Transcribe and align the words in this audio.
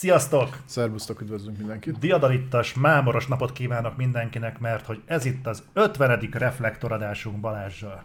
Sziasztok! 0.00 0.56
Szervusztok, 0.64 1.20
üdvözlünk 1.20 1.58
mindenkit! 1.58 1.98
Diadalittas, 1.98 2.74
mámoros 2.74 3.26
napot 3.26 3.52
kívánok 3.52 3.96
mindenkinek, 3.96 4.58
mert 4.58 4.86
hogy 4.86 5.02
ez 5.06 5.24
itt 5.24 5.46
az 5.46 5.62
50. 5.72 6.28
reflektoradásunk 6.32 7.40
Balázsjal. 7.40 8.02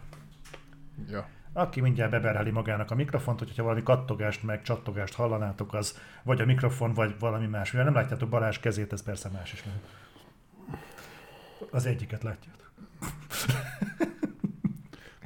Ja. 1.10 1.28
Aki 1.52 1.80
mindjárt 1.80 2.10
beberheli 2.10 2.50
magának 2.50 2.90
a 2.90 2.94
mikrofont, 2.94 3.38
hogyha 3.38 3.62
valami 3.62 3.82
kattogást 3.82 4.42
meg 4.42 4.62
csattogást 4.62 5.14
hallanátok, 5.14 5.74
az 5.74 5.98
vagy 6.22 6.40
a 6.40 6.44
mikrofon, 6.44 6.94
vagy 6.94 7.14
valami 7.18 7.46
más. 7.46 7.70
Mivel 7.70 7.86
nem 7.86 7.94
látjátok 7.94 8.28
Balázs 8.28 8.58
kezét, 8.58 8.92
ez 8.92 9.02
persze 9.02 9.28
más 9.28 9.52
is. 9.52 9.64
Az 11.70 11.86
egyiket 11.86 12.22
látjátok. 12.22 12.65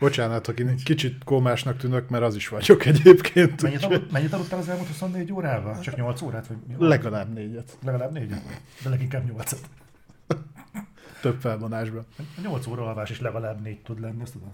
Bocsánat, 0.00 0.48
aki 0.48 0.74
kicsit 0.84 1.24
kómásnak 1.24 1.76
tűnök, 1.76 2.08
mert 2.08 2.24
az 2.24 2.34
is 2.34 2.48
vagyok 2.48 2.84
egyébként. 2.84 3.62
Mennyit, 3.62 3.82
aludt, 3.82 4.12
mennyit 4.12 4.32
aludtál 4.32 4.58
az 4.58 4.68
elmúlt 4.68 4.88
24 4.88 5.32
órával? 5.32 5.80
Csak 5.80 5.96
8 5.96 6.22
órát? 6.22 6.46
Vagy 6.46 6.56
mi? 6.66 6.74
Legalább 6.78 7.32
négyet. 7.32 7.78
Legalább 7.84 8.12
négyet? 8.12 8.42
De 8.82 8.88
leginkább 8.88 9.24
8 9.24 9.60
Több 11.20 11.40
felvonásban. 11.40 12.06
A 12.18 12.40
8 12.42 12.66
óra 12.66 12.86
alvás 12.86 13.10
is 13.10 13.20
legalább 13.20 13.60
négy 13.62 13.82
tud 13.82 14.00
lenni, 14.00 14.22
ezt 14.22 14.32
tudom. 14.32 14.52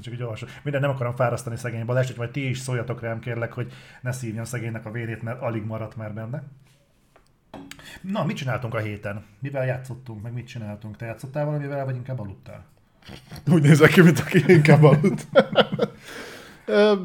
Csak 0.00 0.12
egy 0.12 0.20
alsó. 0.20 0.46
Minden 0.62 0.80
nem 0.80 0.90
akarom 0.90 1.14
fárasztani 1.14 1.56
szegény 1.56 1.84
Balázs, 1.84 2.06
hogy 2.06 2.16
majd 2.16 2.30
ti 2.30 2.48
is 2.48 2.58
szóljatok 2.58 3.00
rám 3.00 3.18
kérlek, 3.18 3.52
hogy 3.52 3.72
ne 4.00 4.12
szívjam 4.12 4.44
szegénynek 4.44 4.86
a 4.86 4.90
vérét, 4.90 5.22
mert 5.22 5.40
alig 5.40 5.64
maradt 5.64 5.96
már 5.96 6.14
benne. 6.14 6.42
Na, 8.00 8.24
mit 8.24 8.36
csináltunk 8.36 8.74
a 8.74 8.78
héten? 8.78 9.24
Mivel 9.38 9.66
játszottunk, 9.66 10.22
meg 10.22 10.32
mit 10.32 10.46
csináltunk? 10.46 10.96
Te 10.96 11.06
játszottál 11.06 11.44
valamivel, 11.44 11.84
vagy 11.84 11.96
inkább 11.96 12.20
aludtál? 12.20 12.64
Úgy 13.50 13.62
nézek 13.62 13.90
ki, 13.90 14.00
mint 14.00 14.18
aki 14.18 14.44
inkább 14.46 14.82
aludt. 14.82 15.26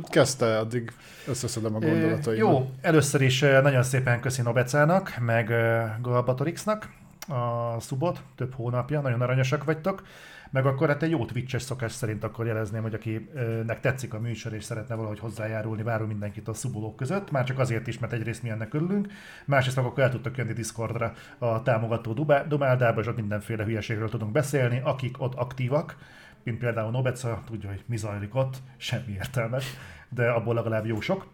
Kezdte, 0.09 0.58
addig 0.58 0.92
összeszedem 1.28 1.75
a 1.75 1.80
gondolataimat. 1.80 2.38
Jó, 2.38 2.70
először 2.81 3.22
is 3.22 3.39
nagyon 3.39 3.84
szépen 3.84 4.20
köszi 4.20 4.42
Nobecának, 4.42 5.16
meg 5.20 5.53
Galbatorixnak 6.02 6.90
a 7.28 7.80
szubot, 7.80 8.22
több 8.36 8.53
hónapja, 8.53 9.02
nagyon 9.02 9.22
aranyosak 9.22 9.64
vagytok. 9.64 10.03
Meg 10.52 10.66
akkor 10.66 10.88
hát 10.88 11.03
egy 11.03 11.09
jó 11.09 11.25
Twitch-es 11.25 11.61
szokás 11.61 11.91
szerint 11.91 12.23
akkor 12.23 12.45
jelezném, 12.45 12.81
hogy 12.81 12.94
akinek 12.94 13.80
tetszik 13.80 14.13
a 14.13 14.19
műsor 14.19 14.53
és 14.53 14.63
szeretne 14.63 14.95
valahogy 14.95 15.19
hozzájárulni, 15.19 15.83
várunk 15.83 16.09
mindenkit 16.09 16.47
a 16.47 16.53
szubulók 16.53 16.95
között, 16.95 17.31
már 17.31 17.44
csak 17.44 17.59
azért 17.59 17.88
is, 17.88 17.99
mert 17.99 18.13
egyrészt 18.13 18.44
mi 18.44 18.49
ennek 18.49 18.73
örülünk, 18.73 19.07
másrészt 19.45 19.75
meg 19.75 19.85
akkor 19.85 20.03
el 20.03 20.09
tudtak 20.09 20.38
jönni 20.38 20.53
Discordra 20.53 21.13
a 21.38 21.61
támogató 21.61 22.13
dumáldába, 22.47 23.02
és 23.02 23.07
ott 23.07 23.16
mindenféle 23.16 23.63
hülyeségről 23.63 24.09
tudunk 24.09 24.31
beszélni, 24.31 24.81
akik 24.83 25.22
ott 25.22 25.35
aktívak, 25.35 25.97
mint 26.44 26.57
például 26.57 26.91
Nobeca, 26.91 27.41
tudja, 27.45 27.69
hogy 27.69 27.83
mi 27.85 27.97
zajlik 27.97 28.35
ott, 28.35 28.57
semmi 28.77 29.11
értelmes, 29.11 29.66
de 30.09 30.29
abból 30.29 30.53
legalább 30.53 30.85
jó 30.85 30.99
sok. 30.99 31.27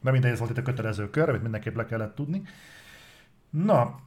Na 0.00 0.10
mindegy, 0.10 0.30
ez 0.30 0.38
volt 0.38 0.50
itt 0.50 0.58
a 0.58 0.62
kötelező 0.62 1.10
kör, 1.10 1.28
amit 1.28 1.42
mindenképp 1.42 1.76
le 1.76 1.84
kellett 1.84 2.14
tudni. 2.14 2.42
Na, 3.50 4.00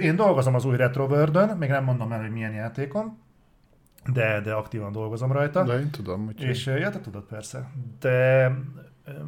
én 0.00 0.16
dolgozom 0.16 0.54
az 0.54 0.64
új 0.64 0.76
Retroworld-ön, 0.76 1.56
még 1.56 1.68
nem 1.68 1.84
mondom 1.84 2.12
el, 2.12 2.20
hogy 2.20 2.32
milyen 2.32 2.52
játékon, 2.52 3.18
de, 4.12 4.40
de 4.40 4.52
aktívan 4.52 4.92
dolgozom 4.92 5.32
rajta. 5.32 5.64
De 5.64 5.78
én 5.78 5.90
tudom, 5.90 6.24
hogy... 6.24 6.40
És 6.40 6.66
ja, 6.66 6.90
te 6.90 7.00
tudod 7.00 7.22
persze. 7.22 7.70
De 7.98 8.50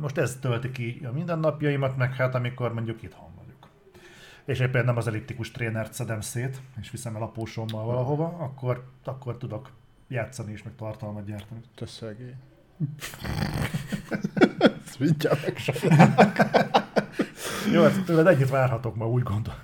most 0.00 0.18
ez 0.18 0.36
tölti 0.40 0.70
ki 0.70 1.02
a 1.04 1.12
mindennapjaimat, 1.12 1.96
meg 1.96 2.14
hát 2.14 2.34
amikor 2.34 2.72
mondjuk 2.72 3.02
itthon 3.02 3.34
vagyok. 3.36 3.68
És 4.44 4.58
éppen 4.58 4.84
nem 4.84 4.96
az 4.96 5.06
elliptikus 5.06 5.50
trénert 5.50 5.92
szedem 5.92 6.20
szét, 6.20 6.60
és 6.80 6.90
viszem 6.90 7.16
el 7.16 7.22
a 7.22 7.28
pósommal 7.28 7.84
valahova, 7.84 8.36
akkor, 8.38 8.84
akkor 9.04 9.36
tudok 9.36 9.70
játszani 10.08 10.52
és 10.52 10.62
meg 10.62 10.74
tartalmat 10.76 11.24
gyártani. 11.24 11.60
Te 11.74 11.86
szegény. 11.86 12.36
Ezt 14.86 14.98
mindjárt 14.98 15.62
Jó, 17.72 17.82
hát 17.82 18.04
tőled 18.04 18.26
egyet 18.26 18.50
várhatok 18.50 18.96
ma, 18.96 19.08
úgy 19.08 19.22
gondol. 19.22 19.54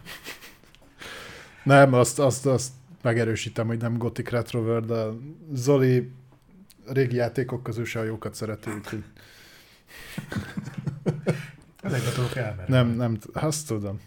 Nem, 1.62 1.92
azt, 1.92 2.18
azt, 2.18 2.46
azt 2.46 2.72
megerősítem, 3.02 3.66
hogy 3.66 3.78
nem 3.78 3.98
Gothic 3.98 4.30
Retro 4.30 4.80
de 4.80 5.04
Zoli 5.52 6.12
régi 6.86 7.16
játékok 7.16 7.62
közül 7.62 7.84
se 7.84 8.00
a 8.00 8.04
jókat 8.04 8.34
szereti, 8.34 8.70
úgyhogy... 8.70 9.04
Ezekbe 11.82 12.10
tudok 12.14 12.36
elmenni. 12.36 12.68
Nem, 12.68 12.88
nem, 12.88 13.18
azt 13.32 13.66
tudom. 13.66 14.00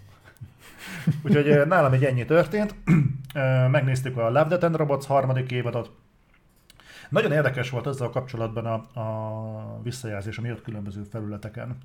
Úgyhogy 1.21 1.67
nálam 1.67 1.93
egy 1.93 2.05
ennyi 2.05 2.25
történt. 2.25 2.75
Megnéztük 3.71 4.17
a 4.17 4.27
Love, 4.27 4.43
Death 4.43 4.65
and 4.65 4.75
Robots 4.75 5.05
harmadik 5.05 5.51
évadot. 5.51 5.91
Nagyon 7.09 7.31
érdekes 7.31 7.69
volt 7.69 7.87
ezzel 7.87 8.07
a 8.07 8.09
kapcsolatban 8.09 8.65
a, 8.65 8.99
a 8.99 9.81
visszajelzés, 9.83 10.37
ami 10.37 10.47
jött 10.47 10.61
különböző 10.61 11.03
felületeken. 11.11 11.77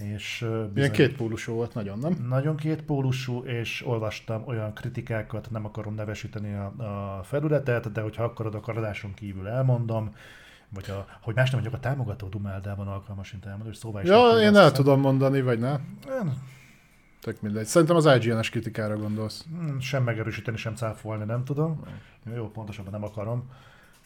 És 0.00 0.38
bizony, 0.38 0.70
Ilyen 0.74 0.92
kétpólusú 0.92 1.52
volt 1.52 1.74
nagyon, 1.74 1.98
nem? 1.98 2.26
Nagyon 2.28 2.56
kétpólusú, 2.56 3.44
és 3.44 3.86
olvastam 3.86 4.42
olyan 4.46 4.74
kritikákat, 4.74 5.50
nem 5.50 5.64
akarom 5.64 5.94
nevesíteni 5.94 6.54
a, 6.54 6.72
a 7.18 7.22
felületet, 7.22 7.92
de 7.92 8.00
hogyha 8.00 8.24
akarod, 8.24 8.54
akkor 8.54 8.76
adáson 8.76 9.14
kívül 9.14 9.48
elmondom, 9.48 10.14
vagy 10.68 10.90
a, 10.90 11.06
hogy 11.22 11.34
más 11.34 11.50
nem 11.50 11.60
mondjuk 11.60 11.82
a 11.82 11.88
támogató 11.88 12.28
dumáldában 12.28 12.88
alkalmas, 12.88 13.32
mint 13.32 13.44
elmondom, 13.44 13.72
és 13.72 13.76
szóval 13.76 14.02
is. 14.02 14.08
Ja, 14.08 14.40
én 14.40 14.56
el 14.56 14.72
tudom 14.72 15.00
mondani, 15.00 15.42
vagy 15.42 15.58
ne? 15.58 15.76
Tök 17.20 17.40
mindegy. 17.40 17.66
Szerintem 17.66 17.96
az 17.96 18.06
IGN-es 18.06 18.50
kritikára 18.50 18.96
gondolsz. 18.96 19.44
Hmm, 19.48 19.80
sem 19.80 20.02
megerősíteni, 20.02 20.56
sem 20.56 20.74
cáfolni, 20.74 21.24
nem 21.24 21.44
tudom. 21.44 21.80
Jó, 22.34 22.50
pontosabban 22.50 22.92
nem 22.92 23.04
akarom. 23.04 23.50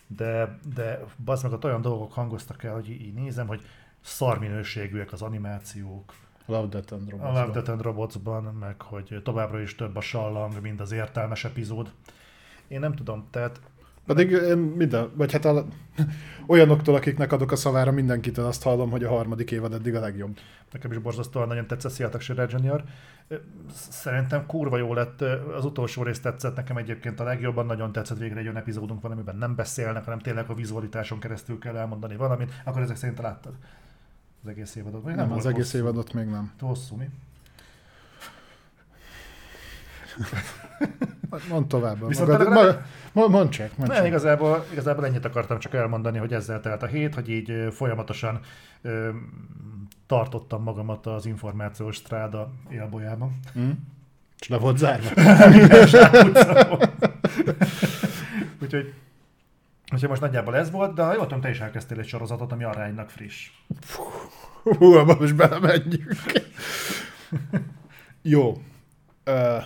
De, 0.06 0.58
de 0.74 1.00
bazd 1.24 1.42
meg, 1.42 1.52
ott 1.52 1.64
olyan 1.64 1.80
dolgok 1.80 2.12
hangoztak 2.12 2.62
el, 2.62 2.72
hogy 2.72 2.90
így 2.90 3.14
nézem, 3.14 3.46
hogy 3.46 3.62
szarminőségűek 4.04 5.12
az 5.12 5.22
animációk. 5.22 6.14
Love 6.46 6.66
Death 6.66 6.92
and 6.92 7.10
Robots-ban. 7.10 7.36
A 7.36 7.40
Love 7.40 7.52
Death 7.52 7.70
and 7.70 7.82
Robots-ban, 7.82 8.42
meg 8.44 8.82
hogy 8.82 9.20
továbbra 9.24 9.60
is 9.60 9.74
több 9.74 9.96
a 9.96 10.00
sallang, 10.00 10.60
mint 10.60 10.80
az 10.80 10.92
értelmes 10.92 11.44
epizód. 11.44 11.92
Én 12.68 12.80
nem 12.80 12.94
tudom, 12.94 13.26
tehát 13.30 13.60
pedig 14.06 14.30
én 14.30 14.58
minden, 14.58 15.10
vagy 15.14 15.32
hát 15.32 15.44
a, 15.44 15.64
olyanoktól, 16.46 16.94
akiknek 16.94 17.32
adok 17.32 17.52
a 17.52 17.56
szavára, 17.56 17.92
mindenkitől 17.92 18.46
azt 18.46 18.62
hallom, 18.62 18.90
hogy 18.90 19.04
a 19.04 19.08
harmadik 19.08 19.50
évad 19.50 19.72
eddig 19.72 19.94
a 19.94 20.00
legjobb. 20.00 20.38
Nekem 20.72 20.92
is 20.92 20.98
borzasztóan 20.98 21.48
nagyon 21.48 21.66
tetszett 21.66 21.92
Seattle 21.92 22.20
Shredder 22.20 22.50
Junior. 22.50 22.84
Szerintem 23.72 24.46
kurva 24.46 24.76
jó 24.76 24.94
lett, 24.94 25.20
az 25.56 25.64
utolsó 25.64 26.02
rész 26.02 26.20
tetszett 26.20 26.56
nekem 26.56 26.76
egyébként 26.76 27.20
a 27.20 27.24
legjobban, 27.24 27.66
nagyon 27.66 27.92
tetszett 27.92 28.18
végre 28.18 28.38
egy 28.38 28.44
olyan 28.44 28.56
epizódunk 28.56 29.02
van, 29.02 29.12
amiben 29.12 29.36
nem 29.36 29.54
beszélnek, 29.54 30.04
hanem 30.04 30.18
tényleg 30.18 30.50
a 30.50 30.54
vizualitáson 30.54 31.18
keresztül 31.18 31.58
kell 31.58 31.76
elmondani 31.76 32.16
valamit, 32.16 32.52
akkor 32.64 32.82
ezek 32.82 32.96
szerint 32.96 33.18
láttad 33.18 33.52
az 34.44 34.50
egész 34.50 34.74
évadot? 34.74 35.04
nem, 35.04 35.14
nem 35.14 35.32
az 35.32 35.46
egész 35.46 35.58
hosszú. 35.58 35.78
évadot 35.78 36.12
még 36.12 36.26
nem. 36.26 36.52
Hosszú, 36.60 36.96
mi? 36.96 37.08
Mondd 41.50 41.68
tovább. 41.68 42.08
Viszont 42.08 42.28
magad, 42.28 42.48
legalább... 42.48 42.84
ma, 43.12 43.26
mondd 43.26 43.48
csak, 43.48 43.76
mondd 43.76 43.90
csak. 43.90 44.06
Igazából, 44.06 44.66
igazából 44.72 45.06
ennyit 45.06 45.24
akartam 45.24 45.58
csak 45.58 45.74
elmondani, 45.74 46.18
hogy 46.18 46.32
ezzel 46.32 46.60
telt 46.60 46.82
a 46.82 46.86
hét, 46.86 47.14
hogy 47.14 47.28
így 47.28 47.68
folyamatosan 47.70 48.40
ö, 48.82 49.08
tartottam 50.06 50.62
magamat 50.62 51.06
az 51.06 51.26
információs 51.26 51.96
stráda 51.96 52.50
élbolyában. 52.70 53.40
Mm. 53.58 53.70
És 54.40 54.48
le 54.48 54.58
volt 54.58 54.78
zárva. 54.78 55.08
Úgyhogy 58.62 58.94
Úgyhogy 59.94 60.08
most 60.08 60.20
nagyjából 60.20 60.56
ez 60.56 60.70
volt, 60.70 60.94
de 60.94 61.02
ha 61.02 61.12
jól 61.14 61.22
tudom, 61.22 61.40
te 61.40 61.50
is 61.50 61.60
elkezdtél 61.60 61.98
egy 61.98 62.06
sorozatot, 62.06 62.52
ami 62.52 62.64
aránylag 62.64 63.08
friss. 63.08 63.50
Hú, 64.62 64.92
abba 64.98 65.16
most 65.18 65.36
belemenjünk. 65.36 66.16
Jó. 68.22 68.62
Uh, 69.26 69.62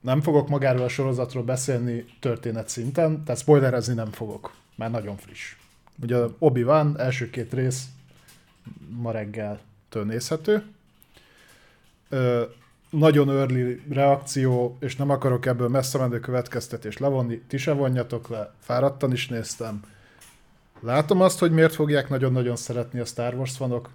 nem 0.00 0.20
fogok 0.20 0.48
magáról 0.48 0.82
a 0.82 0.88
sorozatról 0.88 1.42
beszélni 1.42 2.04
történet 2.20 2.68
szinten, 2.68 3.24
tehát 3.24 3.40
spoilerezni 3.40 3.94
nem 3.94 4.10
fogok, 4.10 4.54
már 4.74 4.90
nagyon 4.90 5.16
friss. 5.16 5.56
Ugye 6.02 6.16
Obi-Wan 6.38 6.98
első 6.98 7.30
két 7.30 7.52
rész 7.52 7.86
ma 8.88 9.10
reggel 9.10 9.60
nézhető. 10.04 10.64
Nagyon 12.98 13.30
early 13.30 13.80
reakció, 13.90 14.76
és 14.80 14.96
nem 14.96 15.10
akarok 15.10 15.46
ebből 15.46 15.68
messze 15.68 15.98
menő 15.98 16.20
következtetést 16.20 16.98
levonni, 16.98 17.42
ti 17.48 17.56
se 17.56 17.72
vonjatok 17.72 18.28
le, 18.28 18.52
fáradtan 18.58 19.12
is 19.12 19.28
néztem. 19.28 19.80
Látom 20.80 21.20
azt, 21.20 21.38
hogy 21.38 21.50
miért 21.50 21.74
fogják 21.74 22.08
nagyon-nagyon 22.08 22.56
szeretni 22.56 23.00
a 23.00 23.04
Star 23.04 23.34
Wars 23.34 23.56
fanok, 23.56 23.90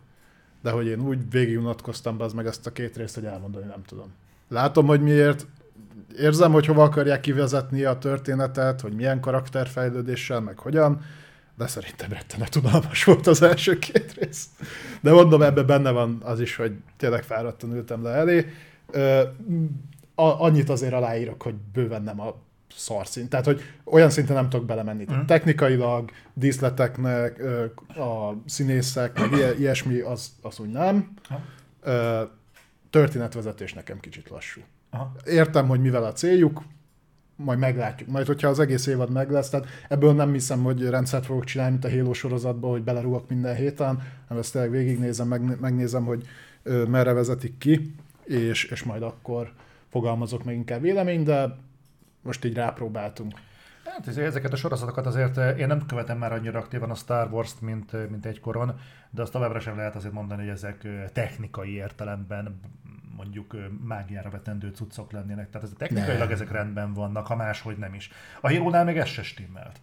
de 0.62 0.72
hogy 0.72 0.86
én 0.88 1.00
úgy 1.00 1.30
végigunatkoztam 1.30 2.18
be 2.18 2.24
az 2.24 2.34
meg 2.34 2.46
ezt 2.46 2.68
a 2.68 2.72
két 2.72 2.98
részt, 2.98 3.16
hogy 3.16 3.26
elmondani 3.26 3.66
nem 3.66 3.84
tudom. 3.86 4.14
Látom, 4.48 4.86
hogy 4.86 5.02
miért, 5.02 5.46
érzem, 6.18 6.52
hogy 6.52 6.66
hova 6.66 6.84
akarják 6.84 7.20
kivezetni 7.20 7.84
a 7.84 7.98
történetet, 7.98 8.82
hogy 8.82 8.94
milyen 8.94 9.20
karakterfejlődéssel, 9.20 10.40
meg 10.40 10.60
hogyan, 10.60 11.02
de 11.58 11.68
szerintem 11.68 12.10
rettenet 12.12 12.56
unalmas 12.56 13.04
volt 13.04 13.28
az 13.28 13.42
első 13.42 13.80
két 13.80 14.14
rész. 14.14 14.46
De 15.02 15.12
mondom, 15.12 15.42
ebben 15.42 15.66
benne 15.66 15.92
van 15.92 16.22
az 16.24 16.40
is, 16.40 16.56
hogy 16.56 16.72
tényleg 16.98 17.24
fáradtan 17.24 17.76
ültem 17.76 18.04
le 18.04 18.10
elé, 18.10 18.54
annyit 20.16 20.70
azért 20.70 20.94
aláírok, 20.94 21.42
hogy 21.42 21.56
bőven 21.74 22.04
nem 22.04 22.20
a 22.20 22.36
szarszint. 22.76 23.30
Tehát, 23.30 23.46
hogy 23.46 23.62
olyan 23.84 24.10
szinten 24.10 24.36
nem 24.36 24.50
tudok 24.50 24.66
belemenni. 24.66 25.06
Mm. 25.14 25.26
Technikailag, 25.26 26.12
díszleteknek, 26.34 27.44
a 27.88 28.34
színészek, 28.46 29.20
meg 29.20 29.60
ilyesmi, 29.60 30.00
az, 30.00 30.32
az 30.42 30.60
úgy 30.60 30.70
nem. 30.70 31.14
történetvezetés 32.90 33.74
nekem 33.74 34.00
kicsit 34.00 34.30
lassú. 34.30 34.62
Aha. 34.90 35.12
Értem, 35.26 35.68
hogy 35.68 35.82
mivel 35.82 36.04
a 36.04 36.12
céljuk, 36.12 36.64
majd 37.36 37.60
meglátjuk. 37.60 38.10
Majd, 38.10 38.28
hogyha 38.28 38.48
az 38.48 38.60
egész 38.60 38.86
évad 38.88 39.12
meg 39.12 39.32
lesz, 39.32 39.50
tehát 39.50 39.68
ebből 39.90 40.14
nem 40.14 40.32
hiszem, 40.32 40.64
hogy 40.64 40.90
rendszert 40.90 41.26
fogok 41.26 41.44
csinálni, 41.44 41.72
mint 41.72 41.86
a 41.86 41.90
Halo 41.90 42.14
sorozatban, 42.14 42.72
hogy 42.72 42.84
belerúgok 42.84 43.30
minden 43.30 43.56
héten, 43.56 44.02
hanem 44.28 44.44
ezt 44.44 44.54
végignézem, 44.70 45.28
meg, 45.28 45.60
megnézem, 45.60 46.06
hogy 46.06 46.28
merre 46.88 47.14
vezetik 47.14 47.58
ki, 47.58 47.96
és, 48.30 48.64
és 48.64 48.84
majd 48.84 49.02
akkor 49.02 49.54
fogalmazok 49.88 50.44
meg 50.44 50.56
inkább 50.56 50.82
vélemény, 50.82 51.24
de 51.24 51.56
most 52.22 52.46
így 52.46 52.54
rápróbáltunk. 52.54 53.34
Hát 53.86 54.08
ez- 54.08 54.18
ezeket 54.18 54.54
a 54.54 54.56
sorozatokat 54.56 55.06
azért 55.06 55.38
eh, 55.38 55.60
én 55.60 55.68
nem 55.68 55.86
követem 55.86 56.18
már 56.18 56.32
annyira 56.34 56.60
aktívan 56.60 56.90
a 56.90 56.96
Star 56.96 57.32
Wars-t, 57.32 57.62
mint, 57.62 57.94
eh, 57.94 58.08
mint 58.10 58.26
egykoron, 58.26 58.80
de 59.10 59.22
azt 59.22 59.32
továbbra 59.32 59.60
sem 59.60 59.76
lehet 59.76 59.96
azért 59.96 60.14
mondani, 60.14 60.42
hogy 60.42 60.52
ezek 60.52 60.84
eh, 60.84 61.04
technikai 61.14 61.74
értelemben 61.74 62.60
mondjuk 63.16 63.56
mágiára 63.84 64.30
vetendő 64.30 64.70
cuccok 64.70 65.12
lennének. 65.12 65.50
Tehát 65.50 65.68
ez 65.68 65.74
technikailag 65.78 66.20
Nem. 66.20 66.32
ezek 66.32 66.52
rendben 66.52 66.94
vannak, 66.94 67.28
ha 67.28 67.36
máshogy 67.36 67.78
nem 67.78 67.94
is. 67.94 68.10
A 68.42 68.52
halo 68.52 68.84
még 68.84 68.98
ez 68.98 69.08
se 69.08 69.24
stimmelt. 69.24 69.80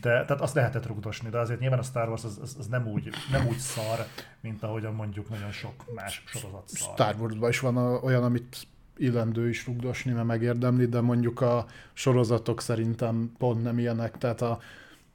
De, 0.00 0.08
tehát 0.10 0.40
azt 0.40 0.54
lehetett 0.54 0.86
rugdosni, 0.86 1.28
de 1.28 1.38
azért 1.38 1.60
nyilván 1.60 1.78
a 1.78 1.82
Star 1.82 2.08
Wars 2.08 2.24
az, 2.24 2.38
az, 2.42 2.56
az 2.58 2.66
nem, 2.66 2.86
úgy, 2.86 3.08
nem 3.30 3.46
úgy 3.46 3.58
szar, 3.58 4.06
mint 4.40 4.62
ahogyan 4.62 4.94
mondjuk 4.94 5.28
nagyon 5.28 5.50
sok 5.50 5.94
más 5.94 6.22
sorozat 6.26 6.68
szar. 6.68 6.92
Star 6.92 7.14
Wars-ban 7.18 7.48
is 7.48 7.60
van 7.60 7.76
a- 7.76 7.98
olyan, 8.02 8.24
amit 8.24 8.56
illendő 8.96 9.48
is 9.48 9.66
rugdosni, 9.66 10.12
mert 10.12 10.26
megérdemli, 10.26 10.86
de 10.86 11.00
mondjuk 11.00 11.40
a 11.40 11.66
sorozatok 11.92 12.60
szerintem 12.60 13.32
pont 13.38 13.62
nem 13.62 13.78
ilyenek, 13.78 14.18
tehát 14.18 14.40
a 14.40 14.58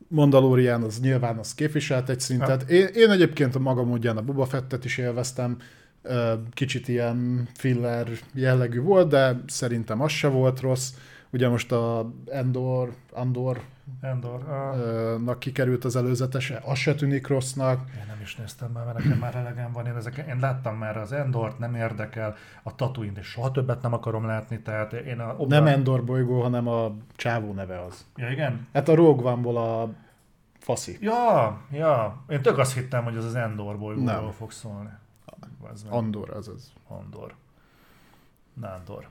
Mandalorian 0.08 0.84
az 0.84 1.00
nyilván 1.00 1.38
az 1.38 1.54
képviselt 1.54 2.10
egy 2.10 2.20
szintet. 2.20 2.70
Én, 2.70 2.88
én 2.94 3.10
egyébként 3.10 3.56
a 3.56 3.60
maga 3.60 3.84
módján 3.84 4.18
a 4.18 4.22
Boba 4.22 4.46
Fettet 4.46 4.86
is 4.86 4.98
élveztem, 4.98 5.58
kicsit 6.52 6.88
ilyen 6.88 7.48
filler 7.54 8.08
jellegű 8.34 8.80
volt, 8.80 9.10
de 9.10 9.44
szerintem 9.48 10.02
az 10.02 10.12
se 10.12 10.28
volt 10.28 10.60
rossz. 10.60 10.90
Ugye 11.30 11.50
most 11.50 11.72
a 11.72 12.12
Endor, 12.26 12.94
Andor 13.12 13.62
Endor. 14.02 14.44
Ö, 14.78 15.18
nak 15.24 15.40
kikerült 15.40 15.86
az 15.86 15.96
előzetese, 15.96 16.62
az 16.66 16.78
se 16.78 16.96
tűnik 16.96 17.28
rossznak. 17.28 17.90
Én 17.96 18.04
nem 18.08 18.22
is 18.22 18.36
néztem 18.36 18.72
már, 18.72 18.86
mert 18.86 18.98
nekem 18.98 19.18
már 19.18 19.36
elegem 19.36 19.72
van. 19.72 19.86
Én, 19.86 19.96
ezek, 19.96 20.18
én 20.28 20.40
láttam 20.40 20.78
már 20.78 20.98
az 20.98 21.12
Endort, 21.12 21.60
nem 21.60 21.76
érdekel, 21.76 22.36
a 22.64 22.76
Tatooine-t, 22.76 23.18
és 23.18 23.28
soha 23.28 23.52
többet 23.52 23.82
nem 23.82 23.94
akarom 23.94 24.26
látni, 24.26 24.60
tehát 24.60 24.94
én 24.94 25.20
a... 25.20 25.46
Nem 25.48 25.68
Endor 25.68 26.04
bolygó, 26.04 26.42
hanem 26.42 26.68
a 26.68 26.96
csávó 27.16 27.54
neve 27.54 27.82
az. 27.82 28.06
Ja, 28.16 28.30
igen? 28.30 28.68
Hát 28.74 28.90
a 28.90 28.96
Rogue 28.96 29.32
One-ból 29.32 29.58
a 29.58 29.90
faszi. 30.60 30.98
Ja, 31.02 31.58
ja. 31.72 32.24
Én 32.28 32.42
tök 32.42 32.58
azt 32.58 32.74
hittem, 32.74 33.04
hogy 33.04 33.18
az 33.18 33.26
az 33.26 33.36
Endor 33.36 33.78
bolygóról 33.78 34.32
fog 34.32 34.52
szólni. 34.52 34.90
Andor 35.90 36.30
az 36.30 36.48
az. 36.48 36.74
Andor. 36.88 37.36
Nándor. 38.54 39.08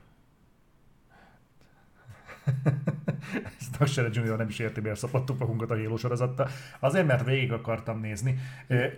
Ezt 3.61 3.81
a 3.81 3.87
Sere 3.87 4.09
Junior 4.13 4.37
nem 4.37 4.49
is 4.49 4.59
érti, 4.59 4.81
miért 4.81 4.99
szopattuk 4.99 5.39
magunkat 5.39 5.71
a 5.71 5.75
Halo 5.75 5.97
sorozattal. 5.97 6.49
Azért, 6.81 7.07
mert 7.07 7.25
végig 7.25 7.53
akartam 7.53 8.01
nézni. 8.01 8.39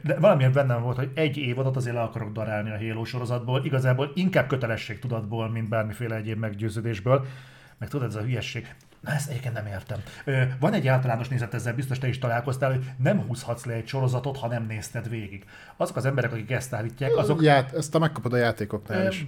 De 0.03 0.19
valamiért 0.19 0.53
bennem 0.53 0.83
volt, 0.83 0.97
hogy 0.97 1.11
egy 1.15 1.37
évadot 1.37 1.77
azért 1.77 1.95
le 1.95 2.03
akarok 2.03 2.33
darálni 2.33 2.71
a 2.71 2.77
Halo 2.77 3.05
sorozatból. 3.05 3.65
Igazából 3.65 4.13
inkább 4.15 4.47
kötelességtudatból, 4.47 5.51
mint 5.51 5.69
bármiféle 5.69 6.17
egyéb 6.17 6.39
meggyőződésből. 6.39 7.27
Meg 7.79 7.89
tudod, 7.89 8.09
ez 8.09 8.15
a 8.15 8.23
hülyesség. 8.23 8.75
Na, 9.01 9.13
ezt 9.13 9.31
egyébként 9.31 9.55
nem 9.55 9.67
értem. 9.67 9.99
Van 10.61 10.73
egy 10.73 10.87
általános 10.87 11.29
nézet 11.29 11.55
ezzel, 11.55 11.75
biztos 11.75 11.99
te 11.99 12.09
is 12.09 12.19
találkoztál, 12.19 12.71
hogy 12.71 12.85
nem 12.97 13.21
húzhatsz 13.21 13.65
le 13.65 13.73
egy 13.73 13.87
sorozatot, 13.87 14.37
ha 14.37 14.49
nem 14.49 14.67
nézted 14.67 15.09
végig. 15.09 15.45
Azok 15.77 15.97
az 15.97 16.05
emberek, 16.07 16.33
akik 16.33 16.51
ezt 16.51 16.73
állítják, 16.73 17.11
azok 17.11 17.23
Azok... 17.23 17.43
Ját, 17.43 17.75
ezt 17.75 17.95
a 17.95 17.99
megkapod 17.99 18.33
a 18.33 18.37
játékoknál 18.37 19.09
is. 19.09 19.27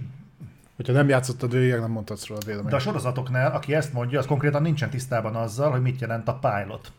Hogyha 0.79 0.93
nem 0.93 1.09
játszottad 1.09 1.51
végig, 1.51 1.79
nem 1.79 1.91
mondhatsz 1.91 2.27
róla 2.27 2.41
véleményt. 2.45 2.69
De 2.69 2.75
a 2.75 2.79
sorozatoknál, 2.79 3.51
aki 3.51 3.75
ezt 3.75 3.93
mondja, 3.93 4.19
az 4.19 4.25
konkrétan 4.25 4.61
nincsen 4.61 4.89
tisztában 4.89 5.35
azzal, 5.35 5.71
hogy 5.71 5.81
mit 5.81 5.99
jelent 6.01 6.27
a 6.27 6.39
pilot. 6.39 6.91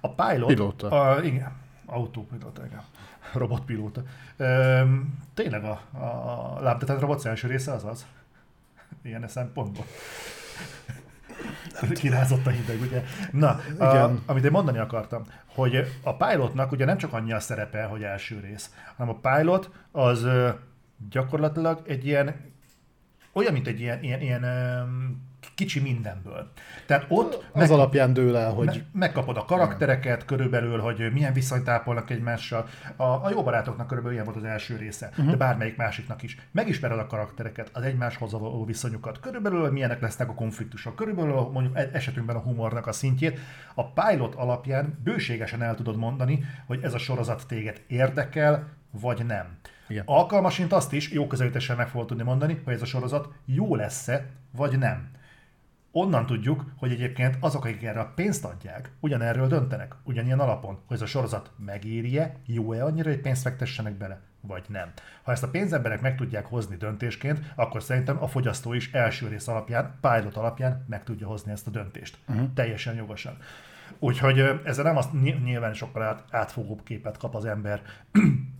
A 0.00 0.14
pilot... 0.14 0.48
Pilóta. 0.48 0.88
A, 0.88 1.22
igen, 1.22 1.52
autópilóta, 1.86 2.64
igen. 2.66 2.82
Robotpilóta. 3.32 4.02
Öm, 4.36 5.18
tényleg 5.34 5.64
a, 5.64 5.80
a 5.92 6.58
lábtetett 6.60 7.00
robot 7.00 7.26
első 7.26 7.48
része 7.48 7.72
az 7.72 7.84
az? 7.84 8.06
Ilyen 9.02 9.28
szempontból. 9.28 9.84
Kirázott 12.00 12.46
a 12.46 12.50
hideg, 12.50 12.80
ugye? 12.80 13.02
Na, 13.32 13.48
a, 13.78 13.90
Igen. 13.90 14.22
amit 14.26 14.44
én 14.44 14.50
mondani 14.50 14.78
akartam, 14.78 15.22
hogy 15.46 15.92
a 16.02 16.16
pilotnak 16.16 16.72
ugye 16.72 16.84
nem 16.84 16.96
csak 16.96 17.12
annyi 17.12 17.32
a 17.32 17.40
szerepe, 17.40 17.84
hogy 17.84 18.02
első 18.02 18.40
rész, 18.40 18.74
hanem 18.96 19.18
a 19.22 19.30
pilot 19.30 19.70
az 19.90 20.26
gyakorlatilag 21.10 21.82
egy 21.86 22.06
ilyen 22.06 22.56
olyan, 23.38 23.52
mint 23.52 23.66
egy 23.66 23.80
ilyen, 23.80 24.02
ilyen, 24.02 24.20
ilyen 24.20 24.44
kicsi 25.54 25.80
mindenből. 25.80 26.50
Tehát 26.86 27.04
ott 27.08 27.44
az 27.52 27.70
alapján 27.70 28.12
dől 28.12 28.36
el, 28.36 28.52
hogy 28.52 28.66
me- 28.66 28.84
megkapod 28.92 29.36
a 29.36 29.44
karaktereket 29.44 30.24
körülbelül, 30.24 30.78
hogy 30.78 31.12
milyen 31.12 31.32
viszonyt 31.32 31.68
ápolnak 31.68 32.10
egymással. 32.10 32.68
A, 32.96 33.02
a 33.02 33.30
jó 33.30 33.42
barátoknak 33.42 33.86
körülbelül 33.86 34.18
ilyen 34.18 34.32
volt 34.32 34.44
az 34.44 34.50
első 34.50 34.76
része, 34.76 35.08
uh-huh. 35.10 35.30
de 35.30 35.36
bármelyik 35.36 35.76
másiknak 35.76 36.22
is. 36.22 36.38
Megismered 36.50 36.98
a 36.98 37.06
karaktereket, 37.06 37.70
az 37.72 37.82
egymáshoz 37.82 38.32
való 38.32 38.64
viszonyukat, 38.64 39.20
körülbelül, 39.20 39.70
milyenek 39.70 40.00
lesznek 40.00 40.28
a 40.28 40.34
konfliktusok, 40.34 40.96
körülbelül 40.96 41.34
mondjuk 41.34 41.76
e- 41.76 41.90
esetünkben 41.92 42.36
a 42.36 42.40
humornak 42.40 42.86
a 42.86 42.92
szintjét. 42.92 43.38
A 43.74 43.92
pilot 43.92 44.34
alapján 44.34 44.98
bőségesen 45.04 45.62
el 45.62 45.74
tudod 45.74 45.96
mondani, 45.96 46.44
hogy 46.66 46.82
ez 46.82 46.94
a 46.94 46.98
sorozat 46.98 47.46
téged 47.46 47.80
érdekel, 47.86 48.68
vagy 48.90 49.26
nem. 49.26 49.46
Igen. 49.88 50.02
Alkalmasint 50.06 50.72
azt 50.72 50.92
is 50.92 51.10
jó 51.10 51.26
közelítéssel 51.26 51.76
meg 51.76 51.88
fogod 51.88 52.06
tudni 52.06 52.22
mondani, 52.22 52.60
hogy 52.64 52.74
ez 52.74 52.82
a 52.82 52.86
sorozat 52.86 53.32
jó 53.44 53.74
lesz-e, 53.74 54.26
vagy 54.50 54.78
nem. 54.78 55.10
Onnan 55.92 56.26
tudjuk, 56.26 56.64
hogy 56.76 56.92
egyébként 56.92 57.36
azok, 57.40 57.64
akik 57.64 57.82
erre 57.82 58.00
a 58.00 58.12
pénzt 58.14 58.44
adják, 58.44 58.92
ugyanerről 59.00 59.46
döntenek, 59.46 59.94
ugyanilyen 60.04 60.40
alapon, 60.40 60.78
hogy 60.86 60.96
ez 60.96 61.02
a 61.02 61.06
sorozat 61.06 61.50
megéri-e, 61.56 62.34
jó-e 62.46 62.84
annyira, 62.84 63.10
hogy 63.10 63.20
pénzt 63.20 63.42
fektessenek 63.42 63.92
bele, 63.92 64.20
vagy 64.40 64.64
nem. 64.68 64.92
Ha 65.22 65.32
ezt 65.32 65.42
a 65.42 65.48
pénzemberek 65.50 66.00
meg 66.00 66.16
tudják 66.16 66.46
hozni 66.46 66.76
döntésként, 66.76 67.52
akkor 67.54 67.82
szerintem 67.82 68.22
a 68.22 68.26
fogyasztó 68.26 68.72
is 68.72 68.92
első 68.92 69.28
rész 69.28 69.48
alapján, 69.48 69.98
pilot 70.00 70.36
alapján 70.36 70.84
meg 70.88 71.04
tudja 71.04 71.26
hozni 71.26 71.52
ezt 71.52 71.66
a 71.66 71.70
döntést. 71.70 72.18
Uh-huh. 72.28 72.52
Teljesen 72.54 72.94
jogosan. 72.94 73.36
Úgyhogy 73.98 74.38
ezzel 74.64 74.84
nem 74.84 74.96
azt 74.96 75.12
ny- 75.12 75.44
nyilván 75.44 75.74
sokkal 75.74 76.02
át, 76.02 76.24
átfogóbb 76.30 76.82
képet 76.82 77.16
kap 77.16 77.34
az 77.34 77.44
ember, 77.44 77.82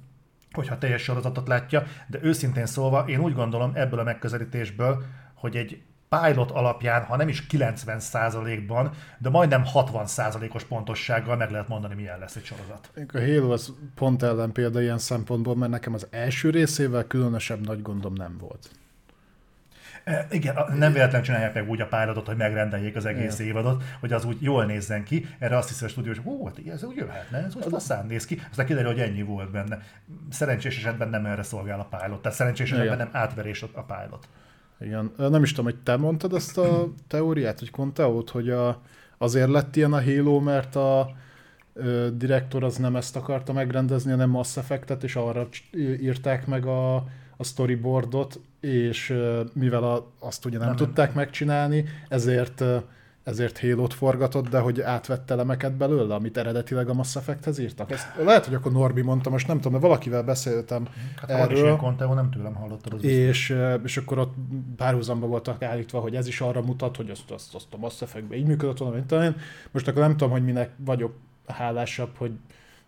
hogyha 0.52 0.78
teljes 0.78 1.02
sorozatot 1.02 1.48
látja, 1.48 1.82
de 2.06 2.18
őszintén 2.22 2.66
szólva 2.66 3.04
én 3.08 3.20
úgy 3.20 3.34
gondolom 3.34 3.72
ebből 3.74 3.98
a 3.98 4.02
megközelítésből, 4.02 5.02
hogy 5.34 5.56
egy 5.56 5.82
pilot 6.08 6.50
alapján, 6.50 7.04
ha 7.04 7.16
nem 7.16 7.28
is 7.28 7.46
90%-ban, 7.50 8.90
de 9.18 9.28
majdnem 9.28 9.62
60%-os 9.74 10.64
pontossággal 10.64 11.36
meg 11.36 11.50
lehet 11.50 11.68
mondani, 11.68 11.94
milyen 11.94 12.18
lesz 12.18 12.36
egy 12.36 12.44
sorozat. 12.44 12.90
a 13.12 13.18
Halo 13.18 13.52
az 13.52 13.74
pont 13.94 14.22
ellenpélda 14.22 14.80
ilyen 14.80 14.98
szempontból, 14.98 15.56
mert 15.56 15.70
nekem 15.70 15.94
az 15.94 16.06
első 16.10 16.50
részével 16.50 17.06
különösebb 17.06 17.66
nagy 17.66 17.82
gondom 17.82 18.12
nem 18.12 18.36
volt. 18.38 18.70
E, 20.08 20.26
igen, 20.30 20.54
nem 20.74 20.92
véletlenül 20.92 21.26
csinálják 21.26 21.54
meg 21.54 21.68
úgy 21.68 21.80
a 21.80 21.86
pilotot, 21.86 22.26
hogy 22.26 22.36
megrendeljék 22.36 22.96
az 22.96 23.04
egész 23.04 23.38
évadot, 23.38 23.82
hogy 24.00 24.12
az 24.12 24.24
úgy 24.24 24.42
jól 24.42 24.64
nézzen 24.64 25.04
ki. 25.04 25.26
Erre 25.38 25.56
azt 25.56 25.68
hiszi 25.68 25.84
a 25.84 25.88
stúdió, 25.88 26.12
hogy 26.12 26.22
hú, 26.24 26.44
hát 26.44 26.58
ez 26.66 26.84
úgy 26.84 26.96
jöhetne, 26.96 27.38
ez 27.38 27.56
úgy 27.56 27.66
faszán 27.68 28.06
néz 28.06 28.24
ki. 28.24 28.40
Aztán 28.50 28.66
kiderül, 28.66 28.90
hogy 28.90 29.00
ennyi 29.00 29.22
volt 29.22 29.50
benne. 29.50 29.78
Szerencsés 30.30 30.76
esetben 30.76 31.08
nem 31.08 31.26
erre 31.26 31.42
szolgál 31.42 31.80
a 31.80 31.96
pilot, 31.96 32.22
tehát 32.22 32.36
szerencsés 32.36 32.72
esetben 32.72 32.94
Igen. 32.94 33.08
nem 33.12 33.22
átverés 33.22 33.62
a 33.62 33.82
pilot. 33.82 34.28
Igen. 34.80 35.12
Nem 35.16 35.42
is 35.42 35.50
tudom, 35.50 35.64
hogy 35.64 35.82
te 35.82 35.96
mondtad 35.96 36.34
ezt 36.34 36.58
a 36.58 36.88
teóriát, 37.08 37.58
hogy 37.58 37.70
Conteót, 37.70 38.30
hogy 38.30 38.50
a, 38.50 38.80
azért 39.18 39.48
lett 39.48 39.76
ilyen 39.76 39.92
a 39.92 40.02
Halo, 40.02 40.40
mert 40.40 40.76
a 40.76 41.10
direktor 42.12 42.64
az 42.64 42.76
nem 42.76 42.96
ezt 42.96 43.16
akarta 43.16 43.52
megrendezni, 43.52 44.10
hanem 44.10 44.30
Mass 44.30 44.56
Effect-et, 44.56 45.04
és 45.04 45.16
arra 45.16 45.48
írták 46.00 46.46
meg 46.46 46.66
a, 46.66 46.94
a 47.36 47.44
storyboardot, 47.44 48.40
és 48.60 49.14
mivel 49.52 49.82
a, 49.82 50.12
azt 50.18 50.44
ugye 50.44 50.58
nem, 50.58 50.66
Nem. 50.66 50.76
nem 50.76 50.86
tudták 50.86 51.14
megcsinálni, 51.14 51.84
ezért 52.08 52.64
ezért 53.28 53.60
Halo-t 53.60 53.94
forgatott, 53.94 54.48
de 54.48 54.58
hogy 54.58 54.80
átvett 54.80 55.30
elemeket 55.30 55.72
belőle, 55.72 56.14
amit 56.14 56.36
eredetileg 56.36 56.88
a 56.88 56.94
Mass 56.94 57.16
Effecthez 57.16 57.58
írtak. 57.58 57.90
Ezt 57.90 58.08
lehet, 58.24 58.44
hogy 58.44 58.54
akkor 58.54 58.72
Norbi 58.72 59.02
mondta, 59.02 59.30
most 59.30 59.46
nem 59.46 59.56
tudom, 59.56 59.80
de 59.80 59.86
valakivel 59.86 60.22
beszéltem 60.22 60.88
Hát 61.20 61.30
erről. 61.30 61.76
Conteo, 61.76 62.14
nem 62.14 62.30
tőlem 62.30 62.54
hallottad. 62.54 62.92
Az. 62.92 63.04
És, 63.04 63.56
és 63.84 63.96
akkor 63.96 64.18
ott 64.18 64.34
párhuzamba 64.76 65.26
voltak 65.26 65.62
állítva, 65.62 66.00
hogy 66.00 66.14
ez 66.14 66.26
is 66.26 66.40
arra 66.40 66.62
mutat, 66.62 66.96
hogy 66.96 67.10
azt, 67.10 67.30
azt, 67.30 67.54
azt 67.54 67.66
a 67.70 67.76
Mass 67.76 68.02
Effect-ben 68.02 68.38
így 68.38 68.46
működött 68.46 68.78
volna, 68.78 68.94
mint 68.94 69.12
én. 69.12 69.36
Most 69.70 69.88
akkor 69.88 70.02
nem 70.02 70.16
tudom, 70.16 70.30
hogy 70.30 70.44
minek 70.44 70.70
vagyok 70.76 71.12
hálásabb, 71.46 72.10
hogy 72.16 72.32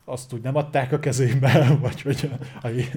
azt 0.04 0.32
úgy 0.32 0.42
nem 0.42 0.56
adták 0.56 0.92
a 0.92 0.98
kezébe, 0.98 1.66
vagy 1.82 2.02
hogy, 2.02 2.30
hogy, 2.60 2.90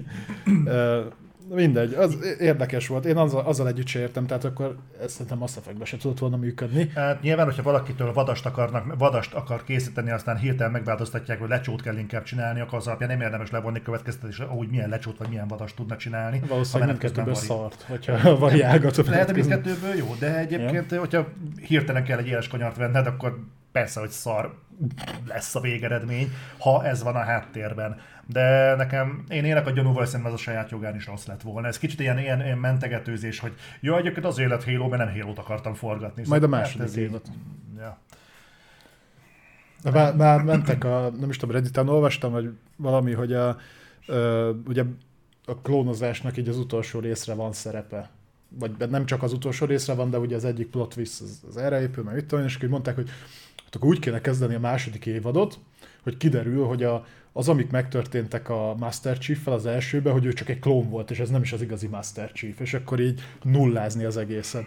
eh, 0.65 1.03
Mindegy, 1.49 1.93
az 1.93 2.17
érdekes 2.39 2.87
volt. 2.87 3.05
Én 3.05 3.17
azzal, 3.17 3.45
azzal 3.45 3.67
együtt 3.67 3.87
se 3.87 3.99
értem, 3.99 4.25
tehát 4.25 4.43
akkor 4.43 4.75
ezt 5.01 5.09
szerintem 5.09 5.37
Mass 5.37 5.57
Effect-ben 5.57 5.85
se 5.85 5.97
tudott 5.97 6.19
volna 6.19 6.37
működni. 6.37 6.89
Hát 6.95 7.21
nyilván, 7.21 7.45
hogyha 7.45 7.63
valakitől 7.63 8.13
vadast, 8.13 8.45
akarnak, 8.45 8.97
vadast 8.97 9.33
akar 9.33 9.63
készíteni, 9.63 10.11
aztán 10.11 10.37
hirtelen 10.37 10.71
megváltoztatják, 10.71 11.39
hogy 11.39 11.49
lecsót 11.49 11.81
kell 11.81 11.97
inkább 11.97 12.23
csinálni, 12.23 12.59
akkor 12.59 12.77
az 12.77 12.87
alapján 12.87 13.09
nem 13.09 13.21
érdemes 13.21 13.51
levonni 13.51 13.81
következtetés, 13.81 14.41
hogy 14.47 14.67
milyen 14.67 14.89
lecsót 14.89 15.17
vagy 15.17 15.29
milyen 15.29 15.47
vadast 15.47 15.75
tudna 15.75 15.97
csinálni. 15.97 16.41
Valószínűleg 16.47 16.87
mindkettőből 16.87 17.35
szart, 17.35 17.85
hogyha 17.87 18.37
variálgatod. 18.37 19.09
Lehet, 19.09 19.25
hogy 19.25 19.35
mindkettőből 19.35 19.95
jó, 19.95 20.15
de 20.19 20.37
egyébként, 20.37 20.95
hogyha 20.95 21.27
hirtelen 21.67 22.03
kell 22.03 22.17
egy 22.17 22.27
éles 22.27 22.47
kanyart 22.47 22.77
venned, 22.77 23.07
akkor 23.07 23.39
persze, 23.71 23.99
hogy 23.99 24.09
szar 24.09 24.53
lesz 25.27 25.55
a 25.55 25.59
végeredmény, 25.59 26.31
ha 26.57 26.85
ez 26.85 27.03
van 27.03 27.15
a 27.15 27.23
háttérben. 27.23 27.99
De 28.27 28.75
nekem, 28.75 29.23
én 29.29 29.45
élek 29.45 29.67
a 29.67 29.71
gyanúval, 29.71 30.05
szerintem 30.05 30.33
ez 30.33 30.39
a 30.39 30.41
saját 30.43 30.69
jogán 30.71 30.95
is 30.95 31.05
rossz 31.05 31.25
lett 31.25 31.41
volna. 31.41 31.67
Ez 31.67 31.77
kicsit 31.77 31.99
ilyen, 31.99 32.19
ilyen, 32.19 32.41
ilyen 32.41 32.57
mentegetőzés, 32.57 33.39
hogy 33.39 33.53
jó, 33.79 33.95
egyébként 33.97 34.25
az 34.25 34.37
élet 34.39 34.63
Halo, 34.63 34.87
mert 34.87 35.05
nem 35.05 35.19
Halo-t 35.21 35.37
akartam 35.37 35.73
forgatni. 35.73 36.23
Majd 36.27 36.43
a 36.43 36.45
Szóval, 36.45 36.59
második 36.59 36.85
ez 36.87 36.97
így- 36.97 37.03
évad. 37.03 37.21
Ja. 37.77 37.97
De 39.83 39.91
Már, 39.91 40.15
már 40.15 40.41
mentek 40.41 40.83
a, 40.83 41.11
nem 41.19 41.29
is 41.29 41.37
tudom, 41.37 41.55
Redditen 41.55 41.89
olvastam, 41.89 42.31
vagy 42.31 42.49
valami, 42.75 43.11
hogy 43.11 43.33
a, 43.33 43.57
ö, 44.07 44.51
ugye 44.67 44.83
a 45.45 45.55
klónozásnak 45.61 46.37
így 46.37 46.47
az 46.49 46.57
utolsó 46.57 46.99
részre 46.99 47.33
van 47.33 47.53
szerepe. 47.53 48.09
Vagy 48.59 48.71
nem 48.89 49.05
csak 49.05 49.23
az 49.23 49.33
utolsó 49.33 49.65
részre 49.65 49.93
van, 49.93 50.09
de 50.09 50.19
ugye 50.19 50.35
az 50.35 50.45
egyik 50.45 50.67
plot 50.67 50.93
twist 50.93 51.21
az, 51.21 51.41
az 51.47 51.57
erre 51.57 51.81
épül, 51.81 52.03
meg 52.03 52.15
én, 52.15 52.43
és 52.43 52.53
akkor 52.55 52.63
így 52.65 52.69
mondták, 52.69 52.95
hogy 52.95 53.09
hát 53.63 53.75
akkor 53.75 53.87
úgy 53.87 53.99
kéne 53.99 54.21
kezdeni 54.21 54.55
a 54.55 54.59
második 54.59 55.05
évadot, 55.05 55.59
hogy 56.03 56.17
kiderül, 56.17 56.65
hogy 56.65 56.83
a, 56.83 57.05
az, 57.33 57.49
amik 57.49 57.71
megtörténtek 57.71 58.49
a 58.49 58.75
Master 58.77 59.17
Chief-fel 59.17 59.53
az 59.53 59.65
elsőben, 59.65 60.13
hogy 60.13 60.25
ő 60.25 60.33
csak 60.33 60.49
egy 60.49 60.59
klón 60.59 60.89
volt, 60.89 61.11
és 61.11 61.19
ez 61.19 61.29
nem 61.29 61.41
is 61.41 61.53
az 61.53 61.61
igazi 61.61 61.87
Master 61.87 62.31
Chief, 62.31 62.59
és 62.59 62.73
akkor 62.73 62.99
így 62.99 63.21
nullázni 63.41 64.03
az 64.03 64.17
egészet. 64.17 64.65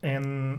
Én 0.00 0.54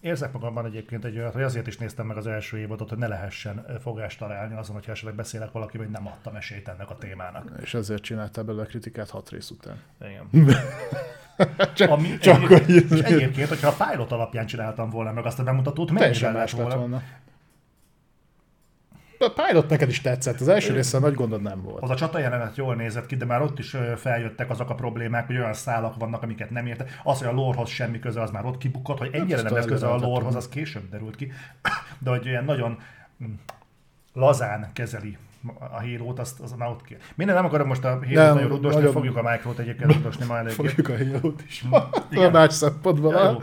érzek 0.00 0.32
magamban 0.32 0.66
egyébként 0.66 1.04
egy 1.04 1.18
olyat, 1.18 1.32
hogy 1.32 1.42
azért 1.42 1.66
is 1.66 1.78
néztem 1.78 2.06
meg 2.06 2.16
az 2.16 2.26
első 2.26 2.58
évadot, 2.58 2.88
hogy 2.88 2.98
ne 2.98 3.06
lehessen 3.06 3.66
fogást 3.82 4.18
találni 4.18 4.54
azon, 4.54 4.74
hogyha 4.74 4.92
esetleg 4.92 5.14
beszélek 5.14 5.52
valakivel, 5.52 5.86
hogy 5.86 5.94
nem 5.94 6.06
adtam 6.06 6.34
esélyt 6.34 6.68
ennek 6.68 6.90
a 6.90 6.96
témának. 6.98 7.52
És 7.62 7.74
ezért 7.74 8.02
csináltál 8.02 8.44
belőle 8.44 8.64
kritikát 8.64 9.10
hat 9.10 9.30
rész 9.30 9.50
után. 9.50 9.76
Igen. 10.00 10.28
Csak, 11.74 11.90
Ami, 11.90 12.18
csak 12.18 12.50
egyébként, 12.50 12.88
hogy 12.88 12.98
és 12.98 13.04
egyébként, 13.04 13.48
hogyha 13.48 13.68
a 13.68 13.90
pilot 13.90 14.12
alapján 14.12 14.46
csináltam 14.46 14.90
volna 14.90 15.12
meg 15.12 15.26
azt 15.26 15.38
a 15.38 15.42
bemutatót, 15.42 15.90
mennyivel 15.90 16.32
lett 16.32 16.50
volna? 16.50 16.76
volna. 16.76 17.02
A 19.22 19.32
pilot 19.46 19.68
neked 19.68 19.88
is 19.88 20.00
tetszett, 20.00 20.40
az 20.40 20.48
első 20.48 20.72
része 20.74 20.98
nagy 20.98 21.14
gondod 21.14 21.42
nem 21.42 21.62
volt. 21.62 21.82
Az 21.82 21.90
a 21.90 21.94
csata 21.94 22.18
jelenet 22.18 22.56
jól 22.56 22.74
nézett 22.74 23.06
ki, 23.06 23.16
de 23.16 23.24
már 23.24 23.42
ott 23.42 23.58
is 23.58 23.76
feljöttek 23.96 24.50
azok 24.50 24.70
a 24.70 24.74
problémák, 24.74 25.26
hogy 25.26 25.36
olyan 25.36 25.52
szálak 25.52 25.96
vannak, 25.98 26.22
amiket 26.22 26.50
nem 26.50 26.66
értek. 26.66 27.00
Az, 27.02 27.18
hogy 27.18 27.28
a 27.28 27.32
lorehoz 27.32 27.68
semmi 27.68 27.98
köze, 27.98 28.22
az 28.22 28.30
már 28.30 28.44
ott 28.44 28.58
kibukott, 28.58 28.98
hogy 28.98 29.10
ennyire 29.12 29.34
azt 29.34 29.44
nem 29.44 29.54
lesz 29.54 29.64
köze 29.64 29.86
a 29.86 29.96
lehetetlen. 29.96 30.34
az 30.34 30.48
később 30.48 30.90
derült 30.90 31.16
ki. 31.16 31.32
De 32.04 32.10
hogy 32.10 32.28
olyan 32.28 32.44
nagyon 32.44 32.78
mm, 33.24 33.32
lazán 34.12 34.70
kezeli 34.72 35.16
a 35.72 35.80
hírót, 35.80 36.18
azt, 36.18 36.40
az 36.40 36.52
már 36.52 36.68
ott 36.68 36.84
kér. 36.84 36.98
Minden 37.14 37.34
nem 37.34 37.44
akarom 37.44 37.66
most 37.66 37.84
a 37.84 37.98
Nem, 38.10 38.34
nagyon 38.34 38.48
rudosni, 38.48 38.78
nagyon- 38.78 38.92
fogjuk 38.92 39.16
a 39.16 39.30
micrót 39.30 39.58
egyébként 39.58 39.92
rudosni 39.92 40.24
ma 40.24 40.38
eléggé. 40.38 40.54
Fogjuk 40.54 40.88
a 40.88 40.94
hírót 40.94 41.42
is. 41.46 41.64
Igen. 42.10 42.26
a 42.28 42.30
más 42.30 42.52
szempontból. 42.52 43.42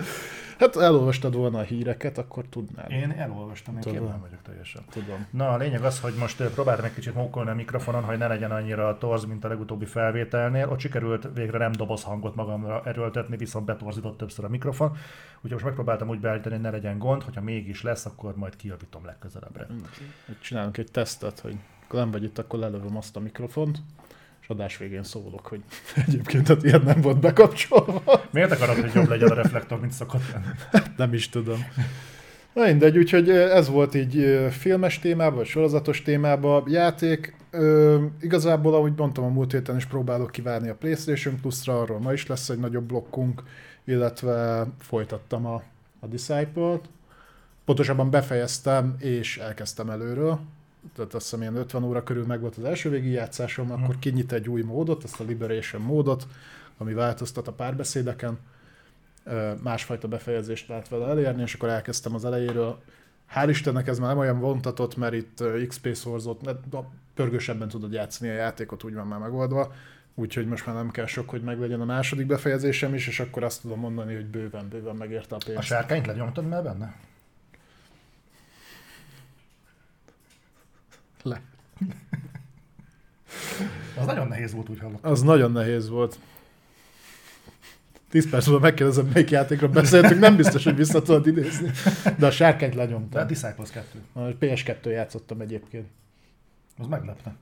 Hát 0.60 0.76
elolvastad 0.76 1.36
volna 1.36 1.60
a 1.60 1.62
híreket, 1.62 2.18
akkor 2.18 2.46
tudnád. 2.50 2.92
Én 2.92 3.12
elolvastam, 3.12 3.76
én 3.76 3.82
Tudom. 3.82 4.00
képben 4.00 4.20
vagyok 4.20 4.42
teljesen. 4.42 4.82
Tudom. 4.90 5.28
Na, 5.32 5.50
a 5.50 5.58
lényeg 5.58 5.84
az, 5.84 6.00
hogy 6.00 6.14
most 6.14 6.44
próbáltam 6.44 6.86
egy 6.86 6.94
kicsit 6.94 7.14
mókolni 7.14 7.50
a 7.50 7.54
mikrofonon, 7.54 8.04
hogy 8.04 8.18
ne 8.18 8.28
legyen 8.28 8.52
annyira 8.52 8.98
torz, 8.98 9.26
mint 9.26 9.44
a 9.44 9.48
legutóbbi 9.48 9.86
felvételnél. 9.86 10.70
Ott 10.70 10.80
sikerült 10.80 11.30
végre 11.34 11.58
nem 11.58 11.72
doboz 11.72 12.04
hangot 12.04 12.36
magamra 12.36 12.82
erőltetni, 12.86 13.38
viszont 13.38 13.66
betorzított 13.66 14.18
többször 14.18 14.46
a 14.46 14.50
mikrofon. 14.50 14.90
Úgyhogy 15.36 15.52
most 15.52 15.66
megpróbáltam 15.66 16.10
úgy 16.10 16.20
beállítani, 16.20 16.54
hogy 16.54 16.64
ne 16.64 16.70
legyen 16.70 16.98
gond, 16.98 17.24
hogyha 17.24 17.42
mégis 17.42 17.82
lesz, 17.82 18.06
akkor 18.06 18.36
majd 18.36 18.56
kijavítom 18.56 19.06
legközelebbre. 19.06 19.66
Hogy 20.26 20.40
Csinálunk 20.40 20.78
egy 20.78 20.92
tesztet, 20.92 21.40
hogy 21.40 21.58
akkor 21.84 22.00
nem 22.00 22.12
vagy 22.12 22.24
itt, 22.24 22.38
akkor 22.38 22.60
lelövöm 22.60 22.98
azt 22.98 23.16
a 23.16 23.20
mikrofont, 23.20 23.82
adás 24.50 24.78
végén 24.78 25.04
szólok, 25.04 25.48
hogy 25.48 25.62
egyébként 26.08 26.48
hát 26.48 26.64
ilyen 26.64 26.82
nem 26.82 27.02
volt 27.02 27.20
bekapcsolva. 27.20 28.02
Miért 28.32 28.52
akarod, 28.52 28.76
hogy 28.76 28.94
jobb 28.94 29.10
legyen 29.10 29.30
a 29.30 29.34
reflektor, 29.34 29.80
mint 29.80 29.92
szokott 29.92 30.32
lenni? 30.32 30.46
Nem 30.98 31.14
is 31.14 31.30
tudom. 31.30 31.66
Na 32.54 32.66
mindegy, 32.66 32.98
úgyhogy 32.98 33.30
ez 33.30 33.70
volt 33.70 33.96
így 33.96 34.48
filmes 34.52 35.00
témában, 35.00 35.38
vagy 35.38 35.46
sorozatos 35.46 36.02
témában. 36.02 36.64
Játék, 36.68 37.36
ö, 37.52 37.98
igazából, 38.22 38.74
ahogy 38.74 38.94
mondtam, 38.96 39.24
a 39.24 39.28
múlt 39.28 39.52
héten 39.52 39.76
is 39.76 39.86
próbálok 39.86 40.32
kivárni 40.32 40.70
a 40.70 40.76
PlayStation 40.76 41.40
Plus-ra, 41.42 41.82
arról 41.82 42.00
ma 42.00 42.14
is 42.14 42.28
lesz 42.28 42.50
egy 42.50 42.60
nagyobb 42.60 42.86
blokkunk, 42.86 43.44
illetve 43.84 44.68
folytattam 44.80 45.46
a, 45.46 45.64
a 46.00 46.08
Disciple-t. 46.08 46.90
Pontosabban 47.66 48.10
befejeztem, 48.10 48.96
és 49.00 49.38
elkezdtem 49.38 49.90
előről. 49.90 50.40
Tehát 50.96 51.14
azt 51.14 51.24
hiszem 51.24 51.42
ilyen 51.42 51.56
50 51.56 51.84
óra 51.84 52.04
körül 52.04 52.26
meg 52.26 52.40
volt 52.42 52.56
az 52.58 52.64
első 52.64 52.90
végi 52.90 53.10
játszásom, 53.10 53.68
Mhm. 53.68 53.84
akkor 53.84 54.00
kinyit 54.00 54.32
egy 54.32 54.50
új 54.50 54.62
módot, 54.62 55.04
ezt 55.04 55.20
a 55.20 55.24
Liberation 55.24 55.82
módot, 55.82 56.28
ami 56.78 56.94
változtat 56.94 57.48
a 57.48 57.52
párbeszédeken 57.52 58.38
másfajta 59.64 60.08
befejezést 60.08 60.68
lehet 60.68 60.88
vele 60.90 61.08
elérni, 61.08 61.42
és 61.42 61.54
akkor 61.54 61.70
elkezdtem 61.70 62.16
az 62.16 62.26
elejéről. 62.26 62.82
Hál' 63.36 63.46
Istennek 63.50 63.88
ez 63.88 64.00
már 64.00 64.10
nem 64.10 64.18
olyan 64.18 64.40
vontatott, 64.40 64.98
mert 64.98 65.14
itt 65.14 65.44
XP 65.68 65.94
szorzót, 65.96 66.46
mert 66.46 66.74
a 66.74 66.90
pörgősebben 67.14 67.68
tudod 67.68 67.92
játszani 67.94 68.30
a 68.32 68.34
játékot, 68.34 68.84
úgy 68.84 68.94
van 68.94 69.08
már 69.08 69.20
megoldva, 69.20 69.74
úgyhogy 70.16 70.48
most 70.48 70.66
már 70.66 70.76
nem 70.76 70.92
kell 70.92 71.06
sok, 71.06 71.30
hogy 71.30 71.42
meglegyen 71.42 71.82
a 71.82 71.86
második 71.86 72.26
befejezésem 72.26 72.94
is, 72.94 73.08
és 73.08 73.20
akkor 73.20 73.44
azt 73.44 73.62
tudom 73.62 73.80
mondani, 73.80 74.14
hogy 74.16 74.26
bőven, 74.26 74.68
bőven 74.70 74.96
megérte 74.96 75.36
a 75.36 75.38
A 75.42 75.46
pénzt. 75.46 75.64
sárkányt 75.64 76.06
lenyomtad 76.06 76.48
már 76.48 76.64
benne? 76.64 76.96
Le. 81.24 81.42
Az 83.98 84.06
nagyon 84.06 84.28
nehéz 84.28 84.54
volt, 84.54 84.70
úgy 84.70 84.80
hallottam. 84.80 85.12
Az 85.12 85.22
nagyon 85.22 85.52
nehéz 85.52 85.90
volt. 85.90 86.20
10 88.10 88.30
perc 88.30 88.46
múlva 88.48 88.62
megkérdezem, 88.62 89.06
melyik 89.14 89.30
játékról 89.30 89.70
beszéltünk, 89.70 90.20
nem 90.20 90.36
biztos, 90.36 90.64
hogy 90.64 90.76
vissza 90.76 91.02
tudod 91.02 91.28
idézni. 91.28 91.72
De 92.18 92.26
a 92.26 92.32
sárkányt 92.32 92.74
De 92.74 92.82
a 92.82 92.84
lenyomtam. 92.84 93.28
Disciples 93.28 93.70
2, 93.70 94.02
A 94.14 94.20
PS2 94.20 94.86
játszottam 94.86 95.42
egyébként. 95.42 95.88
az 96.78 96.88
meglepne. 96.88 97.36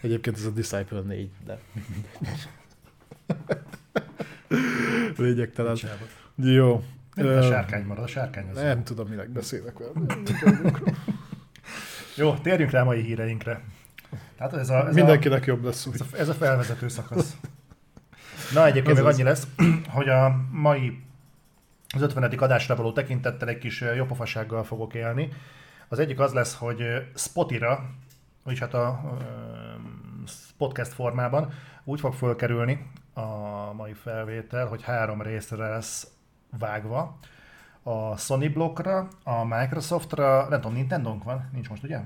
Egyébként 0.00 0.36
ez 0.36 0.44
a 0.44 0.50
Disciple 0.50 1.00
4, 1.00 1.30
de... 1.46 1.58
Lényegtelen. 5.16 5.76
Jó. 6.34 6.74
A 7.14 7.20
Ö, 7.20 7.42
sárkány 7.42 7.84
marad, 7.84 8.04
a 8.04 8.06
sárkány 8.06 8.48
az. 8.48 8.56
Nem 8.56 8.84
tudom, 8.84 9.08
minek 9.08 9.28
beszélek 9.30 9.78
vele. 9.78 9.92
Jó, 12.16 12.34
térjünk 12.34 12.70
rá 12.70 12.80
a 12.80 12.84
mai 12.84 13.02
híreinkre. 13.02 13.60
Tehát 14.36 14.52
ez 14.52 14.70
a, 14.70 14.86
ez 14.86 14.94
Mindenkinek 14.94 15.44
jobb 15.44 15.64
lesz 15.64 15.86
a, 15.86 15.90
ez 15.92 16.00
a, 16.00 16.16
ez 16.16 16.28
a 16.28 16.34
felvezető 16.34 16.88
szakasz. 16.88 17.36
Na 18.52 18.66
egyébként 18.66 18.96
még 18.96 19.04
Azaz. 19.04 19.14
annyi 19.14 19.28
lesz, 19.28 19.46
hogy 19.96 20.08
a 20.08 20.36
mai 20.50 21.04
az 21.94 22.02
50. 22.02 22.22
adásra 22.22 22.76
való 22.76 22.92
tekintettel 22.92 23.48
egy 23.48 23.58
kis 23.58 23.84
jópofasággal 23.96 24.64
fogok 24.64 24.94
élni. 24.94 25.28
Az 25.88 25.98
egyik 25.98 26.20
az 26.20 26.32
lesz, 26.32 26.54
hogy 26.54 26.82
Spotira, 27.14 27.90
vagyis 28.42 28.60
hát 28.60 28.74
a 28.74 29.16
podcast 30.56 30.92
formában 30.92 31.52
úgy 31.84 32.00
fog 32.00 32.14
fölkerülni 32.14 32.90
a 33.14 33.26
mai 33.72 33.92
felvétel, 33.92 34.66
hogy 34.66 34.82
három 34.82 35.22
részre 35.22 35.68
lesz 35.68 36.06
vágva. 36.58 37.18
A 37.86 38.16
Sony 38.16 38.52
blokkra, 38.52 39.08
a 39.22 39.44
Microsoftra, 39.44 40.48
nem 40.48 40.60
tudom, 40.60 40.76
Nintendo-nk 40.76 41.24
van? 41.24 41.48
Nincs 41.52 41.68
most, 41.68 41.82
ugye? 41.82 42.00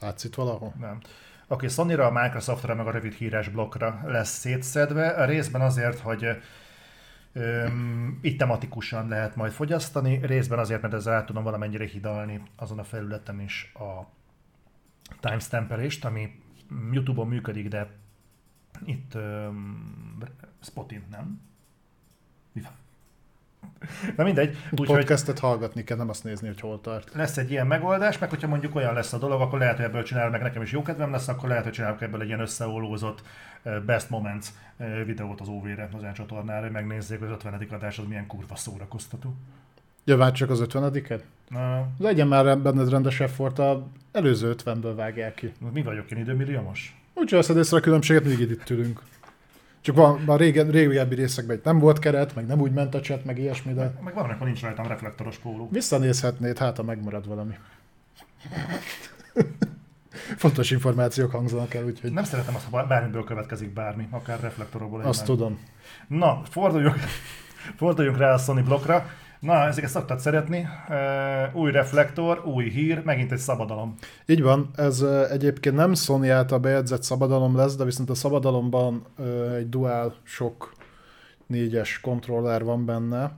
Látsz 0.00 0.24
itt 0.24 0.34
valahol? 0.34 0.74
Nem. 0.78 1.00
Oké, 1.48 1.68
Sony-ra, 1.68 2.06
a 2.06 2.22
Microsoftra, 2.22 2.74
meg 2.74 2.86
a 2.86 2.90
rövid 2.90 3.12
híres 3.12 3.48
blokkra 3.48 4.00
lesz 4.04 4.38
szétszedve. 4.38 5.08
A 5.08 5.24
részben 5.24 5.60
azért, 5.60 5.98
hogy 5.98 6.26
öm, 7.32 8.18
itt 8.22 8.38
tematikusan 8.38 9.08
lehet 9.08 9.36
majd 9.36 9.52
fogyasztani, 9.52 10.26
részben 10.26 10.58
azért, 10.58 10.82
mert 10.82 10.94
ezzel 10.94 11.14
át 11.14 11.26
tudom 11.26 11.42
valamennyire 11.42 11.86
hidalni 11.86 12.42
azon 12.56 12.78
a 12.78 12.84
felületen 12.84 13.40
is 13.40 13.72
a 13.74 14.06
timestampelést, 15.20 16.04
ami 16.04 16.42
YouTube-on 16.92 17.28
működik, 17.28 17.68
de 17.68 17.90
itt 18.84 19.14
öm, 19.14 20.18
Spotin 20.60 21.04
nem. 21.10 21.40
Mi 22.52 22.60
van? 22.60 22.72
Na 24.16 24.24
mindegy, 24.24 24.56
úgyhogy 24.70 24.86
Podcastet 24.86 25.38
hallgatni 25.38 25.84
kell, 25.84 25.96
nem 25.96 26.08
azt 26.08 26.24
nézni, 26.24 26.46
hogy 26.46 26.60
hol 26.60 26.80
tart. 26.80 27.10
lesz 27.14 27.36
egy 27.36 27.50
ilyen 27.50 27.66
megoldás, 27.66 28.18
meg 28.18 28.30
hogyha 28.30 28.48
mondjuk 28.48 28.74
olyan 28.74 28.94
lesz 28.94 29.12
a 29.12 29.18
dolog, 29.18 29.40
akkor 29.40 29.58
lehet, 29.58 29.76
hogy 29.76 29.84
ebből 29.84 30.02
csinálom, 30.02 30.30
meg 30.30 30.42
nekem 30.42 30.62
is 30.62 30.72
jó 30.72 30.82
kedvem 30.82 31.10
lesz, 31.10 31.28
akkor 31.28 31.48
lehet, 31.48 31.64
hogy 31.64 31.72
csinálok 31.72 32.02
ebből 32.02 32.20
egy 32.20 32.26
ilyen 32.26 32.40
összeolózott 32.40 33.22
Best 33.86 34.10
Moments 34.10 34.46
videót 35.06 35.40
az 35.40 35.48
OV-re, 35.48 35.88
az 35.92 36.02
csatornára, 36.14 36.62
hogy 36.62 36.70
megnézzék, 36.70 37.18
hogy 37.18 37.28
az 37.28 37.34
50. 37.34 37.66
adás 37.70 37.98
az 37.98 38.04
milyen 38.08 38.26
kurva 38.26 38.56
szórakoztató. 38.56 39.34
Ja, 40.04 40.16
várj 40.16 40.32
csak 40.32 40.50
az 40.50 40.60
50 40.60 40.94
-et? 41.08 41.24
Na, 41.48 41.88
Legyen 41.98 42.28
már 42.28 42.58
benned 42.58 42.88
rendes 42.88 43.20
effort, 43.20 43.58
a 43.58 43.86
előző 44.12 44.54
50-ből 44.64 44.92
vágják 44.96 45.34
ki. 45.34 45.52
mi 45.72 45.82
vagyok 45.82 46.10
én 46.10 46.18
időmilliómos? 46.18 46.96
Úgy 47.14 47.30
veszed 47.30 47.56
észre 47.56 47.76
a 47.76 47.80
különbséget, 47.80 48.24
mindig 48.24 48.50
itt 48.50 48.70
ülünk. 48.70 49.00
Csak 49.84 49.96
van, 49.96 50.28
a 50.28 50.36
régen, 50.36 50.70
régebbi 50.70 51.14
részekben 51.14 51.60
nem 51.64 51.78
volt 51.78 51.98
keret, 51.98 52.34
meg 52.34 52.46
nem 52.46 52.60
úgy 52.60 52.72
ment 52.72 52.94
a 52.94 53.00
chat, 53.00 53.24
meg 53.24 53.38
ilyesmi, 53.38 53.72
de 53.72 53.94
Meg 54.04 54.14
van, 54.14 54.24
amikor 54.24 54.46
nincs 54.46 54.60
rajtam 54.62 54.86
reflektoros 54.86 55.38
póló. 55.38 55.68
visszanézhetnéd, 55.72 56.58
hát 56.58 56.76
ha 56.76 56.82
megmarad 56.82 57.26
valami. 57.26 57.54
Fontos 60.36 60.70
információk 60.70 61.30
hangzanak 61.30 61.74
el, 61.74 61.84
úgyhogy 61.84 62.12
Nem 62.12 62.24
szeretem 62.24 62.54
azt, 62.54 62.66
ha 62.70 62.86
bármiből 62.86 63.24
következik 63.24 63.72
bármi, 63.72 64.08
akár 64.10 64.40
reflektorokból. 64.40 65.00
azt 65.00 65.24
tudom. 65.24 65.58
Na, 66.08 66.42
forduljunk, 66.50 66.96
forduljunk 67.76 68.18
rá 68.18 68.32
a 68.32 68.38
Sony 68.38 68.64
blokkra. 68.64 69.06
Na, 69.44 69.66
ezeket 69.66 69.90
szoktad 69.90 70.18
szeretni. 70.18 70.68
Új 71.52 71.70
reflektor, 71.70 72.42
új 72.46 72.70
hír, 72.70 73.02
megint 73.02 73.32
egy 73.32 73.38
szabadalom. 73.38 73.94
Így 74.26 74.42
van, 74.42 74.70
ez 74.76 75.00
egyébként 75.30 75.74
nem 75.74 75.94
Sony 75.94 76.28
által 76.28 76.58
bejegyzett 76.58 77.02
szabadalom 77.02 77.56
lesz, 77.56 77.76
de 77.76 77.84
viszont 77.84 78.10
a 78.10 78.14
szabadalomban 78.14 79.06
egy 79.56 79.68
Dual 79.68 80.14
Shock 80.22 80.72
4-es 81.52 81.88
kontroller 82.02 82.64
van 82.64 82.84
benne, 82.84 83.32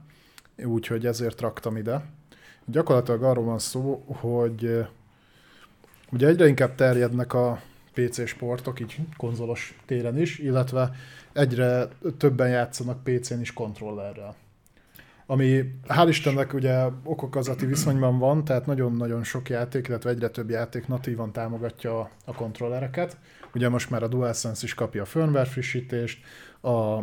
úgyhogy 0.64 1.06
ezért 1.06 1.40
raktam 1.40 1.76
ide. 1.76 2.04
Gyakorlatilag 2.64 3.22
arról 3.22 3.44
van 3.44 3.58
szó, 3.58 4.04
hogy 4.06 4.86
ugye 6.12 6.26
egyre 6.26 6.46
inkább 6.46 6.74
terjednek 6.74 7.32
a 7.32 7.60
PC 7.94 8.26
sportok, 8.26 8.80
így 8.80 8.96
konzolos 9.16 9.78
téren 9.86 10.18
is, 10.18 10.38
illetve 10.38 10.90
egyre 11.32 11.88
többen 12.18 12.48
játszanak 12.48 13.04
PC-n 13.04 13.40
is 13.40 13.52
kontrollerrel. 13.52 14.34
Ami 15.26 15.72
hál' 15.88 16.06
Istennek 16.08 16.52
ugye 16.52 16.84
okokozati 17.04 17.66
viszonyban 17.66 18.18
van, 18.18 18.44
tehát 18.44 18.66
nagyon-nagyon 18.66 19.24
sok 19.24 19.48
játék, 19.48 19.88
illetve 19.88 20.10
egyre 20.10 20.28
több 20.28 20.50
játék 20.50 20.86
natívan 20.86 21.32
támogatja 21.32 22.00
a, 22.00 22.10
a 22.24 22.32
kontrollereket. 22.32 23.16
Ugye 23.54 23.68
most 23.68 23.90
már 23.90 24.02
a 24.02 24.08
DualSense 24.08 24.64
is 24.64 24.74
kapja 24.74 25.02
a 25.02 25.04
firmware 25.04 25.44
frissítést, 25.44 26.24
a 26.62 27.02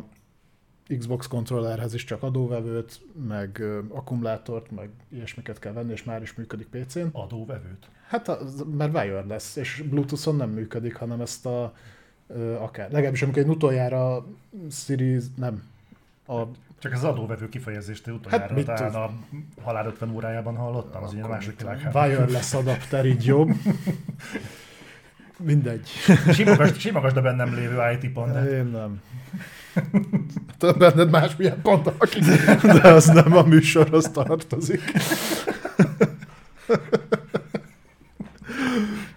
Xbox 0.97 1.27
kontrollerhez 1.27 1.93
is 1.93 2.03
csak 2.03 2.23
adóvevőt, 2.23 3.01
meg 3.27 3.63
akkumulátort, 3.89 4.71
meg 4.71 4.89
ilyesmiket 5.09 5.59
kell 5.59 5.73
venni, 5.73 5.91
és 5.91 6.03
már 6.03 6.21
is 6.21 6.33
működik 6.33 6.67
PC-n. 6.67 7.05
Adóvevőt. 7.11 7.89
Hát 8.07 8.27
az, 8.27 8.65
mert 8.77 8.93
wireless, 8.93 9.55
és 9.55 9.83
Bluetooth-on 9.89 10.35
nem 10.35 10.49
működik, 10.49 10.95
hanem 10.95 11.21
ezt 11.21 11.45
a 11.45 11.73
akár. 12.59 12.91
Legalábbis 12.91 13.21
amikor 13.21 13.43
én 13.43 13.49
utoljára 13.49 14.25
Series, 14.69 15.23
nem, 15.35 15.63
a 16.27 16.41
Csak 16.83 16.93
az 16.93 17.03
adóvevő 17.03 17.49
kifejezést 17.49 18.07
utoljára 18.07 18.43
Hát 18.43 18.55
mit 18.55 18.65
talán 18.65 18.91
tud- 18.91 18.95
a 18.95 19.11
halál 19.61 19.85
50 19.85 20.09
órájában 20.09 20.55
hallottam, 20.55 21.03
az 21.03 21.13
ugye 21.13 21.23
a 21.23 21.27
második 21.27 21.59
világháború. 21.59 22.05
wireless 22.05 22.53
adapter 22.53 23.05
így 23.05 23.25
jobb. 23.25 23.49
Mindegy. 25.37 25.89
Simogasd, 26.33 26.77
simogasd 26.77 27.17
a 27.17 27.21
bennem 27.21 27.53
lévő 27.53 27.77
IT 27.93 28.13
de 28.13 28.57
Én 28.57 28.65
nem. 28.65 29.01
Te 30.59 30.73
benned 30.73 31.09
másmilyen 31.09 31.61
pont, 31.61 31.87
akik, 31.97 32.23
de 32.61 32.87
az 32.91 33.05
nem 33.05 33.37
a 33.37 33.43
műsorhoz 33.43 34.09
tartozik. 34.11 34.81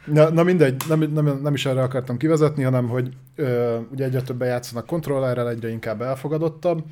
Na, 0.04 0.30
na 0.30 0.42
mindegy, 0.42 0.82
nem, 0.88 0.99
nem, 0.99 1.40
nem 1.42 1.54
is 1.54 1.66
erre 1.66 1.82
akartam 1.82 2.16
kivezetni, 2.16 2.62
hanem 2.62 2.88
hogy 2.88 3.16
ö, 3.37 3.78
ugye 3.90 4.04
egyre 4.04 4.23
többen 4.23 4.49
játszanak 4.49 4.87
kontrollerrel, 4.87 5.49
egyre 5.49 5.68
inkább 5.70 6.02
elfogadottabb, 6.02 6.85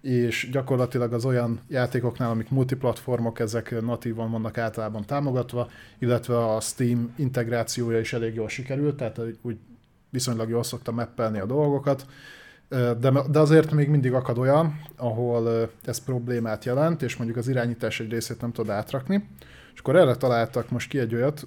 és 0.00 0.48
gyakorlatilag 0.52 1.12
az 1.12 1.24
olyan 1.24 1.60
játékoknál, 1.68 2.30
amik 2.30 2.50
multiplatformok, 2.50 3.38
ezek 3.38 3.80
natívan 3.80 4.30
vannak 4.30 4.58
általában 4.58 5.04
támogatva, 5.04 5.68
illetve 5.98 6.54
a 6.54 6.60
Steam 6.60 7.12
integrációja 7.16 7.98
is 7.98 8.12
elég 8.12 8.34
jól 8.34 8.48
sikerült, 8.48 8.96
tehát 8.96 9.20
úgy 9.42 9.58
viszonylag 10.10 10.48
jól 10.48 10.62
szokta 10.62 10.92
mappelni 10.92 11.38
a 11.38 11.46
dolgokat, 11.46 12.06
de, 12.68 13.12
de 13.30 13.38
azért 13.38 13.72
még 13.72 13.88
mindig 13.88 14.12
akad 14.12 14.38
olyan, 14.38 14.80
ahol 14.96 15.70
ez 15.84 16.04
problémát 16.04 16.64
jelent, 16.64 17.02
és 17.02 17.16
mondjuk 17.16 17.38
az 17.38 17.48
irányítás 17.48 18.00
egy 18.00 18.10
részét 18.10 18.40
nem 18.40 18.52
tud 18.52 18.68
átrakni, 18.68 19.28
és 19.74 19.80
akkor 19.80 19.96
erre 19.96 20.14
találtak 20.14 20.70
most 20.70 20.88
ki 20.88 20.98
egy 20.98 21.14
olyat, 21.14 21.46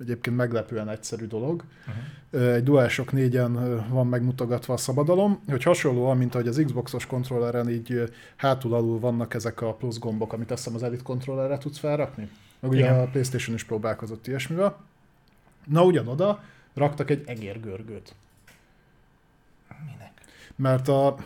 egyébként 0.00 0.36
meglepően 0.36 0.88
egyszerű 0.88 1.26
dolog. 1.26 1.64
Uh-huh. 1.86 2.54
Egy 2.54 2.62
DualShock 2.62 3.10
4-en 3.12 3.80
van 3.88 4.06
megmutogatva 4.06 4.74
a 4.74 4.76
szabadalom, 4.76 5.42
hogy 5.48 5.62
hasonlóan, 5.62 6.16
mint 6.16 6.34
ahogy 6.34 6.48
az 6.48 6.62
Xboxos 6.64 7.06
kontrolleren 7.06 7.70
így 7.70 8.12
hátul-alul 8.36 9.00
vannak 9.00 9.34
ezek 9.34 9.60
a 9.60 9.74
plusz 9.74 9.98
gombok, 9.98 10.32
amit 10.32 10.50
azt 10.50 10.62
hiszem 10.64 10.76
az 10.76 10.82
Elite 10.82 11.02
kontrollerre 11.02 11.58
tudsz 11.58 11.78
felrakni. 11.78 12.30
Meg 12.60 12.70
ugye 12.70 12.80
Igen. 12.80 12.98
a 12.98 13.06
Playstation 13.06 13.54
is 13.54 13.64
próbálkozott 13.64 14.26
ilyesmivel. 14.26 14.76
Na 15.66 15.84
ugyanoda 15.84 16.42
raktak 16.74 17.10
egy 17.10 17.22
egérgörgőt, 17.26 18.14
minek? 19.84 20.12
mert 20.56 20.88
a, 20.88 21.16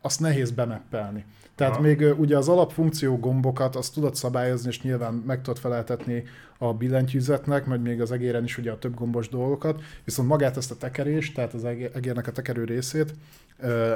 azt 0.00 0.20
nehéz 0.20 0.50
bemeppelni. 0.50 1.24
Tehát 1.54 1.72
Aha. 1.72 1.82
még 1.82 2.18
ugye 2.18 2.36
az 2.36 2.48
alapfunkció 2.48 3.18
gombokat 3.18 3.76
azt 3.76 3.94
tudod 3.94 4.14
szabályozni, 4.14 4.68
és 4.68 4.82
nyilván 4.82 5.14
meg 5.14 5.42
tudod 5.42 5.58
feleltetni 5.58 6.24
a 6.58 6.74
billentyűzetnek, 6.74 7.66
meg 7.66 7.80
még 7.80 8.00
az 8.00 8.12
egéren 8.12 8.44
is 8.44 8.58
ugye 8.58 8.70
a 8.70 8.78
több 8.78 8.94
gombos 8.94 9.28
dolgokat, 9.28 9.82
viszont 10.04 10.28
magát 10.28 10.56
ezt 10.56 10.70
a 10.70 10.76
tekerést, 10.76 11.34
tehát 11.34 11.54
az 11.54 11.64
egé- 11.64 11.94
egérnek 11.96 12.26
a 12.26 12.32
tekerő 12.32 12.64
részét, 12.64 13.14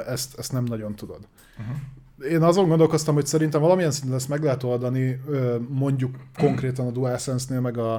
ezt, 0.07 0.39
ezt 0.39 0.51
nem 0.51 0.63
nagyon 0.63 0.95
tudod. 0.95 1.19
Uh-huh. 1.59 1.75
Én 2.31 2.41
azon 2.41 2.67
gondolkoztam, 2.67 3.13
hogy 3.13 3.25
szerintem 3.25 3.61
valamilyen 3.61 3.91
szinten 3.91 4.15
ezt 4.15 4.29
meg 4.29 4.43
lehet 4.43 4.63
oldani, 4.63 5.21
mondjuk 5.69 6.15
konkrétan 6.37 6.87
a 6.87 6.91
DualSense-nél, 6.91 7.59
meg 7.61 7.77
a, 7.77 7.93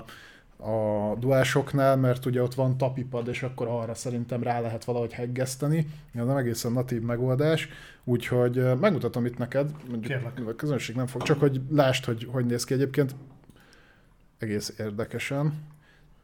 a 0.57 1.15
DualShocknál, 1.19 1.97
mert 1.97 2.27
ugye 2.27 2.43
ott 2.43 2.55
van 2.55 2.77
tapipad, 2.77 3.29
és 3.29 3.43
akkor 3.43 3.69
arra 3.69 3.95
szerintem 3.95 4.43
rá 4.43 4.61
lehet 4.61 4.85
valahogy 4.85 5.13
heggeszteni. 5.13 5.87
Ez 6.15 6.27
nem 6.27 6.37
egészen 6.37 6.73
natív 6.73 7.03
megoldás, 7.03 7.69
úgyhogy 8.05 8.79
megmutatom 8.81 9.25
itt 9.25 9.39
neked, 9.39 9.71
mondjuk 9.89 10.03
Kérlek. 10.03 10.49
a 10.49 10.55
közönség 10.55 10.97
nem 10.97 11.07
fog, 11.07 11.23
csak 11.23 11.41
hogy 11.41 11.61
lásd, 11.71 12.05
hogy 12.05 12.29
hogy 12.31 12.47
néz 12.47 12.65
ki 12.65 12.75
egyébként. 12.75 13.15
Egész 14.43 14.75
érdekesen. 14.79 15.67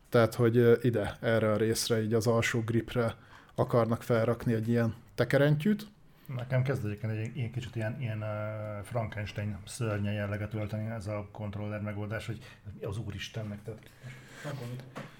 Tehát, 0.08 0.34
hogy 0.34 0.84
ide, 0.84 1.16
erre 1.20 1.52
a 1.52 1.56
részre, 1.56 2.02
így 2.02 2.14
az 2.14 2.26
alsó 2.26 2.60
gripre 2.60 3.14
akarnak 3.54 4.02
felrakni 4.02 4.52
egy 4.52 4.68
ilyen 4.68 4.94
tekerentyűt. 5.14 5.86
Nekem 6.36 6.62
kezd 6.62 6.84
egyébként 6.84 7.12
egy 7.12 7.36
ilyen 7.36 7.50
kicsit 7.50 7.76
ilyen, 7.76 8.00
ilyen 8.00 8.18
uh, 8.18 8.84
Frankenstein 8.84 9.58
szörnye 9.66 10.12
jelleget 10.12 10.54
ölteni 10.54 10.90
ez 10.90 11.06
a 11.06 11.28
kontroller 11.32 11.80
megoldás, 11.80 12.26
hogy 12.26 12.38
az 12.82 12.98
úristennek, 12.98 13.62
tehát 13.62 13.80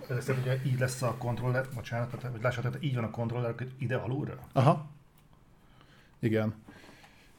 ezek 0.08 0.22
szerint 0.22 0.44
ugye 0.44 0.58
így 0.64 0.78
lesz 0.78 1.02
a 1.02 1.14
kontroller, 1.18 1.66
bocsánat, 1.74 2.10
tehát, 2.10 2.30
hogy 2.30 2.42
lássad, 2.42 2.62
tehát 2.62 2.82
így 2.82 2.94
van 2.94 3.04
a 3.04 3.10
kontroller 3.10 3.54
hogy 3.56 3.72
ide 3.78 3.96
alulra. 3.96 4.38
Aha. 4.52 4.90
Igen. 6.18 6.54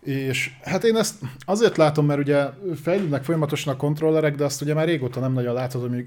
És 0.03 0.51
hát 0.61 0.83
én 0.83 0.95
ezt 0.95 1.15
azért 1.39 1.77
látom, 1.77 2.05
mert 2.05 2.19
ugye 2.19 2.45
fejlődnek 2.81 3.23
folyamatosan 3.23 3.73
a 3.73 3.77
kontrollerek, 3.77 4.35
de 4.35 4.43
azt 4.43 4.61
ugye 4.61 4.73
már 4.73 4.85
régóta 4.85 5.19
nem 5.19 5.33
nagyon 5.33 5.53
látod, 5.53 5.89
hogy 5.89 6.05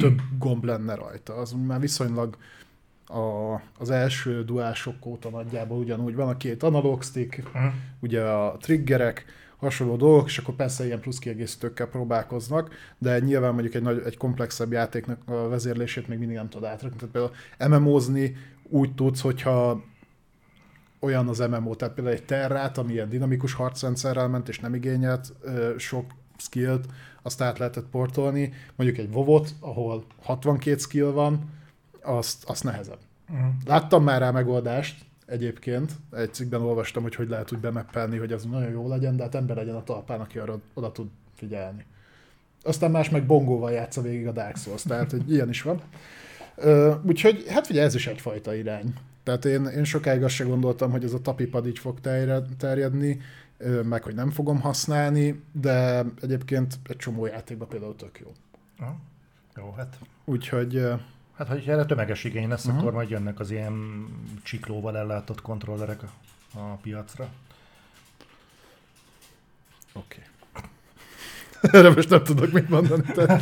több 0.00 0.20
gomb 0.38 0.64
lenne 0.64 0.94
rajta. 0.94 1.34
Az 1.34 1.54
már 1.66 1.80
viszonylag 1.80 2.36
a, 3.06 3.54
az 3.78 3.90
első 3.90 4.44
duások 4.44 5.06
óta 5.06 5.30
nagyjából 5.30 5.78
ugyanúgy 5.78 6.14
van 6.14 6.28
a 6.28 6.36
két 6.36 6.62
analóg 6.62 7.02
stick, 7.02 7.42
Uh-huh. 7.54 7.72
ugye 8.00 8.22
a 8.22 8.56
triggerek, 8.60 9.24
hasonló 9.56 9.96
dolgok, 9.96 10.26
és 10.26 10.38
akkor 10.38 10.54
persze 10.54 10.84
ilyen 10.84 11.00
plusz 11.00 11.18
kiegészítőkkel 11.18 11.86
próbálkoznak, 11.86 12.70
de 12.98 13.18
nyilván 13.18 13.52
mondjuk 13.52 13.74
egy, 13.74 13.82
nagy, 13.82 14.02
egy 14.06 14.16
komplexebb 14.16 14.72
játéknak 14.72 15.18
a 15.26 15.48
vezérlését 15.48 16.08
még 16.08 16.18
mindig 16.18 16.36
nem 16.36 16.48
tud 16.48 16.64
átrakni. 16.64 16.98
Tehát 16.98 17.32
például 17.58 17.80
MMO-zni 17.80 18.36
úgy 18.62 18.94
tudsz, 18.94 19.20
hogyha 19.20 19.84
olyan 21.06 21.28
az 21.28 21.38
MMO, 21.38 21.74
tehát 21.74 21.94
például 21.94 22.16
egy 22.16 22.24
Terrát, 22.24 22.78
ami 22.78 22.92
ilyen 22.92 23.08
dinamikus 23.08 23.52
harcrendszerrel 23.52 24.28
ment, 24.28 24.48
és 24.48 24.60
nem 24.60 24.74
igényelt 24.74 25.32
sok 25.76 26.04
skillt, 26.36 26.86
azt 27.22 27.40
át 27.40 27.58
lehetett 27.58 27.86
portolni. 27.86 28.52
Mondjuk 28.76 28.98
egy 28.98 29.10
Vovot, 29.10 29.54
ahol 29.60 30.04
62 30.22 30.76
skill 30.76 31.10
van, 31.10 31.50
azt, 32.02 32.44
azt 32.44 32.64
nehezebb. 32.64 32.98
Uh-huh. 33.30 33.52
Láttam 33.66 34.04
már 34.04 34.20
rá 34.20 34.30
megoldást 34.30 35.04
egyébként, 35.26 35.92
egy 36.12 36.34
cikkben 36.34 36.60
olvastam, 36.60 37.02
hogy 37.02 37.14
hogy 37.14 37.28
lehet 37.28 37.52
úgy 37.52 37.58
bemeppelni, 37.58 38.16
hogy 38.16 38.32
az 38.32 38.44
nagyon 38.44 38.70
jó 38.70 38.88
legyen, 38.88 39.16
de 39.16 39.22
hát 39.22 39.34
ember 39.34 39.56
legyen 39.56 39.74
a 39.74 39.84
talpán, 39.84 40.20
aki 40.20 40.38
arra 40.38 40.58
oda 40.74 40.92
tud 40.92 41.08
figyelni. 41.34 41.84
Aztán 42.62 42.90
más 42.90 43.10
meg 43.10 43.26
bongóval 43.26 43.72
játsza 43.72 44.00
végig 44.02 44.26
a 44.26 44.32
Dark 44.32 44.56
Souls, 44.56 44.82
tehát 44.82 45.10
hogy 45.10 45.30
ilyen 45.30 45.48
is 45.48 45.62
van. 45.62 45.80
Ö, 46.54 46.94
úgyhogy 47.02 47.44
hát 47.48 47.66
figyelj, 47.66 47.86
ez 47.86 47.94
is 47.94 48.06
egyfajta 48.06 48.54
irány. 48.54 48.94
Tehát 49.26 49.44
én, 49.44 49.64
én 49.64 49.84
sokáig 49.84 50.22
azt 50.22 50.34
se 50.34 50.44
gondoltam, 50.44 50.90
hogy 50.90 51.04
ez 51.04 51.12
a 51.12 51.20
tapipad 51.20 51.66
így 51.66 51.78
fog 51.78 52.00
terjed, 52.00 52.46
terjedni, 52.58 53.20
meg 53.82 54.02
hogy 54.02 54.14
nem 54.14 54.30
fogom 54.30 54.60
használni, 54.60 55.42
de 55.52 56.04
egyébként 56.20 56.78
egy 56.88 56.96
csomó 56.96 57.26
játékban 57.26 57.68
például 57.68 57.96
tök 57.96 58.18
jó. 58.20 58.32
Uh-huh. 58.78 58.96
Jó, 59.56 59.74
hát 59.76 59.98
Úgyhogy 60.24 60.88
Hát, 61.36 61.48
ha 61.48 61.54
erre 61.54 61.84
tömeges 61.84 62.24
igény 62.24 62.48
lesz, 62.48 62.64
uh-huh. 62.64 62.80
akkor 62.80 62.92
majd 62.92 63.10
jönnek 63.10 63.40
az 63.40 63.50
ilyen 63.50 64.06
csiklóval 64.42 64.96
ellátott 64.96 65.42
kontrollerek 65.42 66.02
a, 66.02 66.58
a 66.58 66.78
piacra. 66.82 67.28
Oké. 69.92 70.22
Okay. 70.52 70.70
Erre 71.80 71.90
most 71.94 72.10
nem 72.10 72.24
tudok 72.24 72.52
mit 72.52 72.68
mondani. 72.68 73.02
Te. 73.02 73.40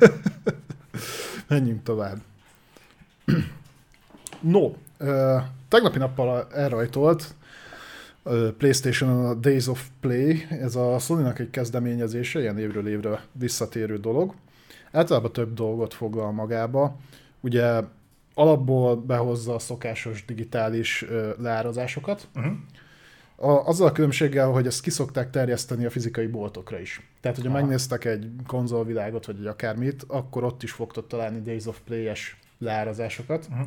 Menjünk 1.48 1.82
tovább. 1.82 2.18
No, 4.40 4.72
ö, 4.98 5.36
tegnapi 5.68 5.98
nappal 5.98 6.46
elrajtolt 6.52 7.34
ö, 8.22 8.48
PlayStation 8.58 9.26
a 9.26 9.34
Days 9.34 9.66
of 9.66 9.86
Play, 10.00 10.46
ez 10.50 10.76
a 10.76 10.98
sony 10.98 11.32
egy 11.38 11.50
kezdeményezése, 11.50 12.40
ilyen 12.40 12.58
évről 12.58 12.88
évre 12.88 13.20
visszatérő 13.32 13.96
dolog. 13.98 14.34
Általában 14.92 15.32
több 15.32 15.54
dolgot 15.54 15.94
foglal 15.94 16.32
magába. 16.32 16.96
Ugye 17.40 17.80
alapból 18.34 18.96
behozza 18.96 19.54
a 19.54 19.58
szokásos 19.58 20.24
digitális 20.24 21.02
ö, 21.08 21.30
leárazásokat, 21.38 22.28
Uh-huh. 22.34 22.52
a, 23.36 23.66
azzal 23.68 23.86
a 23.88 23.92
különbséggel, 23.92 24.48
hogy 24.50 24.66
ezt 24.66 24.82
kiszokták 24.82 25.30
terjeszteni 25.30 25.84
a 25.84 25.90
fizikai 25.90 26.26
boltokra 26.26 26.78
is. 26.80 27.08
Tehát, 27.20 27.36
hogyha 27.36 27.52
Aha. 27.52 27.60
megnéztek 27.60 28.04
egy 28.04 28.26
konzolvilágot, 28.46 29.26
vagy 29.26 29.36
egy 29.38 29.46
akármit, 29.46 30.04
akkor 30.08 30.44
ott 30.44 30.62
is 30.62 30.72
fogtok 30.72 31.06
találni 31.06 31.40
Days 31.42 31.66
of 31.66 31.78
Play-es 31.84 32.36
leárazásokat. 32.58 33.48
Uh-huh. 33.50 33.66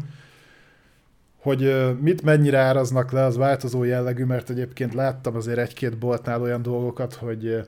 Hogy 1.43 1.93
mit 1.99 2.21
mennyire 2.21 2.57
áraznak 2.57 3.11
le, 3.11 3.23
az 3.23 3.37
változó 3.37 3.83
jellegű, 3.83 4.23
mert 4.23 4.49
egyébként 4.49 4.93
láttam 4.93 5.35
azért 5.35 5.57
egy-két 5.57 5.97
boltnál 5.97 6.41
olyan 6.41 6.61
dolgokat, 6.61 7.13
hogy 7.13 7.45
ö, 7.45 7.59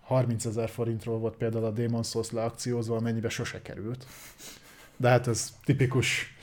30 0.00 0.44
ezer 0.44 0.68
forintról 0.68 1.18
volt 1.18 1.36
például 1.36 1.64
a 1.64 1.72
Demon's 1.72 2.08
Souls 2.08 2.30
leakciózva, 2.30 2.96
amennyibe 2.96 3.28
sose 3.28 3.62
került. 3.62 4.06
De 4.96 5.08
hát 5.08 5.26
ez 5.26 5.52
tipikus 5.64 6.34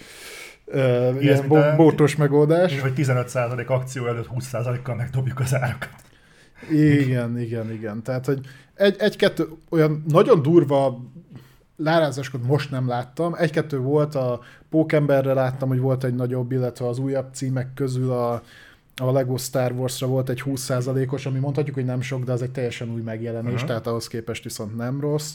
mint 0.73 1.21
ilyen 1.21 1.47
bo- 1.47 1.75
bótos 1.75 2.15
megoldás. 2.15 2.73
És 2.73 2.79
hogy 2.79 2.93
15% 2.95 3.67
akció 3.67 4.07
előtt 4.07 4.29
20%-kal 4.35 4.95
megdobjuk 4.95 5.39
az 5.39 5.53
árakat. 5.55 5.95
Igen, 6.71 7.39
igen, 7.39 7.71
igen. 7.71 8.03
Tehát, 8.03 8.25
hogy 8.25 8.39
egy, 8.73 8.95
egy-kettő 8.99 9.47
olyan 9.69 10.03
nagyon 10.07 10.41
durva 10.41 10.99
lárázásokat 11.77 12.43
most 12.43 12.71
nem 12.71 12.87
láttam. 12.87 13.35
Egy-kettő 13.35 13.79
volt, 13.79 14.15
a 14.15 14.39
Pókemberre 14.69 15.33
láttam, 15.33 15.69
hogy 15.69 15.79
volt 15.79 16.03
egy 16.03 16.15
nagyobb, 16.15 16.51
illetve 16.51 16.87
az 16.87 16.99
újabb 16.99 17.33
címek 17.33 17.73
közül 17.73 18.11
a, 18.11 18.41
a 18.95 19.11
Lego 19.11 19.37
Star 19.37 19.71
Wars-ra 19.71 20.07
volt 20.07 20.29
egy 20.29 20.43
20%-os, 20.45 21.25
ami 21.25 21.39
mondhatjuk, 21.39 21.75
hogy 21.75 21.85
nem 21.85 22.01
sok, 22.01 22.23
de 22.23 22.31
az 22.31 22.41
egy 22.41 22.51
teljesen 22.51 22.89
új 22.93 23.01
megjelenés, 23.01 23.53
Aha. 23.53 23.65
tehát 23.65 23.87
ahhoz 23.87 24.07
képest 24.07 24.43
viszont 24.43 24.75
nem 24.75 24.99
rossz. 24.99 25.33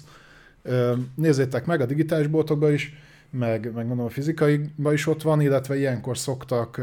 Nézzétek 1.15 1.67
meg 1.67 1.81
a 1.81 1.87
digitális 1.87 2.27
boltokban 2.27 2.73
is, 2.73 2.93
meg, 3.31 3.73
meg 3.75 3.87
mondom 3.87 4.07
a 4.07 4.11
fizikaiban 4.11 4.93
is 4.93 5.07
ott 5.07 5.23
van, 5.23 5.41
illetve 5.41 5.77
ilyenkor 5.77 6.19
szoktak 6.19 6.81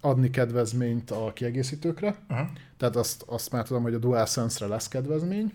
adni 0.00 0.30
kedvezményt 0.30 1.10
a 1.10 1.32
kiegészítőkre. 1.34 2.16
Uh-huh. 2.30 2.46
Tehát 2.76 2.96
azt, 2.96 3.24
azt 3.26 3.52
már 3.52 3.64
tudom, 3.66 3.82
hogy 3.82 3.94
a 3.94 3.98
DualSense-re 3.98 4.66
lesz 4.66 4.88
kedvezmény. 4.88 5.52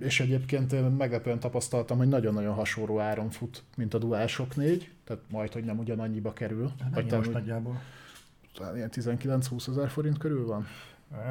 És 0.00 0.20
egyébként 0.20 0.72
én 0.72 0.84
meglepően 0.84 1.38
tapasztaltam, 1.38 1.98
hogy 1.98 2.08
nagyon-nagyon 2.08 2.54
hasonló 2.54 2.98
áron 2.98 3.30
fut, 3.30 3.62
mint 3.76 3.94
a 3.94 3.98
DualShock 3.98 4.56
4, 4.56 4.90
tehát 5.04 5.22
majd, 5.30 5.52
hogy 5.52 5.64
nem 5.64 5.78
ugyanannyiba 5.78 6.32
kerül. 6.32 6.70
Vagy 6.92 7.10
Vagy 7.10 7.18
most 7.18 7.32
nagyjából. 7.32 7.80
ilyen 8.74 8.90
19-20 8.92 9.68
ezer 9.68 9.88
forint 9.88 10.18
körül 10.18 10.46
van. 10.46 10.66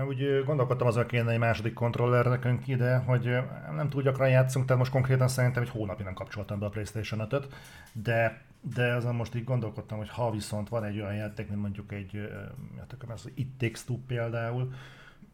Úgy 0.08 0.44
gondolkodtam 0.46 0.88
azon, 0.88 1.06
kéne 1.06 1.32
egy 1.32 1.40
második 1.40 1.74
kontroller 1.74 2.26
nekünk 2.26 2.68
ide, 2.68 2.96
hogy 2.98 3.30
nem 3.76 3.90
túl 3.90 4.02
gyakran 4.02 4.30
játszunk, 4.30 4.66
tehát 4.66 4.80
most 4.80 4.92
konkrétan 4.92 5.28
szerintem 5.28 5.64
egy 5.64 5.70
hónapig 5.70 6.06
nem 6.06 6.14
kapcsoltam 6.14 6.60
be 6.60 6.66
a 6.66 6.70
PlayStation 6.70 7.28
5-öt, 7.30 7.48
de, 7.94 8.42
de 8.76 8.94
azon 8.94 9.16
most 9.16 9.36
így 9.36 9.44
gondolkodtam, 9.44 9.98
hogy 9.98 10.10
ha 10.10 10.32
viszont 10.32 10.70
van 10.70 10.84
egy 10.84 11.00
olyan 11.00 11.16
játék, 11.16 11.50
mint 11.50 11.62
mondjuk 11.62 11.92
egy, 11.92 12.30
hát 12.78 12.94
akkor 12.94 13.12
az 13.12 13.32
It 13.36 13.58
Takes 13.58 13.84
Two 13.84 13.98
például, 14.08 14.74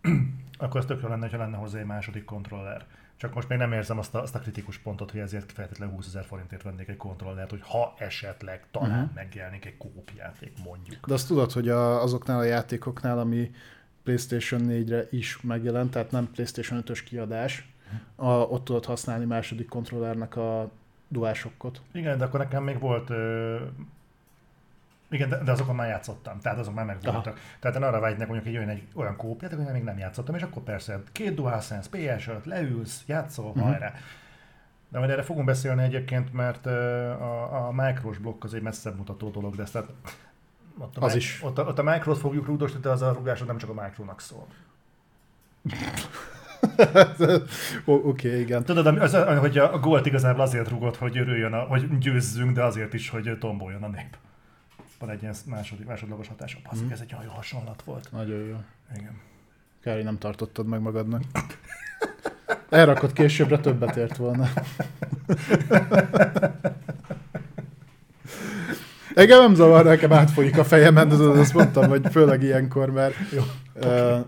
akkor 0.58 0.80
az 0.80 0.86
tök 0.86 1.02
jó 1.02 1.08
lenne, 1.08 1.30
ha 1.30 1.38
lenne 1.38 1.58
hozzá 1.58 1.80
egy 1.80 1.86
második 1.86 2.24
kontroller. 2.26 2.86
Csak 3.16 3.34
most 3.34 3.50
még 3.50 3.58
nem 3.58 3.74
érzem 3.74 3.98
azt 3.98 4.16
a, 4.16 4.22
azt 4.22 4.36
a 4.36 4.40
kritikus 4.40 4.78
pontot, 4.78 5.12
hogy 5.12 5.20
ezért 5.20 5.52
feltétlenül 5.52 5.96
20 5.96 6.08
ezer 6.08 6.26
forintért 6.26 6.64
vennék 6.64 6.88
egy 6.88 6.98
kontrollert, 6.98 7.50
hogy 7.50 7.62
ha 7.64 7.94
esetleg 7.98 8.66
talán 8.72 8.90
Mhm. 8.90 9.00
uh-huh. 9.00 9.16
megjelenik 9.16 9.66
egy 9.66 9.78
kópjáték 9.78 10.52
mondjuk. 10.64 11.08
De 11.08 11.14
azt 11.14 11.28
tudod, 11.28 11.52
hogy 11.52 11.70
a, 11.70 12.02
azoknál 12.02 12.40
a 12.40 12.44
játékoknál, 12.44 13.20
ami 13.20 13.52
PlayStation 14.04 14.62
4-re 14.64 15.08
is 15.12 15.42
megjelent, 15.42 15.92
tehát 15.92 16.12
nem 16.12 16.32
PlayStation 16.32 16.84
5-ös 16.86 17.00
kiadás, 17.06 17.74
a, 18.16 18.30
ott 18.30 18.64
tudod 18.66 18.86
használni 18.86 19.26
második 19.26 19.68
kontrollernek 19.68 20.36
a 20.36 20.72
DualShockot. 21.08 21.82
Igen, 21.92 22.18
de 22.18 22.24
akkor 22.26 22.40
nekem 22.40 22.64
még 22.64 22.80
volt... 22.80 23.10
Ö... 23.10 23.58
Igen, 25.10 25.30
de, 25.30 25.44
de 25.44 25.52
azokon 25.52 25.76
már 25.76 25.88
játszottam, 25.88 26.40
tehát 26.40 26.60
azok 26.60 26.74
már 26.74 26.86
megvoltak. 26.86 27.40
Tehát 27.60 27.78
én 27.78 27.84
arra 27.84 28.00
vágynak, 28.00 28.28
mondjuk 28.28 28.48
egy 28.48 28.58
olyan 28.58 28.70
egy 28.70 28.88
olyan 28.94 29.16
kópját, 29.16 29.54
hogy 29.54 29.66
még 29.72 29.84
nem 29.84 29.98
játszottam, 29.98 30.36
és 30.36 30.42
akkor 30.42 30.64
persze 30.64 31.02
két 31.12 31.34
DualSense, 31.34 31.90
PS5, 31.92 32.44
leülsz, 32.44 33.04
játszol, 33.06 33.46
uh-huh. 33.46 33.64
hajrá. 33.64 33.94
De 34.90 35.00
majd 35.00 35.12
erre 35.12 35.22
fogunk 35.22 35.46
beszélni 35.46 35.84
egyébként, 35.84 36.34
mert 36.34 36.66
a, 36.66 37.68
a 37.68 37.72
micros 37.72 38.18
blokk 38.18 38.44
az 38.44 38.54
egy 38.54 38.62
messzebb 38.62 38.98
mutató 38.98 39.30
dolog, 39.30 39.56
de 39.56 39.62
ezt 39.62 39.74
tehát 39.74 39.90
ott 40.78 40.98
a, 40.98 41.06
Az 41.06 41.12
mi- 41.12 41.18
is. 41.18 41.40
Ott 41.44 41.58
a, 41.58 41.64
ott 41.64 41.80
a 41.80 41.84
microt 41.84 42.18
fogjuk 42.18 42.46
rúdosni, 42.46 42.80
de 42.80 42.90
az 42.90 43.02
a 43.02 43.14
rugásod 43.14 43.48
nem 43.48 43.58
csak 43.58 43.70
a 43.70 43.84
micronak 43.84 44.22
szól. 44.22 44.48
Oké, 47.86 48.28
okay, 48.28 48.40
igen. 48.40 48.64
Tudod, 48.64 48.88
az, 48.88 49.14
hogy 49.40 49.58
a 49.58 49.80
gólt 49.80 50.06
igazából 50.06 50.42
azért 50.42 50.70
rugott, 50.70 50.98
hogy 50.98 51.18
örüljön, 51.18 51.54
a, 51.54 51.60
hogy 51.60 51.98
győzzünk, 51.98 52.52
de 52.56 52.64
azért 52.64 52.94
is, 52.94 53.10
hogy 53.10 53.38
tomboljon 53.40 53.84
a 53.84 53.88
nép. 53.88 54.18
Van 55.00 55.10
egy 55.10 55.22
ilyen 55.22 55.36
második, 55.46 55.86
másodlagos 55.86 56.28
hatása. 56.28 56.58
Basszik, 56.64 56.84
Mhm. 56.84 56.92
ez 56.94 57.00
egy 57.00 57.14
olyan 57.14 57.26
jó 57.26 57.32
hasonlat 57.32 57.82
volt. 57.84 58.12
Nagyon 58.12 58.38
jó. 58.38 58.56
Igen. 58.96 59.20
Kár, 59.84 59.96
hogy 59.96 60.04
nem 60.04 60.18
tartottad 60.18 60.68
meg 60.68 60.82
magadnak. 60.82 61.22
Elrakott 62.70 63.14
későbbre 63.14 63.60
többet 63.60 63.96
ért 63.96 64.18
volna. 64.18 64.50
Engem 69.16 69.40
nem 69.40 69.54
zavar, 69.56 69.86
nekem 69.86 70.12
átfolyik 70.14 70.58
a 70.58 70.64
fejemen, 70.64 71.10
de 71.10 71.16
azt 71.16 71.54
mondtam, 71.54 71.90
hogy 71.90 72.06
főleg 72.12 72.44
ilyenkor, 72.44 72.92
mert 72.92 73.14
Jó. 73.32 73.42
uh, 73.76 74.20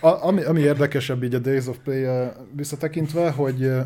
a, 0.00 0.26
ami, 0.26 0.42
ami 0.42 0.60
érdekesebb 0.60 1.22
így 1.22 1.34
a 1.34 1.38
Days 1.38 1.66
of 1.66 1.76
Play 1.84 2.04
uh, 2.04 2.26
visszatekintve, 2.56 3.30
hogy 3.30 3.64
uh, 3.64 3.80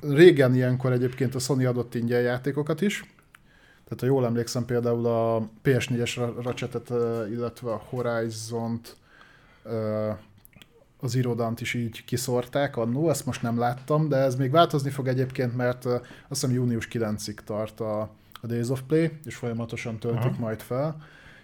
régen 0.00 0.54
ilyenkor 0.54 0.92
egyébként 0.92 1.34
a 1.34 1.38
Sony 1.38 1.66
adott 1.66 1.94
ingyen 1.94 2.20
játékokat 2.20 2.80
is, 2.80 3.04
tehát 3.94 4.14
ha 4.14 4.18
jól 4.18 4.26
emlékszem, 4.26 4.64
például 4.64 5.06
a 5.06 5.48
PS4-es 5.64 6.12
Ra- 6.16 6.42
Ratchetet, 6.42 6.92
illetve 7.30 7.72
a 7.72 7.82
Horizon-t, 7.88 8.96
az 11.00 11.14
irodant 11.14 11.60
is 11.60 11.74
így 11.74 12.04
kiszórták 12.04 12.76
annó, 12.76 13.10
ezt 13.10 13.26
most 13.26 13.42
nem 13.42 13.58
láttam, 13.58 14.08
de 14.08 14.16
ez 14.16 14.36
még 14.36 14.50
változni 14.50 14.90
fog 14.90 15.08
egyébként, 15.08 15.56
mert 15.56 15.84
azt 15.84 16.02
hiszem 16.28 16.52
június 16.52 16.88
9-ig 16.92 17.34
tart 17.44 17.80
a, 17.80 18.00
a 18.40 18.46
Days 18.46 18.68
of 18.68 18.82
Play, 18.86 19.10
és 19.24 19.34
folyamatosan 19.36 19.98
töltik 19.98 20.32
Aha. 20.32 20.40
majd 20.40 20.60
fel. 20.60 20.96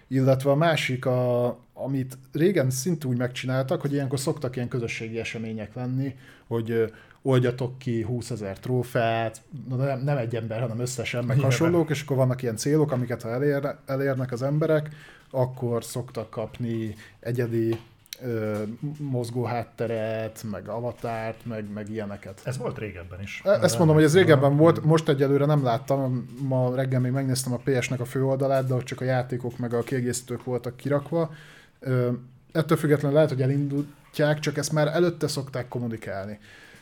Illetve 0.07 0.51
a 0.51 0.55
másik, 0.55 1.05
a, 1.05 1.47
amit 1.73 2.17
régen 2.31 2.69
szintúgy 2.69 3.17
megcsináltak, 3.17 3.81
hogy 3.81 3.93
ilyenkor 3.93 4.19
szoktak 4.19 4.55
ilyen 4.55 4.67
közösségi 4.67 5.19
események 5.19 5.73
lenni, 5.73 6.15
hogy 6.47 6.93
oldjatok 7.21 7.77
ki 7.79 8.01
20 8.03 8.29
ezer 8.29 8.59
trófeát, 8.59 9.41
nem, 9.77 9.99
nem 10.03 10.17
egy 10.17 10.35
ember, 10.35 10.59
hanem 10.59 10.79
összesen, 10.79 11.19
meg 11.23 11.35
Nyilván. 11.35 11.51
hasonlók, 11.51 11.89
és 11.89 12.01
akkor 12.01 12.17
vannak 12.17 12.41
ilyen 12.41 12.55
célok, 12.57 12.91
amiket 12.91 13.21
ha 13.21 13.29
elér, 13.29 13.75
elérnek 13.85 14.31
az 14.31 14.41
emberek, 14.43 14.89
akkor 15.31 15.83
szoktak 15.83 16.29
kapni 16.29 16.95
egyedi 17.19 17.79
ö, 18.23 18.61
mozgó 18.97 19.43
hátteret, 19.43 20.43
meg 20.51 20.67
avatárt, 20.67 21.45
meg, 21.45 21.71
meg 21.73 21.89
ilyeneket. 21.89 22.41
Ez 22.43 22.57
volt 22.57 22.77
régebben 22.77 23.21
is. 23.21 23.41
E- 23.45 23.49
Ezt 23.61 23.77
mondom, 23.77 23.95
hogy 23.95 24.05
ez 24.05 24.15
régebben 24.15 24.57
volt, 24.57 24.83
most 24.83 25.09
egyelőre 25.09 25.45
nem 25.45 25.63
láttam, 25.63 26.25
ma 26.41 26.75
reggel 26.75 26.99
még 26.99 27.11
megnéztem 27.11 27.53
a 27.53 27.59
PS-nek 27.63 27.99
a 27.99 28.05
főoldalát, 28.05 28.67
de 28.67 28.73
ott 28.73 28.83
csak 28.83 29.01
a 29.01 29.05
játékok 29.05 29.57
meg 29.57 29.73
a 29.73 29.81
kiegészítők 29.83 30.43
voltak 30.43 30.75
kirakva. 30.77 31.31
Ö, 31.79 32.11
Ettől 32.51 32.77
függetlenül 32.77 33.13
lehet, 33.15 33.29
hogy 33.29 33.41
elindítják, 33.41 34.39
csak 34.39 34.57
ezt 34.57 34.71
már 34.71 34.87
előtte 34.87 35.27
szokták 35.27 35.67
kommunikálni. 35.67 36.39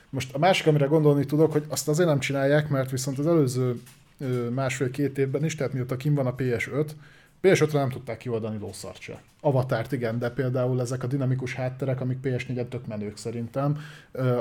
Most 0.09 0.33
a 0.33 0.37
másik, 0.37 0.67
amire 0.67 0.85
gondolni 0.85 1.25
tudok, 1.25 1.51
hogy 1.51 1.65
azt 1.67 1.87
azért 1.87 2.09
nem 2.09 2.19
csinálják, 2.19 2.69
mert 2.69 2.91
viszont 2.91 3.19
az 3.19 3.27
előző 3.27 3.81
másfél-két 4.53 5.17
évben 5.17 5.45
is, 5.45 5.55
tehát 5.55 5.73
mióta 5.73 5.97
kim 5.97 6.13
van 6.13 6.25
a 6.25 6.35
PS5, 6.35 6.89
PS5-re 7.43 7.79
nem 7.79 7.89
tudták 7.89 8.17
kioldani 8.17 8.57
lószart 8.57 8.99
se. 8.99 9.21
Avatárt 9.41 9.91
igen, 9.91 10.19
de 10.19 10.29
például 10.29 10.81
ezek 10.81 11.03
a 11.03 11.07
dinamikus 11.07 11.53
hátterek, 11.53 12.01
amik 12.01 12.17
PS4-en 12.23 12.67
tök 12.67 12.87
menők 12.87 13.17
szerintem, 13.17 13.77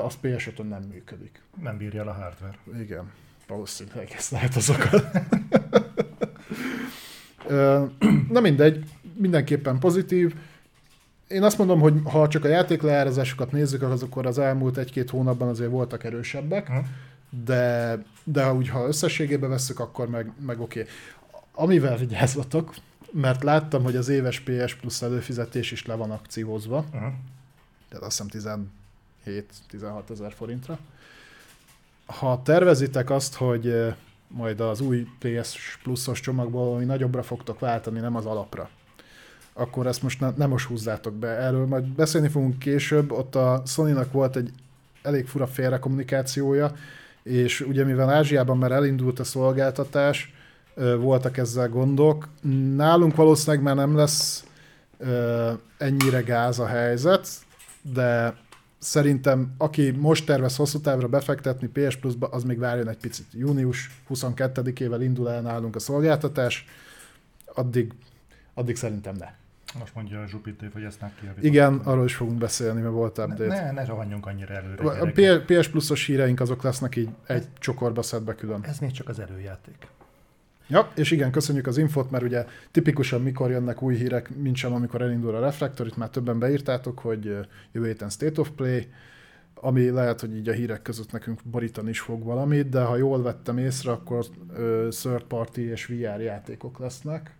az 0.03 0.17
PS5-ön 0.21 0.65
nem 0.65 0.81
működik. 0.81 1.41
Nem 1.61 1.77
bírja 1.77 2.01
el 2.01 2.07
a 2.07 2.13
hardware. 2.13 2.57
Igen, 2.79 3.11
valószínűleg 3.47 4.11
ezt 4.15 4.31
lehet 4.31 4.55
azokat. 4.55 5.03
Ö, 7.47 7.83
Na 8.29 8.39
mindegy, 8.39 8.85
mindenképpen 9.13 9.79
pozitív. 9.79 10.35
Én 11.27 11.43
azt 11.43 11.57
mondom, 11.57 11.79
hogy 11.79 11.93
ha 12.03 12.27
csak 12.27 12.43
a 12.43 12.47
játékleárazásokat 12.47 13.51
nézzük, 13.51 13.81
akkor 13.81 14.25
az 14.25 14.37
elmúlt 14.39 14.77
egy-két 14.77 15.09
hónapban 15.09 15.47
azért 15.47 15.69
voltak 15.69 16.03
erősebbek, 16.03 16.67
Hm? 16.67 16.77
de, 17.45 17.97
de 18.23 18.53
úgy, 18.53 18.69
ha 18.69 18.87
összességében 18.87 19.49
vesszük, 19.49 19.79
akkor 19.79 20.09
meg, 20.09 20.31
meg 20.45 20.59
oké. 20.59 20.79
Okay. 20.79 20.93
Amivel 21.51 21.97
vigyázzatok, 21.97 22.73
mert 23.11 23.43
láttam, 23.43 23.83
hogy 23.83 23.95
az 23.95 24.07
éves 24.09 24.39
PS 24.39 24.75
Plus 24.75 25.01
előfizetés 25.01 25.71
is 25.71 25.85
le 25.85 25.95
van 25.95 26.11
akciózva, 26.11 26.77
Uh-huh. 26.77 27.11
tehát 27.89 28.05
azt 28.05 28.23
hiszem 28.31 28.71
17-16 29.25 30.09
ezer 30.09 30.33
forintra. 30.33 30.79
Ha 32.05 32.41
tervezitek 32.43 33.09
azt, 33.09 33.35
hogy 33.35 33.67
eh, 33.67 33.95
majd 34.27 34.59
az 34.59 34.79
új 34.81 35.07
PS 35.19 35.79
pluszos 35.83 36.19
csomagból 36.19 36.75
ami 36.75 36.85
nagyobbra 36.85 37.23
fogtok 37.23 37.59
váltani, 37.59 37.99
nem 37.99 38.15
az 38.15 38.25
alapra. 38.25 38.69
Akkor 39.59 39.87
ezt 39.87 40.03
most 40.03 40.19
ne, 40.19 40.29
nem 40.35 40.49
most 40.49 40.67
húzzátok 40.67 41.13
be. 41.13 41.27
Erről 41.27 41.65
majd 41.65 41.83
beszélni 41.83 42.27
fogunk 42.27 42.59
később. 42.59 43.11
Ott 43.11 43.35
a 43.35 43.61
sony 43.65 43.95
volt 44.11 44.35
egy 44.35 44.51
elég 45.01 45.27
fura 45.27 45.47
félrekommunikációja, 45.47 46.71
és 47.23 47.61
ugye 47.61 47.83
mivel 47.83 48.09
Ázsiában 48.09 48.57
már 48.57 48.71
elindult 48.71 49.19
a 49.19 49.23
szolgáltatás, 49.23 50.33
voltak 50.99 51.37
ezzel 51.37 51.69
gondok. 51.69 52.27
Nálunk 52.75 53.15
valószínűleg 53.15 53.63
már 53.63 53.75
nem 53.75 53.95
lesz 53.95 54.45
ennyire 55.77 56.21
gáz 56.21 56.59
a 56.59 56.65
helyzet, 56.65 57.27
de 57.81 58.35
szerintem 58.77 59.53
aki 59.57 59.91
most 59.91 60.25
tervez 60.25 60.55
hosszú 60.55 60.79
távra 60.79 61.07
befektetni 61.07 61.67
PS 61.67 61.95
Plus-ba, 61.95 62.27
az 62.27 62.43
még 62.43 62.59
várjon 62.59 62.89
egy 62.89 62.97
picit. 62.97 63.25
Június 63.31 64.01
22-ével 64.09 64.99
indul 65.01 65.29
el 65.29 65.41
nálunk 65.41 65.75
a 65.75 65.79
szolgáltatás, 65.79 66.65
addig, 67.45 67.93
addig 68.53 68.75
szerintem 68.75 69.15
ne. 69.15 69.27
Most 69.79 69.95
mondja 69.95 70.19
a 70.19 70.25
Jupiter, 70.31 70.69
hogy 70.73 70.83
ezt 70.83 71.01
megkívül. 71.01 71.33
Igen, 71.39 71.77
arról 71.77 72.05
is 72.05 72.15
fogunk 72.15 72.37
beszélni, 72.37 72.81
mert 72.81 72.93
volt 72.93 73.17
update. 73.17 73.47
Ne, 73.47 73.71
ne 73.71 73.85
rohanjunk 73.85 74.25
annyira 74.25 74.53
előre. 74.53 74.83
A 74.83 75.11
PS 75.45 75.67
Plus-os 75.67 76.05
híreink 76.05 76.39
azok 76.39 76.63
lesznek 76.63 76.95
így 76.95 77.09
egy 77.25 77.47
csokorba 77.59 78.01
szedve 78.01 78.35
külön. 78.35 78.63
Ez 78.63 78.79
még 78.79 78.91
csak 78.91 79.09
az 79.09 79.19
előjáték. 79.19 79.87
Ja, 80.69 80.91
és 80.95 81.11
igen, 81.11 81.31
köszönjük 81.31 81.67
az 81.67 81.77
infot, 81.77 82.11
mert 82.11 82.23
ugye 82.23 82.45
tipikusan 82.71 83.21
mikor 83.21 83.49
jönnek 83.49 83.81
új 83.81 83.95
hírek, 83.95 84.35
mint 84.35 84.55
sem 84.55 84.73
amikor 84.73 85.01
elindul 85.01 85.35
a 85.35 85.39
Reflector, 85.39 85.87
itt 85.87 85.97
már 85.97 86.09
többen 86.09 86.39
beírtátok, 86.39 86.99
hogy 86.99 87.23
jövő 87.71 87.85
héten 87.85 88.09
State 88.09 88.39
of 88.41 88.49
Play, 88.49 88.87
ami 89.53 89.89
lehet, 89.89 90.19
hogy 90.19 90.35
így 90.35 90.49
a 90.49 90.53
hírek 90.53 90.81
között 90.81 91.11
nekünk 91.11 91.39
borítani 91.43 91.89
is 91.89 91.99
fog 91.99 92.23
valamit, 92.23 92.69
de 92.69 92.81
ha 92.81 92.95
jól 92.95 93.21
vettem 93.21 93.57
észre, 93.57 93.91
akkor 93.91 94.25
third 94.89 95.23
party 95.23 95.57
és 95.57 95.85
VR 95.85 96.21
játékok 96.21 96.79
lesznek. 96.79 97.35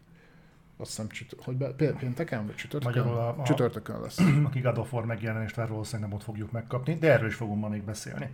Azt 0.78 0.90
hiszem, 0.90 1.08
csütör, 1.08 1.40
hogy 1.44 1.56
be, 1.56 1.74
pénteken 1.74 2.46
vagy 2.46 2.56
csütörtökön? 2.56 3.04
Magyarul 3.04 3.20
a, 3.20 3.42
a, 3.42 3.44
csütörtökön 3.44 4.02
lesz. 4.02 4.20
Of 4.76 4.94
War 4.94 5.06
megjelenést 5.06 5.56
vár, 5.56 5.70
valószínűleg 5.70 6.10
nem 6.10 6.20
ott 6.20 6.26
fogjuk 6.26 6.52
megkapni, 6.52 6.96
de 6.96 7.12
erről 7.12 7.28
is 7.28 7.36
fogunk 7.36 7.62
ma 7.62 7.68
még 7.68 7.84
beszélni. 7.84 8.30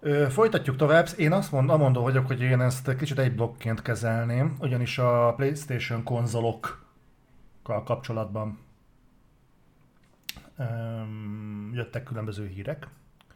Ö, 0.00 0.26
folytatjuk 0.30 0.76
tovább. 0.76 1.06
Én 1.16 1.32
azt 1.32 1.52
mond, 1.52 1.70
amondó 1.70 2.02
vagyok, 2.02 2.26
hogy 2.26 2.40
én 2.40 2.60
ezt 2.60 2.96
kicsit 2.96 3.18
egy 3.18 3.34
blokként 3.34 3.82
kezelném, 3.82 4.56
ugyanis 4.60 4.98
a 4.98 5.34
PlayStation 5.36 6.02
konzolokkal 6.02 7.82
kapcsolatban 7.84 8.58
öm, 10.56 11.70
jöttek 11.74 12.02
különböző 12.02 12.46
hírek. 12.46 12.88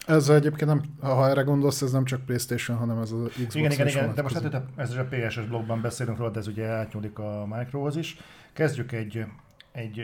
Ez 0.06 0.28
egyébként 0.28 0.70
nem, 0.70 0.82
ha 1.00 1.28
erre 1.28 1.42
gondolsz, 1.42 1.82
ez 1.82 1.92
nem 1.92 2.04
csak 2.04 2.24
Playstation, 2.24 2.76
hanem 2.76 2.98
ez 2.98 3.10
az 3.10 3.28
Xbox 3.28 3.54
Igen, 3.54 3.70
igen, 3.70 3.88
igen, 3.88 4.14
de 4.14 4.22
most 4.22 4.34
hát 4.38 4.62
ez 4.76 4.90
a 4.90 5.06
PSS 5.10 5.40
blogban 5.40 5.80
beszélünk 5.80 6.18
róla, 6.18 6.30
de 6.30 6.38
ez 6.38 6.46
ugye 6.46 6.66
átnyúlik 6.66 7.18
a 7.18 7.46
Microhoz 7.48 7.96
is. 7.96 8.16
Kezdjük 8.52 8.92
egy, 8.92 9.24
egy 9.72 10.02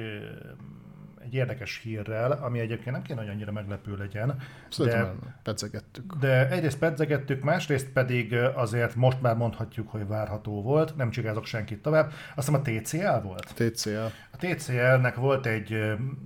egy 1.24 1.34
érdekes 1.34 1.80
hírrel, 1.82 2.32
ami 2.32 2.58
egyébként 2.58 2.90
nem 2.90 3.02
kéne, 3.02 3.20
hogy 3.20 3.28
annyira 3.28 3.52
meglepő 3.52 3.96
legyen. 3.96 4.36
Szerintem 4.68 5.18
de, 5.22 5.38
pedzegettük. 5.42 6.14
De 6.14 6.50
egyrészt 6.50 6.78
pedzegettük, 6.78 7.42
másrészt 7.42 7.88
pedig 7.88 8.34
azért 8.34 8.94
most 8.94 9.20
már 9.20 9.36
mondhatjuk, 9.36 9.88
hogy 9.88 10.06
várható 10.06 10.62
volt, 10.62 10.96
nem 10.96 11.10
csigázok 11.10 11.44
senkit 11.44 11.82
tovább. 11.82 12.12
Azt 12.34 12.48
hiszem 12.48 12.54
a 12.54 12.62
TCL 12.62 13.26
volt? 13.26 13.54
TCL. 13.54 14.06
A 14.30 14.36
TCL-nek 14.36 15.14
volt 15.14 15.46
egy, 15.46 15.72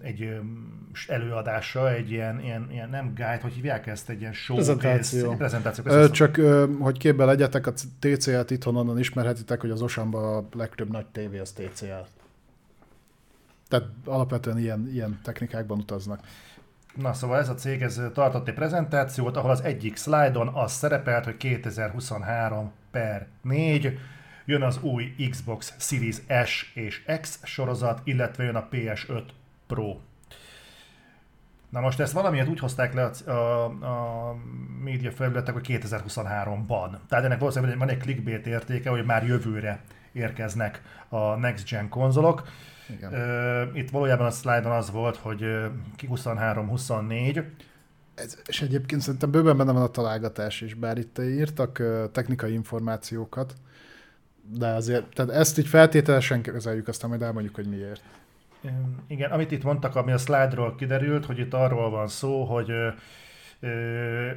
egy 0.02 0.40
előadása, 1.08 1.92
egy 1.92 2.10
ilyen, 2.10 2.40
ilyen, 2.40 2.68
ilyen 2.70 2.88
nem 2.88 3.06
guide, 3.06 3.40
hogy 3.42 3.52
hívják 3.52 3.86
ezt, 3.86 4.08
egy 4.08 4.20
ilyen 4.20 4.32
show 4.32 4.56
prezentáció. 4.56 5.30
Egy 5.30 5.36
prezentáció 5.36 5.84
Ö, 5.86 6.10
csak, 6.10 6.40
hogy 6.78 6.98
képbe 6.98 7.24
legyetek, 7.24 7.66
a 7.66 7.72
TCL-t 7.98 8.50
itthon 8.50 8.76
onnan 8.76 8.98
ismerhetitek, 8.98 9.60
hogy 9.60 9.70
az 9.70 9.82
Osamban 9.82 10.36
a 10.36 10.56
legtöbb 10.56 10.90
nagy 10.90 11.06
tévé 11.06 11.38
az 11.38 11.52
TCL. 11.52 12.06
Tehát 13.68 13.86
alapvetően 14.04 14.58
ilyen, 14.58 14.88
ilyen 14.92 15.20
technikákban 15.22 15.78
utaznak. 15.78 16.20
Na 16.94 17.12
szóval 17.12 17.38
ez 17.38 17.48
a 17.48 17.54
cég 17.54 17.82
ez 17.82 18.00
tartott 18.12 18.48
egy 18.48 18.54
prezentációt, 18.54 19.36
ahol 19.36 19.50
az 19.50 19.62
egyik 19.62 19.96
szlájdon 19.96 20.48
az 20.48 20.72
szerepelt, 20.72 21.24
hogy 21.24 21.36
2023 21.36 22.72
per 22.90 23.26
4 23.42 23.98
jön 24.44 24.62
az 24.62 24.78
új 24.82 25.14
Xbox 25.30 25.74
Series 25.78 26.16
S 26.44 26.72
és 26.74 27.04
X 27.20 27.40
sorozat, 27.42 28.00
illetve 28.04 28.44
jön 28.44 28.54
a 28.54 28.68
PS5 28.70 29.22
Pro. 29.66 29.96
Na 31.74 31.80
most 31.80 32.00
ezt 32.00 32.12
valamiért 32.12 32.48
úgy 32.48 32.58
hozták 32.58 32.94
le 32.94 33.04
a, 33.04 33.30
a, 33.30 33.64
a 33.64 34.36
média 34.82 35.10
felületek, 35.10 35.54
hogy 35.54 35.66
2023-ban. 35.68 36.96
Tehát 37.08 37.24
ennek 37.24 37.38
valószínűleg 37.38 37.78
van 37.78 37.88
egy 37.88 37.98
clickbait 37.98 38.46
értéke, 38.46 38.90
hogy 38.90 39.04
már 39.04 39.26
jövőre 39.26 39.82
érkeznek 40.12 40.82
a 41.08 41.34
next 41.34 41.68
gen 41.68 41.88
konzolok. 41.88 42.48
Igen. 42.88 43.12
Itt 43.74 43.90
valójában 43.90 44.26
a 44.26 44.30
szlájdon 44.30 44.72
az 44.72 44.90
volt, 44.90 45.16
hogy 45.16 45.40
23-24. 46.00 47.44
Ez, 48.14 48.38
és 48.46 48.62
egyébként 48.62 49.00
szerintem 49.00 49.30
bőven 49.30 49.56
benne 49.56 49.72
van 49.72 49.82
a 49.82 49.88
találgatás 49.88 50.60
is, 50.60 50.74
bár 50.74 50.98
itt 50.98 51.18
írtak 51.18 51.82
technikai 52.12 52.52
információkat, 52.52 53.54
de 54.50 54.66
azért, 54.66 55.14
tehát 55.14 55.32
ezt 55.32 55.58
így 55.58 55.66
feltételesen 55.66 56.42
kezeljük, 56.42 56.88
aztán 56.88 57.10
majd 57.10 57.22
elmondjuk, 57.22 57.54
hogy 57.54 57.66
miért. 57.68 58.02
Igen, 59.06 59.30
amit 59.30 59.50
itt 59.50 59.62
mondtak, 59.62 59.96
ami 59.96 60.12
a 60.12 60.18
szlájdról 60.18 60.74
kiderült, 60.74 61.26
hogy 61.26 61.38
itt 61.38 61.54
arról 61.54 61.90
van 61.90 62.08
szó, 62.08 62.44
hogy 62.44 62.72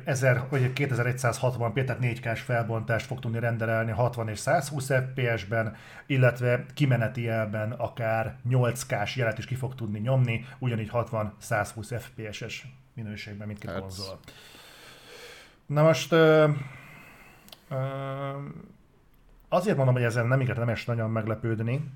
1000, 0.03 0.41
vagy 0.49 0.71
2160p, 0.75 1.83
tehát 1.83 2.01
4K-s 2.01 2.41
felbontást 2.41 3.05
fog 3.05 3.19
tudni 3.19 3.39
rendelni 3.39 3.91
60 3.91 4.29
és 4.29 4.39
120 4.39 4.91
FPS-ben, 4.91 5.75
illetve 6.05 6.65
kimeneti 6.73 7.21
jelben 7.21 7.71
akár 7.71 8.35
8K-s 8.49 9.15
jelet 9.15 9.37
is 9.37 9.45
ki 9.45 9.55
fog 9.55 9.75
tudni 9.75 9.99
nyomni, 9.99 10.45
ugyanígy 10.59 10.89
60-120 10.93 12.01
FPS-es 12.01 12.65
minőségben 12.93 13.47
mindkét 13.47 13.71
hát. 13.71 13.79
konzol. 13.79 14.19
Na 15.65 15.83
most 15.83 16.11
ö, 16.11 16.49
ö, 17.69 17.75
azért 19.49 19.77
mondom, 19.77 19.95
hogy 19.95 20.03
ezen 20.03 20.27
nem 20.27 20.41
igazán 20.41 20.65
nem 20.65 20.75
is 20.75 20.85
nagyon 20.85 21.09
meglepődni, 21.09 21.89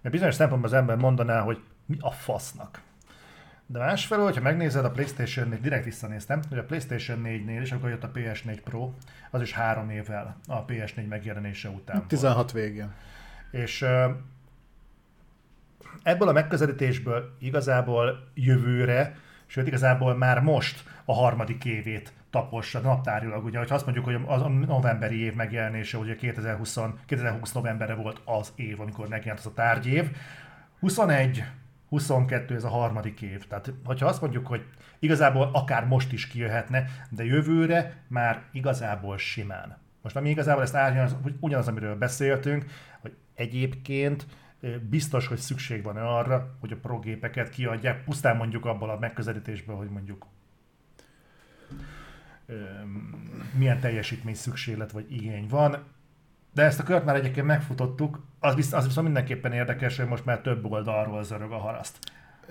mert 0.00 0.14
bizonyos 0.14 0.34
szempontból 0.34 0.70
az 0.70 0.76
ember 0.76 0.96
mondaná, 0.96 1.40
hogy 1.40 1.58
mi 1.86 1.96
a 2.00 2.10
fasznak 2.10 2.82
de 3.72 3.78
másfelől, 3.78 4.24
hogyha 4.24 4.40
megnézed 4.40 4.84
a 4.84 4.90
PlayStation 4.90 5.48
4, 5.48 5.60
direkt 5.60 5.84
visszanéztem, 5.84 6.40
hogy 6.48 6.58
a 6.58 6.64
PlayStation 6.64 7.22
4-nél 7.24 7.58
is, 7.62 7.70
amikor 7.70 7.88
jött 7.88 8.04
a 8.04 8.10
PS4 8.10 8.58
Pro, 8.64 8.92
az 9.30 9.40
is 9.40 9.52
három 9.52 9.90
évvel 9.90 10.36
a 10.46 10.64
PS4 10.64 11.08
megjelenése 11.08 11.68
után 11.68 12.06
16 12.06 12.34
volt. 12.34 12.52
végén. 12.52 12.92
És 13.50 13.84
ebből 16.02 16.28
a 16.28 16.32
megközelítésből 16.32 17.36
igazából 17.38 18.30
jövőre, 18.34 19.16
sőt 19.46 19.66
igazából 19.66 20.16
már 20.16 20.40
most 20.40 20.84
a 21.04 21.14
harmadik 21.14 21.64
évét 21.64 22.12
tapossa 22.30 22.80
naptárilag. 22.80 23.44
Ugye, 23.44 23.58
ha 23.58 23.74
azt 23.74 23.84
mondjuk, 23.84 24.04
hogy 24.04 24.18
az 24.26 24.42
a 24.42 24.48
novemberi 24.48 25.20
év 25.20 25.34
megjelenése, 25.34 25.98
ugye 25.98 26.16
2020, 26.16 26.78
2020 27.06 27.52
novemberre 27.52 27.94
volt 27.94 28.20
az 28.24 28.52
év, 28.56 28.80
amikor 28.80 29.08
megjelent 29.08 29.38
az 29.38 29.46
a 29.46 29.54
tárgyév, 29.54 30.10
21 30.80 31.44
22 31.92 32.54
ez 32.54 32.64
a 32.64 32.68
harmadik 32.68 33.20
év. 33.20 33.46
Tehát, 33.46 33.72
hogyha 33.84 34.06
azt 34.06 34.20
mondjuk, 34.20 34.46
hogy 34.46 34.64
igazából 34.98 35.50
akár 35.52 35.86
most 35.86 36.12
is 36.12 36.26
kijöhetne, 36.26 36.84
de 37.10 37.24
jövőre 37.24 38.02
már 38.08 38.42
igazából 38.52 39.18
simán. 39.18 39.78
Most 40.02 40.16
ami 40.16 40.30
igazából 40.30 40.62
ezt 40.62 40.74
árnyal, 40.74 41.04
az 41.04 41.16
ugyanaz, 41.40 41.68
amiről 41.68 41.96
beszéltünk, 41.96 42.64
hogy 43.00 43.16
egyébként 43.34 44.26
biztos, 44.88 45.26
hogy 45.26 45.38
szükség 45.38 45.82
van 45.82 45.96
arra, 45.96 46.56
hogy 46.60 46.72
a 46.72 46.76
progépeket 46.76 47.48
kiadják, 47.48 48.04
pusztán 48.04 48.36
mondjuk 48.36 48.64
abból 48.64 48.90
a 48.90 48.98
megközelítésből, 48.98 49.76
hogy 49.76 49.90
mondjuk 49.90 50.26
milyen 53.58 53.80
teljesítmény 53.80 54.34
szükséglet 54.34 54.92
vagy 54.92 55.12
igény 55.12 55.46
van. 55.48 55.84
De 56.54 56.62
ezt 56.62 56.78
a 56.78 56.82
kört 56.82 57.04
már 57.04 57.16
egyébként 57.16 57.46
megfutottuk, 57.46 58.20
az, 58.38 58.54
visz, 58.54 58.72
az 58.72 58.84
viszont 58.84 59.06
mindenképpen 59.06 59.52
érdekes, 59.52 59.96
hogy 59.96 60.06
most 60.06 60.24
már 60.24 60.40
több 60.40 60.64
oldalról 60.64 61.24
zörög 61.24 61.52
a 61.52 61.58
haraszt. 61.58 61.98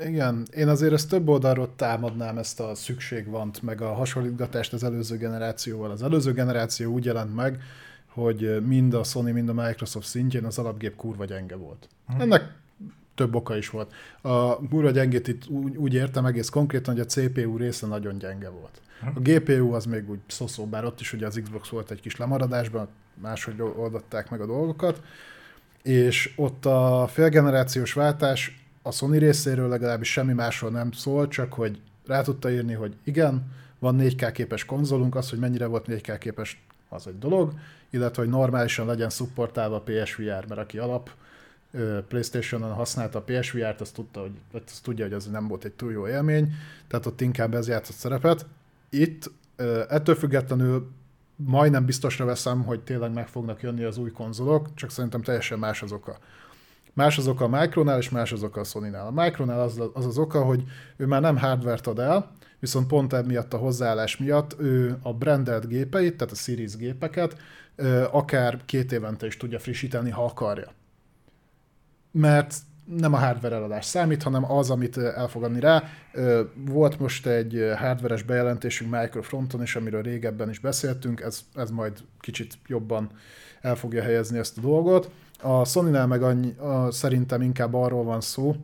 Igen, 0.05 0.47
én 0.55 0.67
azért 0.67 0.93
ezt 0.93 1.09
több 1.09 1.27
oldalról 1.27 1.75
támadnám 1.75 2.37
ezt 2.37 2.59
a 2.59 2.75
szükségvant, 2.75 3.61
meg 3.61 3.81
a 3.81 3.93
hasonlítgatást 3.93 4.73
az 4.73 4.83
előző 4.83 5.17
generációval. 5.17 5.91
Az 5.91 6.03
előző 6.03 6.33
generáció 6.33 6.93
úgy 6.93 7.05
jelent 7.05 7.35
meg, 7.35 7.61
hogy 8.07 8.65
mind 8.65 8.93
a 8.93 9.03
Sony, 9.03 9.33
mind 9.33 9.49
a 9.49 9.53
Microsoft 9.53 10.07
szintjén 10.07 10.45
az 10.45 10.57
alapgép 10.57 10.95
kurva 10.95 11.25
gyenge 11.25 11.55
volt. 11.55 11.87
Hmm. 12.07 12.21
Ennek 12.21 12.53
több 13.15 13.35
oka 13.35 13.57
is 13.57 13.69
volt. 13.69 13.93
A 14.21 14.55
kurva 14.67 14.91
gyengét 14.91 15.27
itt 15.27 15.47
úgy, 15.47 15.75
úgy 15.75 15.93
értem 15.93 16.25
egész 16.25 16.49
konkrétan, 16.49 16.93
hogy 16.93 17.03
a 17.03 17.05
CPU 17.05 17.57
része 17.57 17.87
nagyon 17.87 18.17
gyenge 18.17 18.49
volt. 18.49 18.81
A 19.15 19.19
GPU 19.19 19.73
az 19.73 19.85
még 19.85 20.09
úgy 20.09 20.19
szoszó, 20.27 20.65
bár 20.65 20.85
ott 20.85 20.99
is 20.99 21.13
ugye 21.13 21.25
az 21.25 21.39
Xbox 21.43 21.69
volt 21.69 21.91
egy 21.91 22.01
kis 22.01 22.15
lemaradásban, 22.17 22.87
máshogy 23.13 23.61
oldották 23.61 24.29
meg 24.29 24.41
a 24.41 24.45
dolgokat, 24.45 25.01
és 25.83 26.33
ott 26.35 26.65
a 26.65 27.07
félgenerációs 27.11 27.93
váltás 27.93 28.65
a 28.81 28.91
Sony 28.91 29.17
részéről 29.17 29.69
legalábbis 29.69 30.11
semmi 30.11 30.33
másról 30.33 30.71
nem 30.71 30.91
szól, 30.91 31.27
csak 31.27 31.53
hogy 31.53 31.79
rá 32.05 32.21
tudta 32.21 32.51
írni, 32.51 32.73
hogy 32.73 32.95
igen, 33.03 33.51
van 33.79 33.97
4K 33.99 34.29
képes 34.33 34.65
konzolunk, 34.65 35.15
az, 35.15 35.29
hogy 35.29 35.39
mennyire 35.39 35.65
volt 35.65 35.85
4K 35.87 36.15
képes, 36.19 36.63
az 36.89 37.07
egy 37.07 37.19
dolog, 37.19 37.53
illetve 37.89 38.21
hogy 38.21 38.31
normálisan 38.31 38.85
legyen 38.85 39.09
szupportálva 39.09 39.75
a 39.75 39.81
PSVR, 39.81 40.45
mert 40.47 40.57
aki 40.57 40.77
alap 40.77 41.09
Playstation-on 42.07 42.73
használta 42.73 43.17
a 43.19 43.21
PSVR-t, 43.21 43.81
azt, 43.81 43.93
tudta, 43.93 44.19
hogy, 44.19 44.31
azt 44.51 44.83
tudja, 44.83 45.05
hogy 45.05 45.13
az 45.13 45.25
nem 45.25 45.47
volt 45.47 45.63
egy 45.63 45.71
túl 45.71 45.91
jó 45.91 46.07
élmény, 46.07 46.53
tehát 46.87 47.05
ott 47.05 47.21
inkább 47.21 47.53
ez 47.53 47.67
játszott 47.67 47.95
szerepet. 47.95 48.45
Itt 48.89 49.31
ettől 49.89 50.15
függetlenül 50.15 50.91
majdnem 51.45 51.85
biztosra 51.85 52.25
veszem, 52.25 52.63
hogy 52.63 52.79
tényleg 52.79 53.13
meg 53.13 53.27
fognak 53.27 53.61
jönni 53.61 53.83
az 53.83 53.97
új 53.97 54.11
konzolok, 54.11 54.73
csak 54.73 54.89
szerintem 54.91 55.21
teljesen 55.21 55.59
más 55.59 55.81
az 55.81 55.91
oka. 55.91 56.17
Más 56.93 57.17
az 57.17 57.27
oka 57.27 57.43
a 57.43 57.59
Micronál, 57.59 57.97
és 57.97 58.09
más 58.09 58.31
az 58.31 58.43
oka 58.43 58.59
a 58.59 58.63
Sony-nál. 58.63 59.07
A 59.07 59.23
Micronál 59.23 59.61
az, 59.61 59.81
az 59.93 60.05
az 60.05 60.17
oka, 60.17 60.43
hogy 60.43 60.63
ő 60.97 61.05
már 61.05 61.21
nem 61.21 61.37
hardware-t 61.37 61.87
ad 61.87 61.99
el, 61.99 62.31
viszont 62.59 62.87
pont 62.87 63.13
emiatt 63.13 63.53
a 63.53 63.57
hozzáállás 63.57 64.17
miatt 64.17 64.55
ő 64.59 64.97
a 65.01 65.13
brandelt 65.13 65.67
gépeit, 65.67 66.17
tehát 66.17 66.33
a 66.33 66.37
Series 66.37 66.75
gépeket 66.75 67.37
akár 68.11 68.59
két 68.65 68.91
évente 68.91 69.25
is 69.25 69.37
tudja 69.37 69.59
frissíteni, 69.59 70.09
ha 70.09 70.23
akarja. 70.23 70.71
Mert 72.11 72.55
nem 72.85 73.13
a 73.13 73.17
hardware 73.17 73.55
eladás 73.55 73.85
számít, 73.85 74.23
hanem 74.23 74.51
az, 74.51 74.69
amit 74.69 74.97
el 74.97 75.27
fog 75.27 75.43
adni 75.43 75.59
rá. 75.59 75.83
Volt 76.55 76.99
most 76.99 77.27
egy 77.27 77.71
hardveres 77.77 78.23
bejelentésünk 78.23 78.91
Microfronton 78.91 79.61
is, 79.61 79.75
amiről 79.75 80.01
régebben 80.01 80.49
is 80.49 80.59
beszéltünk, 80.59 81.21
ez, 81.21 81.39
ez 81.55 81.71
majd 81.71 81.93
kicsit 82.19 82.57
jobban 82.67 83.09
el 83.61 83.75
fogja 83.75 84.01
helyezni 84.01 84.37
ezt 84.37 84.57
a 84.57 84.61
dolgot. 84.61 85.11
A 85.41 85.65
Sony-nál 85.65 86.07
meg 86.07 86.23
annyi, 86.23 86.55
a, 86.57 86.91
szerintem 86.91 87.41
inkább 87.41 87.73
arról 87.73 88.03
van 88.03 88.21
szó, 88.21 88.55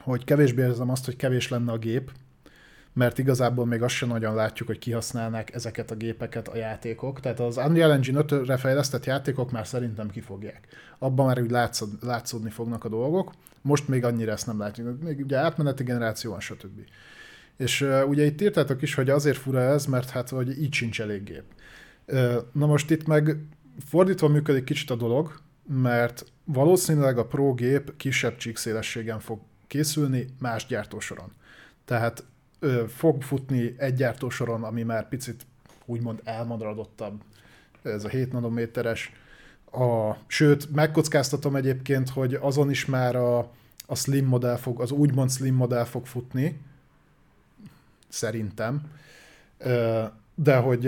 hogy 0.00 0.24
kevésbé 0.24 0.62
érzem 0.62 0.90
azt, 0.90 1.04
hogy 1.04 1.16
kevés 1.16 1.48
lenne 1.48 1.72
a 1.72 1.78
gép, 1.78 2.10
mert 2.92 3.18
igazából 3.18 3.66
még 3.66 3.82
azt 3.82 3.94
sem 3.94 4.08
nagyon 4.08 4.34
látjuk, 4.34 4.68
hogy 4.68 4.78
kihasználnák 4.78 5.54
ezeket 5.54 5.90
a 5.90 5.94
gépeket 5.94 6.48
a 6.48 6.56
játékok. 6.56 7.20
Tehát 7.20 7.40
az 7.40 7.56
Unreal 7.56 7.92
Engine 7.92 8.20
5-re 8.26 8.56
fejlesztett 8.56 9.04
játékok 9.04 9.50
már 9.50 9.66
szerintem 9.66 10.10
kifogják. 10.10 10.66
Abban 10.98 11.26
már 11.26 11.40
úgy 11.40 11.50
látszod, 11.50 11.88
látszódni 12.00 12.50
fognak 12.50 12.84
a 12.84 12.88
dolgok. 12.88 13.32
Most 13.62 13.88
még 13.88 14.04
annyira 14.04 14.32
ezt 14.32 14.46
nem 14.46 14.58
látjuk. 14.58 15.02
Még 15.02 15.20
ugye 15.20 15.36
átmeneti 15.36 15.82
generáció 15.82 16.30
van, 16.30 16.40
stb. 16.40 16.80
És 17.56 17.80
uh, 17.80 18.08
ugye 18.08 18.24
itt 18.24 18.40
írtátok 18.40 18.82
is, 18.82 18.94
hogy 18.94 19.10
azért 19.10 19.36
fura 19.36 19.60
ez, 19.60 19.86
mert 19.86 20.10
hát 20.10 20.28
hogy 20.28 20.62
így 20.62 20.72
sincs 20.72 21.00
elég 21.00 21.24
gép. 21.24 21.44
Uh, 22.06 22.34
na 22.52 22.66
most 22.66 22.90
itt 22.90 23.06
meg 23.06 23.36
fordítva 23.86 24.28
működik 24.28 24.64
kicsit 24.64 24.90
a 24.90 24.96
dolog, 24.96 25.40
mert 25.66 26.24
valószínűleg 26.44 27.18
a 27.18 27.26
Pro 27.26 27.54
gép 27.54 27.96
kisebb 27.96 28.36
csíkszélességen 28.36 29.20
fog 29.20 29.40
készülni 29.66 30.26
más 30.38 30.66
gyártósoron. 30.66 31.32
Tehát 31.84 32.24
ö, 32.60 32.84
fog 32.88 33.22
futni 33.22 33.74
egy 33.78 33.94
gyártósoron, 33.94 34.64
ami 34.64 34.82
már 34.82 35.08
picit 35.08 35.46
úgymond 35.84 36.20
elmodaradottabb, 36.24 37.22
ez 37.82 38.04
a 38.04 38.08
7 38.08 38.32
nanométeres. 38.32 39.12
A, 39.72 40.16
sőt, 40.26 40.74
megkockáztatom 40.74 41.56
egyébként, 41.56 42.08
hogy 42.08 42.34
azon 42.34 42.70
is 42.70 42.86
már 42.86 43.16
a, 43.16 43.38
a 43.86 43.94
slim 43.94 44.26
modell 44.26 44.56
fog, 44.56 44.80
az 44.80 44.90
úgymond 44.90 45.30
slim 45.30 45.54
modell 45.54 45.84
fog 45.84 46.06
futni, 46.06 46.60
szerintem, 48.08 48.82
de 50.34 50.56
hogy 50.56 50.86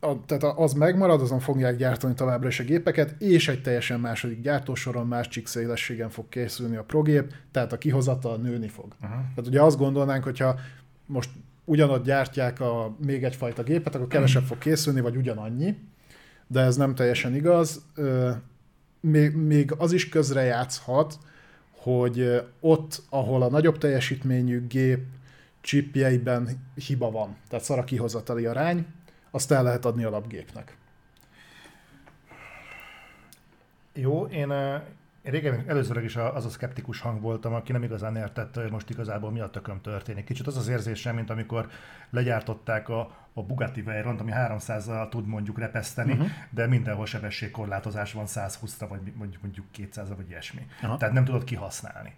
a, 0.00 0.24
tehát 0.26 0.42
az 0.42 0.72
megmarad, 0.72 1.20
azon 1.20 1.40
fogják 1.40 1.76
gyártani 1.76 2.14
továbbra 2.14 2.48
is 2.48 2.60
a 2.60 2.64
gépeket, 2.64 3.22
és 3.22 3.48
egy 3.48 3.62
teljesen 3.62 4.00
második 4.00 4.40
gyártósoron 4.40 5.06
más 5.06 5.28
csíkszélességen 5.28 6.10
fog 6.10 6.28
készülni 6.28 6.76
a 6.76 6.82
progép, 6.82 7.34
tehát 7.50 7.72
a 7.72 7.78
kihozatal 7.78 8.36
nőni 8.36 8.68
fog. 8.68 8.84
Uh-huh. 8.84 9.18
Tehát 9.18 9.46
ugye 9.46 9.62
azt 9.62 9.78
gondolnánk, 9.78 10.24
hogyha 10.24 10.58
most 11.08 11.30
ugyanott 11.64 12.04
gyártják 12.04 12.60
a 12.60 12.94
még 13.04 13.24
egyfajta 13.24 13.62
gépet, 13.62 13.94
akkor 13.94 14.06
kevesebb 14.06 14.44
fog 14.44 14.58
készülni, 14.58 15.00
vagy 15.00 15.16
ugyanannyi, 15.16 15.76
de 16.46 16.60
ez 16.60 16.76
nem 16.76 16.94
teljesen 16.94 17.34
igaz. 17.34 17.84
Még, 19.00 19.34
még 19.34 19.72
az 19.78 19.92
is 19.92 20.08
közrejátszhat, 20.08 21.18
hogy 21.70 22.42
ott, 22.60 23.02
ahol 23.08 23.42
a 23.42 23.50
nagyobb 23.50 23.78
teljesítményű 23.78 24.66
gép 24.66 25.04
chipjeiben 25.60 26.48
hiba 26.74 27.10
van, 27.10 27.36
tehát 27.48 27.64
szar 27.64 27.78
a 27.78 27.84
kihozatali 27.84 28.46
arány, 28.46 28.86
azt 29.30 29.52
el 29.52 29.62
lehet 29.62 29.84
adni 29.84 30.04
alapgépnek. 30.04 30.76
Jó, 33.94 34.24
én 34.24 34.50
én 34.50 34.97
régen 35.30 35.64
először 35.66 36.04
is 36.04 36.16
az 36.16 36.44
a 36.44 36.48
szkeptikus 36.48 37.00
hang 37.00 37.20
voltam, 37.20 37.54
aki 37.54 37.72
nem 37.72 37.82
igazán 37.82 38.16
értette, 38.16 38.62
hogy 38.62 38.70
most 38.70 38.90
igazából 38.90 39.30
mi 39.30 39.40
a 39.40 39.50
tököm 39.50 39.80
történik. 39.80 40.24
Kicsit 40.24 40.46
az 40.46 40.56
az 40.56 40.68
érzésem, 40.68 41.14
mint 41.14 41.30
amikor 41.30 41.68
legyártották 42.10 42.88
a, 42.88 43.10
a 43.32 43.42
Bugatti 43.42 43.82
Veyron, 43.82 44.18
ami 44.18 44.32
300-al 44.34 45.08
tud 45.08 45.26
mondjuk 45.26 45.58
repeszteni, 45.58 46.12
uh-huh. 46.12 46.28
de 46.50 46.66
mindenhol 46.66 47.06
sebességkorlátozás 47.06 48.12
van 48.12 48.24
120-ra, 48.26 48.86
vagy 48.88 49.38
mondjuk 49.40 49.66
200-ra, 49.76 50.12
vagy 50.16 50.28
ilyesmi. 50.28 50.66
Uh-huh. 50.82 50.98
Tehát 50.98 51.14
nem 51.14 51.24
tudod 51.24 51.44
kihasználni. 51.44 52.14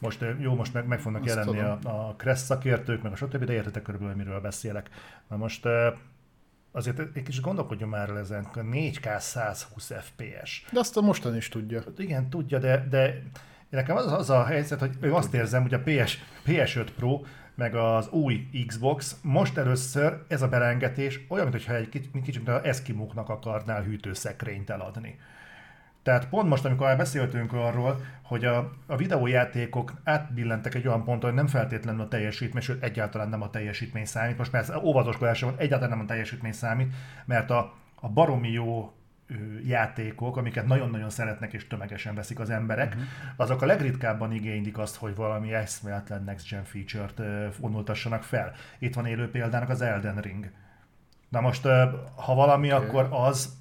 Most 0.00 0.24
jó, 0.38 0.54
most 0.54 0.74
meg, 0.74 0.86
meg 0.86 1.00
fognak 1.00 1.24
Azt 1.24 1.34
jelenni 1.34 1.56
tudom. 1.56 1.92
a, 1.92 2.08
a 2.08 2.14
Crest 2.16 2.44
szakértők, 2.44 3.02
meg 3.02 3.12
a 3.12 3.16
stb., 3.16 3.44
de 3.44 3.52
értetek 3.52 3.82
körülbelül, 3.82 4.14
miről 4.14 4.40
beszélek. 4.40 4.90
Na 5.28 5.36
most 5.36 5.66
azért 6.72 6.98
egy 6.98 7.22
kicsit 7.22 7.42
gondolkodjon 7.42 7.88
már 7.88 8.10
ezen, 8.10 8.48
4K 8.54 9.18
120 9.18 9.92
FPS. 10.00 10.64
De 10.72 10.78
azt 10.78 10.96
a 10.96 11.00
mostan 11.00 11.36
is 11.36 11.48
tudja. 11.48 11.82
Igen, 11.96 12.30
tudja, 12.30 12.58
de, 12.58 12.86
de 12.90 13.22
nekem 13.68 13.96
az, 13.96 14.12
az 14.12 14.30
a 14.30 14.44
helyzet, 14.44 14.80
hogy 14.80 14.96
én 15.02 15.10
azt 15.10 15.34
érzem, 15.34 15.62
hogy 15.62 15.74
a 15.74 15.80
PS, 15.80 16.18
PS5 16.46 16.86
Pro 16.96 17.20
meg 17.54 17.74
az 17.74 18.08
új 18.08 18.48
Xbox, 18.66 19.16
most 19.22 19.56
először 19.56 20.22
ez 20.28 20.42
a 20.42 20.48
belengetés 20.48 21.20
olyan, 21.28 21.48
mintha 21.48 21.74
egy 21.74 21.88
kicsit, 21.88 22.10
kicsit 22.24 22.48
a 22.48 22.64
Eskimóknak 22.64 23.28
akarnál 23.28 23.82
hűtőszekrényt 23.82 24.70
eladni. 24.70 25.18
Tehát 26.10 26.28
pont 26.28 26.48
most, 26.48 26.64
amikor 26.64 26.96
beszéltünk 26.96 27.52
arról, 27.52 28.00
hogy 28.22 28.44
a, 28.44 28.72
a 28.86 28.96
videójátékok 28.96 29.92
átbillentek 30.04 30.74
egy 30.74 30.86
olyan 30.86 31.04
ponton, 31.04 31.30
hogy 31.30 31.38
nem 31.38 31.46
feltétlenül 31.46 32.00
a 32.00 32.08
teljesítmény, 32.08 32.62
sőt 32.62 32.82
egyáltalán 32.82 33.28
nem 33.28 33.42
a 33.42 33.50
teljesítmény 33.50 34.04
számít. 34.04 34.38
Most 34.38 34.52
már 34.52 34.62
ez 34.62 34.72
óvatoskodásra 34.82 35.46
van, 35.46 35.56
egyáltalán 35.58 35.96
nem 35.96 36.06
a 36.06 36.08
teljesítmény 36.08 36.52
számít, 36.52 36.94
mert 37.24 37.50
a, 37.50 37.72
a 37.94 38.08
baromi 38.08 38.50
jó 38.50 38.92
játékok, 39.64 40.36
amiket 40.36 40.66
nagyon-nagyon 40.66 41.10
szeretnek 41.10 41.52
és 41.52 41.66
tömegesen 41.66 42.14
veszik 42.14 42.38
az 42.38 42.50
emberek, 42.50 42.88
uh-huh. 42.88 43.08
azok 43.36 43.62
a 43.62 43.66
legritkábban 43.66 44.32
igénylik 44.32 44.78
azt, 44.78 44.96
hogy 44.96 45.14
valami 45.14 45.54
eszméletlen 45.54 46.24
next 46.24 46.48
gen 46.48 46.64
feature-t 46.64 47.22
vonultassanak 47.58 48.22
fel. 48.22 48.52
Itt 48.78 48.94
van 48.94 49.06
élő 49.06 49.30
példának 49.30 49.68
az 49.68 49.82
Elden 49.82 50.16
Ring. 50.16 50.50
Na 51.28 51.40
most, 51.40 51.66
ha 52.14 52.34
valami, 52.34 52.72
okay. 52.72 52.86
akkor 52.86 53.08
az 53.10 53.58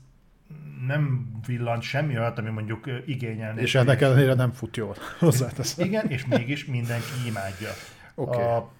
nem 0.87 1.31
villant 1.45 1.81
semmi 1.81 2.17
olyat, 2.17 2.37
ami 2.37 2.49
mondjuk 2.49 2.89
igényelné. 3.05 3.61
És 3.61 3.75
ennek 3.75 4.01
ellenére 4.01 4.33
nem 4.33 4.51
fut 4.51 4.77
jól, 4.77 4.95
hozzáteszem. 5.19 5.85
Igen, 5.85 6.07
és 6.07 6.25
mégis 6.25 6.65
mindenki 6.65 7.27
imádja. 7.27 7.69
Okay. 8.15 8.43
A, 8.43 8.71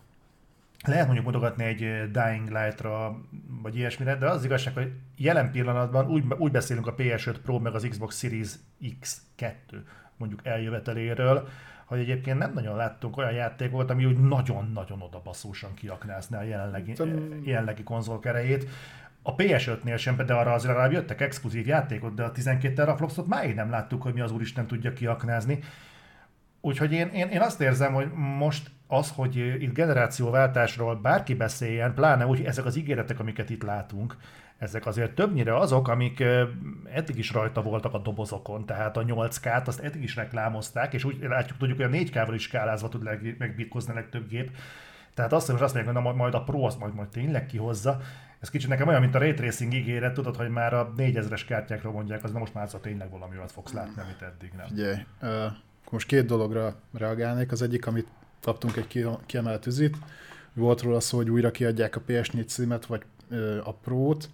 lehet 0.86 1.05
mondjuk 1.05 1.25
mutogatni 1.25 1.63
egy 1.63 2.12
Dying 2.12 2.49
Light-ra, 2.49 3.21
vagy 3.62 3.75
ilyesmire, 3.75 4.15
de 4.15 4.29
az 4.29 4.45
igazság, 4.45 4.73
hogy 4.73 4.91
jelen 5.17 5.51
pillanatban 5.51 6.08
úgy, 6.08 6.23
úgy 6.38 6.51
beszélünk 6.51 6.88
a 6.88 6.95
PS5 6.95 7.36
Pro 7.43 7.60
meg 7.60 7.73
az 7.73 7.88
Xbox 7.89 8.17
Series 8.19 8.49
X2 8.82 9.51
mondjuk 10.17 10.39
eljöveteléről, 10.43 11.47
hogy 11.86 11.99
egyébként 11.99 12.38
nem 12.38 12.53
nagyon 12.53 12.75
láttunk 12.75 13.17
olyan 13.17 13.32
játékokat, 13.32 13.89
ami 13.89 14.05
úgy 14.05 14.19
nagyon-nagyon 14.19 15.01
odabaszósan 15.01 15.73
kiaknázná 15.73 16.39
a 16.39 16.43
jelenlegi, 16.43 16.93
jelenlegi 17.43 17.84
erejét 18.21 18.69
a 19.21 19.36
PS5-nél 19.36 19.97
sem, 19.97 20.15
de 20.15 20.34
arra 20.34 20.53
azért 20.53 20.71
legalább 20.71 20.91
jöttek 20.91 21.21
exkluzív 21.21 21.67
játékok, 21.67 22.13
de 22.13 22.23
a 22.23 22.32
12 22.32 22.73
terafloxot 22.73 23.27
máig 23.27 23.55
nem 23.55 23.69
láttuk, 23.69 24.01
hogy 24.01 24.13
mi 24.13 24.21
az 24.21 24.32
úristen 24.32 24.67
tudja 24.67 24.93
kiaknázni. 24.93 25.60
Úgyhogy 26.62 26.91
én, 26.91 27.08
én, 27.08 27.27
én 27.27 27.41
azt 27.41 27.62
érzem, 27.62 27.93
hogy 27.93 28.12
most 28.13 28.71
az, 28.88 29.12
hogy 29.15 29.36
itt 29.36 29.73
generációváltásról 29.73 30.95
bárki 30.95 31.34
beszéljen, 31.34 31.93
pláne 31.93 32.25
úgy, 32.25 32.43
ezek 32.43 32.65
az 32.65 32.77
ígéretek, 32.77 33.19
amiket 33.19 33.49
itt 33.49 33.63
látunk, 33.63 34.15
ezek 34.58 34.86
azért 34.86 35.15
többnyire 35.15 35.58
azok, 35.58 35.88
amik 35.88 36.23
eddig 36.93 37.17
is 37.17 37.32
rajta 37.32 37.62
voltak 37.62 37.93
a 37.93 37.97
dobozokon, 37.97 38.65
tehát 38.65 38.97
a 38.97 39.03
8K-t 39.03 39.67
azt 39.67 39.79
eddig 39.79 40.04
is 40.04 40.15
reklámozták, 40.15 40.93
és 40.93 41.04
úgy 41.04 41.17
látjuk, 41.21 41.58
tudjuk, 41.58 41.77
hogy 41.77 41.85
a 41.85 42.04
4K-val 42.04 42.31
is 42.33 42.41
skálázva 42.41 42.89
tud 42.89 43.10
megbirkózni 43.37 43.91
a 43.91 43.96
legtöbb 43.96 44.27
gép. 44.27 44.52
Tehát 45.13 45.33
azt 45.33 45.50
hogy 45.50 45.62
azt 45.62 45.73
mondják, 45.73 45.96
hogy 45.96 46.04
na, 46.04 46.13
majd 46.13 46.33
a 46.33 46.43
Pro 46.43 46.62
azt 46.62 46.79
majd, 46.79 46.93
majd 46.93 47.10
tényleg 47.10 47.46
kihozza, 47.46 48.00
ez 48.40 48.50
kicsit 48.50 48.69
nekem 48.69 48.87
olyan, 48.87 49.02
mint 49.02 49.15
a 49.15 49.19
Ray 49.19 49.33
Tracing 49.33 49.73
ígéret, 49.73 50.13
tudod, 50.13 50.35
hogy 50.35 50.50
már 50.50 50.73
a 50.73 50.94
4000-es 50.98 51.42
kártyákról 51.48 51.94
mondják, 51.94 52.23
az 52.23 52.31
most 52.31 52.54
már 52.54 52.63
az 52.63 52.73
a 52.73 52.79
tényleg 52.79 53.10
valami 53.10 53.37
olyat 53.37 53.52
fogsz 53.52 53.71
látni, 53.71 54.02
amit 54.02 54.21
eddig 54.21 54.52
nem. 54.58 54.67
Figyelj, 54.67 54.98
uh, 55.21 55.29
most 55.90 56.08
két 56.08 56.25
dologra 56.25 56.75
reagálnék. 56.94 57.52
Az 57.52 57.62
egyik, 57.62 57.87
amit 57.87 58.08
kaptunk 58.42 58.75
egy 58.77 59.08
kiemelt 59.25 59.65
üzit, 59.65 59.98
volt 60.54 60.81
róla 60.81 61.00
szó, 61.00 61.17
hogy 61.17 61.29
újra 61.29 61.52
kiadják 61.52 61.96
a 61.96 62.02
PS4 62.08 62.48
címet, 62.48 62.85
vagy 62.85 63.02
uh, 63.29 63.58
a 63.63 63.73
Pro-t, 63.73 64.29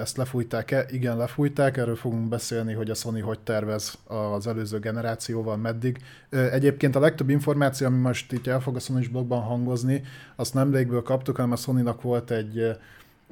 ezt 0.00 0.16
lefújták-e? 0.16 0.86
Igen, 0.90 1.16
lefújták, 1.16 1.76
erről 1.76 1.96
fogunk 1.96 2.28
beszélni, 2.28 2.72
hogy 2.72 2.90
a 2.90 2.94
Sony 2.94 3.22
hogy 3.22 3.40
tervez 3.40 3.98
az 4.04 4.46
előző 4.46 4.78
generációval, 4.78 5.56
meddig. 5.56 5.98
Egyébként 6.30 6.96
a 6.96 7.00
legtöbb 7.00 7.28
információ, 7.28 7.86
ami 7.86 7.98
most 7.98 8.32
itt 8.32 8.46
el 8.46 8.60
fog 8.60 8.76
a 8.76 8.78
Sony 8.78 9.08
blogban 9.10 9.42
hangozni, 9.42 10.02
azt 10.36 10.54
nem 10.54 10.72
légből 10.72 11.02
kaptuk, 11.02 11.36
hanem 11.36 11.52
a 11.52 11.56
Sony-nak 11.56 12.02
volt 12.02 12.30
egy 12.30 12.76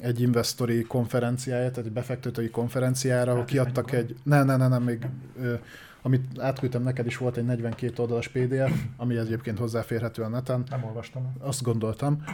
egy 0.00 0.20
investori 0.20 0.82
konferenciája, 0.82 1.70
tehát 1.70 1.86
egy 1.86 1.92
befektetői 1.92 2.50
konferenciára, 2.50 3.32
ahol 3.32 3.44
kiadtak 3.44 3.92
egy... 3.92 4.16
Ne, 4.22 4.42
ne, 4.42 4.56
ne, 4.56 4.68
nem, 4.68 4.82
még... 4.82 5.06
Ö, 5.40 5.54
amit 6.02 6.38
átküldtem 6.38 6.82
neked 6.82 7.06
is 7.06 7.16
volt 7.16 7.36
egy 7.36 7.44
42 7.44 7.92
oldalas 7.96 8.28
PDF, 8.28 8.72
ami 8.96 9.16
egyébként 9.16 9.58
hozzáférhető 9.58 10.22
a 10.22 10.28
neten. 10.28 10.64
Nem 10.70 10.84
olvastam. 10.84 11.32
Azt 11.38 11.62
gondoltam. 11.62 12.24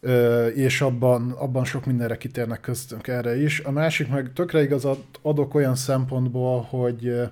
Ö, 0.00 0.46
és 0.46 0.80
abban, 0.80 1.30
abban 1.30 1.64
sok 1.64 1.86
mindenre 1.86 2.16
kitérnek 2.16 2.60
köztünk 2.60 3.08
erre 3.08 3.42
is. 3.42 3.60
A 3.60 3.70
másik 3.70 4.08
meg 4.08 4.32
tökre 4.32 4.62
igazat 4.62 5.04
adok 5.22 5.54
olyan 5.54 5.74
szempontból, 5.74 6.60
hogy 6.60 7.30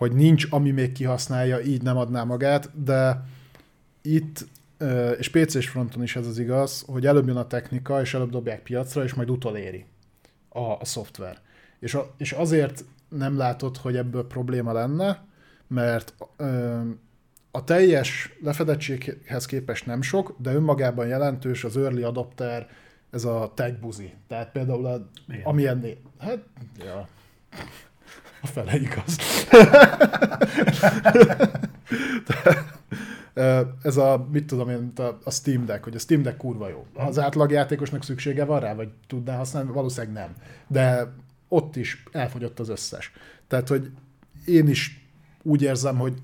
hogy 0.00 0.12
nincs, 0.12 0.46
ami 0.50 0.70
még 0.70 0.92
kihasználja, 0.92 1.60
így 1.60 1.82
nem 1.82 1.96
adná 1.96 2.24
magát, 2.24 2.82
de 2.84 3.24
itt 4.02 4.46
és 5.18 5.28
PC-s 5.28 5.68
fronton 5.68 6.02
is 6.02 6.16
ez 6.16 6.26
az 6.26 6.38
igaz, 6.38 6.84
hogy 6.86 7.06
előbb 7.06 7.26
jön 7.26 7.36
a 7.36 7.46
technika, 7.46 8.00
és 8.00 8.14
előbb 8.14 8.30
dobják 8.30 8.62
piacra, 8.62 9.04
és 9.04 9.14
majd 9.14 9.30
utoléri 9.30 9.84
a, 10.48 10.60
a 10.60 10.84
szoftver. 10.84 11.38
És, 11.78 11.94
a, 11.94 12.14
és 12.16 12.32
azért 12.32 12.84
nem 13.08 13.36
látod, 13.36 13.76
hogy 13.76 13.96
ebből 13.96 14.26
probléma 14.26 14.72
lenne, 14.72 15.24
mert 15.66 16.14
ö, 16.36 16.80
a 17.50 17.64
teljes 17.64 18.36
lefedettséghez 18.42 19.46
képest 19.46 19.86
nem 19.86 20.02
sok, 20.02 20.34
de 20.38 20.52
önmagában 20.52 21.06
jelentős 21.06 21.64
az 21.64 21.76
early 21.76 22.02
adopter, 22.02 22.68
ez 23.10 23.24
a 23.24 23.52
tech 23.54 23.78
buzi. 23.78 24.12
Tehát 24.28 24.52
például 24.52 24.86
a, 24.86 25.10
amilyen... 25.42 25.84
Hát, 26.18 26.38
ja. 26.78 27.08
A 28.42 28.46
fele 28.46 28.76
igaz. 28.76 29.16
ez 33.82 33.96
a, 33.96 34.26
mit 34.32 34.46
tudom 34.46 34.68
én, 34.68 34.92
a, 34.96 35.18
a 35.24 35.30
Steam 35.30 35.64
Deck, 35.64 35.84
hogy 35.84 35.94
a 35.94 35.98
Steam 35.98 36.22
Deck 36.22 36.36
kurva 36.36 36.68
jó. 36.68 36.86
Az 36.94 37.18
átlagjátékosnak 37.18 38.04
szüksége 38.04 38.44
van 38.44 38.60
rá, 38.60 38.74
vagy 38.74 38.88
tudná 39.06 39.36
használni? 39.36 39.72
Valószínűleg 39.72 40.14
nem. 40.14 40.34
De 40.66 41.12
ott 41.48 41.76
is 41.76 42.04
elfogyott 42.12 42.60
az 42.60 42.68
összes. 42.68 43.12
Tehát, 43.48 43.68
hogy 43.68 43.90
én 44.44 44.68
is 44.68 45.08
úgy 45.42 45.62
érzem, 45.62 45.98
hogy 45.98 46.14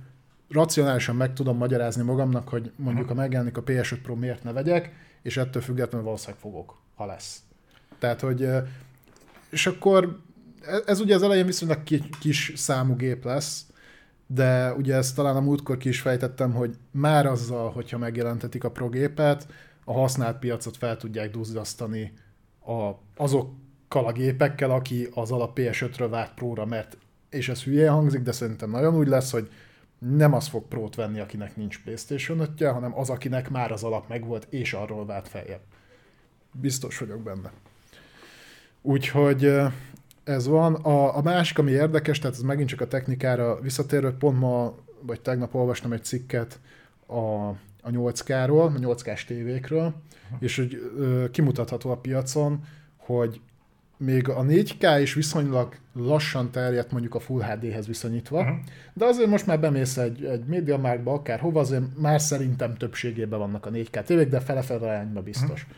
racionálisan 0.48 1.16
meg 1.16 1.32
tudom 1.32 1.56
magyarázni 1.56 2.02
magamnak, 2.02 2.48
hogy 2.48 2.72
mondjuk, 2.76 3.08
ha 3.08 3.14
megjelenik 3.14 3.56
a 3.56 3.62
PS5 3.62 3.98
Pro, 4.02 4.14
miért 4.14 4.44
ne 4.44 4.52
vegyek, 4.52 4.92
és 5.22 5.36
ettől 5.36 5.62
függetlenül 5.62 6.06
valószínűleg 6.06 6.40
fogok, 6.40 6.76
ha 6.94 7.06
lesz. 7.06 7.42
Tehát, 7.98 8.20
hogy 8.20 8.48
és 9.50 9.66
akkor 9.66 10.18
ez, 10.66 10.82
ez 10.86 11.00
ugye 11.00 11.14
az 11.14 11.22
elején 11.22 11.46
viszonylag 11.46 11.82
kis 12.20 12.52
számú 12.56 12.96
gép 12.96 13.24
lesz, 13.24 13.66
de 14.26 14.72
ugye 14.72 14.94
ezt 14.94 15.14
talán 15.14 15.36
a 15.36 15.40
múltkor 15.40 15.76
ki 15.76 15.88
is 15.88 16.00
fejtettem, 16.00 16.52
hogy 16.52 16.76
már 16.90 17.26
azzal, 17.26 17.70
hogyha 17.70 17.98
megjelentetik 17.98 18.64
a 18.64 18.70
progépet, 18.70 19.46
a 19.84 19.92
használt 19.92 20.38
piacot 20.38 20.76
fel 20.76 20.96
tudják 20.96 21.30
duzzasztani 21.30 22.12
a, 22.66 22.90
azokkal 23.16 24.06
a 24.06 24.12
gépekkel, 24.12 24.70
aki 24.70 25.08
az 25.14 25.30
alap 25.30 25.58
PS5-ről 25.58 26.06
vált 26.10 26.34
Pro-ra, 26.34 26.64
mert, 26.64 26.98
és 27.30 27.48
ez 27.48 27.62
hülye 27.62 27.90
hangzik, 27.90 28.22
de 28.22 28.32
szerintem 28.32 28.70
nagyon 28.70 28.96
úgy 28.96 29.08
lesz, 29.08 29.30
hogy 29.30 29.50
nem 29.98 30.32
az 30.32 30.46
fog 30.46 30.68
Pro-t 30.68 30.94
venni, 30.94 31.20
akinek 31.20 31.56
nincs 31.56 31.82
Playstation 31.82 32.38
5 32.38 32.62
hanem 32.62 32.98
az, 32.98 33.10
akinek 33.10 33.50
már 33.50 33.72
az 33.72 33.84
alap 33.84 34.08
megvolt, 34.08 34.46
és 34.50 34.72
arról 34.72 35.06
vált 35.06 35.28
feljebb. 35.28 35.60
Biztos 36.52 36.98
vagyok 36.98 37.22
benne. 37.22 37.52
Úgyhogy 38.82 39.52
ez 40.26 40.46
van. 40.46 40.74
A, 40.74 41.16
a 41.16 41.22
másik, 41.22 41.58
ami 41.58 41.70
érdekes, 41.70 42.18
tehát 42.18 42.36
ez 42.36 42.42
megint 42.42 42.68
csak 42.68 42.80
a 42.80 42.86
technikára 42.86 43.60
visszatérő, 43.60 44.10
pont 44.10 44.38
ma, 44.38 44.74
vagy 45.00 45.20
tegnap 45.20 45.54
olvastam 45.54 45.92
egy 45.92 46.04
cikket 46.04 46.60
a, 47.06 47.48
a 47.82 47.90
8K-ról, 47.90 48.74
a 48.74 48.94
8K-s 48.94 49.24
tévékről, 49.24 49.94
és 50.38 50.56
hogy 50.56 50.92
ö, 50.98 51.24
kimutatható 51.30 51.90
a 51.90 51.96
piacon, 51.96 52.64
hogy 52.96 53.40
még 53.96 54.28
a 54.28 54.42
4K 54.42 54.98
is 55.00 55.14
viszonylag 55.14 55.74
lassan 55.94 56.50
terjedt 56.50 56.90
mondjuk 56.90 57.14
a 57.14 57.20
Full 57.20 57.42
HD-hez 57.42 57.86
viszonyítva, 57.86 58.40
uh-huh. 58.40 58.56
de 58.92 59.04
azért 59.04 59.28
most 59.28 59.46
már 59.46 59.60
bemész 59.60 59.96
egy, 59.96 60.24
egy 60.24 60.44
MediaMarktba, 60.44 61.12
akár 61.12 61.38
hova, 61.38 61.60
azért 61.60 61.98
már 61.98 62.20
szerintem 62.20 62.74
többségében 62.74 63.38
vannak 63.38 63.66
a 63.66 63.70
4K 63.70 64.02
tévék, 64.02 64.28
de 64.28 64.40
fele-fele 64.40 65.10
biztos. 65.24 65.62
Uh-huh. 65.62 65.76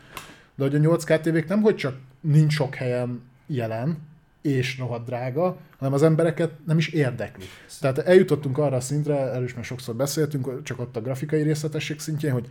De 0.55 0.63
hogy 0.63 0.75
a 0.75 0.97
8K 0.97 1.19
tévék 1.21 1.47
nem, 1.47 1.61
hogy 1.61 1.75
csak 1.75 1.97
nincs 2.21 2.53
sok 2.53 2.75
helyen 2.75 3.21
jelen, 3.47 3.97
és 4.41 4.77
rohadt 4.77 5.05
drága, 5.05 5.57
hanem 5.77 5.93
az 5.93 6.03
embereket 6.03 6.51
nem 6.65 6.77
is 6.77 6.87
érdekli. 6.87 7.45
Tehát 7.79 7.97
eljutottunk 7.97 8.57
arra 8.57 8.75
a 8.75 8.81
szintre, 8.81 9.15
erről 9.17 9.43
is 9.43 9.53
már 9.53 9.63
sokszor 9.63 9.95
beszéltünk, 9.95 10.63
csak 10.63 10.79
ott 10.79 10.95
a 10.95 11.01
grafikai 11.01 11.41
részletesség 11.41 11.99
szintjén, 11.99 12.31
hogy 12.31 12.49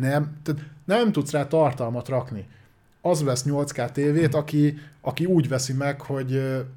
nem, 0.00 0.36
tehát 0.42 0.60
nem 0.84 1.12
tudsz 1.12 1.30
rá 1.30 1.46
tartalmat 1.46 2.08
rakni 2.08 2.46
az 3.02 3.22
vesz 3.22 3.44
8K 3.48 3.90
tévét, 3.90 4.34
aki, 4.34 4.78
aki 5.00 5.24
úgy 5.24 5.48
veszi 5.48 5.72
meg, 5.72 6.00
hogy 6.00 6.32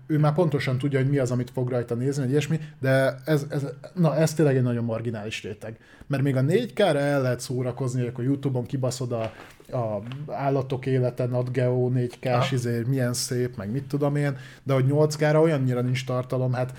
ő 0.08 0.20
már 0.20 0.34
pontosan 0.34 0.78
tudja, 0.78 1.00
hogy 1.00 1.10
mi 1.10 1.18
az, 1.18 1.32
amit 1.32 1.50
fog 1.50 1.70
rajta 1.70 1.96
nézni, 1.96 2.22
vagy 2.22 2.32
ilyesmi, 2.32 2.60
de 2.80 3.16
ez, 3.26 3.46
ez, 3.50 3.66
na, 3.94 4.16
ez 4.16 4.34
tényleg 4.34 4.56
egy 4.56 4.64
nagyon 4.64 4.84
marginális 4.84 5.44
réteg. 5.44 5.78
Mert 6.08 6.24
még 6.24 6.36
a 6.36 6.42
4K-ra 6.42 6.96
el 6.96 7.22
lehet 7.22 7.40
szórakozni, 7.40 8.00
hogy 8.00 8.10
akkor 8.10 8.24
Youtube-on 8.24 8.66
kibaszod 8.66 9.12
a, 9.12 9.32
a 9.72 10.02
állatok 10.28 10.86
élete, 10.86 11.26
NatGeo 11.26 11.92
4K-s, 11.94 12.52
izé, 12.52 12.84
milyen 12.88 13.14
szép, 13.14 13.58
meg 13.58 13.72
mit 13.72 13.88
tudom 13.88 14.16
én, 14.16 14.38
de 14.64 14.74
hogy 14.74 14.86
8K-ra 14.88 15.40
olyannyira 15.42 15.82
nincs 15.82 16.06
tartalom, 16.06 16.54
hát 16.54 16.74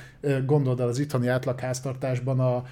gondold 0.45 0.81
el 0.81 0.89
az 0.89 0.99
itthoni 0.99 1.29
átlagháztartásban 1.29 2.41
a 2.41 2.65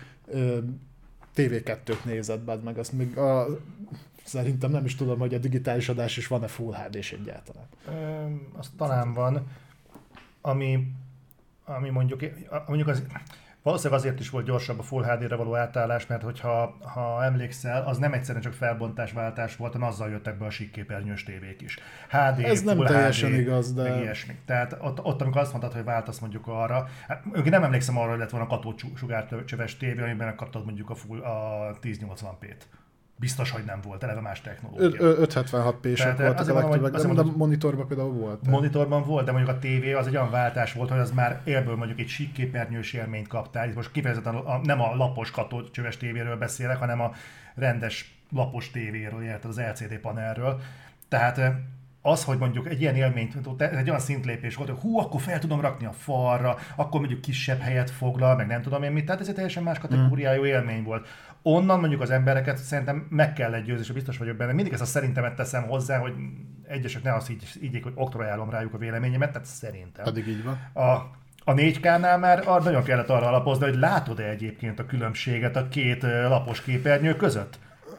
TV2-t 1.36 2.04
nézed, 2.04 2.62
meg 2.64 2.78
azt 2.78 2.92
még 2.92 3.16
a 3.16 3.46
Szerintem 4.24 4.70
nem 4.70 4.84
is 4.84 4.94
tudom, 4.94 5.18
hogy 5.18 5.34
a 5.34 5.38
digitális 5.38 5.88
adás 5.88 6.16
is 6.16 6.26
van-e 6.26 6.46
Full 6.46 6.74
HD-s 6.74 7.12
egyáltalán. 7.12 7.64
Ö, 7.88 8.24
az 8.58 8.70
talán 8.76 9.12
van, 9.12 9.46
ami, 10.40 10.92
ami 11.64 11.90
mondjuk, 11.90 12.20
mondjuk 12.66 12.88
az, 12.88 13.02
valószínűleg 13.64 14.00
azért 14.00 14.20
is 14.20 14.30
volt 14.30 14.44
gyorsabb 14.44 14.78
a 14.78 14.82
Full 14.82 15.04
HD-re 15.04 15.36
való 15.36 15.56
átállás, 15.56 16.06
mert 16.06 16.22
hogyha 16.22 16.76
ha 16.80 17.24
emlékszel, 17.24 17.84
az 17.86 17.98
nem 17.98 18.12
egyszerűen 18.12 18.42
csak 18.42 18.52
felbontásváltás 18.52 19.56
volt, 19.56 19.72
hanem 19.72 19.88
azzal 19.88 20.10
jöttek 20.10 20.38
be 20.38 20.44
a 20.44 20.50
síkképernyős 20.50 21.22
tévék 21.22 21.60
is. 21.60 21.78
HD, 22.08 22.44
Ez 22.44 22.62
Full 22.62 22.74
nem 22.74 22.86
teljesen 22.86 23.30
HD, 23.30 23.38
igaz, 23.38 23.74
de... 23.74 23.82
Meg 23.82 24.00
ilyesmi. 24.00 24.34
Tehát 24.46 24.76
ott, 24.80 25.04
ott, 25.04 25.20
amikor 25.20 25.40
azt 25.40 25.50
mondtad, 25.50 25.72
hogy 25.72 25.84
váltasz 25.84 26.18
mondjuk 26.18 26.46
arra, 26.46 26.88
hát, 27.08 27.24
nem 27.44 27.62
emlékszem 27.62 27.98
arra, 27.98 28.10
hogy 28.10 28.18
lett 28.18 28.30
volna 28.30 28.46
katócsugárcsöves 28.46 29.76
tévé, 29.76 30.02
amiben 30.02 30.26
megkaptad 30.26 30.64
mondjuk 30.64 30.90
a, 30.90 30.94
full, 30.94 31.20
a 31.20 31.70
1080p-t 31.82 32.62
biztos, 33.16 33.50
hogy 33.50 33.64
nem 33.64 33.80
volt, 33.80 34.02
eleve 34.02 34.20
más 34.20 34.40
technológia. 34.40 35.00
576 35.00 35.76
p 35.76 35.96
sek 35.96 36.18
voltak 36.18 36.48
a 36.48 36.54
legtöbbek, 36.54 36.92
de 36.92 37.06
mondom, 37.06 37.28
a 37.28 37.36
monitorban 37.36 37.86
például 37.86 38.12
volt. 38.12 38.46
Monitorban 38.46 39.04
volt, 39.04 39.24
de 39.24 39.32
mondjuk 39.32 39.56
a 39.56 39.58
tévé 39.58 39.92
az 39.92 40.06
egy 40.06 40.16
olyan 40.16 40.30
váltás 40.30 40.72
volt, 40.72 40.90
hogy 40.90 40.98
az 40.98 41.10
már 41.10 41.40
élből 41.44 41.76
mondjuk 41.76 41.98
egy 41.98 42.08
sík 42.08 42.32
képernyős 42.32 42.92
élményt 42.92 43.28
kaptál. 43.28 43.68
Itt 43.68 43.74
most 43.74 43.90
kifejezetten 43.90 44.34
a, 44.34 44.60
nem 44.62 44.80
a 44.80 44.94
lapos 44.96 45.30
katócsöves 45.30 45.96
tévéről 45.96 46.36
beszélek, 46.36 46.76
hanem 46.76 47.00
a 47.00 47.12
rendes 47.54 48.14
lapos 48.30 48.70
tévéről, 48.70 49.22
érted, 49.22 49.50
az 49.50 49.60
LCD 49.60 49.98
panelről. 49.98 50.60
Tehát 51.08 51.40
az, 52.06 52.24
hogy 52.24 52.38
mondjuk 52.38 52.68
egy 52.68 52.80
ilyen 52.80 52.94
élményt, 52.94 53.34
egy 53.58 53.88
olyan 53.88 54.00
szintlépés 54.00 54.54
volt, 54.54 54.68
hogy 54.68 54.78
hú, 54.78 54.98
akkor 54.98 55.20
fel 55.20 55.38
tudom 55.38 55.60
rakni 55.60 55.86
a 55.86 55.92
falra, 55.92 56.56
akkor 56.76 57.00
mondjuk 57.00 57.20
kisebb 57.20 57.60
helyet 57.60 57.90
foglal, 57.90 58.36
meg 58.36 58.46
nem 58.46 58.62
tudom 58.62 58.82
én 58.82 58.92
mit, 58.92 59.04
tehát 59.04 59.20
ez 59.20 59.28
egy 59.28 59.34
teljesen 59.34 59.62
más 59.62 59.78
kategóriájú 59.78 60.44
élmény 60.44 60.82
volt 60.82 61.08
onnan 61.46 61.80
mondjuk 61.80 62.00
az 62.00 62.10
embereket 62.10 62.56
szerintem 62.56 63.06
meg 63.10 63.32
kell 63.32 63.54
egy 63.54 63.64
győzni, 63.64 63.84
és 63.84 63.92
biztos 63.92 64.18
vagyok 64.18 64.36
benne. 64.36 64.52
Mindig 64.52 64.72
ezt 64.72 64.82
a 64.82 64.84
szerintemet 64.84 65.34
teszem 65.34 65.62
hozzá, 65.62 65.98
hogy 65.98 66.12
egyesek 66.68 67.02
ne 67.02 67.14
azt 67.14 67.30
így, 67.30 67.44
így 67.62 67.82
hogy 67.82 67.92
oktrojálom 67.94 68.50
rájuk 68.50 68.74
a 68.74 68.78
véleményemet, 68.78 69.32
tehát 69.32 69.46
szerintem. 69.46 70.04
Pedig 70.04 70.28
így 70.28 70.44
van. 70.44 70.84
A, 70.84 70.90
a 71.44 71.54
4K-nál 71.54 72.20
már 72.20 72.44
nagyon 72.44 72.82
kellett 72.82 73.08
arra 73.08 73.26
alapozni, 73.26 73.64
hogy 73.64 73.78
látod-e 73.78 74.28
egyébként 74.28 74.78
a 74.78 74.86
különbséget 74.86 75.56
a 75.56 75.68
két 75.68 76.02
lapos 76.02 76.62
képernyő 76.62 77.16
között? 77.16 77.58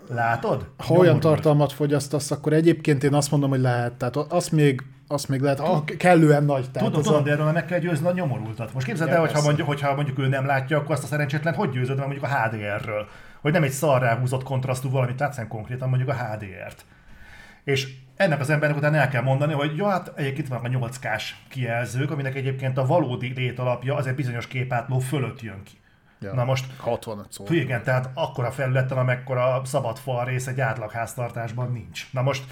Látod? 0.09 0.69
Ha 0.77 0.83
Nyomorul. 0.87 1.05
olyan 1.05 1.19
tartalmat 1.19 1.71
fogyasztasz, 1.71 2.31
akkor 2.31 2.53
egyébként 2.53 3.03
én 3.03 3.13
azt 3.13 3.31
mondom, 3.31 3.49
hogy 3.49 3.59
lehet. 3.59 3.93
Tehát 3.93 4.15
azt 4.15 4.51
még 4.51 4.83
azt 5.07 5.29
még 5.29 5.41
lehet, 5.41 5.59
ah, 5.59 5.83
kellően 5.83 6.43
nagy. 6.43 6.71
Tehát 6.71 6.87
tudom, 6.87 7.03
tudom, 7.03 7.19
a... 7.19 7.23
de 7.23 7.31
erről 7.31 7.51
meg 7.51 7.65
kell 7.65 7.79
győzni 7.79 8.07
a 8.07 8.11
nyomorultat. 8.11 8.73
Most 8.73 8.85
képzeld 8.85 9.09
el, 9.09 9.19
hogyha 9.19 9.41
mondjuk, 9.41 9.67
hogyha 9.67 9.95
mondjuk 9.95 10.19
ő 10.19 10.27
nem 10.27 10.45
látja, 10.45 10.77
akkor 10.77 10.91
azt 10.91 11.03
a 11.03 11.07
szerencsétlen 11.07 11.53
hogy 11.53 11.69
győzöd 11.69 11.97
meg 11.97 12.07
mondjuk 12.07 12.25
a 12.25 12.41
HDR-ről 12.41 13.07
hogy 13.45 13.53
nem 13.53 13.63
egy 13.63 13.71
szarrá 13.71 14.17
húzott 14.17 14.43
kontrasztú 14.43 14.89
valamit 14.89 15.19
látsz, 15.19 15.47
konkrétan 15.47 15.89
mondjuk 15.89 16.09
a 16.09 16.13
HDR-t. 16.13 16.85
És 17.63 17.93
ennek 18.15 18.39
az 18.39 18.49
embernek 18.49 18.77
után 18.77 18.95
el 18.95 19.09
kell 19.09 19.21
mondani, 19.21 19.53
hogy 19.53 19.75
jó, 19.75 19.85
hát 19.85 20.11
egyébként 20.15 20.47
vannak 20.47 20.63
a 20.63 20.87
8K-s 20.87 21.35
kijelzők, 21.49 22.11
aminek 22.11 22.35
egyébként 22.35 22.77
a 22.77 22.85
valódi 22.85 23.33
lét 23.35 23.59
alapja 23.59 23.95
az 23.95 24.07
egy 24.07 24.15
bizonyos 24.15 24.47
képátló 24.47 24.99
fölött 24.99 25.41
jön 25.41 25.63
ki. 25.63 25.73
Ja, 26.19 26.33
Na 26.33 26.43
most 26.43 26.65
65 26.77 27.31
szó. 27.31 27.45
Igen, 27.49 27.83
tehát 27.83 28.09
akkora 28.13 28.51
felületen, 28.51 28.97
amekkora 28.97 29.61
szabad 29.65 29.97
fal 29.97 30.25
rész 30.25 30.47
egy 30.47 30.61
átlagháztartásban 30.61 31.71
nincs. 31.71 32.07
Na 32.11 32.21
most 32.21 32.43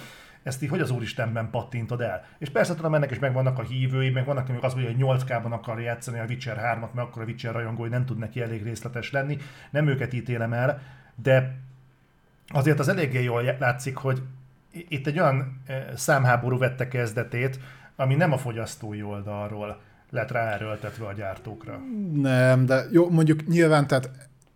ezt 0.44 0.64
így 0.64 0.70
hogy 0.70 0.80
az 0.80 0.92
Úristenben 0.92 1.50
pattintod 1.50 2.02
el? 2.02 2.26
És 2.38 2.50
persze 2.50 2.76
tudom, 2.76 2.96
ennek 2.96 3.12
is 3.12 3.20
megvannak 3.20 3.60
a 3.60 3.64
hívői, 3.64 4.10
meg 4.10 4.26
vannak, 4.26 4.50
amik 4.50 4.64
azt 4.64 4.76
mondja, 4.76 5.08
hogy 5.08 5.22
8K-ban 5.22 5.52
akar 5.52 5.82
játszani 5.82 6.20
a 6.20 6.26
Witcher 6.28 6.58
3-at, 6.58 6.94
mert 6.94 7.08
akkor 7.08 7.22
a 7.22 7.26
Witcher 7.26 7.54
rajongói 7.54 7.90
nem 7.90 8.06
tud 8.06 8.18
neki 8.18 8.42
elég 8.42 8.64
részletes 8.64 9.12
lenni. 9.12 9.38
Nem 9.72 9.88
őket 9.88 10.14
ítélem 10.14 10.54
el, 10.54 10.82
de 11.16 11.56
azért 12.48 12.80
az 12.80 12.88
eléggé 12.88 13.24
jól 13.24 13.56
látszik, 13.60 13.96
hogy 13.96 14.22
itt 14.72 15.08
egy 15.08 15.20
olyan 15.20 15.62
számháború 15.96 16.58
vette 16.58 16.88
kezdetét, 16.88 17.60
ami 17.96 18.16
nem 18.16 18.32
a 18.32 18.38
fogyasztói 18.38 19.04
oldalról 19.04 19.82
lett 20.10 20.32
ráerőltetve 20.32 21.06
a 21.06 21.14
gyártókra. 21.14 21.80
Nem, 22.14 22.66
de 22.66 22.84
jó, 22.92 23.10
mondjuk 23.10 23.48
nyilván, 23.48 23.88
tehát 23.88 24.10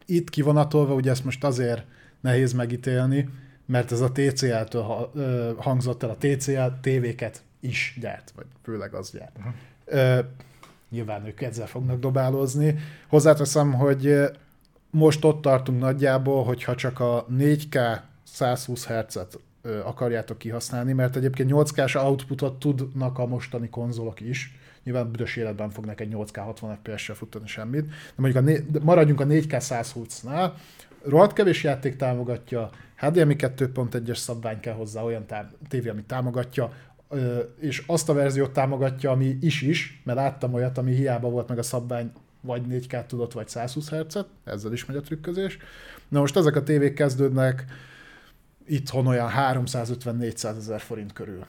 itt 0.05 0.29
kivonatolva, 0.29 0.93
ugye 0.93 1.11
ezt 1.11 1.23
most 1.23 1.43
azért 1.43 1.85
nehéz 2.19 2.53
megítélni, 2.53 3.29
mert 3.67 3.91
ez 3.91 4.01
a 4.01 4.11
TCL-től 4.11 4.83
hangzott 5.57 6.03
el, 6.03 6.09
a 6.09 6.17
TCL 6.19 6.79
tévéket 6.81 7.41
is 7.59 7.97
gyárt, 8.01 8.33
vagy 8.35 8.45
főleg 8.63 8.93
az 8.93 9.11
gyárt. 9.11 9.37
Uh-huh. 9.37 10.25
nyilván 10.89 11.25
ők 11.25 11.41
ezzel 11.41 11.67
fognak 11.67 11.99
dobálózni. 11.99 12.75
Hozzáteszem, 13.07 13.73
hogy 13.73 14.15
most 14.89 15.25
ott 15.25 15.41
tartunk 15.41 15.79
nagyjából, 15.79 16.43
hogyha 16.43 16.75
csak 16.75 16.99
a 16.99 17.25
4K 17.37 17.99
120 18.23 18.85
Hz-et 18.87 19.39
akarjátok 19.83 20.37
kihasználni, 20.37 20.93
mert 20.93 21.15
egyébként 21.15 21.51
8K-s 21.53 21.95
outputot 21.95 22.59
tudnak 22.59 23.19
a 23.19 23.25
mostani 23.25 23.69
konzolok 23.69 24.21
is, 24.21 24.55
nyilván 24.83 25.11
büdös 25.11 25.35
életben 25.35 25.69
fognak 25.69 26.01
egy 26.01 26.13
8K 26.13 26.35
60 26.35 26.77
FPS-sel 26.81 27.15
futni 27.15 27.47
semmit, 27.47 27.85
de 27.85 27.93
mondjuk 28.15 28.43
a 28.43 28.45
né- 28.45 28.83
maradjunk 28.83 29.19
a 29.19 29.25
4K 29.25 29.63
120-nál, 29.69 30.51
rohadt 31.03 31.33
kevés 31.33 31.63
játék 31.63 31.95
támogatja, 31.95 32.69
HDMI 32.97 33.35
2.1-es 33.37 34.15
szabvány 34.15 34.59
kell 34.59 34.73
hozzá, 34.73 35.01
olyan 35.01 35.25
tá- 35.25 35.53
tévé, 35.67 35.89
ami 35.89 36.03
támogatja, 36.03 36.73
és 37.59 37.83
azt 37.87 38.09
a 38.09 38.13
verziót 38.13 38.51
támogatja, 38.51 39.11
ami 39.11 39.37
is 39.41 39.61
is, 39.61 40.01
mert 40.03 40.17
láttam 40.17 40.53
olyat, 40.53 40.77
ami 40.77 40.93
hiába 40.93 41.29
volt 41.29 41.47
meg 41.47 41.57
a 41.57 41.63
szabvány, 41.63 42.11
vagy 42.41 42.61
4K 42.69 43.05
tudott, 43.05 43.33
vagy 43.33 43.47
120 43.47 43.89
hz 43.89 44.25
ezzel 44.43 44.73
is 44.73 44.85
megy 44.85 44.95
a 44.95 45.01
trükközés. 45.01 45.57
Na 46.07 46.19
most 46.19 46.35
ezek 46.35 46.55
a 46.55 46.63
tévék 46.63 46.93
kezdődnek 46.93 47.65
itthon 48.65 49.07
olyan 49.07 49.31
350-400 49.35 50.43
ezer 50.43 50.79
forint 50.79 51.13
körül. 51.13 51.45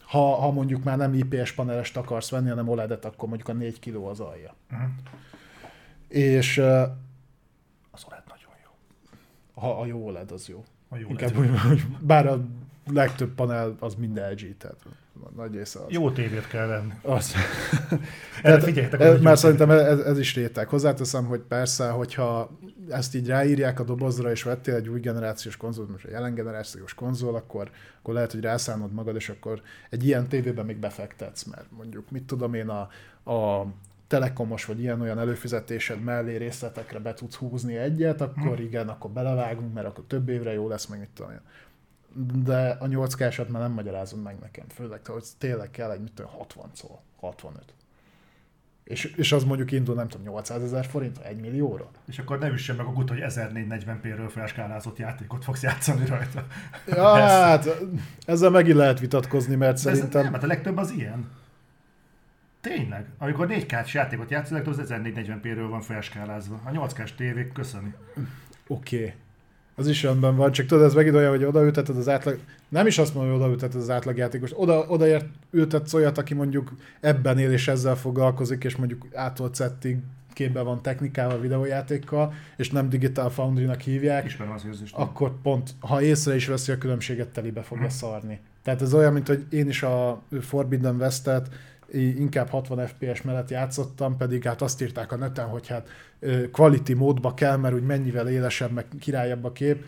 Ha, 0.00 0.34
ha 0.34 0.50
mondjuk 0.50 0.84
már 0.84 0.96
nem 0.96 1.14
IPS 1.14 1.52
panelest 1.52 1.96
akarsz 1.96 2.30
venni, 2.30 2.48
hanem 2.48 2.68
OLED-et, 2.68 3.04
akkor 3.04 3.28
mondjuk 3.28 3.48
a 3.48 3.52
4 3.52 3.78
kg 3.80 3.94
az 3.94 4.20
alja. 4.20 4.54
Uh-huh. 4.72 4.88
És 6.08 6.58
az 7.90 8.04
OLED 8.08 8.22
nagyon 8.28 8.52
jó. 8.64 8.70
Ha 9.56 9.80
a 9.80 9.86
jó 9.86 10.06
OLED 10.06 10.32
az 10.32 10.48
jó. 10.48 10.64
A 10.88 10.96
jó 10.96 11.08
Inkább, 11.08 11.36
LED. 11.36 11.58
Hogy, 11.58 11.86
bár 12.00 12.26
a 12.26 12.44
legtöbb 12.86 13.34
panel 13.34 13.76
az 13.78 13.94
mind 13.94 14.16
LG, 14.30 14.56
tehát 14.56 14.76
nagy 15.36 15.54
része 15.54 15.78
az. 15.78 15.84
Jó 15.88 16.10
tévét 16.10 16.46
kell 16.46 16.66
venni. 16.66 16.92
Az. 17.02 17.34
Erre 18.42 18.60
figyeljetek. 18.60 19.00
Ez, 19.00 19.20
már 19.20 19.38
szerintem 19.38 19.70
ez, 19.70 19.98
ez, 19.98 20.18
is 20.18 20.34
réteg. 20.34 20.68
Hozzáteszem, 20.68 21.24
hogy 21.24 21.40
persze, 21.40 21.88
hogyha 21.88 22.58
ezt 22.88 23.14
így 23.14 23.26
ráírják 23.26 23.80
a 23.80 23.84
dobozra, 23.84 24.30
és 24.30 24.42
vettél 24.42 24.74
egy 24.74 24.88
új 24.88 25.00
generációs 25.00 25.56
konzolt, 25.56 25.90
most 25.90 26.04
egy 26.04 26.10
jelen 26.10 26.34
generációs 26.34 26.94
konzol, 26.94 27.34
akkor, 27.34 27.70
akkor 27.98 28.14
lehet, 28.14 28.32
hogy 28.32 28.40
rászánod 28.40 28.92
magad, 28.92 29.14
és 29.14 29.28
akkor 29.28 29.62
egy 29.90 30.06
ilyen 30.06 30.28
tévében 30.28 30.64
még 30.64 30.76
befektetsz, 30.76 31.44
mert 31.44 31.66
mondjuk, 31.76 32.10
mit 32.10 32.24
tudom 32.24 32.54
én, 32.54 32.68
a, 32.68 32.88
a 33.32 33.66
telekomos 34.06 34.64
vagy 34.64 34.80
ilyen-olyan 34.80 35.18
előfizetésed 35.18 36.00
mellé 36.00 36.36
részletekre 36.36 36.98
be 36.98 37.14
tudsz 37.14 37.34
húzni 37.34 37.76
egyet, 37.76 38.20
akkor 38.20 38.56
hm. 38.56 38.62
igen, 38.62 38.88
akkor 38.88 39.10
belevágunk, 39.10 39.74
mert 39.74 39.86
akkor 39.86 40.04
több 40.06 40.28
évre 40.28 40.52
jó 40.52 40.68
lesz, 40.68 40.86
meg 40.86 40.98
mit 40.98 41.10
tudom 41.14 41.30
én 41.30 41.40
de 42.44 42.76
a 42.80 42.86
8 42.86 43.14
k 43.14 43.48
már 43.48 43.62
nem 43.62 43.72
magyarázom 43.72 44.20
meg 44.20 44.36
nekem, 44.40 44.64
főleg, 44.68 45.06
hogy 45.06 45.24
tényleg 45.38 45.70
kell 45.70 45.90
egy, 45.90 46.00
mit 46.00 46.12
tudom, 46.12 46.30
60 46.30 46.70
szó, 46.72 47.00
65. 47.20 47.62
És, 48.84 49.04
és 49.04 49.32
az 49.32 49.44
mondjuk 49.44 49.72
indul, 49.72 49.94
nem 49.94 50.08
tudom, 50.08 50.26
800 50.26 50.62
ezer 50.62 50.84
forint, 50.84 51.18
1 51.18 51.40
millióra. 51.40 51.90
És 52.06 52.18
akkor 52.18 52.38
ne 52.38 52.48
üssen 52.48 52.76
meg 52.76 52.86
a 52.86 52.92
gut, 52.92 53.08
hogy 53.08 53.18
1440p-ről 53.22 54.28
felskálázott 54.28 54.98
játékot 54.98 55.44
fogsz 55.44 55.62
játszani 55.62 56.06
rajta. 56.06 56.46
Ja, 56.86 57.14
hát 57.14 57.68
ezzel 58.26 58.50
megint 58.50 58.76
lehet 58.76 59.00
vitatkozni, 59.00 59.54
mert 59.54 59.76
szerintem... 59.76 60.22
nem, 60.22 60.32
hát 60.32 60.42
a 60.42 60.46
legtöbb 60.46 60.76
az 60.76 60.90
ilyen. 60.90 61.30
Tényleg. 62.74 63.04
Amikor 63.18 63.46
4 63.46 63.66
k 63.66 63.92
játékot 63.92 64.30
játszik, 64.30 64.66
az 64.66 64.80
1440p-ről 64.88 65.66
van 65.70 65.80
felskálázva. 65.80 66.60
A 66.64 66.70
8 66.70 66.92
k 66.92 67.14
tévék 67.16 67.52
köszöni. 67.52 67.94
Oké. 68.66 68.96
Okay. 68.96 69.12
Az 69.74 69.88
is 69.88 70.02
rendben 70.02 70.36
van, 70.36 70.52
csak 70.52 70.66
tudod, 70.66 70.84
ez 70.84 70.94
megint 70.94 71.14
olyan, 71.14 71.30
hogy 71.30 71.44
odaülteted 71.44 71.96
az 71.96 72.08
átlag... 72.08 72.38
Nem 72.68 72.86
is 72.86 72.98
azt 72.98 73.14
mondom, 73.14 73.32
hogy 73.32 73.42
odaülteted 73.42 73.80
az 73.80 73.90
átlagjátékos. 73.90 74.50
Oda, 74.54 74.86
odaért 74.88 75.26
ültetsz 75.50 75.94
olyat, 75.94 76.18
aki 76.18 76.34
mondjuk 76.34 76.72
ebben 77.00 77.38
él 77.38 77.52
és 77.52 77.68
ezzel 77.68 77.94
foglalkozik, 77.94 78.64
és 78.64 78.76
mondjuk 78.76 79.06
ától 79.14 79.50
szettig 79.52 79.98
képben 80.32 80.64
van 80.64 80.82
technikával, 80.82 81.40
videójátékkal, 81.40 82.34
és 82.56 82.70
nem 82.70 82.88
Digital 82.88 83.30
Foundry-nak 83.30 83.80
hívják, 83.80 84.24
Ismerem 84.24 84.54
az 84.54 84.64
érzést. 84.66 84.94
akkor 84.94 85.40
pont, 85.42 85.70
ha 85.80 86.02
észre 86.02 86.34
is 86.34 86.46
veszi 86.46 86.72
a 86.72 86.78
különbséget, 86.78 87.28
telibe 87.28 87.62
fogja 87.62 87.86
hmm. 87.86 87.92
szarni. 87.92 88.40
Tehát 88.62 88.82
ez 88.82 88.94
olyan, 88.94 89.12
mint 89.12 89.26
hogy 89.26 89.46
én 89.50 89.68
is 89.68 89.82
a 89.82 90.22
Forbidden 90.40 90.96
West-et 90.96 91.48
inkább 91.92 92.48
60 92.48 92.86
FPS 92.86 93.22
mellett 93.22 93.50
játszottam, 93.50 94.16
pedig 94.16 94.42
hát 94.42 94.62
azt 94.62 94.82
írták 94.82 95.12
a 95.12 95.16
neten, 95.16 95.48
hogy 95.48 95.66
hát 95.66 95.88
quality 96.52 96.92
módba 96.92 97.34
kell, 97.34 97.56
mert 97.56 97.74
úgy 97.74 97.86
mennyivel 97.86 98.28
élesebb, 98.28 98.70
meg 98.70 98.86
királyabb 99.00 99.44
a 99.44 99.52
kép. 99.52 99.84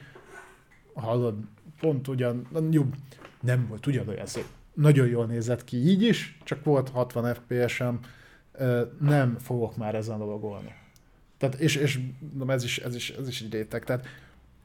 Hallod, 0.94 1.34
pont 1.80 2.08
ugyan, 2.08 2.46
jobb, 2.70 2.94
nem 3.40 3.66
volt 3.68 3.86
ugyanolyan 3.86 4.26
szép. 4.26 4.46
Nagyon 4.74 5.06
jól 5.06 5.26
nézett 5.26 5.64
ki 5.64 5.76
így 5.76 6.02
is, 6.02 6.38
csak 6.44 6.64
volt 6.64 6.88
60 6.88 7.34
FPS-em, 7.34 8.00
nem 9.00 9.36
fogok 9.38 9.76
már 9.76 9.94
ezen 9.94 10.18
lovagolni. 10.18 10.74
Tehát, 11.38 11.54
és, 11.54 11.76
és 11.76 12.00
ez, 12.46 12.64
is, 12.64 12.78
ez, 12.78 12.94
is, 12.94 13.10
ez 13.10 13.28
is 13.28 13.40
egy 13.40 13.52
réteg. 13.52 13.84
Tehát 13.84 14.06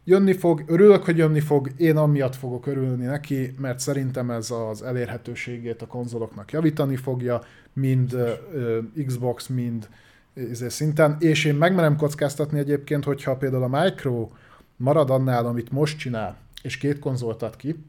jönni 0.04 0.34
fog, 0.34 0.64
örülök, 0.68 1.04
hogy 1.04 1.18
jönni 1.18 1.39
fog, 1.39 1.70
én 1.78 1.97
amiatt 1.97 2.36
fogok 2.36 2.68
örülni 2.68 3.06
neki, 3.06 3.54
mert 3.60 3.80
szerintem 3.80 4.32
ez 4.32 4.51
az 4.51 4.82
elérhetőségét 4.82 5.82
a 5.82 5.88
konzoloknak 5.88 6.51
javítani 6.51 6.95
fogja, 6.95 7.41
mind 7.74 8.14
uh, 8.14 9.06
Xbox, 9.06 9.47
mind 9.47 9.88
uh, 10.34 10.68
szinten, 10.68 11.16
és 11.20 11.45
én 11.45 11.56
megmerem 11.56 11.95
kockáztatni 11.95 12.60
egyébként, 12.60 13.04
hogyha 13.04 13.38
például 13.38 13.64
a 13.64 13.84
Micro 13.84 14.30
marad 14.76 15.10
annál, 15.10 15.45
amit 15.45 15.72
most 15.72 15.97
csinál, 15.97 16.38
és 16.62 16.78
két 16.78 16.99
konzolt 16.99 17.41
ad 17.41 17.56
ki, 17.56 17.84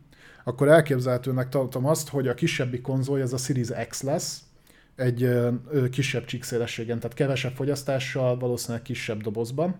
akkor 0.44 0.68
elképzelhetőnek 0.68 1.48
tartom 1.48 1.86
azt, 1.86 2.08
hogy 2.08 2.28
a 2.28 2.34
kisebbi 2.34 2.80
konzolja, 2.80 3.24
ez 3.24 3.32
a 3.32 3.36
Series 3.36 3.68
X 3.88 4.02
lesz, 4.02 4.42
egy 4.96 5.22
ö, 5.22 5.50
kisebb 5.90 6.24
csíkszélességen, 6.24 6.98
tehát 6.98 7.16
kevesebb 7.16 7.52
fogyasztással, 7.54 8.38
valószínűleg 8.38 8.82
kisebb 8.82 9.22
dobozban, 9.22 9.76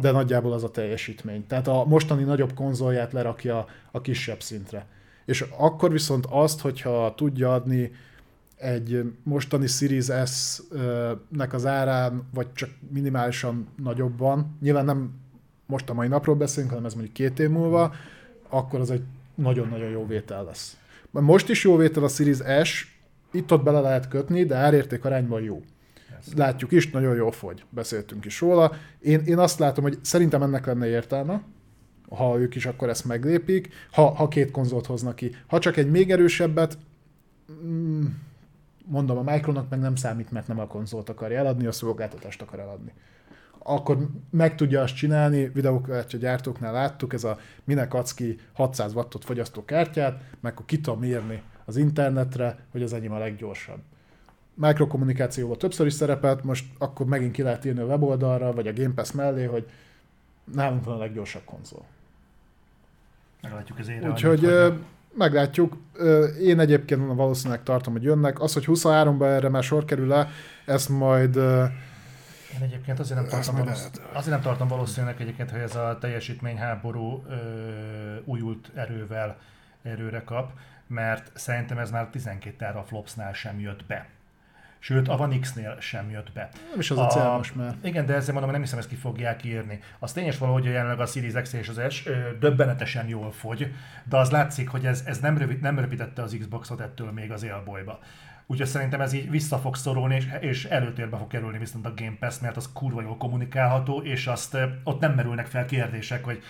de 0.00 0.10
nagyjából 0.10 0.52
az 0.52 0.64
a 0.64 0.70
teljesítmény. 0.70 1.46
Tehát 1.46 1.68
a 1.68 1.84
mostani 1.84 2.22
nagyobb 2.22 2.54
konzolját 2.54 3.12
lerakja 3.12 3.66
a 3.90 4.00
kisebb 4.00 4.40
szintre. 4.40 4.86
És 5.24 5.44
akkor 5.56 5.90
viszont 5.90 6.26
azt, 6.30 6.60
hogyha 6.60 7.14
tudja 7.16 7.54
adni 7.54 7.92
egy 8.56 9.12
mostani 9.22 9.66
Series 9.66 10.06
S-nek 10.26 11.52
az 11.52 11.66
árán, 11.66 12.22
vagy 12.34 12.52
csak 12.52 12.70
minimálisan 12.90 13.68
nagyobban, 13.82 14.56
nyilván 14.60 14.84
nem 14.84 15.10
most 15.66 15.90
a 15.90 15.94
mai 15.94 16.08
napról 16.08 16.34
beszélünk, 16.34 16.70
hanem 16.70 16.86
ez 16.86 16.94
mondjuk 16.94 17.14
két 17.14 17.38
év 17.38 17.48
múlva, 17.48 17.94
akkor 18.48 18.80
az 18.80 18.90
egy 18.90 19.02
nagyon-nagyon 19.34 19.88
jó 19.88 20.06
vétel 20.06 20.44
lesz. 20.44 20.76
Most 21.10 21.48
is 21.48 21.64
jó 21.64 21.76
vétel 21.76 22.04
a 22.04 22.08
Series 22.08 22.38
S, 22.64 22.96
itt-ott 23.30 23.62
bele 23.62 23.80
lehet 23.80 24.08
kötni, 24.08 24.44
de 24.44 24.54
árérték 24.54 25.04
arányban 25.04 25.42
jó 25.42 25.62
látjuk 26.36 26.72
is, 26.72 26.90
nagyon 26.90 27.14
jól 27.14 27.32
fogy. 27.32 27.64
Beszéltünk 27.70 28.24
is 28.24 28.40
róla. 28.40 28.72
Én, 29.00 29.20
én 29.24 29.38
azt 29.38 29.58
látom, 29.58 29.84
hogy 29.84 29.98
szerintem 30.02 30.42
ennek 30.42 30.66
lenne 30.66 30.86
értelme, 30.86 31.42
ha 32.08 32.38
ők 32.38 32.54
is 32.54 32.66
akkor 32.66 32.88
ezt 32.88 33.04
meglépik, 33.04 33.68
ha, 33.90 34.10
ha 34.14 34.28
két 34.28 34.50
konzolt 34.50 34.86
hoznak 34.86 35.14
ki. 35.14 35.34
Ha 35.46 35.58
csak 35.58 35.76
egy 35.76 35.90
még 35.90 36.10
erősebbet, 36.10 36.78
mm, 37.64 38.04
mondom, 38.84 39.18
a 39.18 39.32
Micronak 39.32 39.68
meg 39.68 39.80
nem 39.80 39.94
számít, 39.94 40.30
mert 40.30 40.46
nem 40.46 40.58
a 40.58 40.66
konzolt 40.66 41.08
akarja 41.08 41.38
eladni, 41.38 41.66
a 41.66 41.72
szolgáltatást 41.72 42.42
akar 42.42 42.58
eladni. 42.58 42.92
Akkor 43.58 44.08
meg 44.30 44.54
tudja 44.54 44.82
azt 44.82 44.94
csinálni, 44.94 45.48
videókártya 45.48 46.18
gyártóknál 46.18 46.72
láttuk, 46.72 47.12
ez 47.12 47.24
a 47.24 47.38
minek 47.64 47.94
adsz 47.94 48.14
ki 48.14 48.38
600 48.52 48.94
wattot 48.94 49.24
fogyasztó 49.24 49.64
kártyát, 49.64 50.22
meg 50.40 50.52
akkor 50.52 50.64
ki 50.64 50.80
tudom 50.80 51.04
írni 51.04 51.42
az 51.64 51.76
internetre, 51.76 52.58
hogy 52.70 52.82
az 52.82 52.92
enyém 52.92 53.12
a 53.12 53.18
leggyorsabb 53.18 53.80
mikrokommunikációban 54.54 55.58
többször 55.58 55.86
is 55.86 55.92
szerepelt, 55.92 56.44
most 56.44 56.64
akkor 56.78 57.06
megint 57.06 57.32
ki 57.32 57.42
lehet 57.42 57.64
írni 57.64 57.80
a 57.80 57.84
weboldalra, 57.84 58.52
vagy 58.52 58.66
a 58.66 58.72
Game 58.72 58.94
Pass 58.94 59.10
mellé, 59.10 59.44
hogy 59.44 59.68
nálunk 60.52 60.84
van 60.84 60.94
a 60.94 60.98
leggyorsabb 60.98 61.44
konzol. 61.44 61.84
Meglátjuk 63.42 63.78
az 63.78 63.88
ére. 63.88 64.10
Úgyhogy 64.10 64.72
meglátjuk. 65.14 65.76
Én 66.40 66.60
egyébként 66.60 67.14
valószínűleg 67.14 67.62
tartom, 67.62 67.92
hogy 67.92 68.02
jönnek. 68.02 68.40
Az, 68.40 68.52
hogy 68.52 68.64
23-ban 68.66 69.22
erre 69.22 69.48
már 69.48 69.62
sor 69.62 69.84
kerül 69.84 70.06
le, 70.06 70.28
ezt 70.66 70.88
majd 70.88 71.36
én 72.54 72.62
egyébként 72.62 72.98
azért 72.98 73.20
nem 73.20 73.28
tartom, 73.28 73.56
valósz... 73.56 73.90
azért 74.12 74.34
nem 74.34 74.40
tartom 74.40 74.68
valószínűleg 74.68 75.20
egyébként, 75.20 75.50
hogy 75.50 75.60
ez 75.60 75.74
a 75.74 75.98
teljesítményháború 76.00 77.24
ö, 77.28 77.34
újult 78.24 78.70
erővel 78.74 79.38
erőre 79.82 80.22
kap, 80.24 80.52
mert 80.86 81.30
szerintem 81.34 81.78
ez 81.78 81.90
már 81.90 82.06
12 82.06 82.64
a 82.64 82.82
Flopsnál 82.82 83.32
sem 83.32 83.60
jött 83.60 83.84
be 83.84 84.08
Sőt, 84.84 85.08
a 85.08 85.14
One 85.14 85.38
X-nél 85.38 85.76
sem 85.80 86.10
jött 86.10 86.32
be. 86.32 86.48
Nem 86.70 86.78
is 86.78 86.90
az 86.90 86.98
a, 86.98 87.06
a 87.06 87.08
cél 87.08 87.30
most 87.36 87.54
már. 87.54 87.74
Igen, 87.82 88.06
de 88.06 88.14
ezzel 88.14 88.32
mondom, 88.32 88.42
hogy 88.42 88.52
nem 88.52 88.62
hiszem, 88.62 88.78
ezt 88.78 88.88
ki 88.88 88.94
fogják 88.94 89.44
írni. 89.44 89.80
Az 89.98 90.12
tényes 90.12 90.38
valahogy 90.38 90.64
jelenleg 90.64 91.00
a 91.00 91.06
Series 91.06 91.32
X 91.42 91.52
és 91.52 91.68
az 91.68 91.80
S 91.88 92.06
ö, 92.06 92.12
döbbenetesen 92.40 93.08
jól 93.08 93.32
fogy, 93.32 93.72
de 94.04 94.16
az 94.16 94.30
látszik, 94.30 94.68
hogy 94.68 94.86
ez, 94.86 95.02
ez 95.06 95.18
nem, 95.18 95.38
rövid, 95.38 95.60
nem 95.60 95.78
rövidette 95.78 96.22
az 96.22 96.36
Xboxot 96.38 96.80
ettől 96.80 97.12
még 97.12 97.30
az 97.30 97.42
élbolyba. 97.42 97.98
Úgyhogy 98.46 98.66
szerintem 98.66 99.00
ez 99.00 99.12
így 99.12 99.30
vissza 99.30 99.58
fog 99.58 99.76
szorulni, 99.76 100.14
és, 100.14 100.26
és 100.40 100.64
előtérbe 100.64 101.16
fog 101.16 101.26
kerülni 101.26 101.58
viszont 101.58 101.86
a 101.86 101.94
Game 101.96 102.16
Pass, 102.20 102.38
mert 102.38 102.56
az 102.56 102.72
kurva 102.72 103.02
jól 103.02 103.16
kommunikálható, 103.16 104.00
és 104.00 104.26
azt 104.26 104.56
ott 104.84 105.00
nem 105.00 105.14
merülnek 105.14 105.46
fel 105.46 105.66
kérdések, 105.66 106.24
hogy 106.24 106.42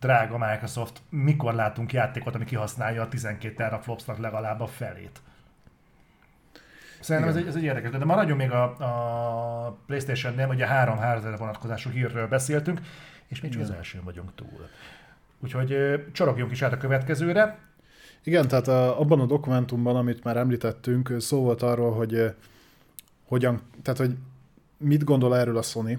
drága 0.00 0.38
Microsoft, 0.38 1.02
mikor 1.08 1.54
látunk 1.54 1.92
játékot, 1.92 2.34
ami 2.34 2.44
kihasználja 2.44 3.02
a 3.02 3.08
12 3.08 3.54
teraflopsnak 3.54 4.18
legalább 4.18 4.60
a 4.60 4.66
felét. 4.66 5.20
Szerintem 7.00 7.30
ez 7.30 7.36
egy, 7.36 7.46
ez 7.46 7.56
egy 7.56 7.62
érdekes, 7.62 7.90
de 7.90 8.04
maradjon 8.04 8.36
még 8.36 8.50
a, 8.50 8.62
a 8.62 9.78
Playstation-nél, 9.86 10.48
ugye 10.48 10.66
három 10.66 10.96
hardware 10.96 11.36
vonatkozású 11.36 11.90
hírről 11.90 12.28
beszéltünk, 12.28 12.80
és 13.28 13.40
még 13.40 13.50
csak 13.50 13.62
az 13.62 13.70
elsőn 13.70 14.04
vagyunk 14.04 14.34
túl. 14.34 14.68
Úgyhogy 15.40 16.00
csorogjunk 16.12 16.50
is 16.50 16.62
át 16.62 16.72
a 16.72 16.76
következőre. 16.76 17.58
Igen, 18.24 18.48
tehát 18.48 18.68
a, 18.68 19.00
abban 19.00 19.20
a 19.20 19.26
dokumentumban, 19.26 19.96
amit 19.96 20.24
már 20.24 20.36
említettünk, 20.36 21.14
szó 21.18 21.42
volt 21.42 21.62
arról, 21.62 21.92
hogy 21.92 22.34
hogyan, 23.24 23.60
tehát 23.82 23.98
hogy 23.98 24.16
mit 24.76 25.04
gondol 25.04 25.36
erről 25.36 25.56
a 25.56 25.62
Sony, 25.62 25.98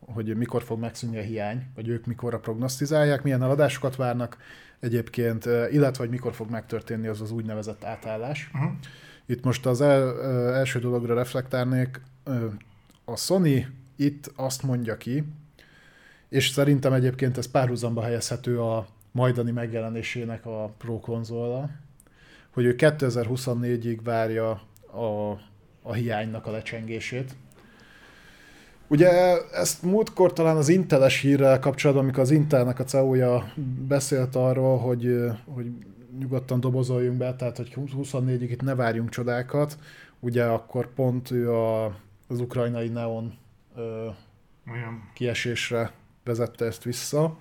hogy 0.00 0.36
mikor 0.36 0.62
fog 0.62 0.80
megszűnni 0.80 1.18
a 1.18 1.22
hiány, 1.22 1.66
vagy 1.74 1.88
ők 1.88 2.06
mikorra 2.06 2.38
prognosztizálják, 2.38 3.22
milyen 3.22 3.42
eladásokat 3.42 3.96
várnak 3.96 4.36
egyébként, 4.80 5.44
illetve 5.44 6.02
hogy 6.02 6.10
mikor 6.10 6.34
fog 6.34 6.50
megtörténni 6.50 7.06
az 7.06 7.20
az 7.20 7.30
úgynevezett 7.30 7.84
átállás. 7.84 8.50
Uh-huh. 8.54 8.70
Itt 9.26 9.44
most 9.44 9.66
az 9.66 9.80
el, 9.80 10.22
első 10.54 10.78
dologra 10.78 11.14
reflektálnék. 11.14 12.00
A 13.04 13.16
Sony 13.16 13.66
itt 13.96 14.32
azt 14.36 14.62
mondja 14.62 14.96
ki, 14.96 15.24
és 16.28 16.48
szerintem 16.48 16.92
egyébként 16.92 17.38
ez 17.38 17.50
párhuzamba 17.50 18.02
helyezhető 18.02 18.60
a 18.60 18.86
majdani 19.10 19.50
megjelenésének 19.50 20.46
a 20.46 20.74
Pro 20.78 21.00
konzola, 21.00 21.70
hogy 22.50 22.64
ő 22.64 22.74
2024-ig 22.78 23.98
várja 24.02 24.50
a, 24.92 25.30
a 25.82 25.92
hiánynak 25.92 26.46
a 26.46 26.50
lecsengését. 26.50 27.34
Ugye 28.88 29.08
ezt 29.52 29.82
múltkor 29.82 30.32
talán 30.32 30.56
az 30.56 30.68
Inteles 30.68 31.20
hírrel 31.20 31.58
kapcsolatban, 31.58 32.04
amikor 32.04 32.22
az 32.22 32.30
Intelnek 32.30 32.78
a 32.78 32.84
CEO-ja 32.84 33.52
beszélt 33.88 34.36
arról, 34.36 34.78
hogy, 34.78 35.30
hogy 35.44 35.66
nyugodtan 36.18 36.60
dobozoljunk 36.60 37.18
be, 37.18 37.34
tehát 37.34 37.56
hogy 37.56 37.74
24-ig 37.76 38.48
itt 38.50 38.62
ne 38.62 38.74
várjunk 38.74 39.08
csodákat, 39.08 39.78
ugye 40.20 40.44
akkor 40.44 40.94
pont 40.94 41.30
ő 41.30 41.52
a, 41.52 41.84
az 42.28 42.40
ukrajnai 42.40 42.88
neon 42.88 43.34
ö, 43.76 44.08
kiesésre 45.14 45.92
vezette 46.24 46.64
ezt 46.64 46.82
vissza. 46.82 47.38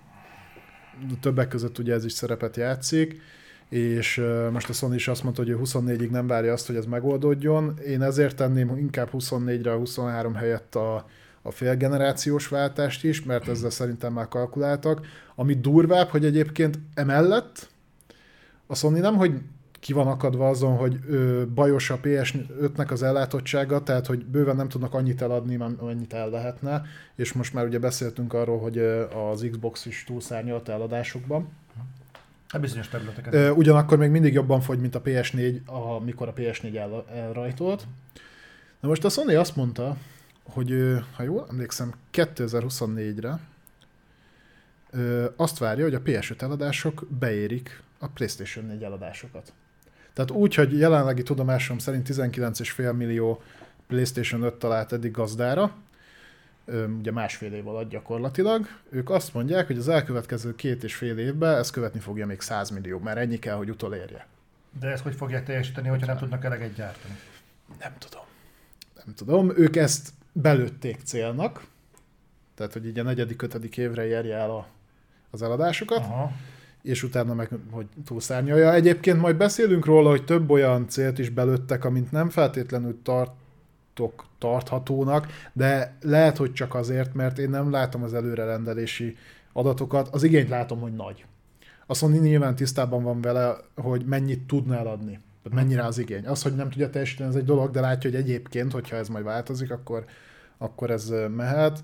Többek 1.20 1.48
között 1.48 1.78
ugye 1.78 1.94
ez 1.94 2.06
is 2.06 2.12
szerepet 2.12 2.56
játszik, 2.56 3.22
és 3.70 4.22
most 4.52 4.70
a 4.70 4.74
Sony 4.74 4.94
is 4.94 5.08
azt 5.08 5.24
mondta, 5.24 5.42
hogy 5.42 5.52
ő 5.52 5.60
24-ig 5.64 6.10
nem 6.10 6.28
várja 6.28 6.54
azt, 6.54 6.68
hogy 6.68 6.76
ez 6.76 6.86
megoldódjon. 6.86 7.80
Én 7.88 8.02
ezért 8.02 8.36
tenném 8.36 8.78
inkább 8.78 9.10
24-re 9.14 9.72
a 9.72 9.78
23 9.78 10.34
helyett 10.34 10.76
a, 10.76 11.06
a 11.42 11.52
félgenerációs 11.52 12.48
váltást 12.48 13.04
is, 13.04 13.24
mert 13.24 13.48
ezzel 13.48 13.70
szerintem 13.70 14.14
már 14.14 14.28
kalkuláltak. 14.28 15.06
Ami 15.36 15.54
durvább, 15.54 16.08
hogy 16.08 16.26
egyébként 16.26 16.80
emellett 16.94 17.70
a 18.68 18.76
Sony 18.76 19.00
nem, 19.00 19.16
hogy 19.16 19.42
ki 19.80 19.94
van 19.94 20.08
akadva 20.08 20.50
azon, 20.50 20.78
hogy 20.78 21.00
ö, 21.08 21.44
bajos 21.54 21.90
a 21.90 22.00
PS5-nek 22.00 22.92
az 22.92 23.04
ellátottsága, 23.04 23.84
tehát 23.84 24.06
hogy 24.06 24.26
bőven 24.26 24.56
nem 24.56 24.70
tudnak 24.70 24.94
annyit 24.94 25.22
eladni, 25.22 25.56
amennyit 25.56 26.14
el 26.14 26.30
lehetne, 26.30 26.82
és 27.16 27.34
most 27.34 27.54
már 27.54 27.66
ugye 27.66 27.80
beszéltünk 27.80 28.34
arról, 28.34 28.60
hogy 28.60 28.78
az 29.32 29.48
Xbox 29.52 29.86
is 29.86 30.04
túlszárnyalt 30.08 30.70
eladásokban. 30.70 31.50
Hát 32.48 32.62
bizonyos 32.62 32.88
területeken. 32.88 33.34
Ö, 33.34 33.50
ugyanakkor 33.50 33.98
még 33.98 34.10
mindig 34.10 34.34
jobban 34.34 34.62
fogy, 34.62 34.80
mint 34.80 34.96
a 34.96 35.02
PS4, 35.02 35.66
amikor 35.98 36.28
a 36.28 36.34
PS4 36.34 36.76
el, 36.76 37.06
elrajtolt. 37.14 37.88
Na 38.80 38.88
most 38.88 39.06
a 39.06 39.10
Sony 39.10 39.36
azt 39.36 39.56
mondta, 39.56 39.98
hogy 40.44 40.96
ha 41.16 41.24
jól 41.24 41.46
emlékszem, 41.50 41.94
2024-re 42.14 43.40
azt 45.36 45.58
várja, 45.58 45.84
hogy 45.84 45.94
a 45.94 46.02
PS5 46.02 46.42
eladások 46.42 47.08
beérik 47.20 47.84
a 48.00 48.08
PlayStation 48.08 48.66
4 48.66 48.84
eladásokat. 48.84 49.54
Tehát 50.14 50.32
úgy, 50.32 50.56
hogy 50.56 50.78
jelenlegi 50.78 51.24
tudomásom 51.24 51.78
szerint 51.78 52.10
19,5 52.10 52.96
millió 52.96 53.42
PlayStation 53.88 54.42
5 54.42 54.54
talált 54.54 54.94
eddig 54.94 55.12
gazdára, 55.12 55.76
ugye 57.00 57.12
másfél 57.12 57.54
év 57.54 57.68
alatt 57.68 57.90
gyakorlatilag, 57.90 58.68
ők 58.90 59.10
azt 59.10 59.34
mondják, 59.34 59.68
hogy 59.68 59.78
az 59.78 59.88
elkövetkező 59.88 60.56
két 60.56 60.84
és 60.84 60.96
fél 60.96 61.18
évben 61.18 61.58
ez 61.58 61.70
követni 61.70 62.00
fogja 62.00 62.26
még 62.26 62.42
100 62.42 62.70
millió, 62.70 63.00
mert 63.00 63.18
ennyi 63.18 63.40
kell, 63.40 63.56
hogy 63.56 63.70
utolérje. 63.70 64.28
De 64.80 64.88
ezt 64.88 65.04
hogy 65.04 65.16
fogják 65.16 65.46
teljesíteni, 65.46 65.88
hogyha 65.88 66.06
nem 66.06 66.18
tudnak 66.18 66.44
eleget 66.44 66.74
gyártani? 66.74 67.14
Nem 67.80 67.94
tudom. 67.98 68.24
Nem 69.06 69.16
tudom. 69.16 69.52
Ők 69.58 69.76
ezt 69.76 70.10
belőtték 70.32 71.00
célnak, 71.04 71.66
tehát 72.56 72.74
hogy 72.74 72.86
így 72.86 73.00
a 73.00 73.04
negyedik, 73.04 73.42
ötödik 73.42 73.78
évre 73.78 74.06
érje 74.06 74.36
el 74.36 74.52
a, 74.52 74.68
az 75.30 75.42
eladásokat. 75.42 75.98
Aha 75.98 76.32
és 76.86 77.04
utána 77.04 77.34
meg, 77.34 77.50
hogy 77.72 77.86
túlszárnyalja. 78.06 78.74
Egyébként 78.74 79.22
majd 79.22 79.38
beszélünk 79.38 79.86
róla, 79.86 80.10
hogy 80.10 80.26
több 80.26 80.50
olyan 80.50 80.88
célt 80.88 81.20
is 81.20 81.30
belőttek, 81.30 81.86
amint 81.86 82.12
nem 82.12 82.30
feltétlenül 82.30 83.00
tartok 83.04 84.26
tarthatónak, 84.38 85.28
de 85.54 85.98
lehet, 86.02 86.38
hogy 86.38 86.54
csak 86.54 86.76
azért, 86.76 87.14
mert 87.14 87.38
én 87.38 87.50
nem 87.50 87.72
látom 87.72 88.04
az 88.04 88.14
előrerendelési 88.14 89.16
adatokat. 89.54 90.08
Az 90.12 90.24
igényt 90.24 90.50
látom, 90.50 90.80
hogy 90.80 90.94
nagy. 90.94 91.26
A 91.86 91.94
Sony 91.94 92.20
nyilván 92.20 92.56
tisztában 92.56 93.04
van 93.04 93.22
vele, 93.22 93.56
hogy 93.76 94.06
mennyit 94.06 94.48
tudna. 94.48 94.76
Tehát 94.76 95.20
mennyire 95.52 95.84
az 95.84 95.98
igény. 95.98 96.28
Az, 96.28 96.42
hogy 96.42 96.56
nem 96.56 96.70
tudja 96.70 96.90
teljesíteni, 96.90 97.30
ez 97.30 97.36
egy 97.36 97.46
dolog, 97.46 97.72
de 97.72 97.80
látja, 97.80 98.10
hogy 98.10 98.20
egyébként, 98.20 98.72
hogyha 98.72 98.96
ez 98.96 99.08
majd 99.08 99.26
változik, 99.26 99.72
akkor, 99.72 100.06
akkor 100.58 100.92
ez 100.92 101.14
mehet. 101.36 101.84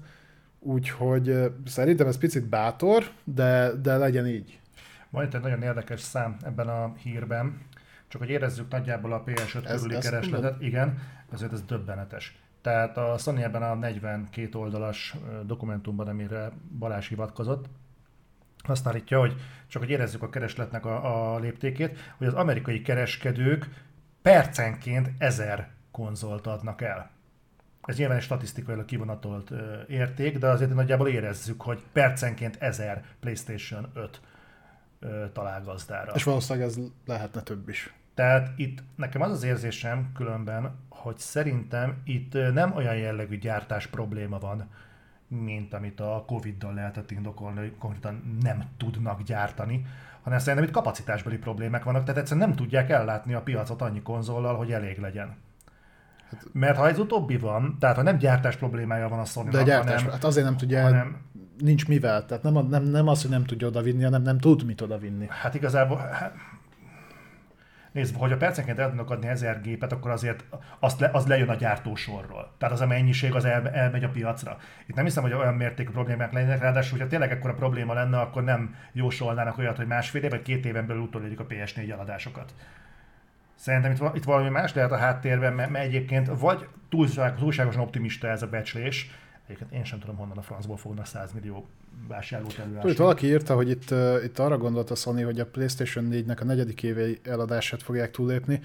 Úgyhogy 0.59 1.51
szerintem 1.65 2.07
ez 2.07 2.17
picit 2.17 2.47
bátor, 2.47 3.03
de, 3.23 3.71
de 3.81 3.97
legyen 3.97 4.27
így. 4.27 4.60
Van 5.11 5.23
itt 5.23 5.33
egy 5.33 5.41
nagyon 5.41 5.61
érdekes 5.61 5.99
szám 5.99 6.37
ebben 6.43 6.67
a 6.67 6.93
hírben, 6.93 7.61
csak 8.07 8.21
hogy 8.21 8.29
érezzük 8.29 8.71
nagyjából 8.71 9.13
a 9.13 9.23
PS5 9.23 9.65
ez, 9.65 9.81
körüli 9.81 9.95
ez 9.95 10.03
keresletet, 10.03 10.51
tudod? 10.51 10.63
igen, 10.63 10.99
ezért 11.31 11.53
ez 11.53 11.61
döbbenetes. 11.61 12.39
Tehát 12.61 12.97
a 12.97 13.17
Sony 13.17 13.41
ebben 13.41 13.63
a 13.63 13.73
42 13.73 14.57
oldalas 14.57 15.15
dokumentumban, 15.45 16.07
amire 16.07 16.51
Balázs 16.79 17.07
hivatkozott, 17.07 17.65
azt 18.63 18.87
állítja, 18.87 19.19
hogy 19.19 19.35
csak 19.67 19.81
hogy 19.81 19.91
érezzük 19.91 20.23
a 20.23 20.29
keresletnek 20.29 20.85
a, 20.85 21.33
a 21.33 21.39
léptékét, 21.39 21.99
hogy 22.17 22.27
az 22.27 22.33
amerikai 22.33 22.81
kereskedők 22.81 23.69
percenként 24.21 25.11
ezer 25.17 25.69
konzolt 25.91 26.47
adnak 26.47 26.81
el. 26.81 27.09
Ez 27.81 27.97
nyilván 27.97 28.17
egy 28.17 28.23
statisztikailag 28.23 28.85
kivonatolt 28.85 29.51
érték, 29.87 30.37
de 30.37 30.47
azért 30.47 30.73
nagyjából 30.73 31.07
érezzük, 31.07 31.61
hogy 31.61 31.83
percenként 31.91 32.55
ezer 32.59 33.03
PlayStation 33.19 33.91
5 33.93 34.21
találgazdára. 35.33 36.11
És 36.15 36.23
valószínűleg 36.23 36.67
ez 36.67 36.79
lehetne 37.05 37.41
több 37.41 37.69
is. 37.69 37.93
Tehát 38.13 38.51
itt 38.55 38.83
nekem 38.95 39.21
az 39.21 39.31
az 39.31 39.43
érzésem 39.43 40.11
különben, 40.15 40.75
hogy 40.89 41.17
szerintem 41.17 42.01
itt 42.03 42.33
nem 42.53 42.75
olyan 42.75 42.95
jellegű 42.95 43.37
gyártás 43.37 43.87
probléma 43.87 44.39
van, 44.39 44.69
mint 45.27 45.73
amit 45.73 45.99
a 45.99 46.23
Covid-dal 46.27 46.73
lehetett 46.73 47.11
indokolni, 47.11 47.59
hogy 47.59 47.75
konkrétan 47.77 48.37
nem 48.41 48.63
tudnak 48.77 49.23
gyártani, 49.23 49.85
hanem 50.21 50.39
szerintem 50.39 50.67
itt 50.67 50.73
kapacitásbeli 50.73 51.37
problémák 51.37 51.83
vannak, 51.83 52.03
tehát 52.03 52.19
egyszerűen 52.19 52.47
nem 52.47 52.55
tudják 52.55 52.89
ellátni 52.89 53.33
a 53.33 53.41
piacot 53.41 53.81
annyi 53.81 54.01
konzollal, 54.01 54.55
hogy 54.55 54.71
elég 54.71 54.99
legyen. 54.99 55.35
Hát, 56.29 56.45
Mert 56.51 56.77
ha 56.77 56.87
ez 56.87 56.99
utóbbi 56.99 57.37
van, 57.37 57.77
tehát 57.79 57.95
ha 57.95 58.01
nem 58.01 58.17
gyártás 58.17 58.55
problémája 58.55 59.07
van 59.07 59.19
a 59.19 59.25
sony 59.25 59.49
De 59.49 59.63
gyártás, 59.63 59.95
hanem, 59.95 60.11
hát 60.11 60.23
azért 60.23 60.45
nem 60.45 60.57
tudja, 60.57 60.81
hanem, 60.81 61.21
nincs 61.61 61.87
mivel, 61.87 62.25
tehát 62.25 62.43
nem, 62.43 62.67
nem, 62.67 62.83
nem 62.83 63.07
az, 63.07 63.21
hogy 63.21 63.31
nem 63.31 63.45
tudja 63.45 63.67
odavinni, 63.67 64.03
hanem 64.03 64.21
nem 64.21 64.37
tud 64.37 64.65
mit 64.65 64.81
odavinni. 64.81 65.25
Hát 65.29 65.55
igazából, 65.55 65.97
hát, 65.97 66.33
Nézd, 67.91 68.15
hogy 68.15 68.31
a 68.31 68.37
percenként 68.37 68.79
el 68.79 68.87
tudnak 68.87 69.09
adni 69.09 69.27
ezer 69.27 69.61
gépet, 69.61 69.91
akkor 69.91 70.11
azért 70.11 70.43
azt 70.79 70.99
le, 70.99 71.09
az 71.13 71.27
lejön 71.27 71.49
a 71.49 71.55
gyártósorról. 71.55 72.51
Tehát 72.57 72.73
az 72.73 72.81
a 72.81 72.87
mennyiség 72.87 73.35
az 73.35 73.45
el, 73.45 73.69
elmegy 73.69 74.03
a 74.03 74.09
piacra. 74.09 74.57
Itt 74.85 74.95
nem 74.95 75.05
hiszem, 75.05 75.23
hogy 75.23 75.33
olyan 75.33 75.53
mértékű 75.53 75.91
problémák 75.91 76.33
lennének, 76.33 76.61
ráadásul, 76.61 76.91
hogyha 76.91 77.07
tényleg 77.07 77.31
ekkora 77.31 77.53
probléma 77.53 77.93
lenne, 77.93 78.19
akkor 78.19 78.43
nem 78.43 78.75
jósolnának 78.91 79.57
olyat, 79.57 79.77
hogy 79.77 79.87
másfél 79.87 80.23
év 80.23 80.29
vagy 80.29 80.41
két 80.41 80.65
éven 80.65 80.87
belül 80.87 81.01
utolérik 81.01 81.39
a 81.39 81.45
PS4 81.45 81.91
eladásokat. 81.91 82.53
Szerintem 83.55 83.91
itt, 83.91 84.15
itt 84.15 84.23
valami 84.23 84.49
más 84.49 84.73
lehet 84.73 84.91
a 84.91 84.97
háttérben, 84.97 85.53
mert, 85.53 85.69
mert 85.69 85.85
egyébként 85.85 86.27
vagy 86.39 86.67
túlságosan 87.37 87.81
optimista 87.81 88.27
ez 88.27 88.41
a 88.41 88.47
becslés, 88.47 89.09
Egyébként 89.51 89.71
én 89.71 89.83
sem 89.83 89.99
tudom, 89.99 90.15
honnan 90.15 90.37
a 90.37 90.41
francból 90.41 90.77
fognak 90.77 91.05
100 91.05 91.31
millió 91.33 91.67
vásárlót 92.07 92.57
előásni. 92.57 92.81
Tudod, 92.81 92.97
valaki 92.97 93.27
írta, 93.27 93.55
hogy 93.55 93.69
itt, 93.69 93.93
itt 94.23 94.39
arra 94.39 94.57
gondolt 94.57 94.91
a 94.91 94.95
Sony, 94.95 95.23
hogy 95.23 95.39
a 95.39 95.45
PlayStation 95.45 96.09
4-nek 96.11 96.41
a 96.41 96.43
negyedik 96.43 96.83
éve 96.83 97.07
eladását 97.23 97.83
fogják 97.83 98.11
túlépni. 98.11 98.61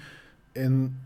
Én 0.51 0.99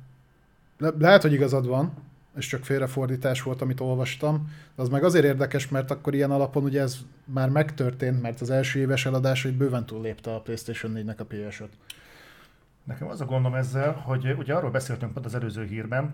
le- 0.78 0.94
lehet, 1.00 1.22
hogy 1.22 1.34
igazad 1.34 1.68
van, 1.68 1.94
és 2.36 2.48
csak 2.48 2.66
félrefordítás 2.66 3.42
volt, 3.42 3.62
amit 3.62 3.80
olvastam. 3.80 4.52
De 4.76 4.82
az 4.82 4.90
meg 4.90 5.04
azért 5.04 5.26
érdekes, 5.26 5.70
mert 5.70 5.92
akkor 5.92 6.14
ilyen 6.14 6.32
alapon 6.32 6.64
ugye 6.64 6.82
ez 6.82 6.98
már 7.26 7.50
megtörtént, 7.50 8.22
mert 8.22 8.42
az 8.42 8.50
első 8.50 8.80
éves 8.80 9.06
eladás 9.06 9.44
hogy 9.44 9.58
bőven 9.58 9.86
túllépte 9.86 10.34
a 10.34 10.42
PlayStation 10.42 10.94
4-nek 10.96 11.18
a 11.18 11.24
ps 11.24 11.60
-ot. 11.60 11.72
Nekem 12.84 13.08
az 13.08 13.22
a 13.22 13.26
gondom 13.26 13.54
ezzel, 13.54 13.92
hogy 13.92 14.36
ugye 14.38 14.54
arról 14.54 14.72
beszéltünk 14.72 15.14
pont 15.14 15.26
az 15.26 15.36
előző 15.36 15.66
hírben, 15.66 16.14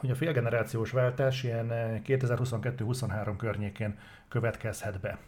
hogy 0.00 0.10
a 0.10 0.14
félgenerációs 0.14 0.90
váltás 0.90 1.42
ilyen 1.42 1.68
2022-23 2.06 3.34
környékén 3.36 3.98
következhet 4.28 5.00
be. 5.00 5.18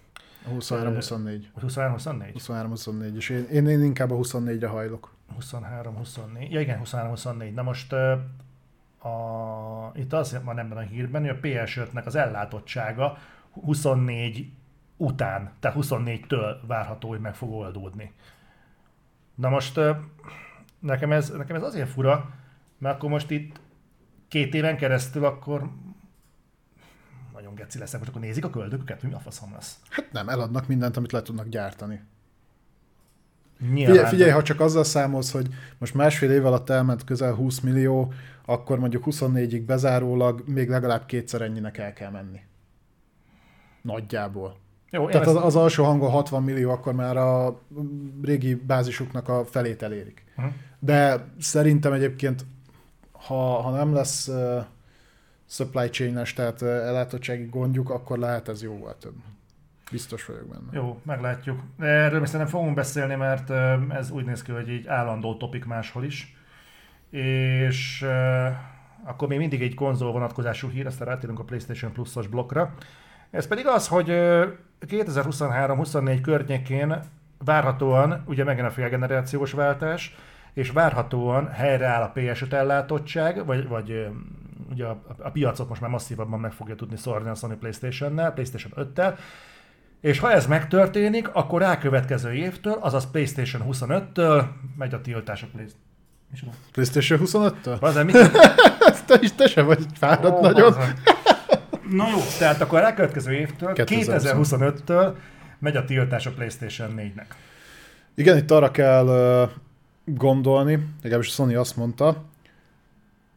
23-24. 0.51 1.45
23-24? 1.61 2.35
23-24, 2.39 3.15
és 3.15 3.29
én, 3.29 3.45
én, 3.45 3.69
én 3.69 3.83
inkább 3.83 4.11
a 4.11 4.17
24-re 4.17 4.67
hajlok. 4.67 5.15
23-24, 5.41 6.51
ja 6.51 6.61
igen, 6.61 6.81
23-24. 6.85 7.55
Na 7.55 7.62
most 7.62 7.93
a, 7.93 9.93
itt 9.95 10.12
az 10.12 10.41
van 10.45 10.59
ebben 10.59 10.79
a 10.79 10.81
hírben, 10.81 11.21
hogy 11.21 11.31
a 11.31 11.41
PS5-nek 11.41 12.05
az 12.05 12.15
ellátottsága 12.15 13.19
24 13.51 14.51
után, 14.97 15.53
tehát 15.61 15.79
24-től 15.81 16.57
várható, 16.67 17.09
hogy 17.09 17.21
meg 17.21 17.35
fog 17.35 17.53
oldódni. 17.53 18.12
Na 19.35 19.49
most 19.49 19.81
nekem 20.79 21.12
ez, 21.12 21.31
nekem 21.31 21.57
ez 21.57 21.62
azért 21.62 21.89
fura, 21.89 22.31
mert 22.79 22.95
akkor 22.95 23.11
most 23.11 23.31
itt 23.31 23.61
két 24.35 24.55
éven 24.55 24.76
keresztül 24.76 25.24
akkor 25.24 25.70
nagyon 27.32 27.55
geci 27.55 27.78
leszek, 27.78 28.01
hogy 28.01 28.09
akkor 28.09 28.20
nézik 28.20 28.45
a 28.45 28.51
köldököket, 28.51 29.03
mi 29.03 29.12
a 29.12 29.18
faszom 29.18 29.53
lesz. 29.53 29.78
Hát 29.91 30.12
nem, 30.12 30.28
eladnak 30.28 30.66
mindent, 30.66 30.97
amit 30.97 31.12
le 31.12 31.22
tudnak 31.22 31.49
gyártani. 31.49 32.01
Nyilván, 33.72 33.95
Figyelj, 33.95 34.09
figyelj, 34.09 34.30
ha 34.30 34.43
csak 34.43 34.61
azzal 34.61 34.85
számolsz, 34.85 35.32
hogy 35.32 35.49
most 35.78 35.95
másfél 35.95 36.30
év 36.30 36.47
alatt 36.47 36.70
elment 36.70 37.05
közel 37.05 37.35
20 37.35 37.61
millió, 37.61 38.12
akkor 38.45 38.78
mondjuk 38.78 39.05
24-ig 39.07 39.62
bezárólag 39.66 40.43
még 40.47 40.68
legalább 40.68 41.07
kétszer 41.07 41.41
ennyinek 41.41 41.78
el 41.78 41.93
kell 41.93 42.11
menni. 42.11 42.41
Nagyjából. 43.82 44.57
Jó, 44.91 45.09
Tehát 45.09 45.26
az, 45.26 45.37
az 45.37 45.57
alsó 45.57 45.85
hangon 45.85 46.11
60 46.11 46.43
millió, 46.43 46.70
akkor 46.70 46.93
már 46.93 47.16
a 47.16 47.61
régi 48.22 48.55
bázisuknak 48.55 49.28
a 49.28 49.45
felét 49.45 49.82
elérik. 49.82 50.24
Uh-huh. 50.37 50.53
De 50.78 51.28
szerintem 51.39 51.93
egyébként, 51.93 52.45
ha, 53.27 53.61
ha 53.61 53.70
nem 53.70 53.95
lesz 53.95 54.29
uh, 54.29 54.64
supply 55.47 55.89
chain 55.89 56.18
tehát 56.35 56.61
uh, 56.61 56.68
ellátottsági 56.68 57.47
gondjuk, 57.51 57.91
akkor 57.91 58.18
lehet 58.18 58.49
ez 58.49 58.62
jóval 58.62 58.97
több. 58.99 59.14
Biztos 59.91 60.27
vagyok 60.27 60.49
benne. 60.49 60.68
Jó, 60.72 61.01
meglátjuk. 61.03 61.61
Erről 61.79 62.20
mi 62.20 62.27
nem 62.33 62.47
fogunk 62.47 62.75
beszélni, 62.75 63.14
mert 63.14 63.51
uh, 63.51 63.97
ez 63.97 64.11
úgy 64.11 64.25
néz 64.25 64.43
ki, 64.43 64.53
hogy 64.53 64.68
egy 64.68 64.87
állandó 64.87 65.37
topik 65.37 65.64
máshol 65.64 66.05
is. 66.05 66.37
És 67.11 68.03
uh, 68.03 68.53
akkor 69.05 69.29
még 69.29 69.39
mindig 69.39 69.62
egy 69.62 69.75
konzol 69.75 70.12
vonatkozású 70.12 70.68
hír, 70.68 70.87
aztán 70.87 71.09
rátérünk 71.09 71.39
a 71.39 71.45
PlayStation 71.45 71.93
Plus-os 71.93 72.27
blokkra. 72.27 72.75
Ez 73.31 73.47
pedig 73.47 73.66
az, 73.66 73.89
hogy 73.89 74.07
2023-24 74.81 76.18
környékén 76.22 77.01
várhatóan, 77.45 78.22
ugye 78.27 78.45
megint 78.45 78.66
a 78.66 78.70
félgenerációs 78.70 79.53
váltás, 79.53 80.14
és 80.55 80.71
várhatóan 80.71 81.51
helyreáll 81.51 82.03
a 82.03 82.13
PS5 82.15 82.53
ellátottság, 82.53 83.47
vagy, 83.47 83.69
vagy 83.69 84.07
ugye 84.71 84.85
a, 84.85 85.03
a 85.19 85.31
piacot 85.31 85.69
most 85.69 85.81
már 85.81 85.91
masszívabban 85.91 86.41
meg 86.41 86.53
fogja 86.53 86.75
tudni 86.75 86.97
szórni 86.97 87.29
a 87.29 87.35
Sony 87.35 87.59
PlayStation-nel, 87.59 88.33
PlayStation 88.33 88.73
5-tel, 88.77 89.19
és 90.01 90.19
ha 90.19 90.33
ez 90.33 90.47
megtörténik, 90.47 91.29
akkor 91.33 91.61
rákövetkező 91.61 92.33
évtől, 92.33 92.79
azaz 92.81 93.11
PlayStation 93.11 93.63
25-től 93.71 94.45
megy 94.77 94.95
a 94.95 95.01
tiltás 95.01 95.43
a 95.43 95.47
PlayStation. 95.53 96.55
PlayStation 96.73 97.21
25-től? 97.25 97.77
Bazen, 97.81 98.05
mit? 98.05 98.17
te 99.07 99.19
is 99.21 99.33
te 99.33 99.47
sem 99.47 99.67
vagy 99.67 99.87
fáradt 99.95 100.37
oh, 100.37 100.43
nagyon. 100.43 100.73
Bazen. 100.73 100.95
Na 101.91 102.09
jó, 102.09 102.19
tehát 102.39 102.61
akkor 102.61 102.79
a 102.79 102.83
rákövetkező 102.83 103.33
évtől, 103.33 103.73
2025-től 103.75 105.15
megy 105.59 105.77
a 105.77 105.85
tiltás 105.85 106.27
a 106.27 106.31
PlayStation 106.31 106.95
4-nek. 106.97 107.27
Igen, 108.15 108.37
itt 108.37 108.51
arra 108.51 108.71
kell 108.71 109.07
gondolni, 110.05 110.87
legalábbis 111.03 111.33
Sony 111.33 111.57
azt 111.57 111.77
mondta, 111.77 112.25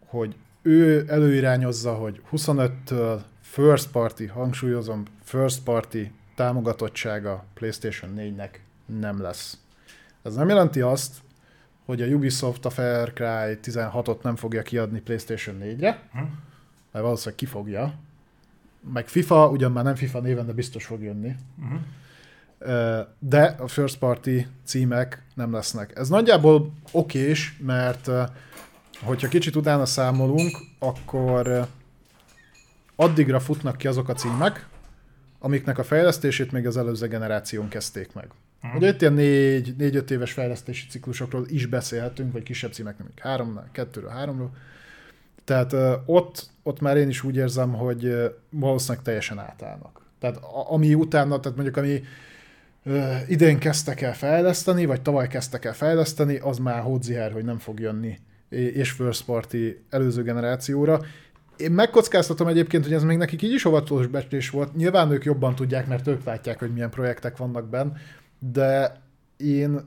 hogy 0.06 0.36
ő 0.62 1.06
előirányozza, 1.08 1.94
hogy 1.94 2.22
25-től 2.32 3.22
first 3.42 3.92
party, 3.92 4.26
hangsúlyozom, 4.26 5.04
first 5.24 5.64
party 5.64 5.98
támogatottsága 6.36 7.46
PlayStation 7.54 8.14
4-nek 8.18 8.50
nem 8.86 9.22
lesz. 9.22 9.58
Ez 10.24 10.36
nem 10.36 10.48
jelenti 10.50 10.82
azt, 10.82 11.16
hogy 11.86 12.02
a 12.02 12.06
Ubisoft 12.06 12.66
a 12.66 12.70
Far 12.70 13.14
Cry 13.14 13.58
16-ot 13.64 14.22
nem 14.22 14.36
fogja 14.36 14.62
kiadni 14.62 15.00
PlayStation 15.00 15.58
4-re, 15.62 16.04
hm? 16.12 16.18
mert 16.92 17.06
valószínűleg 17.06 17.36
ki 17.36 17.46
fogja, 17.46 17.94
meg 18.94 19.08
FIFA, 19.08 19.50
ugyan 19.50 19.72
már 19.72 19.84
nem 19.84 19.96
FIFA 19.96 20.20
néven, 20.20 20.46
de 20.46 20.54
biztos 20.54 20.86
fog 20.86 21.02
jönni. 21.02 21.36
Uh-huh. 21.64 21.80
De 23.20 23.56
a 23.60 23.68
first 23.68 23.98
party 23.98 24.46
címek 24.64 25.24
nem 25.34 25.54
lesznek. 25.54 25.98
Ez 25.98 26.10
nagyjából 26.10 26.74
okés, 26.92 27.58
mert 27.66 28.10
hogyha 29.02 29.28
kicsit 29.28 29.56
utána 29.56 29.86
számolunk, 29.86 30.58
akkor 30.80 31.68
addigra 32.96 33.40
futnak 33.40 33.78
ki 33.78 33.88
azok 33.88 34.10
a 34.10 34.14
címek, 34.14 34.68
amiknek 35.40 35.78
a 35.78 35.84
fejlesztését 35.84 36.52
még 36.52 36.68
az 36.68 36.78
előző 36.78 37.08
generáción 37.08 37.68
kezdték 37.68 38.14
meg. 38.14 38.28
Uh-huh. 38.64 38.78
Ugye 38.78 38.88
itt 38.88 39.02
ilyen 39.02 39.14
négy, 39.14 39.76
négy-öt 39.78 40.12
éves 40.12 40.32
fejlesztési 40.32 40.88
ciklusokról 40.88 41.46
is 41.48 41.66
beszélhetünk, 41.66 42.32
vagy 42.32 42.44
kisebb 42.44 42.74
címek, 42.74 42.98
nem 42.98 43.08
három, 43.22 43.60
kettőről, 43.72 44.10
háromról. 44.10 44.52
Tehát 45.44 45.76
ott, 46.06 46.50
ott 46.64 46.80
már 46.80 46.98
én 46.98 47.10
is 47.10 47.24
úgy 47.24 47.36
érzem, 47.36 47.74
hogy 47.74 48.32
valószínűleg 48.50 49.04
teljesen 49.04 49.40
átállnak. 49.40 50.02
Tehát 50.20 50.40
ami 50.70 50.94
utána, 50.94 51.40
tehát 51.40 51.58
mondjuk 51.58 51.78
ami 51.78 52.04
idén 53.28 53.60
kezdtek 53.60 54.02
el 54.02 54.16
fejleszteni, 54.16 54.86
vagy 54.86 55.02
tavaly 55.02 55.28
kezdtek 55.28 55.66
el 55.66 55.74
fejleszteni, 55.74 56.38
az 56.38 56.58
már 56.58 56.82
hódziher, 56.82 57.32
hogy 57.32 57.46
nem 57.46 57.58
fog 57.58 57.80
jönni 57.80 58.18
és 58.50 58.92
first 58.92 59.26
party 59.26 59.86
előző 59.90 60.24
generációra. 60.24 61.02
Én 61.58 61.72
megkockáztatom 61.72 62.48
egyébként, 62.48 62.84
hogy 62.84 62.94
ez 62.94 63.04
még 63.04 63.18
nekik 63.18 63.42
így 63.42 63.54
is 63.54 63.66
óvatos 63.66 64.08
becslés 64.08 64.50
volt. 64.50 64.76
Nyilván 64.76 65.12
ők 65.12 65.24
jobban 65.24 65.56
tudják, 65.56 65.88
mert 65.88 66.08
ők 66.08 66.24
látják, 66.24 66.60
hogy 66.60 66.74
milyen 66.74 66.90
projektek 66.90 67.38
vannak 67.38 67.70
benne, 67.70 67.92
de 68.40 69.02
én 69.38 69.80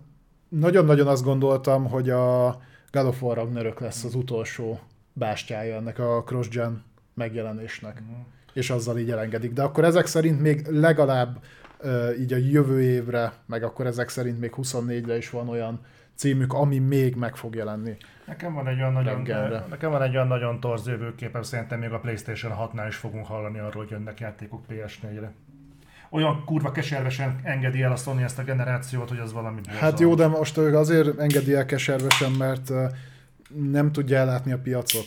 nagyon-nagyon 0.49 1.07
azt 1.07 1.25
gondoltam, 1.25 1.89
hogy 1.89 2.11
a 2.11 2.61
God 2.93 3.07
of 3.07 3.23
War 3.23 3.37
Ragnarök 3.37 3.81
lesz 3.81 4.05
az 4.05 4.15
utolsó 4.15 4.81
bástyája 5.13 5.77
ennek 5.77 5.99
a 5.99 6.23
cross-gen 6.27 6.85
megjelenésnek. 7.15 8.01
Uh-huh. 8.01 8.27
És 8.53 8.71
azzal 8.71 8.99
így 8.99 9.11
elengedik. 9.11 9.53
De 9.53 9.63
akkor 9.63 9.85
ezek 9.85 10.07
szerint 10.07 10.41
még 10.41 10.67
legalább 10.67 11.39
így 12.21 12.33
a 12.33 12.37
jövő 12.37 12.83
évre, 12.83 13.33
meg 13.47 13.63
akkor 13.63 13.87
ezek 13.87 14.09
szerint 14.09 14.41
még 14.41 14.53
24-re 14.57 15.17
is 15.17 15.31
van 15.31 15.49
olyan 15.49 15.81
címük, 16.15 16.53
ami 16.53 16.79
még 16.79 17.15
meg 17.15 17.37
fog 17.37 17.55
jelenni. 17.55 17.97
Nekem 18.27 18.55
van 18.55 18.67
egy 18.67 18.79
olyan 18.79 18.93
nagyon, 18.93 19.23
nekem 19.71 19.91
van 19.91 20.03
egy 20.03 20.15
olyan 20.15 20.27
nagyon 20.27 20.61
torz 20.61 20.87
jövőképem, 20.87 21.43
szerintem 21.43 21.79
még 21.79 21.93
a 21.93 21.99
Playstation 21.99 22.53
6-nál 22.59 22.87
is 22.89 22.97
fogunk 22.97 23.27
hallani 23.27 23.59
arról, 23.59 23.83
hogy 23.83 23.91
jönnek 23.91 24.21
játékok 24.21 24.65
PS4-re 24.69 25.33
olyan 26.11 26.45
kurva 26.45 26.73
keservesen 26.73 27.41
engedi 27.43 27.83
el 27.83 27.93
a 27.93 27.97
Sony 27.97 28.23
ezt 28.23 28.39
a 28.39 28.43
generációt, 28.43 29.09
hogy 29.09 29.19
az 29.19 29.33
valami 29.33 29.61
Hát 29.67 30.01
jó, 30.01 30.15
de 30.15 30.27
most 30.27 30.59
azért 30.59 31.19
engedi 31.19 31.55
el 31.55 31.67
keservesen, 31.67 32.33
mert 32.33 32.73
nem 33.71 33.93
tudja 33.93 34.19
ellátni 34.19 34.53
a 34.53 34.59
piacot. 34.59 35.07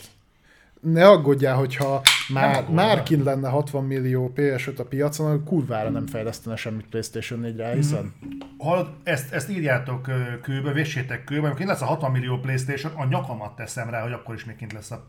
Ne 0.84 1.08
aggódjál, 1.08 1.56
hogyha 1.56 2.02
már, 2.28 2.68
már 2.70 3.02
kint 3.02 3.24
lenne 3.24 3.48
60 3.48 3.84
millió 3.84 4.32
PS5 4.36 4.76
a 4.78 4.82
piacon, 4.82 5.26
akkor 5.26 5.42
kurvára 5.44 5.90
nem 5.90 6.06
fejlesztene 6.06 6.56
semmit 6.56 6.86
PlayStation 6.86 7.40
4-re, 7.42 7.74
hiszen? 7.74 8.12
Ha 8.58 8.96
ezt, 9.02 9.32
ezt 9.32 9.50
írjátok 9.50 10.10
kőbe, 10.42 10.72
véssétek 10.72 11.24
kőbe, 11.24 11.46
amikor 11.46 11.66
lesz 11.66 11.82
a 11.82 11.84
60 11.84 12.10
millió 12.10 12.38
PlayStation, 12.38 12.92
a 12.92 13.06
nyakamat 13.06 13.56
teszem 13.56 13.90
rá, 13.90 14.02
hogy 14.02 14.12
akkor 14.12 14.34
is 14.34 14.44
még 14.44 14.56
kint 14.56 14.72
lesz 14.72 14.90
a 14.90 15.04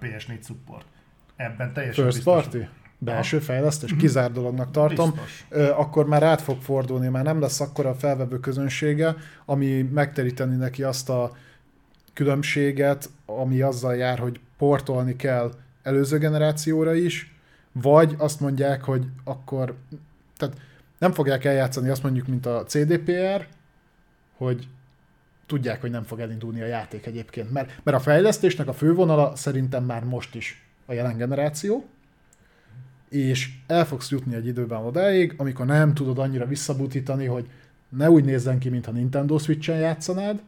PS4 0.00 0.44
support. 0.46 0.86
Ebben 1.36 1.72
teljesen 1.72 2.04
First 2.04 2.16
biztos. 2.16 2.42
party? 2.42 2.68
belső 2.98 3.38
fejlesztés, 3.38 3.90
mm-hmm. 3.90 4.00
kizár 4.00 4.32
dolognak 4.32 4.70
tartom, 4.70 5.10
Biztos. 5.10 5.68
akkor 5.68 6.06
már 6.06 6.22
át 6.22 6.40
fog 6.40 6.60
fordulni, 6.60 7.08
már 7.08 7.24
nem 7.24 7.40
lesz 7.40 7.60
akkora 7.60 7.88
a 7.88 7.94
felvevő 7.94 8.40
közönsége, 8.40 9.16
ami 9.44 9.82
megteríteni 9.82 10.56
neki 10.56 10.82
azt 10.82 11.08
a 11.08 11.32
különbséget, 12.12 13.10
ami 13.26 13.60
azzal 13.60 13.96
jár, 13.96 14.18
hogy 14.18 14.40
portolni 14.58 15.16
kell 15.16 15.52
előző 15.82 16.18
generációra 16.18 16.94
is, 16.94 17.34
vagy 17.72 18.14
azt 18.18 18.40
mondják, 18.40 18.84
hogy 18.84 19.06
akkor, 19.24 19.76
tehát 20.36 20.56
nem 20.98 21.12
fogják 21.12 21.44
eljátszani 21.44 21.88
azt 21.88 22.02
mondjuk, 22.02 22.26
mint 22.26 22.46
a 22.46 22.64
CDPR, 22.64 23.46
hogy 24.36 24.68
tudják, 25.46 25.80
hogy 25.80 25.90
nem 25.90 26.02
fog 26.02 26.20
elindulni 26.20 26.60
a 26.60 26.66
játék 26.66 27.06
egyébként. 27.06 27.52
Mert, 27.52 27.80
mert 27.82 27.96
a 27.96 28.00
fejlesztésnek 28.00 28.68
a 28.68 28.72
fővonala 28.72 29.36
szerintem 29.36 29.84
már 29.84 30.04
most 30.04 30.34
is 30.34 30.66
a 30.86 30.92
jelen 30.92 31.16
generáció, 31.16 31.84
és 33.08 33.50
el 33.66 33.86
fogsz 33.86 34.10
jutni 34.10 34.34
egy 34.34 34.46
időben 34.46 34.84
odáig, 34.84 35.34
amikor 35.36 35.66
nem 35.66 35.94
tudod 35.94 36.18
annyira 36.18 36.46
visszabutítani, 36.46 37.26
hogy 37.26 37.48
ne 37.88 38.10
úgy 38.10 38.24
nézzen 38.24 38.58
ki, 38.58 38.68
mintha 38.68 38.92
Nintendo 38.92 39.38
Switch-en 39.38 39.78
játszanád, 39.78 40.42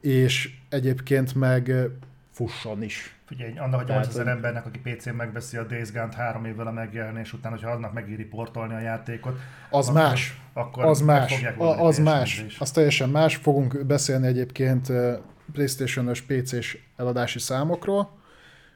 és 0.00 0.58
egyébként 0.68 1.34
meg 1.34 1.90
fusson 2.34 2.82
is. 2.82 3.16
Figyelj, 3.26 3.58
annak 3.58 3.80
a 3.80 3.84
Tehát, 3.84 4.02
8000 4.02 4.24
hogy- 4.24 4.32
embernek, 4.34 4.66
aki 4.66 4.78
PC-n 4.78 5.10
megveszi 5.14 5.56
a 5.56 5.62
Days 5.64 5.92
Gone-t 5.92 6.14
három 6.14 6.44
évvel 6.44 6.66
a 6.66 6.70
megjelenés 6.72 7.32
után, 7.32 7.52
hogyha 7.52 7.70
annak 7.70 7.92
megéri 7.92 8.24
portolni 8.24 8.74
a 8.74 8.80
játékot, 8.80 9.38
Az 9.70 9.88
Akkor- 9.88 10.00
más. 10.02 10.40
akkor 10.52 10.84
Az 10.84 11.00
más. 11.00 11.42
A, 11.58 11.64
az 11.64 11.98
más. 11.98 12.36
nézés. 12.38 12.58
Az 12.58 12.70
teljesen 12.70 13.08
más. 13.08 13.36
Fogunk 13.36 13.86
beszélni 13.86 14.26
egyébként 14.26 14.92
PlayStation-ös 15.52 16.22
PC-s 16.22 16.78
eladási 16.96 17.38
számokról. 17.38 18.18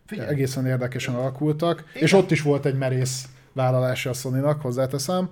Figyelj, 0.07 0.29
Egészen 0.29 0.67
érdekesen 0.67 1.15
alakultak. 1.15 1.85
Igen. 1.91 2.03
És 2.03 2.13
ott 2.13 2.31
is 2.31 2.43
volt 2.43 2.67
egy 2.67 2.79
merész 2.79 3.29
vállalása 3.53 4.11
a 4.11 4.13
Sony-nak, 4.13 4.61
hozzáteszem. 4.63 5.31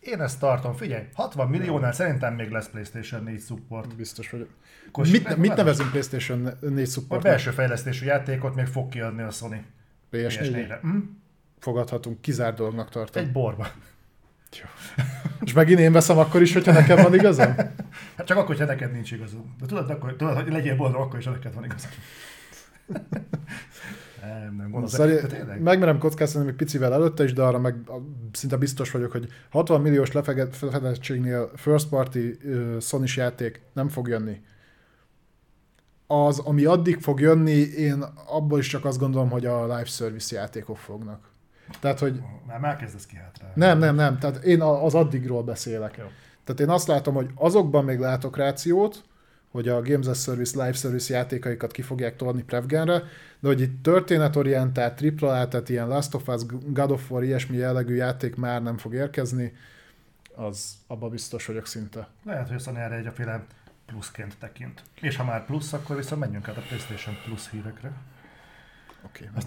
Én 0.00 0.20
ezt 0.20 0.38
tartom, 0.40 0.74
figyelj, 0.74 1.04
60 1.14 1.48
milliónál 1.48 1.92
szerintem 1.92 2.34
még 2.34 2.50
lesz 2.50 2.68
PlayStation 2.68 3.22
4 3.22 3.40
support. 3.40 3.96
biztos 3.96 4.30
vagyok. 4.30 4.48
Akkor 4.88 5.06
Mit, 5.10 5.36
mit 5.36 5.54
nevezünk 5.54 5.90
PlayStation 5.90 6.48
4 6.60 6.86
A 6.86 6.90
support? 6.90 7.22
belső 7.22 7.50
fejlesztésű 7.50 8.06
játékot 8.06 8.54
még 8.54 8.66
fog 8.66 8.88
kiadni 8.88 9.22
a 9.22 9.30
Sony 9.30 9.64
PS4 10.12 10.26
PS4-re. 10.38 10.78
Hm? 10.82 10.96
fogadhatunk, 11.58 12.20
kizár 12.20 12.54
dolognak 12.54 12.90
tartom. 12.90 13.22
Egy 13.22 13.32
borba. 13.32 13.66
És 15.40 15.52
megint 15.52 15.78
én 15.78 15.92
veszem 15.92 16.18
akkor 16.18 16.42
is, 16.42 16.52
hogyha 16.52 16.72
nekem 16.72 17.02
van 17.02 17.14
igazam? 17.14 17.54
Hát 18.16 18.26
csak 18.26 18.36
akkor, 18.36 18.48
hogyha 18.48 18.64
neked 18.64 18.92
nincs 18.92 19.12
igazad. 19.12 19.40
De 19.60 19.66
tudod, 19.66 19.90
akkor, 19.90 20.16
tudod 20.16 20.34
hogy 20.42 20.52
legyél 20.52 20.76
boldog, 20.76 21.00
akkor 21.00 21.18
is, 21.18 21.24
ha 21.24 21.30
neked 21.30 21.54
van 21.54 21.64
igazad. 21.64 21.90
Nem, 24.22 24.54
nem, 24.56 24.56
gondolom. 24.56 24.86
Szerint, 24.86 25.26
tényleg. 25.26 25.62
megmerem 25.62 25.98
kockáztatni 25.98 26.46
még 26.46 26.56
picivel 26.56 26.92
előtte 26.92 27.24
is, 27.24 27.32
de 27.32 27.42
arra 27.42 27.58
meg 27.58 27.74
szinte 28.32 28.56
biztos 28.56 28.90
vagyok, 28.90 29.12
hogy 29.12 29.28
60 29.50 29.80
milliós 29.80 30.12
lefedettségnél 30.12 31.50
first 31.54 31.88
party 31.88 32.16
uh, 32.16 32.80
sony 32.80 33.04
játék 33.16 33.60
nem 33.72 33.88
fog 33.88 34.08
jönni. 34.08 34.40
Az, 36.06 36.38
ami 36.38 36.64
addig 36.64 37.00
fog 37.00 37.20
jönni, 37.20 37.58
én 37.60 38.04
abból 38.26 38.58
is 38.58 38.66
csak 38.66 38.84
azt 38.84 38.98
gondolom, 38.98 39.30
hogy 39.30 39.46
a 39.46 39.62
live 39.62 39.84
service 39.84 40.36
játékok 40.36 40.76
fognak. 40.76 41.28
Tehát, 41.80 41.98
hogy 41.98 42.20
Már, 42.46 42.60
már 42.60 42.76
kezdesz 42.76 43.06
ki 43.06 43.16
hátra. 43.16 43.52
nem, 43.54 43.78
nem, 43.78 43.94
nem, 43.94 44.18
tehát 44.18 44.44
én 44.44 44.60
az 44.60 44.94
addigról 44.94 45.42
beszélek. 45.42 45.96
Jó. 45.96 46.04
Tehát 46.44 46.60
én 46.60 46.68
azt 46.68 46.86
látom, 46.86 47.14
hogy 47.14 47.30
azokban 47.34 47.84
még 47.84 47.98
látok 47.98 48.36
rációt, 48.36 49.02
hogy 49.50 49.68
a 49.68 49.82
Games 49.82 50.06
as 50.06 50.22
Service, 50.22 50.64
Live 50.64 50.76
Service 50.76 51.14
játékaikat 51.14 51.72
ki 51.72 51.82
fogják 51.82 52.16
tolni 52.16 52.42
Prevgenre, 52.42 53.02
de 53.40 53.48
hogy 53.48 53.60
itt 53.60 53.82
történetorientált, 53.82 55.02
AAA, 55.20 55.48
tehát 55.48 55.68
ilyen 55.68 55.88
Last 55.88 56.14
of 56.14 56.28
Us, 56.28 56.42
God 56.66 56.90
of 56.90 57.10
War, 57.10 57.22
ilyesmi 57.22 57.56
jellegű 57.56 57.94
játék 57.94 58.36
már 58.36 58.62
nem 58.62 58.78
fog 58.78 58.94
érkezni, 58.94 59.52
az 60.34 60.74
abba 60.86 61.08
biztos 61.08 61.46
vagyok 61.46 61.66
szinte. 61.66 62.08
Lehet, 62.24 62.46
hogy 62.46 62.56
a 62.56 62.58
Sony 62.58 62.76
erre 62.76 62.94
egyféle 62.94 63.44
pluszként 63.86 64.36
tekint. 64.38 64.82
És 65.00 65.16
ha 65.16 65.24
már 65.24 65.44
plusz, 65.44 65.72
akkor 65.72 65.96
viszont 65.96 66.20
menjünk 66.20 66.48
át 66.48 66.56
a 66.56 66.60
PlayStation 66.60 67.16
Plus 67.24 67.50
hírekre. 67.50 67.92
Oké. 69.04 69.24
Okay. 69.24 69.42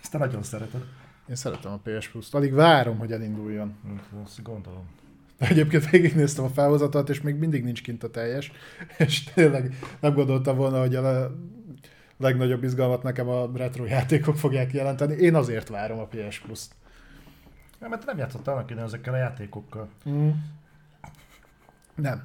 Ezt 0.00 0.10
te 0.10 0.18
nagyon 0.18 0.42
szereted. 0.42 0.84
Én 1.28 1.34
szeretem 1.34 1.72
a 1.72 1.80
PS 1.82 2.08
Plus-t, 2.08 2.34
alig 2.34 2.52
várom, 2.52 2.98
hogy 2.98 3.12
elinduljon. 3.12 3.76
Azt 4.24 4.42
gondolom. 4.42 4.99
De 5.40 5.46
egyébként 5.48 5.90
végignéztem 5.90 6.44
a 6.44 6.48
felhozatot, 6.48 7.08
és 7.08 7.20
még 7.20 7.34
mindig 7.34 7.64
nincs 7.64 7.82
kint 7.82 8.02
a 8.02 8.10
teljes, 8.10 8.52
és 8.98 9.24
tényleg 9.24 9.74
nem 10.00 10.14
gondoltam 10.14 10.56
volna, 10.56 10.80
hogy 10.80 10.94
a 10.94 11.00
le- 11.00 11.30
legnagyobb 12.16 12.62
izgalmat 12.64 13.02
nekem 13.02 13.28
a 13.28 13.50
retro 13.54 13.84
játékok 13.84 14.36
fogják 14.36 14.72
jelenteni. 14.72 15.14
Én 15.14 15.34
azért 15.34 15.68
várom 15.68 15.98
a 15.98 16.06
PS 16.06 16.38
Plus-t. 16.38 16.74
Nem, 17.78 17.90
mert 17.90 18.04
nem 18.06 18.18
játszottál 18.18 18.54
annak 18.54 18.70
idején 18.70 18.86
ezekkel 18.86 19.14
a 19.14 19.16
játékokkal. 19.16 19.88
Mm. 20.08 20.30
Nem. 21.94 22.22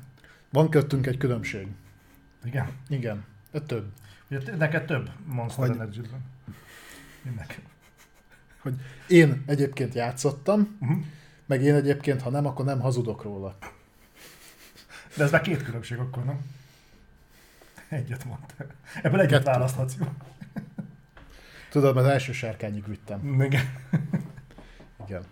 Van 0.49 0.70
köttünk 0.70 1.07
egy 1.07 1.18
különbség. 1.18 1.68
Igen. 2.43 2.68
Igen. 2.89 3.24
De 3.51 3.59
több. 3.61 3.86
Ugye 4.32 4.55
neked 4.57 4.86
több 4.86 5.09
Monster 5.26 5.68
Hogy- 5.68 5.76
Energy 5.76 6.09
van. 6.11 6.22
Mint 7.24 7.36
nekem. 7.36 7.59
Hogy 8.61 8.74
én 9.07 9.43
egyébként 9.45 9.93
játszottam, 9.93 10.78
Uh-huh. 10.82 10.97
Meg 11.45 11.61
én 11.63 11.73
egyébként, 11.75 12.21
ha 12.21 12.29
nem, 12.29 12.45
akkor 12.45 12.65
nem 12.65 12.79
hazudok 12.79 13.23
róla. 13.23 13.57
De 15.17 15.23
ez 15.23 15.31
már 15.31 15.41
két 15.41 15.63
különbség 15.63 15.97
akkor, 15.97 16.23
nem? 16.23 16.39
Egyet 17.89 18.25
mondtál. 18.25 18.67
Ebből 19.01 19.19
egyet 19.19 19.31
Kettő. 19.43 19.51
választhatsz, 19.51 19.95
jó? 19.99 20.05
Tudod, 21.69 21.95
mert 21.95 22.07
első 22.07 22.31
sárkányig 22.31 22.87
vittem. 22.87 23.41
Igen. 23.41 23.63
Igen. 25.05 25.23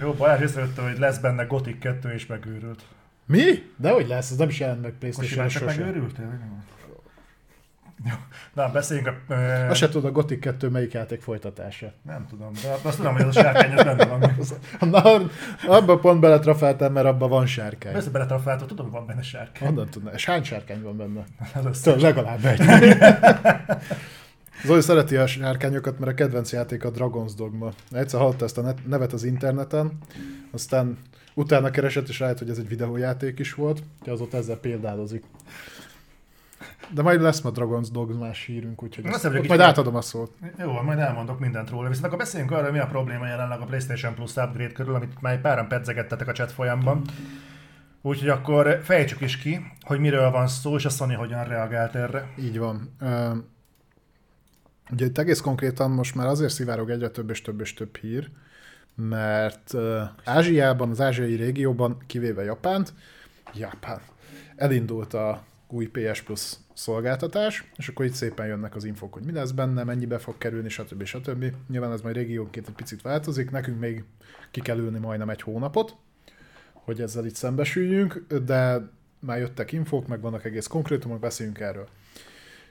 Jó, 0.00 0.12
Balázs 0.12 0.40
észrevette, 0.40 0.82
hogy 0.82 0.98
lesz 0.98 1.18
benne 1.18 1.44
Gothic 1.44 1.78
2 1.80 2.12
és 2.12 2.26
megőrült. 2.26 2.84
Mi? 3.26 3.72
De 3.76 3.90
hogy 3.90 4.06
lesz? 4.08 4.30
Ez 4.30 4.36
nem 4.36 4.48
is 4.48 4.60
jelent 4.60 4.80
meg 4.82 4.90
Most 4.90 4.98
playstation 5.00 5.48
csak 5.48 5.62
sosem. 5.62 5.78
megőrültél? 5.86 6.40
Na, 8.54 8.70
beszéljünk 8.72 9.08
a... 9.08 9.32
ö, 9.32 9.68
Azt 9.68 9.78
se 9.78 9.88
tudod, 9.88 10.04
a 10.10 10.12
Gothic 10.12 10.40
2 10.40 10.68
melyik 10.68 10.92
játék 10.92 11.20
folytatása. 11.20 11.92
Nem 12.02 12.26
tudom, 12.28 12.52
de 12.62 12.76
azt 12.82 12.96
tudom, 12.96 13.12
hogy 13.12 13.22
ez 13.22 13.36
a 13.36 13.40
sárkány 13.40 13.72
ez 13.72 13.84
benne 13.84 14.04
van. 14.06 14.36
Na, 14.90 15.20
abban 15.76 16.00
pont 16.00 16.20
beletrafáltam, 16.20 16.92
mert 16.92 17.06
abban 17.06 17.28
van 17.28 17.46
sárkány. 17.46 17.92
Persze 17.92 18.10
beletrafáltad, 18.10 18.68
tudom, 18.68 18.84
hogy 18.84 18.94
van 18.94 19.06
benne 19.06 19.22
sárkány. 19.22 19.68
Honnan 19.68 19.88
tudna? 19.90 20.10
És 20.12 20.24
hány 20.24 20.42
sárkány 20.44 20.82
van 20.82 20.96
benne? 20.96 21.24
Az 21.54 21.64
összes. 21.64 21.82
Tudod, 21.82 22.00
legalább 22.00 22.44
egy. 22.44 22.60
Zoli 24.64 24.80
szereti 24.80 25.16
a 25.16 25.26
sárkányokat, 25.26 25.98
mert 25.98 26.12
a 26.12 26.14
kedvenc 26.14 26.52
játék 26.52 26.84
a 26.84 26.90
Dragon's 26.90 27.32
Dogma. 27.36 27.70
Egyszer 27.92 28.20
hallotta 28.20 28.44
ezt 28.44 28.58
a 28.58 28.74
nevet 28.86 29.12
az 29.12 29.24
interneten, 29.24 29.98
aztán 30.50 30.98
utána 31.34 31.70
keresett, 31.70 32.08
és 32.08 32.18
rájött, 32.18 32.38
hogy 32.38 32.50
ez 32.50 32.58
egy 32.58 32.68
videójáték 32.68 33.38
is 33.38 33.54
volt, 33.54 33.82
hogy 34.00 34.12
azóta 34.12 34.36
ezzel 34.36 34.56
példálozik. 34.56 35.24
De 36.94 37.02
majd 37.02 37.20
lesz 37.20 37.40
ma 37.40 37.50
Dragon's 37.50 37.88
Dogma-s 37.92 38.44
hírünk, 38.44 38.82
úgyhogy 38.82 39.06
ezt, 39.06 39.24
ott 39.24 39.48
majd 39.48 39.60
átadom 39.60 39.94
a 39.94 40.00
szót. 40.00 40.32
Jó, 40.58 40.82
majd 40.82 40.98
elmondok 40.98 41.38
mindent 41.38 41.70
róla. 41.70 41.88
Viszont 41.88 42.06
akkor 42.06 42.18
beszéljünk 42.18 42.52
arról, 42.52 42.70
mi 42.70 42.78
a 42.78 42.86
probléma 42.86 43.26
jelenleg 43.26 43.60
a 43.60 43.64
PlayStation 43.64 44.14
Plus 44.14 44.36
upgrade 44.36 44.72
körül, 44.72 44.94
amit 44.94 45.20
már 45.20 45.40
páran 45.40 45.68
pedzegettetek 45.68 46.28
a 46.28 46.32
chat 46.32 46.52
folyamban. 46.52 47.02
Úgyhogy 48.02 48.28
akkor 48.28 48.80
fejtsük 48.82 49.20
is 49.20 49.38
ki, 49.38 49.60
hogy 49.80 49.98
miről 49.98 50.30
van 50.30 50.46
szó, 50.46 50.76
és 50.76 50.84
a 50.84 50.88
Sony 50.88 51.14
hogyan 51.14 51.44
reagált 51.44 51.94
erre. 51.94 52.28
Így 52.38 52.58
van. 52.58 52.96
Ugye 54.90 55.04
itt 55.04 55.18
egész 55.18 55.40
konkrétan 55.40 55.90
most 55.90 56.14
már 56.14 56.26
azért 56.26 56.52
szivárog 56.52 56.90
egyre 56.90 57.08
több 57.08 57.30
és 57.30 57.42
több 57.42 57.60
és 57.60 57.74
több 57.74 57.96
hír, 57.96 58.30
mert 58.94 59.74
Ázsiában, 60.24 60.90
az 60.90 61.00
ázsiai 61.00 61.34
régióban, 61.34 61.96
kivéve 62.06 62.42
Japánt, 62.42 62.92
Japán, 63.54 64.00
elindult 64.56 65.14
a 65.14 65.42
új 65.68 65.86
PS 65.86 66.22
Plus 66.22 66.52
szolgáltatás, 66.80 67.70
és 67.76 67.88
akkor 67.88 68.04
itt 68.04 68.12
szépen 68.12 68.46
jönnek 68.46 68.76
az 68.76 68.84
infók, 68.84 69.12
hogy 69.12 69.24
mi 69.24 69.32
lesz 69.32 69.50
benne, 69.50 69.84
mennyibe 69.84 70.18
fog 70.18 70.38
kerülni, 70.38 70.68
stb. 70.68 71.04
stb. 71.04 71.44
Nyilván 71.68 71.92
ez 71.92 72.00
majd 72.00 72.14
régiónként 72.14 72.68
egy 72.68 72.74
picit 72.74 73.02
változik, 73.02 73.50
nekünk 73.50 73.80
még 73.80 74.04
ki 74.50 74.60
kell 74.60 74.78
ülni 74.78 74.98
majdnem 74.98 75.28
egy 75.28 75.42
hónapot, 75.42 75.96
hogy 76.72 77.00
ezzel 77.00 77.26
itt 77.26 77.34
szembesüljünk, 77.34 78.24
de 78.44 78.90
már 79.18 79.38
jöttek 79.38 79.72
infók, 79.72 80.06
meg 80.06 80.20
vannak 80.20 80.44
egész 80.44 80.66
konkrétumok, 80.66 81.20
beszéljünk 81.20 81.60
erről. 81.60 81.88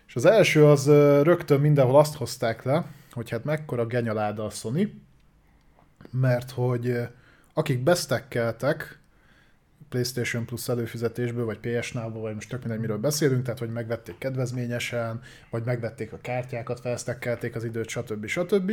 És 0.07 0.15
az 0.15 0.25
első 0.25 0.65
az 0.65 0.87
rögtön 1.23 1.59
mindenhol 1.59 1.99
azt 1.99 2.15
hozták 2.15 2.63
le, 2.63 2.85
hogy 3.11 3.29
hát 3.29 3.43
mekkora 3.43 3.85
genyaláda 3.85 4.45
a 4.45 4.49
Sony, 4.49 5.01
mert 6.11 6.51
hogy 6.51 6.97
akik 7.53 7.83
besztekkeltek 7.83 8.98
PlayStation 9.89 10.45
Plus 10.45 10.69
előfizetésből, 10.69 11.45
vagy 11.45 11.59
PS 11.59 11.91
Now-ból, 11.91 12.21
vagy 12.21 12.33
most 12.33 12.49
tök 12.49 12.59
mindegy, 12.59 12.79
miről 12.79 12.97
beszélünk, 12.97 13.43
tehát 13.43 13.59
hogy 13.59 13.71
megvették 13.71 14.17
kedvezményesen, 14.17 15.21
vagy 15.49 15.63
megvették 15.63 16.13
a 16.13 16.17
kártyákat, 16.21 16.79
felsztekkelték 16.79 17.55
az 17.55 17.63
időt, 17.63 17.89
stb. 17.89 18.25
stb. 18.25 18.71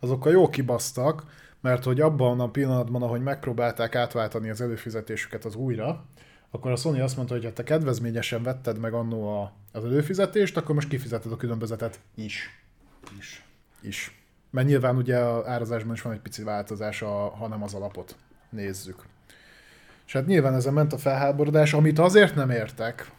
Azokkal 0.00 0.32
jó 0.32 0.48
kibasztak, 0.48 1.24
mert 1.60 1.84
hogy 1.84 2.00
abban 2.00 2.40
a 2.40 2.50
pillanatban, 2.50 3.02
ahogy 3.02 3.22
megpróbálták 3.22 3.94
átváltani 3.94 4.50
az 4.50 4.60
előfizetésüket 4.60 5.44
az 5.44 5.54
újra, 5.54 6.04
akkor 6.50 6.70
a 6.70 6.76
Sony 6.76 7.00
azt 7.00 7.16
mondta, 7.16 7.34
hogy 7.34 7.44
ha 7.44 7.52
te 7.52 7.62
kedvezményesen 7.62 8.42
vetted 8.42 8.78
meg 8.78 8.92
annó 8.92 9.40
a, 9.40 9.52
az 9.72 9.84
előfizetést, 9.84 10.56
akkor 10.56 10.74
most 10.74 10.88
kifizeted 10.88 11.32
a 11.32 11.36
különbözetet 11.36 12.00
is. 12.14 12.64
Is. 13.18 13.44
Is. 13.80 14.22
Mert 14.50 14.66
nyilván 14.66 14.96
ugye 14.96 15.18
a 15.18 15.50
árazásban 15.50 15.94
is 15.94 16.02
van 16.02 16.12
egy 16.12 16.20
pici 16.20 16.42
változás, 16.42 17.02
a, 17.02 17.28
ha 17.28 17.48
nem 17.48 17.62
az 17.62 17.74
alapot 17.74 18.16
nézzük. 18.50 19.04
És 20.12 20.18
hát 20.18 20.26
nyilván 20.26 20.54
ezen 20.54 20.72
ment 20.72 20.92
a 20.92 20.98
felháborodás, 20.98 21.72
amit 21.72 21.98
azért 21.98 22.34
nem 22.34 22.50
értek, 22.50 23.10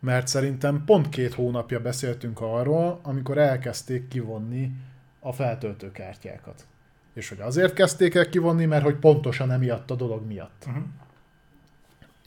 mert 0.00 0.26
szerintem 0.26 0.82
pont 0.84 1.08
két 1.08 1.34
hónapja 1.34 1.80
beszéltünk 1.80 2.40
arról, 2.40 3.00
amikor 3.02 3.38
elkezdték 3.38 4.08
kivonni 4.08 4.72
a 5.20 5.32
feltöltőkártyákat. 5.32 6.66
És 7.14 7.28
hogy 7.28 7.40
azért 7.40 7.72
kezdték 7.72 8.14
el 8.14 8.28
kivonni, 8.28 8.64
mert 8.64 8.82
hogy 8.82 8.96
pontosan 8.96 9.50
emiatt 9.50 9.90
a 9.90 9.94
dolog 9.94 10.26
miatt. 10.26 10.64
Uh-huh. 10.66 10.84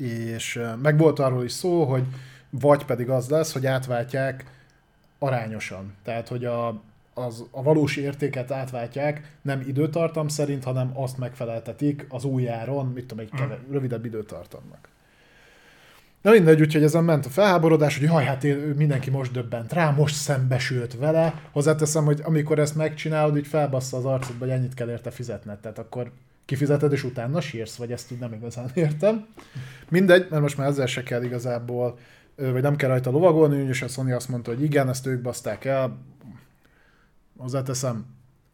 És 0.10 0.62
meg 0.82 0.98
volt 0.98 1.20
arról 1.20 1.44
is 1.44 1.52
szó, 1.52 1.84
hogy 1.84 2.04
vagy 2.50 2.86
pedig 2.86 3.10
az 3.10 3.30
lesz, 3.30 3.54
hogy 3.54 3.66
átváltják 3.66 4.46
arányosan. 5.20 5.94
Tehát, 6.04 6.28
hogy 6.28 6.46
a, 6.46 6.82
az, 7.26 7.46
a 7.52 7.64
valós 7.64 7.96
értéket 7.96 8.52
átváltják 8.52 9.38
nem 9.42 9.64
időtartam 9.68 10.28
szerint, 10.28 10.64
hanem 10.64 10.92
azt 10.94 11.18
megfeleltetik 11.18 12.06
az 12.10 12.24
új 12.24 12.50
áron, 12.50 12.86
mit 12.86 13.06
tudom, 13.06 13.26
egy 13.26 13.32
keve, 13.38 13.60
rövidebb 13.72 14.06
időtartamnak. 14.06 14.90
Na 16.22 16.32
mindegy, 16.32 16.62
úgyhogy 16.62 16.84
ezen 16.84 17.04
ment 17.04 17.26
a 17.26 17.30
felháborodás, 17.30 17.98
hogy 17.98 18.08
jaj, 18.08 18.24
hát 18.24 18.44
én, 18.44 18.58
mindenki 18.58 19.10
most 19.10 19.32
döbbent 19.32 19.74
rá, 19.74 19.92
most 19.92 20.16
szembesült 20.16 20.98
vele. 20.98 21.42
Hozzáteszem, 21.52 22.06
hogy 22.06 22.22
amikor 22.24 22.60
ezt 22.60 22.76
megcsinálod, 22.76 23.38
így 23.38 23.48
felbassza 23.48 23.98
az 23.98 24.06
arcodba, 24.06 24.46
hogy 24.46 24.54
ennyit 24.54 24.74
kell 24.74 24.90
érte 24.90 25.12
fizetned. 25.12 25.60
Tehát 25.60 25.80
akkor 25.80 26.12
kifizeted, 26.46 26.92
és 26.92 27.04
utána 27.04 27.42
sírsz, 27.42 27.76
vagy 27.76 27.92
ezt 27.92 28.12
úgy 28.12 28.20
nem 28.20 28.34
igazán 28.34 28.70
értem. 28.74 29.26
Mindegy, 29.90 30.28
mert 30.30 30.42
most 30.42 30.58
már 30.58 30.68
ezzel 30.68 30.86
se 30.86 31.04
kell 31.04 31.24
igazából, 31.24 31.98
vagy 32.36 32.62
nem 32.62 32.76
kell 32.76 32.90
rajta 32.90 33.10
lovagolni, 33.10 33.68
és 33.68 33.82
a 33.82 33.88
Sony 33.88 34.12
azt 34.12 34.30
mondta, 34.30 34.52
hogy 34.52 34.64
igen, 34.64 34.90
ezt 34.90 35.06
ők 35.06 35.22
baszták 35.22 35.66
el. 35.66 35.98
Hozzáteszem, 37.40 38.06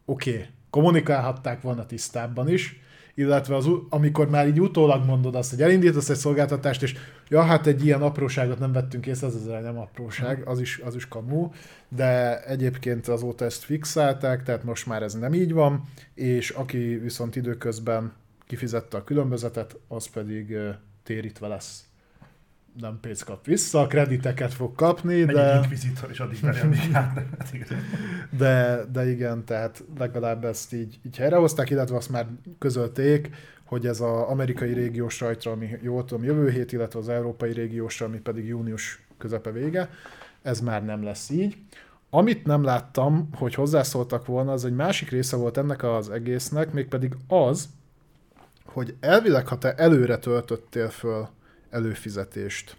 oké, 0.04 0.30
okay, 0.30 0.46
kommunikálhatták 0.70 1.60
volna 1.62 1.86
tisztábban 1.86 2.48
is, 2.48 2.80
illetve 3.14 3.56
az, 3.56 3.68
amikor 3.88 4.30
már 4.30 4.48
így 4.48 4.60
utólag 4.60 5.04
mondod 5.04 5.34
azt, 5.34 5.50
hogy 5.50 5.62
elindítasz 5.62 6.08
egy 6.08 6.16
szolgáltatást, 6.16 6.82
és 6.82 6.94
ja, 7.28 7.42
hát 7.42 7.66
egy 7.66 7.84
ilyen 7.84 8.02
apróságot 8.02 8.58
nem 8.58 8.72
vettünk 8.72 9.06
észre, 9.06 9.26
az 9.26 9.34
azért 9.34 9.62
nem 9.62 9.78
apróság, 9.78 10.48
az 10.48 10.60
is, 10.60 10.78
az 10.78 10.94
is 10.94 11.08
kamu, 11.08 11.50
de 11.88 12.42
egyébként 12.44 13.08
azóta 13.08 13.44
ezt 13.44 13.62
fixálták, 13.62 14.42
tehát 14.42 14.64
most 14.64 14.86
már 14.86 15.02
ez 15.02 15.14
nem 15.14 15.34
így 15.34 15.52
van, 15.52 15.82
és 16.14 16.50
aki 16.50 16.78
viszont 16.78 17.36
időközben 17.36 18.12
kifizette 18.46 18.96
a 18.96 19.04
különbözetet, 19.04 19.76
az 19.88 20.06
pedig 20.06 20.56
térítve 21.02 21.46
lesz. 21.48 21.85
Nem 22.80 22.98
pénzt 23.00 23.24
kap 23.24 23.44
vissza, 23.44 23.86
krediteket 23.86 24.54
fog 24.54 24.74
kapni, 24.74 25.24
Megy 25.24 25.34
de... 25.34 25.50
egy 25.50 25.56
inkvizitor, 25.56 26.10
és 26.10 26.20
addig 26.20 26.38
hát, 26.38 26.54
hát. 26.92 27.52
De, 28.30 28.84
de 28.92 29.10
igen, 29.10 29.44
tehát 29.44 29.84
legalább 29.98 30.44
ezt 30.44 30.72
így, 30.72 30.98
így 31.06 31.16
helyrehozták, 31.16 31.70
illetve 31.70 31.96
azt 31.96 32.10
már 32.10 32.26
közölték, 32.58 33.30
hogy 33.64 33.86
ez 33.86 34.00
az 34.00 34.22
amerikai 34.28 34.72
régiós 34.72 35.14
sajtra, 35.14 35.50
ami 35.50 35.68
jól 35.82 36.04
tudom 36.04 36.24
jövő 36.24 36.50
hét, 36.50 36.72
illetve 36.72 36.98
az 36.98 37.08
európai 37.08 37.52
régiósra, 37.52 38.06
ami 38.06 38.18
pedig 38.18 38.46
június 38.46 39.06
közepe 39.18 39.50
vége, 39.50 39.90
ez 40.42 40.60
már 40.60 40.84
nem 40.84 41.02
lesz 41.02 41.30
így. 41.30 41.56
Amit 42.10 42.44
nem 42.44 42.64
láttam, 42.64 43.28
hogy 43.32 43.54
hozzászóltak 43.54 44.26
volna, 44.26 44.52
az 44.52 44.64
egy 44.64 44.74
másik 44.74 45.10
része 45.10 45.36
volt 45.36 45.56
ennek 45.56 45.82
az 45.82 46.10
egésznek, 46.10 46.72
mégpedig 46.72 47.16
az, 47.28 47.68
hogy 48.64 48.94
elvileg, 49.00 49.48
ha 49.48 49.58
te 49.58 49.74
előre 49.74 50.18
töltöttél 50.18 50.88
föl 50.88 51.28
előfizetést, 51.76 52.76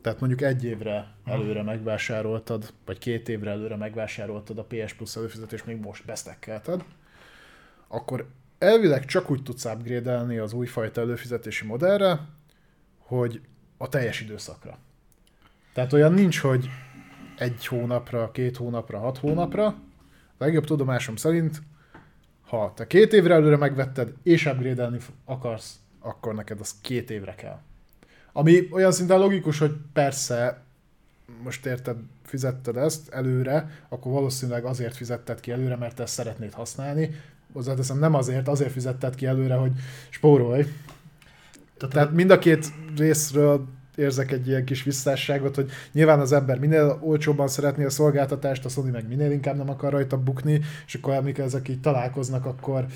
tehát 0.00 0.20
mondjuk 0.20 0.42
egy 0.42 0.64
évre 0.64 1.14
előre 1.24 1.62
megvásároltad, 1.62 2.72
vagy 2.84 2.98
két 2.98 3.28
évre 3.28 3.50
előre 3.50 3.76
megvásároltad 3.76 4.58
a 4.58 4.64
PS 4.64 4.94
Plus 4.94 5.16
előfizetést, 5.16 5.66
még 5.66 5.80
most 5.80 6.04
besztekkelted, 6.04 6.84
akkor 7.88 8.28
elvileg 8.58 9.04
csak 9.04 9.30
úgy 9.30 9.42
tudsz 9.42 9.64
upgrade 9.64 10.42
az 10.42 10.52
újfajta 10.52 11.00
előfizetési 11.00 11.66
modellre, 11.66 12.20
hogy 12.98 13.40
a 13.76 13.88
teljes 13.88 14.20
időszakra. 14.20 14.78
Tehát 15.72 15.92
olyan 15.92 16.12
nincs, 16.12 16.38
hogy 16.38 16.68
egy 17.38 17.66
hónapra, 17.66 18.30
két 18.30 18.56
hónapra, 18.56 18.98
hat 18.98 19.18
hónapra. 19.18 19.74
Legjobb 20.38 20.64
tudomásom 20.64 21.16
szerint, 21.16 21.62
ha 22.46 22.72
te 22.76 22.86
két 22.86 23.12
évre 23.12 23.34
előre 23.34 23.56
megvetted, 23.56 24.12
és 24.22 24.46
upgrade 24.46 24.90
akarsz, 25.24 25.78
akkor 26.00 26.34
neked 26.34 26.60
az 26.60 26.80
két 26.80 27.10
évre 27.10 27.34
kell. 27.34 27.58
Ami 28.32 28.68
olyan 28.70 28.92
szinten 28.92 29.18
logikus, 29.18 29.58
hogy 29.58 29.76
persze, 29.92 30.62
most 31.42 31.66
érted, 31.66 31.96
fizetted 32.24 32.76
ezt 32.76 33.08
előre, 33.08 33.70
akkor 33.88 34.12
valószínűleg 34.12 34.64
azért 34.64 34.96
fizetted 34.96 35.40
ki 35.40 35.50
előre, 35.50 35.76
mert 35.76 36.00
ezt 36.00 36.14
szeretnéd 36.14 36.52
használni. 36.52 37.10
Hozzáteszem, 37.52 37.98
nem 37.98 38.14
azért, 38.14 38.48
azért 38.48 38.72
fizetted 38.72 39.14
ki 39.14 39.26
előre, 39.26 39.54
hogy 39.54 39.72
spórolj. 40.08 40.62
Tehát, 41.76 41.94
Tehát 41.94 42.12
mind 42.12 42.30
a 42.30 42.38
két 42.38 42.66
részről 42.96 43.66
érzek 43.94 44.30
egy 44.30 44.48
ilyen 44.48 44.64
kis 44.64 44.82
visszásságot, 44.82 45.54
hogy 45.54 45.70
nyilván 45.92 46.20
az 46.20 46.32
ember 46.32 46.58
minél 46.58 46.98
olcsóbban 47.00 47.48
szeretné 47.48 47.84
a 47.84 47.90
szolgáltatást, 47.90 48.64
a 48.64 48.68
Sony 48.68 48.90
meg 48.90 49.08
minél 49.08 49.30
inkább 49.30 49.56
nem 49.56 49.70
akar 49.70 49.92
rajta 49.92 50.18
bukni, 50.18 50.60
és 50.86 50.94
akkor 50.94 51.14
amikor 51.14 51.44
ezek 51.44 51.68
így 51.68 51.80
találkoznak, 51.80 52.46
akkor 52.46 52.86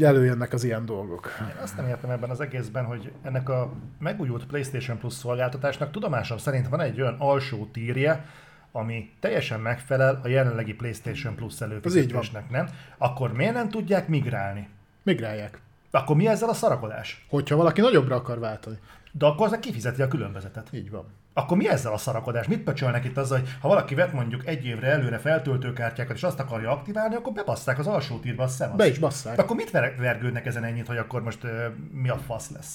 előjönnek 0.00 0.52
az 0.52 0.64
ilyen 0.64 0.86
dolgok. 0.86 1.30
Én 1.40 1.62
azt 1.62 1.76
nem 1.76 1.88
értem 1.88 2.10
ebben 2.10 2.30
az 2.30 2.40
egészben, 2.40 2.84
hogy 2.84 3.12
ennek 3.22 3.48
a 3.48 3.72
megújult 3.98 4.46
PlayStation 4.46 4.98
Plus 4.98 5.12
szolgáltatásnak 5.12 5.90
tudomásom 5.90 6.38
szerint 6.38 6.68
van 6.68 6.80
egy 6.80 7.00
olyan 7.00 7.16
alsó 7.18 7.68
tírje, 7.72 8.24
ami 8.72 9.10
teljesen 9.20 9.60
megfelel 9.60 10.20
a 10.22 10.28
jelenlegi 10.28 10.74
PlayStation 10.74 11.34
Plus 11.34 11.60
előfizetésnek, 11.60 12.50
nem? 12.50 12.68
Akkor 12.98 13.32
miért 13.32 13.54
nem 13.54 13.68
tudják 13.68 14.08
migrálni? 14.08 14.68
Migrálják. 15.02 15.60
Akkor 15.90 16.16
mi 16.16 16.26
ezzel 16.26 16.48
a 16.48 16.54
szarakodás? 16.54 17.26
Hogyha 17.28 17.56
valaki 17.56 17.80
nagyobbra 17.80 18.14
akar 18.14 18.38
váltani. 18.38 18.78
De 19.12 19.26
akkor 19.26 19.46
az 19.46 19.58
kifizeti 19.60 20.02
a 20.02 20.08
különbözetet. 20.08 20.68
Így 20.72 20.90
van. 20.90 21.04
Akkor 21.38 21.56
mi 21.56 21.68
ezzel 21.68 21.92
a 21.92 21.96
szarakodás? 21.96 22.46
Mit 22.46 22.62
pöcsölnek 22.62 23.04
itt 23.04 23.16
azzal, 23.16 23.38
hogy 23.38 23.48
ha 23.60 23.68
valaki 23.68 23.94
vet 23.94 24.12
mondjuk 24.12 24.46
egy 24.46 24.64
évre 24.64 24.86
előre 24.86 25.18
feltöltőkártyákat, 25.18 26.16
és 26.16 26.22
azt 26.22 26.40
akarja 26.40 26.70
aktiválni, 26.70 27.14
akkor 27.14 27.32
bebasszák 27.32 27.78
az 27.78 27.86
alsó 27.86 28.18
tírba 28.18 28.42
a 28.42 28.48
szemet. 28.48 28.76
Be 28.76 28.86
is 28.86 28.98
basszák. 28.98 29.38
Akkor 29.38 29.56
mit 29.56 29.70
ver- 29.70 29.98
vergődnek 29.98 30.46
ezen 30.46 30.64
ennyit, 30.64 30.86
hogy 30.86 30.96
akkor 30.96 31.22
most 31.22 31.44
ö, 31.44 31.66
mi 31.92 32.08
a 32.08 32.16
fasz 32.16 32.50
lesz? 32.50 32.74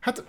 Hát 0.00 0.24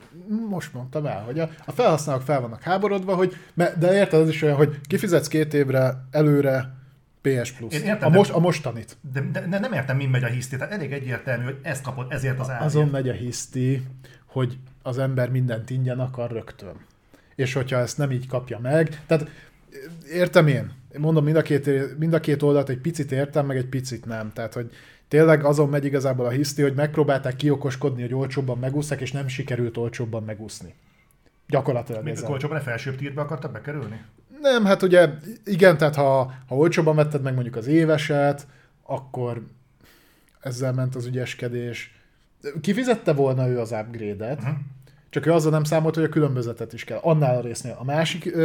most 0.49 0.73
mondtam 0.73 1.05
el, 1.05 1.21
hogy 1.21 1.39
a, 1.39 1.49
a 1.65 1.71
felhasználók 1.71 2.21
fel 2.21 2.41
vannak 2.41 2.61
háborodva, 2.61 3.15
hogy, 3.15 3.35
de 3.53 3.93
érted, 3.93 4.19
az 4.19 4.29
is 4.29 4.41
olyan, 4.41 4.55
hogy 4.55 4.79
kifizetsz 4.87 5.27
két 5.27 5.53
évre 5.53 5.93
előre 6.11 6.73
PS 7.21 7.51
Plus. 7.51 7.73
Én 7.73 7.83
értem, 7.83 8.11
a, 8.11 8.15
most, 8.15 8.31
a 8.31 8.39
mostanit. 8.39 8.97
De, 9.13 9.21
de, 9.31 9.47
de 9.47 9.59
nem 9.59 9.73
értem, 9.73 9.97
mi 9.97 10.05
megy 10.05 10.23
a 10.23 10.27
hiszti. 10.27 10.57
Tehát 10.57 10.73
elég 10.73 10.93
egyértelmű, 10.93 11.43
hogy 11.43 11.59
ezt 11.61 11.83
kapod 11.83 12.11
ezért 12.11 12.39
az 12.39 12.49
árért. 12.49 12.65
Azon 12.65 12.87
megy 12.87 13.09
a 13.09 13.13
hiszti, 13.13 13.83
hogy 14.25 14.57
az 14.81 14.97
ember 14.97 15.29
mindent 15.29 15.69
ingyen 15.69 15.99
akar 15.99 16.31
rögtön. 16.31 16.75
És 17.37 17.53
hogyha 17.53 17.77
ezt 17.77 17.97
nem 17.97 18.11
így 18.11 18.27
kapja 18.27 18.59
meg, 18.59 19.01
tehát 19.05 19.29
értem 20.11 20.47
én, 20.47 20.71
mondom 20.97 21.23
mind 21.23 21.35
a 21.35 21.41
két, 21.41 21.97
mind 21.97 22.13
a 22.13 22.19
két 22.19 22.41
oldalt 22.41 22.69
egy 22.69 22.77
picit 22.77 23.11
értem, 23.11 23.45
meg 23.45 23.57
egy 23.57 23.65
picit 23.65 24.05
nem. 24.05 24.31
Tehát, 24.33 24.53
hogy 24.53 24.71
tényleg 25.07 25.43
azon 25.43 25.69
megy 25.69 25.85
igazából 25.85 26.25
a 26.25 26.29
hiszti, 26.29 26.61
hogy 26.61 26.73
megpróbálták 26.73 27.35
kiokoskodni, 27.35 28.01
hogy 28.01 28.13
olcsóbban 28.13 28.57
megúszszák, 28.57 29.01
és 29.01 29.11
nem 29.11 29.27
sikerült 29.27 29.77
olcsóbban 29.77 30.23
megúszni. 30.23 30.73
Gyakorlatilag 31.47 32.03
Még 32.03 32.13
ez 32.13 32.23
a 32.23 32.27
olcsóban 32.27 32.57
a 32.57 32.61
felsőbb 32.61 32.95
tírbe 32.95 33.21
akartak 33.21 33.51
bekerülni? 33.51 34.01
Nem, 34.41 34.65
hát 34.65 34.81
ugye 34.81 35.09
igen, 35.45 35.77
tehát 35.77 35.95
ha, 35.95 36.33
ha 36.47 36.55
olcsóban 36.55 36.95
vetted 36.95 37.21
meg 37.21 37.33
mondjuk 37.33 37.55
az 37.55 37.67
éveset, 37.67 38.47
akkor 38.83 39.45
ezzel 40.39 40.73
ment 40.73 40.95
az 40.95 41.05
ügyeskedés. 41.05 42.01
Kifizette 42.61 43.13
volna 43.13 43.47
ő 43.47 43.59
az 43.59 43.71
upgrade-et, 43.71 44.39
uh-huh. 44.39 44.57
Csak 45.17 45.25
ő 45.25 45.31
azzal 45.31 45.51
nem 45.51 45.63
számolt, 45.63 45.95
hogy 45.95 46.03
a 46.03 46.09
különbözetet 46.09 46.73
is 46.73 46.83
kell. 46.83 46.99
Annál 47.01 47.37
a 47.37 47.41
résznél. 47.41 47.75
A 47.79 47.83
másik, 47.83 48.35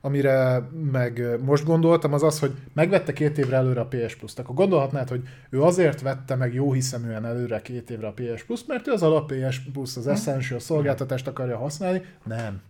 amire 0.00 0.68
meg 0.92 1.38
most 1.44 1.64
gondoltam, 1.64 2.12
az 2.12 2.22
az, 2.22 2.38
hogy 2.38 2.52
megvette 2.72 3.12
két 3.12 3.38
évre 3.38 3.56
előre 3.56 3.80
a 3.80 3.86
PS 3.86 4.16
Plus-t. 4.16 4.38
Akkor 4.38 4.54
gondolhatnád, 4.54 5.08
hogy 5.08 5.22
ő 5.50 5.62
azért 5.62 6.00
vette 6.00 6.34
meg 6.34 6.54
jó 6.54 6.72
hiszeműen 6.72 7.26
előre 7.26 7.62
két 7.62 7.90
évre 7.90 8.06
a 8.06 8.12
PS 8.12 8.42
Plus, 8.42 8.64
mert 8.66 8.88
ő 8.88 8.92
az 8.92 9.02
alap 9.02 9.32
PS 9.32 9.60
Plus, 9.72 9.96
az 9.96 10.06
Essential 10.06 10.58
szolgáltatást 10.58 11.26
akarja 11.26 11.58
használni. 11.58 12.02
Nem. 12.24 12.60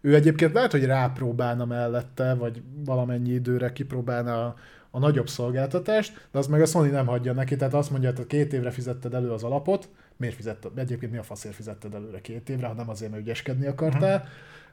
Ő 0.00 0.14
egyébként 0.14 0.52
lehet, 0.52 0.70
hogy 0.70 0.84
rápróbálna 0.84 1.64
mellette, 1.64 2.34
vagy 2.34 2.62
valamennyi 2.84 3.30
időre 3.30 3.72
kipróbálna 3.72 4.46
a, 4.46 4.54
a 4.90 4.98
nagyobb 4.98 5.28
szolgáltatást, 5.28 6.28
de 6.32 6.38
az 6.38 6.46
meg 6.46 6.60
a 6.60 6.66
Sony 6.66 6.90
nem 6.90 7.06
hagyja 7.06 7.32
neki, 7.32 7.56
tehát 7.56 7.74
azt 7.74 7.90
mondja, 7.90 8.12
hogy 8.16 8.26
két 8.26 8.52
évre 8.52 8.70
fizetted 8.70 9.14
elő 9.14 9.30
az 9.30 9.42
alapot, 9.42 9.88
miért 10.22 10.36
fizetted, 10.36 10.78
egyébként 10.78 11.12
mi 11.12 11.18
a 11.18 11.22
faszért 11.22 11.54
fizetted 11.54 11.94
előre 11.94 12.20
két 12.20 12.48
évre, 12.48 12.66
ha 12.66 12.72
nem 12.72 12.88
azért, 12.88 13.10
mert 13.10 13.22
ügyeskedni 13.22 13.66
akartál, 13.66 14.28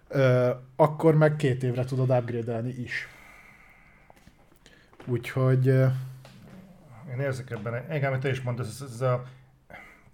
ö, 0.07 0.49
akkor 0.75 1.15
meg 1.15 1.35
két 1.35 1.63
évre 1.63 1.83
tudod 1.83 2.09
upgrade 2.09 2.67
is. 2.67 3.07
Úgyhogy 5.05 5.67
Én 7.11 7.19
érzek 7.19 7.51
ebben, 7.51 7.73
engem, 7.89 8.11
amit 8.11 8.21
te 8.21 8.29
is 8.29 8.41
mondasz, 8.41 8.81
ez, 8.81 8.91
ez 8.93 9.01
a 9.01 9.23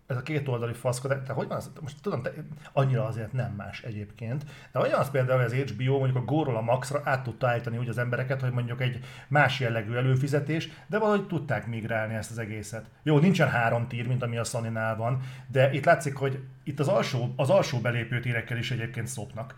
ez 0.07 0.17
a 0.17 0.21
két 0.21 0.47
oldali 0.47 0.73
faszkodás, 0.73 1.17
de 1.27 1.33
hogy 1.33 1.47
van 1.47 1.57
az, 1.57 1.71
most 1.81 2.01
tudom, 2.01 2.21
te, 2.21 2.31
annyira 2.73 3.05
azért 3.05 3.33
nem 3.33 3.53
más 3.57 3.81
egyébként, 3.81 4.45
de 4.71 4.79
olyan 4.79 4.99
az 4.99 5.11
például, 5.11 5.41
hogy 5.41 5.61
az 5.61 5.71
HBO 5.71 5.97
mondjuk 5.97 6.17
a 6.17 6.25
Go-ról 6.25 6.55
a 6.55 6.61
Maxra 6.61 7.01
át 7.03 7.23
tudta 7.23 7.47
állítani 7.47 7.77
úgy 7.77 7.89
az 7.89 7.97
embereket, 7.97 8.41
hogy 8.41 8.51
mondjuk 8.51 8.81
egy 8.81 8.99
más 9.27 9.59
jellegű 9.59 9.93
előfizetés, 9.93 10.69
de 10.87 10.99
valahogy 10.99 11.27
tudták 11.27 11.67
migrálni 11.67 12.13
ezt 12.13 12.31
az 12.31 12.37
egészet. 12.37 12.85
Jó, 13.03 13.19
nincsen 13.19 13.49
három 13.49 13.87
tír, 13.87 14.07
mint 14.07 14.23
ami 14.23 14.37
a 14.37 14.43
Sony-nál 14.43 14.95
van, 14.95 15.21
de 15.47 15.73
itt 15.73 15.85
látszik, 15.85 16.15
hogy 16.15 16.39
itt 16.63 16.79
az 16.79 16.87
alsó, 16.87 17.33
az 17.35 17.49
alsó 17.49 17.79
belépő 17.79 18.19
tírekkel 18.19 18.57
is 18.57 18.71
egyébként 18.71 19.07
szopnak. 19.07 19.55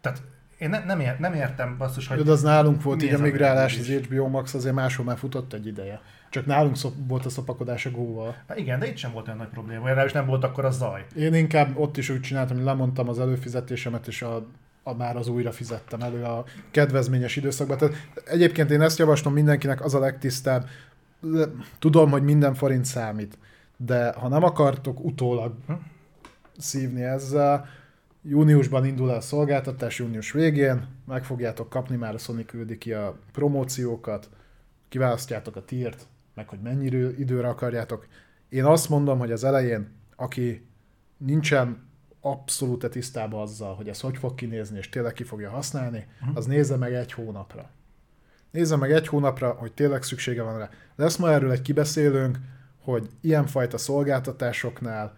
Tehát 0.00 0.22
én 0.58 0.70
ne, 0.70 0.84
nem, 0.84 1.00
ér, 1.00 1.18
nem 1.18 1.34
értem 1.34 1.76
basszus, 1.78 2.06
hogy... 2.06 2.22
de 2.22 2.30
az 2.30 2.42
nálunk 2.42 2.82
volt 2.82 3.02
így 3.02 3.12
a 3.12 3.18
migrálás, 3.18 3.78
az. 3.78 3.88
HBO 3.88 4.28
Max 4.28 4.54
azért 4.54 4.74
máshol 4.74 5.04
már 5.04 5.18
futott 5.18 5.52
egy 5.52 5.66
ideje. 5.66 6.00
Csak 6.34 6.46
nálunk 6.46 6.76
szop, 6.76 6.92
volt 7.08 7.26
a 7.26 7.28
szopakodás 7.28 7.86
a 7.86 7.90
Go-val. 7.90 8.36
Hát 8.48 8.58
igen, 8.58 8.78
de 8.78 8.86
itt 8.86 8.96
sem 8.96 9.12
volt 9.12 9.26
olyan 9.26 9.38
nagy 9.38 9.48
probléma, 9.48 9.84
legalábbis 9.84 10.12
nem 10.12 10.26
volt 10.26 10.44
akkor 10.44 10.64
a 10.64 10.70
zaj. 10.70 11.06
Én 11.16 11.34
inkább 11.34 11.78
ott 11.78 11.96
is 11.96 12.08
úgy 12.08 12.20
csináltam, 12.20 12.56
hogy 12.56 12.64
lemondtam 12.64 13.08
az 13.08 13.18
előfizetésemet, 13.18 14.06
és 14.06 14.22
a, 14.22 14.46
a 14.82 14.94
már 14.94 15.16
az 15.16 15.28
újra 15.28 15.52
fizettem 15.52 16.00
elő 16.00 16.22
a 16.22 16.44
kedvezményes 16.70 17.36
időszakban. 17.36 17.78
Tehát 17.78 17.94
egyébként 18.24 18.70
én 18.70 18.80
ezt 18.80 18.98
javaslom 18.98 19.32
mindenkinek, 19.32 19.84
az 19.84 19.94
a 19.94 19.98
legtisztább. 19.98 20.68
Tudom, 21.78 22.10
hogy 22.10 22.22
minden 22.22 22.54
forint 22.54 22.84
számít, 22.84 23.38
de 23.76 24.12
ha 24.12 24.28
nem 24.28 24.42
akartok 24.42 25.04
utólag 25.04 25.54
szívni 26.58 27.02
ezzel, 27.02 27.66
júniusban 28.22 28.86
indul 28.86 29.10
el 29.10 29.16
a 29.16 29.20
szolgáltatás, 29.20 29.98
június 29.98 30.32
végén, 30.32 30.86
meg 31.06 31.24
fogjátok 31.24 31.68
kapni, 31.68 31.96
már 31.96 32.14
a 32.14 32.18
Sony 32.18 32.46
küldi 32.46 32.78
ki 32.78 32.92
a 32.92 33.18
promóciókat, 33.32 34.28
kiválasztjátok 34.88 35.56
a 35.56 35.64
tírt, 35.64 36.06
meg 36.34 36.48
hogy 36.48 36.60
mennyi 36.60 36.84
idő- 36.84 37.14
időre 37.18 37.48
akarjátok. 37.48 38.06
Én 38.48 38.64
azt 38.64 38.88
mondom, 38.88 39.18
hogy 39.18 39.32
az 39.32 39.44
elején, 39.44 39.92
aki 40.16 40.66
nincsen 41.16 41.88
abszolút 42.20 42.90
tisztában 42.90 43.40
azzal, 43.40 43.74
hogy 43.74 43.88
ez 43.88 44.00
hogy 44.00 44.16
fog 44.16 44.34
kinézni, 44.34 44.78
és 44.78 44.88
tényleg 44.88 45.12
ki 45.12 45.24
fogja 45.24 45.50
használni, 45.50 46.06
az 46.34 46.46
nézze 46.46 46.76
meg 46.76 46.92
egy 46.92 47.12
hónapra. 47.12 47.70
Nézze 48.50 48.76
meg 48.76 48.92
egy 48.92 49.06
hónapra, 49.06 49.52
hogy 49.52 49.72
tényleg 49.72 50.02
szüksége 50.02 50.42
van 50.42 50.58
rá. 50.58 50.70
Lesz 50.96 51.16
ma 51.16 51.30
erről 51.30 51.50
egy 51.50 51.62
kibeszélőnk, 51.62 52.38
hogy 52.80 53.08
ilyenfajta 53.20 53.78
szolgáltatásoknál 53.78 55.16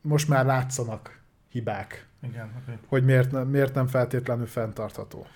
most 0.00 0.28
már 0.28 0.44
látszanak 0.44 1.20
hibák, 1.48 2.06
Igen, 2.22 2.50
oké. 2.62 2.78
hogy 2.86 3.04
miért, 3.04 3.30
ne, 3.30 3.42
miért 3.42 3.74
nem 3.74 3.86
feltétlenül 3.86 4.46
fenntartható. 4.46 5.26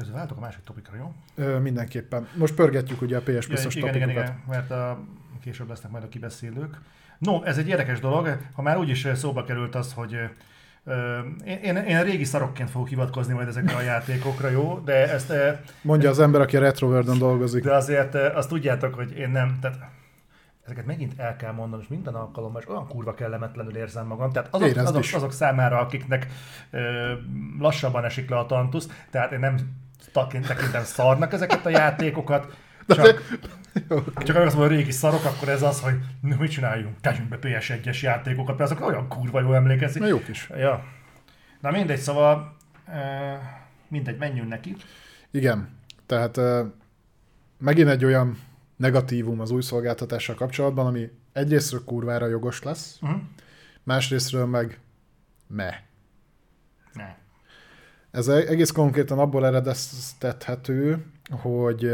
Közben 0.00 0.18
váltok 0.18 0.36
a 0.36 0.40
másik 0.40 0.62
topikra, 0.64 0.96
jó? 0.96 1.12
Ö, 1.34 1.58
mindenképpen. 1.58 2.28
Most 2.34 2.54
pörgetjük 2.54 3.02
ugye 3.02 3.16
a 3.16 3.20
PS 3.20 3.28
Ja, 3.28 3.40
Plus-os 3.46 3.74
igen, 3.74 3.94
igen, 3.94 4.08
topikokat. 4.08 4.28
igen, 4.28 4.42
mert 4.48 4.70
a, 4.70 5.00
később 5.40 5.68
lesznek 5.68 5.90
majd 5.90 6.04
a 6.04 6.08
kibeszélők. 6.08 6.80
No, 7.18 7.42
ez 7.42 7.58
egy 7.58 7.68
érdekes 7.68 8.00
dolog, 8.00 8.38
ha 8.52 8.62
már 8.62 8.78
úgyis 8.78 9.06
szóba 9.14 9.44
került 9.44 9.74
az, 9.74 9.92
hogy 9.92 10.12
én, 11.44 11.58
én, 11.62 11.76
én 11.76 12.02
régi 12.02 12.24
szarokként 12.24 12.70
fogok 12.70 12.88
hivatkozni 12.88 13.34
majd 13.34 13.48
ezekre 13.48 13.76
a 13.76 13.80
játékokra, 13.80 14.48
jó? 14.48 14.78
De 14.84 15.12
ezt 15.12 15.32
Mondja 15.82 16.10
az 16.10 16.18
ember, 16.20 16.40
aki 16.40 16.56
a 16.56 16.60
Retroworld-on 16.60 17.18
dolgozik. 17.18 17.64
De 17.64 17.74
azért 17.74 18.14
azt 18.14 18.48
tudjátok, 18.48 18.94
hogy 18.94 19.16
én 19.18 19.30
nem, 19.30 19.58
tehát 19.60 19.78
ezeket 20.64 20.86
megint 20.86 21.12
el 21.16 21.36
kell 21.36 21.52
mondanom, 21.52 21.80
és 21.80 21.88
minden 21.88 22.14
alkalommal, 22.14 22.60
és 22.60 22.68
olyan 22.68 22.88
kurva 22.88 23.14
kellemetlenül 23.14 23.76
érzem 23.76 24.06
magam. 24.06 24.32
Tehát 24.32 24.48
azok, 24.54 24.68
Érezd 24.68 24.86
azok, 24.86 25.02
is. 25.02 25.12
azok 25.12 25.32
számára, 25.32 25.78
akiknek 25.78 26.26
ö, 26.70 27.12
lassabban 27.58 28.04
esik 28.04 28.30
le 28.30 28.38
a 28.38 28.46
tantusz, 28.46 28.88
tehát 29.10 29.32
én 29.32 29.38
nem 29.38 29.58
tekintem 30.12 30.84
szarnak 30.84 31.32
ezeket 31.32 31.66
a 31.66 31.68
játékokat, 31.68 32.56
csak, 32.86 33.38
csak 34.24 34.36
azt 34.36 34.54
mondom, 34.54 34.58
hogy 34.58 34.68
régi 34.68 34.90
szarok, 34.90 35.24
akkor 35.24 35.48
ez 35.48 35.62
az, 35.62 35.80
hogy 35.80 35.94
mit 36.20 36.50
csináljunk, 36.50 37.00
tegyünk 37.00 37.28
be 37.28 37.38
PS1-es 37.40 38.00
játékokat, 38.00 38.58
mert 38.58 38.70
azok 38.70 38.86
olyan 38.86 39.08
kurva 39.08 39.40
jó 39.40 39.52
emlékezik. 39.52 40.02
Na 40.02 40.08
jók 40.08 40.28
is. 40.28 40.50
Ja. 40.56 40.84
Na 41.60 41.70
mindegy, 41.70 41.98
szóval 41.98 42.56
mindegy, 43.88 44.18
menjünk 44.18 44.48
neki. 44.48 44.76
Igen. 45.30 45.78
Tehát 46.06 46.40
megint 47.58 47.88
egy 47.88 48.04
olyan 48.04 48.38
negatívum 48.76 49.40
az 49.40 49.50
új 49.50 49.62
szolgáltatással 49.62 50.34
kapcsolatban, 50.34 50.86
ami 50.86 51.10
egyrésztről 51.32 51.84
kurvára 51.84 52.26
jogos 52.26 52.62
lesz, 52.62 52.98
Uh-huh. 53.02 53.20
másrésztről 53.82 54.46
meg 54.46 54.80
me. 55.46 55.82
Ne. 56.92 57.14
Ez 58.10 58.28
e- 58.28 58.48
egész 58.48 58.70
konkrétan 58.70 59.18
abból 59.18 59.46
eredeztethető, 59.46 61.04
hogy 61.30 61.90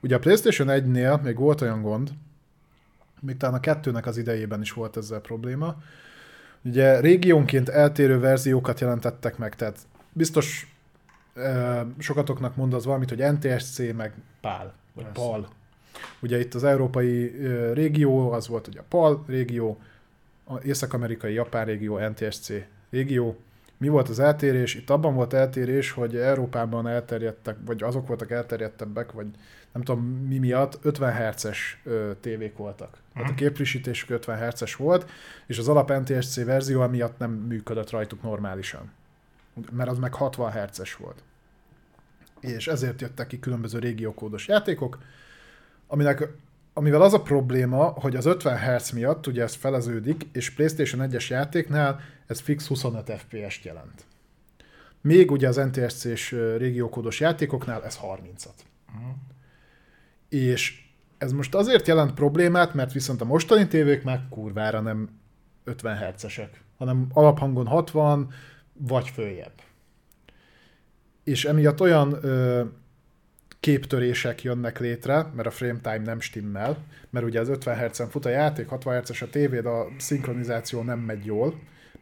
ugye 0.00 0.16
a 0.16 0.18
PlayStation 0.18 0.68
1-nél 0.70 1.22
még 1.22 1.36
volt 1.36 1.60
olyan 1.60 1.82
gond, 1.82 2.10
még 3.20 3.36
talán 3.36 3.54
a 3.54 3.60
kettőnek 3.60 4.06
az 4.06 4.16
idejében 4.16 4.60
is 4.60 4.72
volt 4.72 4.96
ezzel 4.96 5.20
probléma, 5.20 5.76
ugye 6.64 7.00
régiónként 7.00 7.68
eltérő 7.68 8.18
verziókat 8.18 8.80
jelentettek 8.80 9.38
meg, 9.38 9.56
tehát 9.56 9.78
biztos 10.12 10.74
ö, 11.34 11.80
sokatoknak 11.98 12.56
mond 12.56 12.74
az 12.74 12.84
valamit, 12.84 13.08
hogy 13.08 13.32
NTSC 13.32 13.78
meg 13.96 14.12
PAL, 14.40 14.72
vagy 14.94 15.04
Persze. 15.04 15.20
PAL. 15.20 15.48
Ugye 16.20 16.40
itt 16.40 16.54
az 16.54 16.64
európai 16.64 17.40
ö, 17.44 17.72
régió, 17.72 18.32
az 18.32 18.48
volt 18.48 18.66
ugye 18.66 18.80
a 18.80 18.84
PAL 18.88 19.24
régió, 19.26 19.80
a 20.44 20.58
észak-amerikai 20.58 21.32
japán 21.32 21.64
régió, 21.64 21.98
NTSC 21.98 22.52
régió. 22.90 23.36
Mi 23.78 23.88
volt 23.88 24.08
az 24.08 24.18
eltérés? 24.18 24.74
Itt 24.74 24.90
abban 24.90 25.14
volt 25.14 25.32
eltérés, 25.32 25.90
hogy 25.90 26.16
Európában 26.16 26.86
elterjedtek, 26.86 27.56
vagy 27.64 27.82
azok 27.82 28.06
voltak 28.06 28.30
elterjedtebbek, 28.30 29.12
vagy 29.12 29.26
nem 29.72 29.82
tudom 29.82 30.04
mi 30.04 30.38
miatt, 30.38 30.78
50 30.82 31.14
Hz-es 31.14 31.80
ö, 31.84 32.10
tévék 32.20 32.56
voltak. 32.56 32.98
Tehát 33.14 33.30
a 33.30 33.34
képfrissítésük 33.34 34.10
50 34.10 34.48
Hz-es 34.48 34.74
volt, 34.74 35.10
és 35.46 35.58
az 35.58 35.68
alap 35.68 35.92
NTSC 35.92 36.44
verzió 36.44 36.86
miatt 36.86 37.18
nem 37.18 37.30
működött 37.30 37.90
rajtuk 37.90 38.22
normálisan. 38.22 38.90
Mert 39.72 39.90
az 39.90 39.98
meg 39.98 40.14
60 40.14 40.52
Hz-es 40.52 40.94
volt. 40.94 41.22
És 42.40 42.66
ezért 42.66 43.00
jöttek 43.00 43.26
ki 43.26 43.38
különböző 43.38 43.78
régiókódos 43.78 44.48
játékok, 44.48 44.98
aminek, 45.86 46.28
amivel 46.72 47.02
az 47.02 47.14
a 47.14 47.22
probléma, 47.22 47.84
hogy 47.84 48.16
az 48.16 48.26
50 48.26 48.58
Hz 48.58 48.90
miatt 48.90 49.26
ugye 49.26 49.42
ez 49.42 49.54
feleződik, 49.54 50.26
és 50.32 50.50
PlayStation 50.50 51.08
1-es 51.10 51.28
játéknál 51.28 52.00
ez 52.28 52.40
fix 52.40 52.66
25 52.66 53.10
FPS-t 53.10 53.64
jelent. 53.64 54.04
Még 55.00 55.30
ugye 55.30 55.48
az 55.48 55.56
NTSC-s 55.56 56.30
régiókódos 56.56 57.20
játékoknál 57.20 57.84
ez 57.84 57.98
30-at. 58.02 58.54
És 60.28 60.86
ez 61.18 61.32
most 61.32 61.54
azért 61.54 61.86
jelent 61.86 62.14
problémát, 62.14 62.74
mert 62.74 62.92
viszont 62.92 63.20
a 63.20 63.24
mostani 63.24 63.66
tévék 63.66 64.02
már 64.02 64.26
kurvára 64.30 64.80
nem 64.80 65.08
50 65.64 65.96
Hz-esek, 65.96 66.62
hanem 66.78 67.06
alaphangon 67.12 67.66
60, 67.66 68.32
vagy 68.72 69.08
följebb. 69.08 69.52
És 71.24 71.44
emiatt 71.44 71.80
olyan 71.80 72.18
ö, 72.24 72.64
képtörések 73.60 74.42
jönnek 74.42 74.78
létre, 74.78 75.30
mert 75.34 75.48
a 75.48 75.50
frame 75.50 75.80
time 75.80 75.98
nem 76.04 76.20
stimmel, 76.20 76.76
mert 77.10 77.26
ugye 77.26 77.40
az 77.40 77.48
50 77.48 77.88
Hz-en 77.88 78.08
fut 78.08 78.24
a 78.24 78.28
játék, 78.28 78.68
60 78.68 79.00
Hz-es 79.00 79.22
a 79.22 79.30
tévé, 79.30 79.60
de 79.60 79.68
a 79.68 79.88
szinkronizáció 79.98 80.82
nem 80.82 80.98
megy 80.98 81.24
jól, 81.24 81.54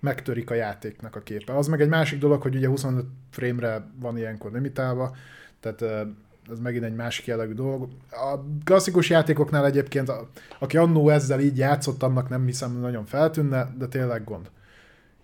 megtörik 0.06 0.50
a 0.50 0.54
játéknak 0.54 1.16
a 1.16 1.20
képe. 1.20 1.56
Az 1.56 1.66
meg 1.66 1.80
egy 1.80 1.88
másik 1.88 2.18
dolog, 2.18 2.42
hogy 2.42 2.56
ugye 2.56 2.68
25 2.68 3.04
frame-re 3.30 3.86
van 4.00 4.18
ilyenkor 4.18 4.52
limitálva, 4.52 5.16
tehát 5.60 6.08
ez 6.50 6.58
megint 6.58 6.84
egy 6.84 6.94
másik 6.94 7.24
jellegű 7.26 7.52
dolog. 7.52 7.88
A 8.10 8.38
klasszikus 8.64 9.10
játékoknál 9.10 9.66
egyébként, 9.66 10.08
a, 10.08 10.30
aki 10.58 10.76
annó 10.76 11.08
ezzel 11.08 11.40
így 11.40 11.58
játszott, 11.58 12.02
annak 12.02 12.28
nem 12.28 12.46
hiszem, 12.46 12.80
nagyon 12.80 13.06
feltűnne, 13.06 13.74
de 13.78 13.86
tényleg 13.86 14.24
gond. 14.24 14.50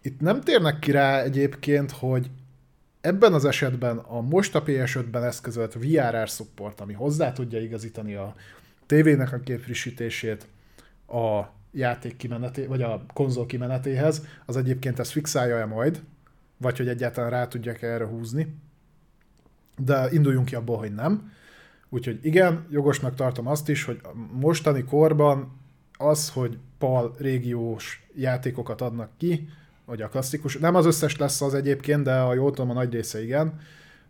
Itt 0.03 0.21
nem 0.21 0.41
térnek 0.41 0.79
ki 0.79 0.91
rá 0.91 1.23
egyébként, 1.23 1.91
hogy 1.91 2.31
ebben 3.01 3.33
az 3.33 3.45
esetben 3.45 3.97
a 3.97 4.21
most 4.21 4.55
a 4.55 4.63
PS5-ben 4.63 5.25
eszközölt 5.25 5.75
VRR 5.75 6.29
support, 6.29 6.81
ami 6.81 6.93
hozzá 6.93 7.33
tudja 7.33 7.61
igazítani 7.61 8.15
a 8.15 8.35
tévének 8.87 9.33
a 9.33 9.39
képfrissítését 9.39 10.47
a 11.07 11.43
játék 11.73 12.17
kimeneté, 12.17 12.67
vagy 12.67 12.83
a 12.83 13.05
konzol 13.13 13.47
kimenetéhez, 13.47 14.27
az 14.47 14.57
egyébként 14.57 14.99
ezt 14.99 15.11
fixálja-e 15.11 15.65
majd, 15.65 16.03
vagy 16.57 16.77
hogy 16.77 16.89
egyáltalán 16.89 17.31
rá 17.31 17.47
tudják 17.47 17.83
erre 17.83 18.07
húzni. 18.07 18.55
De 19.79 20.09
induljunk 20.11 20.47
ki 20.47 20.55
abból, 20.55 20.79
hogy 20.79 20.95
nem. 20.95 21.33
Úgyhogy 21.89 22.19
igen, 22.23 22.67
jogosnak 22.71 23.15
tartom 23.15 23.47
azt 23.47 23.69
is, 23.69 23.85
hogy 23.85 24.01
mostani 24.33 24.85
korban 24.85 25.61
az, 25.99 26.31
hogy 26.31 26.59
PAL 26.79 27.15
régiós 27.19 28.07
játékokat 28.15 28.81
adnak 28.81 29.11
ki, 29.17 29.49
vagy 29.85 30.03
a 30.03 30.09
klasszikus, 30.09 30.57
nem 30.57 30.75
az 30.75 30.87
összes 30.87 31.17
lesz 31.17 31.41
az 31.41 31.55
egyébként, 31.55 32.03
de 32.03 32.15
a 32.15 32.35
jól 32.35 32.51
tudom, 32.51 32.71
a 32.71 32.73
nagy 32.73 32.93
része 32.93 33.23
igen, 33.23 33.61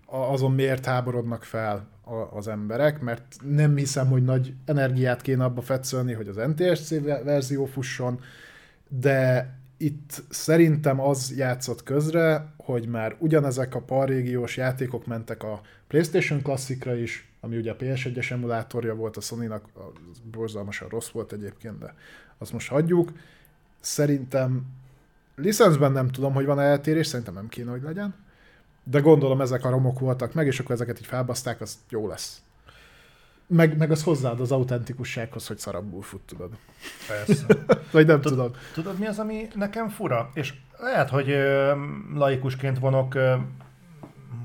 azon 0.06 0.52
miért 0.52 0.84
háborodnak 0.84 1.44
fel 1.44 1.88
a- 2.12 2.36
az 2.36 2.48
emberek, 2.48 3.00
mert 3.00 3.36
nem 3.42 3.76
hiszem, 3.76 4.06
hogy 4.08 4.22
nagy 4.24 4.54
energiát 4.64 5.22
kéne 5.22 5.44
abba 5.44 5.60
fetszölni, 5.60 6.12
hogy 6.12 6.28
az 6.28 6.36
NTSC 6.36 6.88
ve- 7.02 7.22
verzió 7.24 7.64
fusson, 7.64 8.20
de 8.88 9.50
itt 9.76 10.22
szerintem 10.28 11.00
az 11.00 11.34
játszott 11.36 11.82
közre, 11.82 12.52
hogy 12.56 12.86
már 12.88 13.16
ugyanezek 13.18 13.74
a 13.74 13.80
parrégiós 13.80 14.56
játékok 14.56 15.06
mentek 15.06 15.42
a 15.42 15.60
PlayStation 15.86 16.42
Classicra 16.42 16.94
is, 16.94 17.32
ami 17.40 17.56
ugye 17.56 17.70
a 17.70 17.76
PS1-es 17.76 18.30
emulátorja 18.30 18.94
volt 18.94 19.16
a 19.16 19.20
Sony-nak, 19.20 19.64
az 19.74 20.18
borzalmasan 20.30 20.88
rossz 20.88 21.08
volt 21.08 21.32
egyébként, 21.32 21.78
de 21.78 21.94
azt 22.38 22.52
most 22.52 22.68
hagyjuk. 22.68 23.12
Szerintem 23.80 24.62
licenszben 25.36 25.92
nem 25.92 26.08
tudom, 26.08 26.32
hogy 26.32 26.44
van 26.44 26.60
eltérés, 26.60 27.06
szerintem 27.06 27.34
nem 27.34 27.48
kéne, 27.48 27.70
hogy 27.70 27.82
legyen, 27.82 28.14
de 28.84 29.00
gondolom 29.00 29.40
ezek 29.40 29.64
a 29.64 29.70
romok 29.70 29.98
voltak 29.98 30.34
meg, 30.34 30.46
és 30.46 30.60
akkor 30.60 30.74
ezeket 30.74 30.98
így 30.98 31.06
felbaszták, 31.06 31.60
az 31.60 31.78
jó 31.88 32.08
lesz. 32.08 32.42
Meg, 33.46 33.76
meg 33.76 33.90
az 33.90 34.02
hozzáad 34.02 34.40
az 34.40 34.52
autentikussághoz, 34.52 35.46
hogy 35.46 35.58
szarabbul 35.58 36.02
fut, 36.02 36.20
tudod. 36.20 36.50
Persze. 37.08 37.46
Vagy 37.92 38.06
nem 38.06 38.20
tudom. 38.20 38.50
Tudod, 38.74 38.98
mi 38.98 39.06
az, 39.06 39.18
ami 39.18 39.48
nekem 39.54 39.88
fura? 39.88 40.30
És 40.34 40.54
lehet, 40.78 41.10
hogy 41.10 41.30
ö, 41.30 41.72
laikusként 42.14 42.78
vonok 42.78 43.14
ö, 43.14 43.34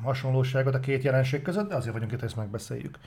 hasonlóságot 0.04 0.76
a 0.76 0.80
két 0.80 1.04
jelenség 1.04 1.42
között, 1.42 1.70
de 1.70 1.76
azért 1.76 1.94
vagyunk 1.94 2.12
itt, 2.12 2.20
hogy 2.20 2.28
ezt 2.28 2.38
megbeszéljük. 2.38 2.98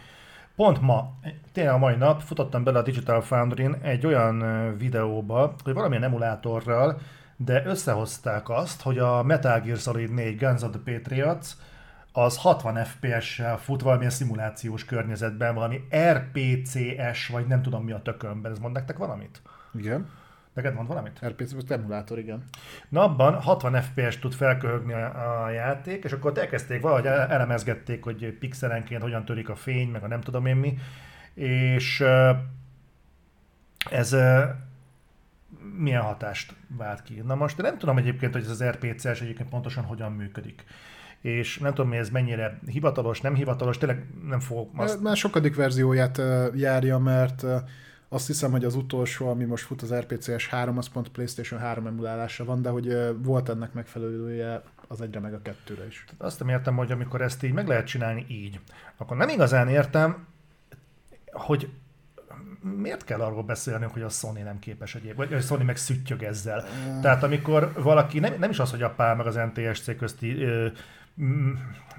Pont 0.56 0.80
ma, 0.80 1.12
tényleg 1.52 1.74
a 1.74 1.78
mai 1.78 1.94
nap 1.94 2.20
futottam 2.20 2.64
bele 2.64 2.78
a 2.78 2.82
Digital 2.82 3.20
Foundry-n 3.20 3.76
egy 3.82 4.06
olyan 4.06 4.44
videóba, 4.78 5.54
hogy 5.64 5.74
valamilyen 5.74 6.02
emulátorral, 6.02 7.00
de 7.44 7.64
összehozták 7.64 8.48
azt, 8.48 8.82
hogy 8.82 8.98
a 8.98 9.22
Metal 9.22 9.60
Gear 9.60 9.78
Solid 9.78 10.10
4 10.10 10.38
Guns 10.38 10.62
of 10.62 10.70
the 10.70 10.92
Patriots 10.92 11.46
az 12.12 12.36
60 12.36 12.84
FPS-sel 12.84 13.58
fut 13.58 13.82
valamilyen 13.82 14.10
szimulációs 14.10 14.84
környezetben, 14.84 15.54
valami 15.54 15.80
RPCS, 16.12 17.28
vagy 17.28 17.46
nem 17.46 17.62
tudom 17.62 17.84
mi 17.84 17.92
a 17.92 18.02
tökönben. 18.02 18.52
Ez 18.52 18.58
mond 18.58 18.74
nektek 18.74 18.96
valamit? 18.96 19.42
Igen. 19.74 20.08
Neked 20.52 20.74
mond 20.74 20.88
valamit? 20.88 21.20
RPC 21.26 21.70
emulátor, 21.70 22.18
igen. 22.18 22.44
Na 22.88 23.02
abban 23.02 23.34
60 23.34 23.82
FPS 23.82 24.18
tud 24.18 24.32
felköhögni 24.32 24.92
a, 24.92 25.44
a 25.44 25.50
játék, 25.50 26.04
és 26.04 26.12
akkor 26.12 26.38
elkezdték 26.38 26.80
valahogy 26.80 27.06
elemezgették, 27.06 28.04
hogy 28.04 28.36
pixelenként 28.38 29.02
hogyan 29.02 29.24
törik 29.24 29.48
a 29.48 29.56
fény, 29.56 29.88
meg 29.88 30.02
a 30.02 30.08
nem 30.08 30.20
tudom 30.20 30.46
én 30.46 30.56
mi, 30.56 30.78
és 31.34 32.04
ez 33.90 34.16
milyen 35.80 36.02
hatást 36.02 36.54
vált 36.76 37.02
ki. 37.02 37.22
Na 37.26 37.34
most 37.34 37.56
nem 37.56 37.78
tudom 37.78 37.98
egyébként, 37.98 38.32
hogy 38.32 38.42
ez 38.42 38.50
az 38.50 38.64
RPC-es 38.64 39.20
egyébként 39.20 39.48
pontosan 39.48 39.84
hogyan 39.84 40.12
működik 40.12 40.64
és 41.20 41.58
nem 41.58 41.74
tudom, 41.74 41.90
hogy 41.90 41.98
ez 41.98 42.10
mennyire 42.10 42.58
hivatalos, 42.66 43.20
nem 43.20 43.34
hivatalos, 43.34 43.78
tényleg 43.78 44.06
nem 44.28 44.40
fogok 44.40 44.70
azt... 44.76 45.00
Már 45.00 45.16
sokadik 45.16 45.54
verzióját 45.54 46.20
járja, 46.54 46.98
mert 46.98 47.44
azt 48.08 48.26
hiszem, 48.26 48.50
hogy 48.50 48.64
az 48.64 48.74
utolsó, 48.74 49.28
ami 49.28 49.44
most 49.44 49.64
fut 49.64 49.82
az 49.82 49.94
RPCS 49.94 50.48
3, 50.48 50.78
az 50.78 50.88
pont 50.88 51.08
PlayStation 51.08 51.60
3 51.60 51.86
emulálása 51.86 52.44
van, 52.44 52.62
de 52.62 52.68
hogy 52.68 52.96
volt 53.22 53.48
ennek 53.48 53.72
megfelelője 53.72 54.62
az 54.88 55.00
egyre 55.00 55.20
meg 55.20 55.34
a 55.34 55.42
kettőre 55.42 55.86
is. 55.86 56.04
Azt 56.18 56.38
nem 56.38 56.48
értem, 56.48 56.76
hogy 56.76 56.92
amikor 56.92 57.20
ezt 57.20 57.42
így 57.42 57.52
meg 57.52 57.68
lehet 57.68 57.86
csinálni 57.86 58.24
így, 58.28 58.60
akkor 58.96 59.16
nem 59.16 59.28
igazán 59.28 59.68
értem, 59.68 60.26
hogy 61.32 61.70
miért 62.62 63.04
kell 63.04 63.20
arról 63.20 63.42
beszélni, 63.42 63.86
hogy 63.92 64.02
a 64.02 64.08
Sony 64.08 64.44
nem 64.44 64.58
képes 64.58 64.94
egyéb, 64.94 65.16
vagy 65.16 65.32
a 65.32 65.40
Sony 65.40 65.64
meg 65.64 65.76
szüttyög 65.76 66.22
ezzel. 66.22 66.64
Tehát 67.02 67.22
amikor 67.22 67.72
valaki, 67.76 68.18
nem, 68.18 68.34
nem 68.38 68.50
is 68.50 68.58
az, 68.58 68.70
hogy 68.70 68.82
a 68.82 68.90
PAL 68.90 69.14
meg 69.14 69.26
az 69.26 69.34
NTSC 69.54 69.96
közti 69.96 70.42
ö, 70.42 70.66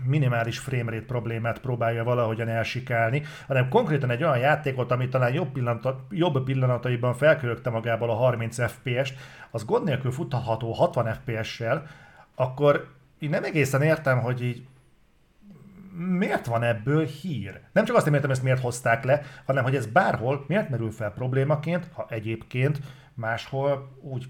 minimális 0.05 0.59
framerate 0.59 1.05
problémát 1.05 1.59
próbálja 1.59 2.03
valahogyan 2.03 2.47
elsikálni, 2.47 3.23
hanem 3.47 3.69
konkrétan 3.69 4.09
egy 4.09 4.23
olyan 4.23 4.37
játékot, 4.37 4.91
ami 4.91 5.09
talán 5.09 5.33
jobb, 5.33 5.51
pillanata, 5.51 6.05
jobb 6.09 6.43
pillanataiban 6.43 7.13
felkörögte 7.13 7.69
magából 7.69 8.09
a 8.09 8.13
30 8.15 8.71
FPS-t, 8.71 9.15
az 9.51 9.65
gond 9.65 9.85
nélkül 9.85 10.11
futható 10.11 10.71
60 10.71 11.13
FPS-sel, 11.13 11.87
akkor 12.35 12.87
én 13.19 13.29
nem 13.29 13.43
egészen 13.43 13.81
értem, 13.81 14.19
hogy 14.19 14.43
így 14.43 14.63
miért 15.93 16.45
van 16.45 16.63
ebből 16.63 17.05
hír? 17.05 17.59
Nem 17.71 17.85
csak 17.85 17.95
azt 17.95 18.05
nem 18.05 18.13
értem, 18.13 18.31
ezt 18.31 18.43
miért 18.43 18.61
hozták 18.61 19.03
le, 19.03 19.21
hanem 19.45 19.63
hogy 19.63 19.75
ez 19.75 19.85
bárhol 19.85 20.45
miért 20.47 20.69
merül 20.69 20.91
fel 20.91 21.11
problémaként, 21.11 21.87
ha 21.93 22.05
egyébként 22.09 22.79
máshol 23.13 23.97
úgy 24.01 24.25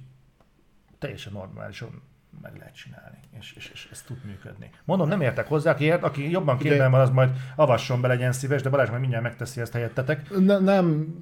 teljesen 1.00 1.34
normálisan 1.34 2.02
meg 2.42 2.58
lehet 2.58 2.76
csinálni, 2.76 3.18
és, 3.40 3.54
és, 3.54 3.72
és 3.74 3.88
ez 3.92 4.02
tud 4.02 4.18
működni. 4.26 4.70
Mondom, 4.86 5.08
nem 5.08 5.22
értek 5.22 5.48
hozzá, 5.48 5.72
aki, 5.72 5.84
ért, 5.84 6.04
aki 6.04 6.32
jobban 6.32 6.58
képben 6.58 6.92
van, 6.92 7.00
az 7.00 7.10
majd 7.10 7.30
avasson 7.56 8.02
be, 8.02 8.08
legyen 8.08 8.32
szíves, 8.32 8.62
de 8.62 8.70
Balázs 8.70 8.90
majd 8.90 9.02
mindjárt 9.02 9.24
megteszi 9.24 9.62
ezt 9.62 9.74
helyettetek. 9.74 10.38
Ne, 10.40 10.60
nem, 10.60 11.16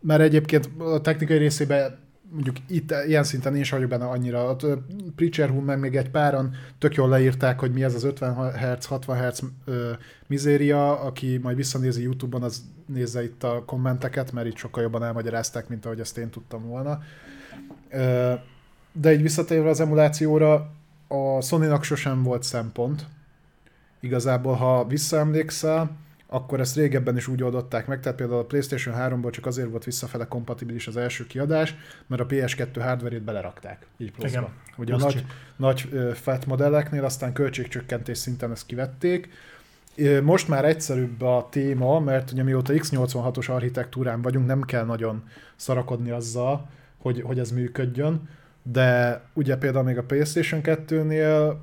mert 0.00 0.20
egyébként 0.20 0.70
a 0.78 1.00
technikai 1.00 1.36
részében 1.36 1.98
mondjuk 2.30 2.56
itt 2.68 2.94
ilyen 3.06 3.24
szinten 3.24 3.56
én 3.56 3.64
sem 3.64 3.78
vagyok 3.78 3.98
benne 3.98 4.10
annyira. 4.10 4.48
A 4.48 4.56
Preacher 5.16 5.48
Hume 5.48 5.64
meg 5.64 5.80
még 5.80 5.96
egy 5.96 6.10
páran 6.10 6.54
tök 6.78 6.94
jól 6.94 7.08
leírták, 7.08 7.58
hogy 7.58 7.72
mi 7.72 7.84
ez 7.84 7.94
az 7.94 8.04
50 8.04 8.52
Hz, 8.52 8.84
60 8.84 9.28
Hz 9.28 9.42
ö, 9.64 9.92
mizéria, 10.26 11.00
aki 11.00 11.38
majd 11.42 11.56
visszanézi 11.56 12.02
YouTube-on, 12.02 12.42
az 12.42 12.64
nézze 12.86 13.24
itt 13.24 13.42
a 13.42 13.62
kommenteket, 13.66 14.32
mert 14.32 14.46
itt 14.46 14.56
sokkal 14.56 14.82
jobban 14.82 15.04
elmagyarázták, 15.04 15.68
mint 15.68 15.84
ahogy 15.84 16.00
ezt 16.00 16.18
én 16.18 16.30
tudtam 16.30 16.68
volna. 16.68 16.98
Ö, 17.90 18.32
de 18.92 19.12
így 19.12 19.22
visszatérve 19.22 19.68
az 19.68 19.80
emulációra, 19.80 20.70
a 21.08 21.40
Sony-nak 21.40 21.82
sosem 21.82 22.22
volt 22.22 22.42
szempont. 22.42 23.06
Igazából, 24.00 24.54
ha 24.54 24.86
visszaemlékszel, 24.86 25.90
akkor 26.26 26.60
ezt 26.60 26.76
régebben 26.76 27.16
is 27.16 27.28
úgy 27.28 27.42
oldották 27.42 27.86
meg, 27.86 28.00
tehát 28.00 28.18
például 28.18 28.38
a 28.38 28.44
PlayStation 28.44 28.94
3-ból 28.98 29.30
csak 29.30 29.46
azért 29.46 29.70
volt 29.70 29.84
visszafele 29.84 30.24
kompatibilis 30.24 30.86
az 30.86 30.96
első 30.96 31.26
kiadás, 31.26 31.74
mert 32.06 32.22
a 32.22 32.26
PS2 32.26 32.76
hardware-ét 32.80 33.22
belerakták, 33.22 33.86
így 33.96 34.12
pluszban. 34.12 34.42
Igen, 34.42 34.54
Ugye 34.76 34.94
a 34.94 34.96
nagy, 34.96 35.24
nagy 35.56 35.88
fat 36.14 36.46
modelleknél 36.46 37.04
aztán 37.04 37.32
költségcsökkentés 37.32 38.18
szinten 38.18 38.50
ezt 38.50 38.66
kivették. 38.66 39.28
Most 40.22 40.48
már 40.48 40.64
egyszerűbb 40.64 41.22
a 41.22 41.48
téma, 41.50 42.00
mert 42.00 42.30
ugye 42.30 42.42
mióta 42.42 42.72
x86-os 42.76 43.50
architektúrán 43.50 44.22
vagyunk, 44.22 44.46
nem 44.46 44.62
kell 44.62 44.84
nagyon 44.84 45.22
szarakodni 45.56 46.10
azzal, 46.10 46.68
hogy, 46.98 47.20
hogy 47.20 47.38
ez 47.38 47.50
működjön 47.50 48.28
de 48.72 49.20
ugye 49.32 49.56
például 49.56 49.84
még 49.84 49.98
a 49.98 50.02
PlayStation 50.02 50.60
2-nél 50.64 51.56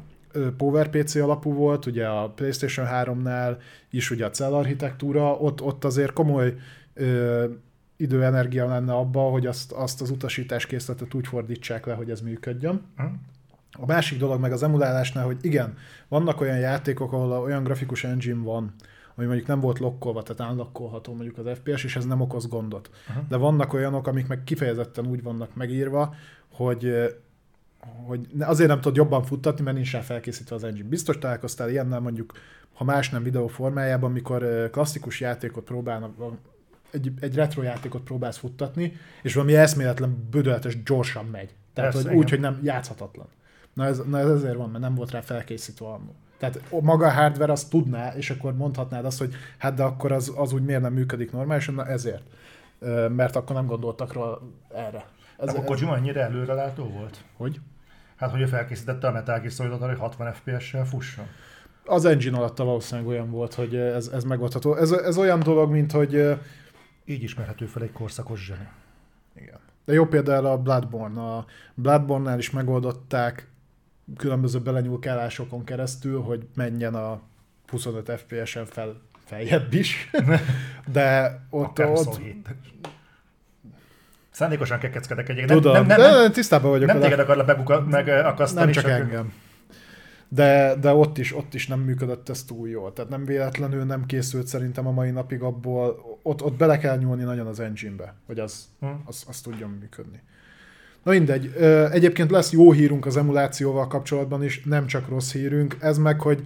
PowerPC 0.57 1.15
alapú 1.15 1.53
volt, 1.53 1.85
ugye 1.85 2.07
a 2.07 2.29
PlayStation 2.29 2.87
3-nál 2.89 3.57
is 3.89 4.11
ugye 4.11 4.25
a 4.25 4.29
cell 4.29 4.53
architektúra, 4.53 5.33
ott, 5.33 5.61
ott 5.61 5.83
azért 5.83 6.13
komoly 6.13 6.55
ö, 6.93 7.45
időenergia 7.97 8.67
lenne 8.67 8.93
abba, 8.93 9.21
hogy 9.21 9.45
azt, 9.45 9.71
azt 9.71 10.01
az 10.01 10.09
utasításkészletet 10.09 11.13
úgy 11.13 11.27
fordítsák 11.27 11.85
le, 11.85 11.93
hogy 11.93 12.09
ez 12.09 12.21
működjön. 12.21 12.81
A 13.71 13.85
másik 13.85 14.19
dolog 14.19 14.39
meg 14.39 14.51
az 14.51 14.63
emulálásnál, 14.63 15.25
hogy 15.25 15.37
igen, 15.41 15.77
vannak 16.07 16.41
olyan 16.41 16.57
játékok, 16.57 17.13
ahol 17.13 17.31
olyan 17.31 17.63
grafikus 17.63 18.03
engine 18.03 18.43
van, 18.43 18.73
ami 19.15 19.25
mondjuk 19.25 19.47
nem 19.47 19.59
volt 19.59 19.79
lokkolva, 19.79 20.23
tehát 20.23 20.51
unlockolható 20.51 21.13
mondjuk 21.13 21.37
az 21.37 21.57
FPS, 21.57 21.83
és 21.83 21.95
ez 21.95 22.05
nem 22.05 22.21
okoz 22.21 22.47
gondot. 22.47 22.89
Uh-huh. 23.09 23.27
De 23.27 23.37
vannak 23.37 23.73
olyanok, 23.73 24.07
amik 24.07 24.27
meg 24.27 24.43
kifejezetten 24.43 25.07
úgy 25.07 25.23
vannak 25.23 25.55
megírva, 25.55 26.15
hogy 26.51 26.93
hogy 28.05 28.27
azért 28.39 28.69
nem 28.69 28.81
tudod 28.81 28.97
jobban 28.97 29.23
futtatni, 29.23 29.63
mert 29.63 29.75
nincs 29.75 29.91
rá 29.91 29.99
felkészítve 29.99 30.55
az 30.55 30.63
engine. 30.63 30.87
Biztos 30.87 31.17
találkoztál 31.17 31.69
ilyennel 31.69 31.99
mondjuk, 31.99 32.33
ha 32.73 32.83
más 32.83 33.09
nem 33.09 33.23
videó 33.23 33.47
formájában, 33.47 34.09
amikor 34.09 34.69
klasszikus 34.71 35.19
játékot 35.19 35.63
próbálnak, 35.63 36.15
egy, 36.91 37.11
egy 37.19 37.35
retro 37.35 37.61
játékot 37.61 38.01
próbálsz 38.01 38.37
futtatni, 38.37 38.93
és 39.21 39.33
valami 39.33 39.55
eszméletlen, 39.55 40.27
bődöletes 40.31 40.83
gyorsan 40.83 41.25
megy. 41.25 41.53
Tehát 41.73 41.93
hogy 41.93 42.15
úgy, 42.15 42.29
hogy 42.29 42.39
nem 42.39 42.59
játszhatatlan. 42.63 43.27
Na 43.73 43.85
ez, 43.85 44.01
na 44.05 44.19
ez 44.19 44.29
ezért 44.29 44.55
van, 44.55 44.69
mert 44.69 44.83
nem 44.83 44.95
volt 44.95 45.11
rá 45.11 45.21
felkészítve 45.21 45.85
annó. 45.85 46.15
Tehát 46.37 46.61
maga 46.81 47.05
a 47.05 47.11
hardware 47.11 47.51
azt 47.51 47.69
tudná, 47.69 48.15
és 48.15 48.29
akkor 48.29 48.55
mondhatnád 48.55 49.05
azt, 49.05 49.19
hogy 49.19 49.33
hát 49.57 49.73
de 49.73 49.83
akkor 49.83 50.11
az, 50.11 50.33
az 50.35 50.53
úgy 50.53 50.63
miért 50.63 50.81
nem 50.81 50.93
működik 50.93 51.31
normálisan, 51.31 51.73
na 51.73 51.87
ezért. 51.87 52.23
Mert 53.09 53.35
akkor 53.35 53.55
nem 53.55 53.65
gondoltak 53.65 54.13
rá 54.13 54.21
erre. 54.73 55.05
Ez, 55.37 55.49
akkor 55.49 55.63
Kojima 55.63 55.91
annyira 55.91 56.19
előrelátó 56.19 56.83
volt? 56.83 57.23
Hogy? 57.37 57.59
Hát, 58.15 58.31
hogy 58.31 58.41
ő 58.41 58.45
felkészítette 58.45 59.07
a 59.07 59.11
Metal 59.11 59.39
Gear 59.39 59.51
solid 59.51 59.79
hogy 59.79 59.97
60 59.97 60.33
FPS-sel 60.33 60.85
fusson. 60.85 61.25
Az 61.85 62.05
engine 62.05 62.37
alatta 62.37 62.63
valószínűleg 62.63 63.09
olyan 63.09 63.29
volt, 63.29 63.53
hogy 63.53 63.75
ez, 63.75 64.07
ez 64.07 64.23
megoldható. 64.23 64.75
Ez, 64.75 64.91
ez 64.91 65.17
olyan 65.17 65.39
dolog, 65.39 65.71
mint 65.71 65.91
hogy... 65.91 66.39
Így 67.05 67.23
ismerhető 67.23 67.65
fel 67.65 67.83
egy 67.83 67.91
korszakos 67.91 68.45
zseni. 68.45 68.67
Igen. 69.35 69.59
De 69.85 69.93
jó 69.93 70.05
például 70.05 70.45
a 70.45 70.57
Bloodborne. 70.57 71.21
A 71.21 71.45
Bloodborne-nál 71.73 72.37
is 72.37 72.49
megoldották 72.49 73.47
különböző 74.17 74.59
belenyúlkálásokon 74.59 75.63
keresztül, 75.63 76.21
hogy 76.21 76.47
menjen 76.55 76.95
a 76.95 77.21
25 77.67 78.11
FPS-en 78.11 78.65
fel, 78.65 79.01
feljebb 79.25 79.73
is. 79.73 80.09
De 80.91 81.39
ott, 81.49 81.79
Akár 81.79 81.89
ott, 81.89 82.21
Szándékosan 84.33 84.79
kekeckedek 84.79 85.29
egyébként. 85.29 85.61
Tudom, 85.61 85.73
nem, 85.73 85.85
nem, 85.85 85.99
nem, 85.99 86.21
nem, 86.21 86.31
tisztában 86.31 86.71
vagyok. 86.71 86.87
Nem 86.87 86.99
téged 86.99 87.19
akarlak 87.19 87.45
bebuka, 87.45 87.81
megakasztani. 87.89 88.71
Nem 88.71 88.83
csak 88.83 88.91
engem. 88.91 89.33
De, 90.27 90.75
de 90.81 90.91
ott, 90.91 91.17
is, 91.17 91.35
ott 91.35 91.53
is 91.53 91.67
nem 91.67 91.79
működött 91.79 92.29
ez 92.29 92.43
túl 92.43 92.69
jól. 92.69 92.93
Tehát 92.93 93.11
nem 93.11 93.25
véletlenül 93.25 93.83
nem 93.83 94.05
készült 94.05 94.47
szerintem 94.47 94.87
a 94.87 94.91
mai 94.91 95.09
napig 95.11 95.41
abból, 95.41 96.19
ott, 96.23 96.43
ott 96.43 96.55
bele 96.55 96.77
kell 96.77 96.97
nyúlni 96.97 97.23
nagyon 97.23 97.47
az 97.47 97.59
engine-be, 97.59 98.15
hogy 98.25 98.39
az, 98.39 98.65
hmm. 98.79 99.01
az, 99.05 99.23
az 99.27 99.41
tudjon 99.41 99.69
működni. 99.69 100.21
Na 101.03 101.11
mindegy. 101.11 101.53
Egyébként 101.91 102.31
lesz 102.31 102.51
jó 102.51 102.71
hírunk 102.71 103.05
az 103.05 103.17
emulációval 103.17 103.87
kapcsolatban 103.87 104.43
is, 104.43 104.63
nem 104.63 104.87
csak 104.87 105.09
rossz 105.09 105.31
hírünk. 105.31 105.77
Ez 105.79 105.97
meg, 105.97 106.21
hogy 106.21 106.43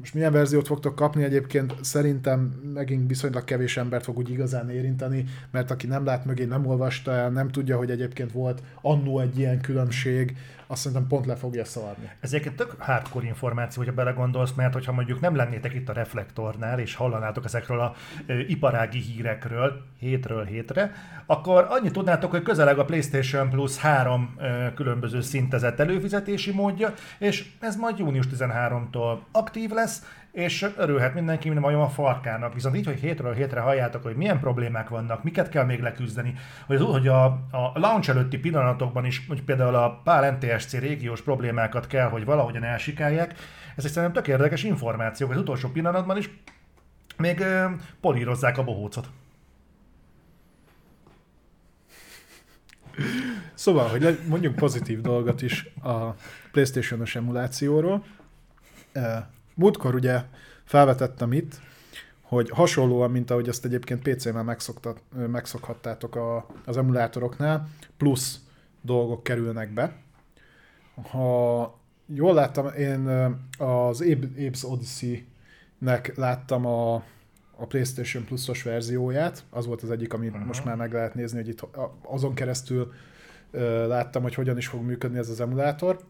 most 0.00 0.14
milyen 0.14 0.32
verziót 0.32 0.66
fogtok 0.66 0.94
kapni, 0.94 1.22
egyébként 1.22 1.74
szerintem 1.80 2.40
megint 2.74 3.08
viszonylag 3.08 3.44
kevés 3.44 3.76
embert 3.76 4.04
fog 4.04 4.18
úgy 4.18 4.30
igazán 4.30 4.70
érinteni, 4.70 5.24
mert 5.50 5.70
aki 5.70 5.86
nem 5.86 6.04
lát 6.04 6.24
mögé, 6.24 6.44
nem 6.44 6.66
olvasta 6.66 7.12
el, 7.12 7.30
nem 7.30 7.48
tudja, 7.48 7.76
hogy 7.76 7.90
egyébként 7.90 8.32
volt 8.32 8.62
annó 8.82 9.20
egy 9.20 9.38
ilyen 9.38 9.60
különbség, 9.60 10.36
azt 10.70 10.80
szerintem 10.82 11.06
pont 11.06 11.26
le 11.26 11.36
fogja 11.36 11.64
szarni. 11.64 12.10
Ez 12.20 12.32
egyébként 12.32 12.56
tök 12.56 12.74
hardcore 12.78 13.26
információ, 13.26 13.82
hogyha 13.82 13.96
belegondolsz, 13.96 14.52
mert 14.52 14.72
hogyha 14.72 14.92
mondjuk 14.92 15.20
nem 15.20 15.36
lennétek 15.36 15.74
itt 15.74 15.88
a 15.88 15.92
reflektornál, 15.92 16.78
és 16.78 16.94
hallanátok 16.94 17.44
ezekről 17.44 17.80
a 17.80 17.94
ö, 18.26 18.38
iparági 18.38 18.98
hírekről, 18.98 19.84
hétről 19.98 20.44
hétre, 20.44 20.92
akkor 21.26 21.66
annyit 21.68 21.92
tudnátok, 21.92 22.30
hogy 22.30 22.42
közeleg 22.42 22.78
a 22.78 22.84
PlayStation 22.84 23.50
Plus 23.50 23.76
három 23.76 24.34
ö, 24.38 24.66
különböző 24.74 25.20
szintezett 25.20 25.80
előfizetési 25.80 26.52
módja, 26.52 26.94
és 27.18 27.50
ez 27.60 27.76
majd 27.76 27.98
június 27.98 28.26
13-tól 28.36 29.18
aktív 29.32 29.70
lesz, 29.70 29.89
és 30.32 30.66
örülhet 30.76 31.14
mindenki, 31.14 31.48
mint 31.48 31.60
majom 31.60 31.80
a 31.80 31.88
farkának. 31.88 32.54
Viszont 32.54 32.76
így, 32.76 32.86
hogy 32.86 32.98
hétről 33.00 33.34
hétre 33.34 33.60
halljátok, 33.60 34.02
hogy 34.02 34.16
milyen 34.16 34.40
problémák 34.40 34.88
vannak, 34.88 35.22
miket 35.22 35.48
kell 35.48 35.64
még 35.64 35.80
leküzdeni, 35.80 36.34
hogy, 36.66 36.76
az, 36.76 36.82
hogy 36.82 37.08
a, 37.08 37.24
a 37.50 37.72
launch 37.74 38.08
előtti 38.08 38.38
pillanatokban 38.38 39.04
is, 39.04 39.24
hogy 39.28 39.42
például 39.42 39.74
a 39.74 40.00
pál 40.04 40.30
NTSC 40.30 40.72
régiós 40.72 41.22
problémákat 41.22 41.86
kell, 41.86 42.08
hogy 42.08 42.24
valahogyan 42.24 42.64
elsikálják, 42.64 43.34
ez 43.76 43.84
egy 43.84 43.90
szerintem 43.90 44.22
tök 44.22 44.32
érdekes 44.32 44.62
információ, 44.62 45.26
hogy 45.26 45.36
az 45.36 45.42
utolsó 45.42 45.68
pillanatban 45.68 46.16
is 46.16 46.30
még 47.16 47.40
ö, 47.40 47.64
polírozzák 48.00 48.58
a 48.58 48.64
bohócot. 48.64 49.08
Szóval, 53.54 53.88
hogy 53.88 54.18
mondjuk 54.28 54.54
pozitív 54.54 55.00
dolgot 55.00 55.42
is 55.42 55.66
a 55.82 56.14
PlayStation-os 56.52 57.16
emulációról. 57.16 58.04
Múltkor 59.60 59.94
ugye 59.94 60.22
felvetettem 60.64 61.32
itt, 61.32 61.60
hogy 62.20 62.50
hasonlóan, 62.50 63.10
mint 63.10 63.30
ahogy 63.30 63.48
ezt 63.48 63.64
egyébként 63.64 64.02
ö, 65.16 65.26
megszokhattátok 65.26 66.16
a, 66.16 66.46
az 66.64 66.76
emulátoroknál, 66.76 67.68
plusz 67.96 68.38
dolgok 68.80 69.22
kerülnek 69.22 69.72
be. 69.72 69.96
Ha 71.10 71.78
jól 72.06 72.34
láttam, 72.34 72.66
én 72.66 73.06
az 73.58 74.02
Abe's 74.04 74.64
Odyssey-nek 74.70 76.16
láttam 76.16 76.66
a, 76.66 76.94
a 77.56 77.66
PlayStation 77.68 78.24
Plus-os 78.24 78.62
verzióját, 78.62 79.44
az 79.50 79.66
volt 79.66 79.82
az 79.82 79.90
egyik, 79.90 80.12
amit 80.12 80.34
Aha. 80.34 80.44
most 80.44 80.64
már 80.64 80.76
meg 80.76 80.92
lehet 80.92 81.14
nézni, 81.14 81.38
hogy 81.38 81.48
itt 81.48 81.66
azon 82.02 82.34
keresztül 82.34 82.92
láttam, 83.86 84.22
hogy 84.22 84.34
hogyan 84.34 84.56
is 84.56 84.66
fog 84.66 84.82
működni 84.82 85.18
ez 85.18 85.28
az 85.28 85.40
emulátor. 85.40 86.00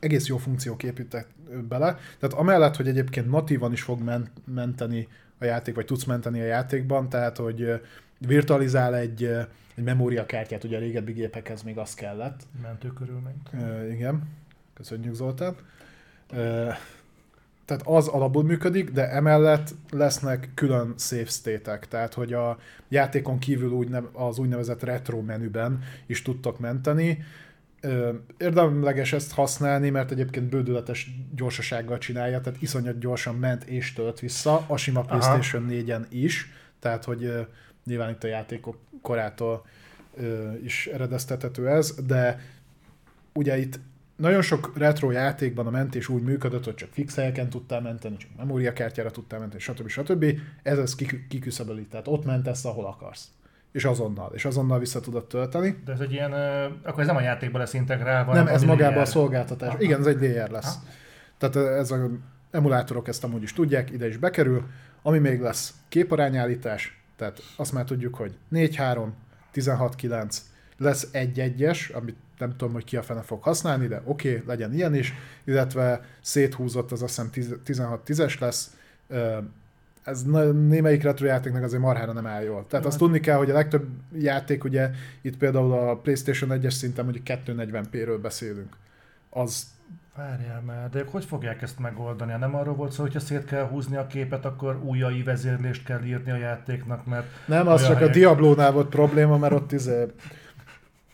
Egész 0.00 0.26
jó 0.26 0.36
funkciók 0.36 0.82
építek 0.82 1.26
bele, 1.68 1.98
tehát 2.18 2.36
amellett, 2.36 2.76
hogy 2.76 2.88
egyébként 2.88 3.30
natívan 3.30 3.72
is 3.72 3.82
fog 3.82 4.02
men- 4.02 4.30
menteni 4.44 5.08
a 5.38 5.44
játék, 5.44 5.74
vagy 5.74 5.84
tudsz 5.84 6.04
menteni 6.04 6.40
a 6.40 6.44
játékban, 6.44 7.08
tehát 7.08 7.36
hogy 7.36 7.80
virtualizál 8.18 8.96
egy, 8.96 9.24
egy 9.74 9.84
memóriakártyát, 9.84 10.64
ugye 10.64 10.76
a 10.76 10.80
régebbi 10.80 11.12
gépekhez 11.12 11.62
még 11.62 11.78
az 11.78 11.94
kellett, 11.94 12.40
Mentőkörülményt. 12.62 13.48
Ö, 13.52 13.90
igen, 13.90 14.22
köszönjük 14.74 15.14
Zoltán. 15.14 15.54
Ö, 16.32 16.70
tehát 17.64 17.82
az 17.86 18.08
alapból 18.08 18.44
működik, 18.44 18.90
de 18.90 19.10
emellett 19.10 19.74
lesznek 19.90 20.50
külön 20.54 20.94
save 20.96 21.24
state-ek, 21.24 21.88
tehát 21.88 22.14
hogy 22.14 22.32
a 22.32 22.58
játékon 22.88 23.38
kívül 23.38 23.70
úgy 23.70 23.88
nev- 23.88 24.16
az 24.16 24.38
úgynevezett 24.38 24.82
retro 24.82 25.20
menüben 25.20 25.82
is 26.06 26.22
tudtok 26.22 26.58
menteni. 26.58 27.22
Érdemleges 28.38 29.12
ezt 29.12 29.32
használni, 29.32 29.90
mert 29.90 30.10
egyébként 30.10 30.48
bődületes 30.48 31.10
gyorsasággal 31.34 31.98
csinálja, 31.98 32.40
tehát 32.40 32.62
iszonyat 32.62 32.98
gyorsan 32.98 33.34
ment 33.34 33.64
és 33.64 33.92
tölt 33.92 34.20
vissza, 34.20 34.64
a 34.66 34.76
sima. 34.76 35.00
PlayStation 35.00 35.66
4-en 35.70 36.04
is, 36.08 36.52
tehát 36.78 37.04
hogy 37.04 37.46
nyilván 37.84 38.10
itt 38.10 38.24
a 38.24 38.26
játékok 38.26 38.78
korától 39.02 39.66
is 40.62 40.86
eredeztethető 40.86 41.68
ez, 41.68 41.94
de 42.06 42.40
ugye 43.32 43.58
itt 43.58 43.78
nagyon 44.16 44.42
sok 44.42 44.72
retro 44.76 45.10
játékban 45.10 45.66
a 45.66 45.70
mentés 45.70 46.08
úgy 46.08 46.22
működött, 46.22 46.64
hogy 46.64 46.74
csak 46.74 46.92
fix 46.92 47.14
helyeken 47.14 47.48
tudtál 47.48 47.80
menteni, 47.80 48.16
csak 48.16 48.30
memóriakártyára 48.36 49.10
tudtál 49.10 49.38
menteni, 49.38 49.62
stb. 49.62 49.88
stb. 49.88 50.24
Ez 50.62 50.78
ezt 50.78 50.96
kikü- 50.96 51.26
kiküszöböli, 51.28 51.86
tehát 51.86 52.08
ott 52.08 52.24
mentesz, 52.24 52.64
ahol 52.64 52.86
akarsz. 52.86 53.30
És 53.72 53.84
azonnal, 53.84 54.30
és 54.34 54.44
azonnal 54.44 54.78
vissza 54.78 55.00
tudod 55.00 55.26
tölteni. 55.26 55.82
De 55.84 55.92
ez 55.92 56.00
egy 56.00 56.12
ilyen, 56.12 56.32
akkor 56.82 57.00
ez 57.00 57.06
nem 57.06 57.16
a 57.16 57.20
játékban 57.20 57.60
lesz 57.60 57.74
integrálva, 57.74 58.34
Nem, 58.34 58.46
ez 58.46 58.62
magában 58.62 59.02
a 59.02 59.04
szolgáltatás. 59.04 59.68
Aha. 59.68 59.80
Igen, 59.80 60.00
ez 60.00 60.06
egy 60.06 60.16
DR 60.16 60.50
lesz. 60.50 60.66
Aha. 60.66 60.84
Tehát 61.38 61.56
ez 61.56 61.90
a 61.90 62.10
emulátorok 62.50 63.08
ezt 63.08 63.24
amúgy 63.24 63.42
is 63.42 63.52
tudják, 63.52 63.90
ide 63.90 64.08
is 64.08 64.16
bekerül. 64.16 64.66
Ami 65.02 65.18
még 65.18 65.40
lesz, 65.40 65.74
képarányállítás, 65.88 67.02
tehát 67.16 67.42
azt 67.56 67.72
már 67.72 67.84
tudjuk, 67.84 68.14
hogy 68.14 68.36
4-3, 68.52 69.06
16-9, 69.54 70.36
lesz 70.76 71.08
1-1-es, 71.12 71.94
amit 71.94 72.16
nem 72.38 72.56
tudom, 72.56 72.72
hogy 72.72 72.84
ki 72.84 72.96
a 72.96 73.02
fene 73.02 73.22
fog 73.22 73.42
használni, 73.42 73.86
de 73.86 74.02
oké, 74.04 74.30
okay, 74.30 74.42
legyen 74.46 74.74
ilyen 74.74 74.94
is, 74.94 75.14
illetve 75.44 76.00
széthúzott, 76.20 76.92
az 76.92 77.02
azt 77.02 77.16
hiszem 77.16 77.30
10 77.30 77.56
16-10-es 77.66 78.40
lesz. 78.40 78.76
Ez 80.08 80.22
némelyik 80.68 81.02
retro 81.02 81.26
játéknak 81.26 81.62
azért 81.62 81.82
marhára 81.82 82.12
nem 82.12 82.26
áll 82.26 82.42
jól. 82.42 82.66
Tehát 82.68 82.86
azt 82.86 82.98
tudni 82.98 83.20
kell, 83.20 83.36
hogy 83.36 83.50
a 83.50 83.54
legtöbb 83.54 83.86
játék, 84.18 84.64
ugye 84.64 84.90
itt 85.20 85.36
például 85.36 85.72
a 85.72 85.96
PlayStation 85.96 86.50
1-es 86.52 86.70
szinten 86.70 87.04
mondjuk 87.04 87.24
240p-ről 87.26 88.18
beszélünk. 88.22 88.76
Az 89.30 89.66
Várjál 90.18 90.60
már, 90.60 90.90
de 90.90 91.04
hogy 91.10 91.24
fogják 91.24 91.62
ezt 91.62 91.78
megoldani? 91.78 92.32
Nem 92.38 92.54
arról 92.54 92.74
volt 92.74 92.92
szó, 92.92 93.02
hogyha 93.02 93.20
szét 93.20 93.44
kell 93.44 93.68
húzni 93.68 93.96
a 93.96 94.06
képet, 94.06 94.44
akkor 94.44 94.80
újai 94.84 95.22
vezérlést 95.22 95.84
kell 95.84 96.02
írni 96.02 96.30
a 96.30 96.36
játéknak, 96.36 97.06
mert 97.06 97.26
Nem, 97.46 97.68
az 97.68 97.86
csak 97.86 97.96
helyek. 97.96 98.08
a 98.08 98.12
Diablónál 98.12 98.72
volt 98.72 98.88
probléma, 98.88 99.38
mert 99.38 99.52
ott 99.52 99.72
izé... 99.72 100.06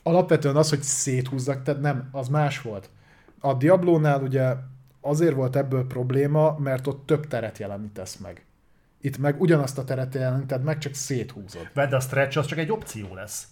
Alapvetően 0.02 0.56
az, 0.56 0.68
hogy 0.68 0.82
széthúzzak, 0.82 1.62
tehát 1.62 1.80
nem, 1.80 2.08
az 2.12 2.28
más 2.28 2.62
volt. 2.62 2.90
A 3.40 3.54
Diablónál 3.54 4.22
ugye 4.22 4.54
azért 5.00 5.34
volt 5.34 5.56
ebből 5.56 5.86
probléma, 5.86 6.56
mert 6.58 6.86
ott 6.86 7.06
több 7.06 7.26
teret 7.26 7.58
jelenítesz 7.58 8.16
meg. 8.16 8.44
Itt 9.04 9.18
meg 9.18 9.40
ugyanazt 9.40 9.78
a 9.78 9.84
teret 9.84 10.14
jeleníted 10.14 10.62
meg, 10.62 10.78
csak 10.78 10.94
széthúzod. 10.94 11.70
de 11.74 11.96
a 11.96 12.00
stretch 12.00 12.38
az 12.38 12.46
csak 12.46 12.58
egy 12.58 12.70
opció 12.70 13.14
lesz. 13.14 13.46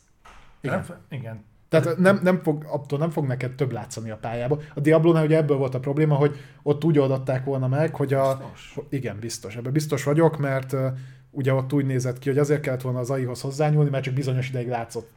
Igen. 0.60 0.84
Nem? 0.88 0.98
Igen. 1.08 1.44
Tehát 1.68 1.98
nem, 1.98 2.20
nem 2.22 2.42
fog, 2.42 2.64
attól 2.68 2.98
nem 2.98 3.10
fog 3.10 3.26
neked 3.26 3.54
több 3.54 3.72
látszani 3.72 4.10
a 4.10 4.16
pályába. 4.16 4.58
A 4.74 4.80
Diablónál 4.80 5.24
ugye 5.24 5.36
ebből 5.36 5.56
volt 5.56 5.74
a 5.74 5.80
probléma, 5.80 6.14
hogy 6.14 6.36
ott 6.62 6.84
úgy 6.84 6.98
oldották 6.98 7.44
volna 7.44 7.68
meg, 7.68 7.94
hogy 7.94 8.12
a... 8.12 8.36
Biztos. 8.36 8.76
Igen, 8.88 9.18
biztos. 9.18 9.56
Ebben 9.56 9.72
biztos 9.72 10.04
vagyok, 10.04 10.38
mert 10.38 10.72
uh, 10.72 10.86
ugye 11.30 11.54
ott 11.54 11.72
úgy 11.72 11.86
nézett 11.86 12.18
ki, 12.18 12.28
hogy 12.28 12.38
azért 12.38 12.60
kellett 12.60 12.82
volna 12.82 12.98
az 12.98 13.10
AI-hoz 13.10 13.40
hozzányúlni, 13.40 13.90
mert 13.90 14.04
csak 14.04 14.14
bizonyos 14.14 14.48
ideig 14.48 14.68
látszott 14.68 15.10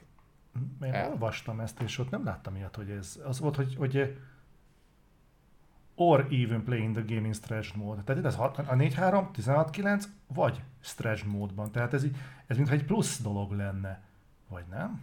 Én 0.84 0.94
El. 0.94 1.10
olvastam 1.10 1.60
ezt, 1.60 1.82
és 1.82 2.00
ott 2.00 2.10
nem 2.10 2.26
láttam 2.26 2.56
ilyet, 2.56 2.76
hogy 2.76 2.90
ez 2.90 3.20
az 3.24 3.40
volt, 3.40 3.56
hogy, 3.56 3.76
hogy 3.76 4.16
or 5.96 6.28
even 6.32 6.64
playing 6.64 6.96
the 6.96 7.16
game 7.16 7.28
in 7.28 7.34
stretched 7.34 7.76
mode. 7.76 8.02
Tehát 8.02 8.26
ez 8.26 8.36
a 8.36 8.52
4-3, 8.56 9.26
16-9, 9.38 10.04
vagy 10.28 10.62
stretched 10.82 11.28
módban. 11.28 11.72
Tehát 11.72 11.94
ez, 11.94 12.04
így- 12.04 12.16
ez 12.48 12.58
mintha 12.58 12.76
egy 12.76 12.86
plusz 12.86 13.22
dolog 13.22 13.52
lenne. 13.52 14.02
Vagy 14.50 14.64
nem? 14.72 15.02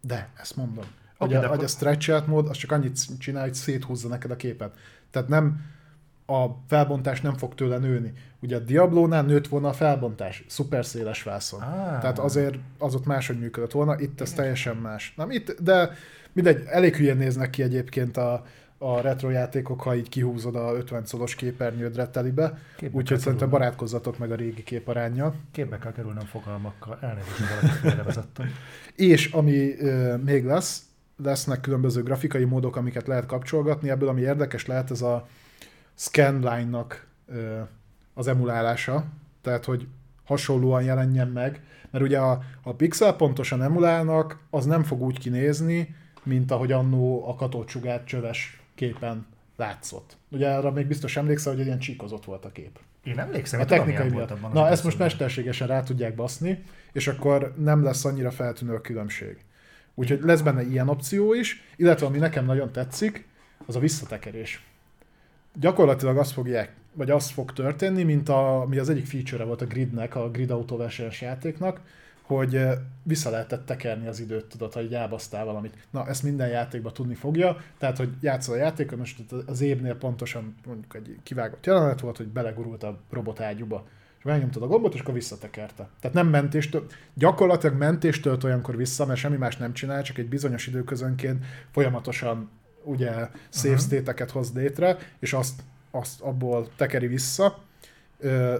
De, 0.00 0.28
ezt 0.36 0.56
mondom. 0.56 0.84
Okay, 1.18 1.34
hogy, 1.34 1.44
a, 1.44 1.48
hogy 1.48 1.64
a 1.64 1.66
stretch 1.66 2.26
mód, 2.26 2.48
az 2.48 2.56
csak 2.56 2.72
annyit 2.72 3.18
csinál, 3.18 3.42
hogy 3.42 3.54
széthúzza 3.54 4.08
neked 4.08 4.30
a 4.30 4.36
képet. 4.36 4.76
Tehát 5.10 5.28
nem, 5.28 5.60
a 6.26 6.46
felbontás 6.68 7.20
nem 7.20 7.36
fog 7.36 7.54
tőle 7.54 7.78
nőni. 7.78 8.12
Ugye 8.40 8.56
a 8.56 8.58
Diablónál 8.58 9.22
nőtt 9.22 9.48
volna 9.48 9.68
a 9.68 9.72
felbontás, 9.72 10.44
szuper 10.48 10.84
széles 10.84 11.22
vászon. 11.22 11.60
Ah. 11.60 12.00
Tehát 12.00 12.18
azért 12.18 12.58
az 12.78 12.94
ott 12.94 13.06
máshogy 13.06 13.38
működött 13.38 13.72
volna, 13.72 14.00
itt 14.00 14.20
ez 14.20 14.32
teljesen 14.32 14.76
más. 14.76 15.14
Nem, 15.16 15.30
itt, 15.30 15.60
de 15.60 15.90
mindegy, 16.32 16.62
elég 16.66 16.96
hülyén 16.96 17.16
néznek 17.16 17.50
ki 17.50 17.62
egyébként 17.62 18.16
a, 18.16 18.44
a 18.82 19.00
retro 19.00 19.30
játékok, 19.30 19.80
ha 19.80 19.96
így 19.96 20.08
kihúzod 20.08 20.56
a 20.56 20.72
50 20.74 21.04
szolos 21.04 21.34
képernyődre 21.34 22.06
telibe, 22.08 22.58
úgyhogy 22.90 23.18
szerintem 23.18 23.50
barátkozzatok 23.50 24.18
meg 24.18 24.30
a 24.30 24.34
régi 24.34 24.62
képarányjal. 24.62 25.34
Képbe 25.52 25.78
kell 25.78 25.92
kerülnöm 25.92 26.24
fogalmakkal. 26.24 26.98
Elnézést, 27.00 27.78
félrevezettem. 27.80 28.46
És 28.94 29.32
ami 29.32 29.78
ö, 29.78 30.16
még 30.16 30.44
lesz, 30.44 30.82
lesznek 31.22 31.60
különböző 31.60 32.02
grafikai 32.02 32.44
módok, 32.44 32.76
amiket 32.76 33.06
lehet 33.06 33.26
kapcsolgatni. 33.26 33.90
Ebből, 33.90 34.08
ami 34.08 34.20
érdekes 34.20 34.66
lehet, 34.66 34.90
ez 34.90 35.02
a 35.02 35.28
scanline-nak 35.94 37.06
ö, 37.26 37.60
az 38.14 38.26
emulálása. 38.28 39.04
Tehát, 39.42 39.64
hogy 39.64 39.86
hasonlóan 40.24 40.82
jelenjen 40.82 41.28
meg. 41.28 41.60
Mert 41.90 42.04
ugye 42.04 42.18
a, 42.18 42.42
a 42.62 42.74
pixel 42.74 43.16
pontosan 43.16 43.62
emulálnak, 43.62 44.38
az 44.50 44.64
nem 44.64 44.82
fog 44.82 45.02
úgy 45.02 45.18
kinézni, 45.18 45.94
mint 46.22 46.50
ahogy 46.50 46.72
annó 46.72 47.28
a 47.28 47.34
katócsugát 47.34 48.06
csöves 48.06 48.61
képen 48.82 49.26
látszott. 49.56 50.16
Ugye 50.28 50.48
arra 50.48 50.70
még 50.70 50.86
biztos 50.86 51.16
emlékszel, 51.16 51.52
hogy 51.52 51.60
egy 51.60 51.66
ilyen 51.66 51.78
csíkozott 51.78 52.24
volt 52.24 52.44
a 52.44 52.52
kép. 52.52 52.78
Én 53.04 53.18
emlékszem, 53.18 53.60
A 53.60 53.64
technikai 53.64 54.08
miatt. 54.08 54.30
abban 54.30 54.52
Na, 54.52 54.62
az 54.62 54.70
ezt 54.70 54.84
most 54.84 54.98
mesterségesen 54.98 55.66
rá 55.66 55.82
tudják 55.82 56.14
baszni, 56.14 56.62
és 56.92 57.08
akkor 57.08 57.54
nem 57.58 57.82
lesz 57.82 58.04
annyira 58.04 58.30
feltűnő 58.30 58.74
a 58.74 58.80
különbség. 58.80 59.44
Úgyhogy 59.94 60.20
lesz 60.22 60.40
benne 60.40 60.62
ilyen 60.62 60.88
opció 60.88 61.34
is, 61.34 61.62
illetve 61.76 62.06
ami 62.06 62.18
nekem 62.18 62.44
nagyon 62.44 62.72
tetszik, 62.72 63.26
az 63.66 63.76
a 63.76 63.80
visszatekerés. 63.80 64.66
Gyakorlatilag 65.54 66.16
azt 66.16 66.32
fogják, 66.32 66.72
vagy 66.92 67.10
az 67.10 67.30
fog 67.30 67.52
történni, 67.52 68.02
mint 68.02 68.28
a, 68.28 68.60
ami 68.60 68.78
az 68.78 68.88
egyik 68.88 69.06
feature 69.06 69.44
volt 69.44 69.62
a 69.62 69.66
gridnek, 69.66 70.16
a 70.16 70.30
grid 70.30 70.50
autóversenyes 70.50 71.20
játéknak, 71.20 71.80
hogy 72.22 72.60
vissza 73.02 73.30
lehetett 73.30 73.66
tekerni 73.66 74.06
az 74.06 74.20
időt, 74.20 74.44
tudod, 74.44 74.72
ha 74.72 74.82
így 74.82 74.94
elbasztál 74.94 75.44
valamit. 75.44 75.86
Na, 75.90 76.08
ezt 76.08 76.22
minden 76.22 76.48
játékban 76.48 76.92
tudni 76.92 77.14
fogja, 77.14 77.56
tehát, 77.78 77.96
hogy 77.96 78.12
játszol 78.20 78.54
a 78.54 78.58
játékon, 78.58 78.98
most 78.98 79.20
az 79.46 79.60
évnél 79.60 79.96
pontosan 79.96 80.54
mondjuk 80.66 80.94
egy 80.94 81.16
kivágott 81.22 81.66
jelenet 81.66 82.00
volt, 82.00 82.16
hogy 82.16 82.26
belegurult 82.26 82.82
a 82.82 83.00
robot 83.10 83.40
ágyúba, 83.40 83.86
és 84.18 84.24
megnyomtad 84.24 84.62
a 84.62 84.66
gombot, 84.66 84.94
és 84.94 85.00
akkor 85.00 85.14
visszatekerte. 85.14 85.88
Tehát 86.00 86.16
nem 86.16 86.28
mentéstől, 86.28 86.86
gyakorlatilag 87.14 87.76
mentéstől 87.76 88.38
olyankor 88.44 88.76
vissza, 88.76 89.06
mert 89.06 89.18
semmi 89.18 89.36
más 89.36 89.56
nem 89.56 89.72
csinál, 89.72 90.02
csak 90.02 90.18
egy 90.18 90.28
bizonyos 90.28 90.66
időközönként 90.66 91.44
folyamatosan 91.70 92.50
ugye 92.84 93.28
save 93.50 93.76
state-eket 93.76 94.30
hoz 94.30 94.52
létre, 94.54 94.96
és 95.18 95.32
azt, 95.32 95.62
azt 95.90 96.20
abból 96.20 96.68
tekeri 96.76 97.06
vissza, 97.06 97.58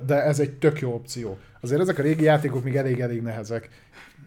de 0.07 0.23
ez 0.23 0.41
egy 0.41 0.59
tök 0.59 0.81
jó 0.81 0.95
opció. 0.95 1.39
Azért 1.61 1.81
ezek 1.81 1.99
a 1.99 2.03
régi 2.03 2.25
játékok 2.25 2.65
még 2.65 2.77
elég-elég 2.77 3.23
nehezek, 3.23 3.69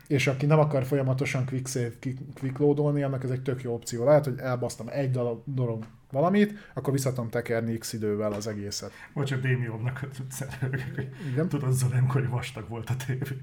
és 0.07 0.27
aki 0.27 0.45
nem 0.45 0.59
akar 0.59 0.85
folyamatosan 0.85 1.45
quick 1.45 1.67
save, 1.67 1.91
quick 2.39 2.57
loadolni, 2.57 3.03
annak 3.03 3.23
ez 3.23 3.29
egy 3.29 3.41
tök 3.41 3.63
jó 3.63 3.73
opció. 3.73 4.05
Lehet, 4.05 4.25
hogy 4.25 4.37
elbasztam 4.37 4.87
egy 4.89 5.11
dolog, 5.45 5.85
valamit, 6.11 6.53
akkor 6.73 6.93
vissza 6.93 7.09
tudom 7.09 7.29
tekerni 7.29 7.77
x 7.77 7.93
idővel 7.93 8.31
az 8.31 8.47
egészet. 8.47 8.91
Vagy 9.13 9.25
csak 9.25 9.41
Démióbnak 9.41 10.07
szerelők. 10.29 11.15
Igen. 11.31 11.49
Tudod, 11.49 11.73
Zolenko, 11.73 12.19
hogy 12.19 12.29
vastag 12.29 12.69
volt 12.69 12.89
a 12.89 12.95
tévé. 13.05 13.41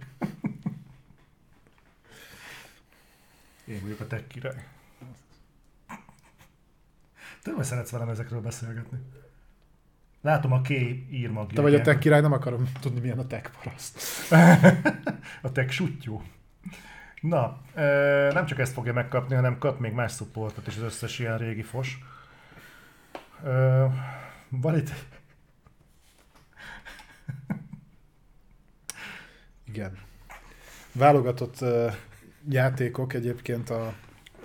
Én 3.65 3.81
vagyok 3.83 4.01
a 4.01 4.07
tech 4.07 4.27
király. 4.27 4.65
Tudom, 7.43 7.59
hogy 7.59 7.67
szeretsz 7.67 7.91
velem 7.91 8.09
ezekről 8.09 8.41
beszélgetni. 8.41 8.99
Látom 10.23 10.53
a 10.53 10.61
K 10.61 10.71
írmagja. 11.11 11.55
Te 11.55 11.61
vagy 11.63 11.75
a 11.75 11.81
tech 11.81 11.99
király, 11.99 12.21
nem 12.21 12.33
akarom 12.33 12.73
tudni, 12.81 13.01
milyen 13.01 13.19
a 13.19 13.27
tech 13.27 13.51
paraszt. 13.63 14.03
a 15.43 15.53
tech 15.53 15.71
sutyó. 15.71 16.23
Na, 17.21 17.61
nem 18.33 18.47
csak 18.47 18.59
ezt 18.59 18.73
fogja 18.73 18.93
megkapni, 18.93 19.35
hanem 19.35 19.59
kap 19.59 19.79
még 19.79 19.93
más 19.93 20.13
supportot 20.13 20.67
is 20.67 20.77
az 20.77 20.83
összes 20.83 21.19
ilyen 21.19 21.39
régi 21.39 21.63
fos. 21.63 21.99
Van 24.49 24.77
itt... 24.77 24.91
Igen. 29.73 29.99
Válogatott 30.93 31.65
játékok 32.49 33.13
egyébként 33.13 33.71
a 33.71 33.95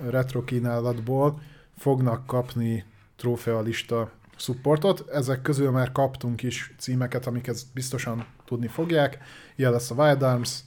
retro 0.09 0.43
kínálatból 0.43 1.41
fognak 1.77 2.25
kapni 2.25 2.85
trófealista 3.15 4.11
supportot. 4.37 5.09
Ezek 5.09 5.41
közül 5.41 5.71
már 5.71 5.91
kaptunk 5.91 6.43
is 6.43 6.73
címeket, 6.77 7.27
amik 7.27 7.47
ezt 7.47 7.65
biztosan 7.73 8.25
tudni 8.45 8.67
fogják. 8.67 9.17
Ilyen 9.55 9.71
lesz 9.71 9.91
a 9.91 9.95
Wild 9.95 10.21
Arms, 10.21 10.59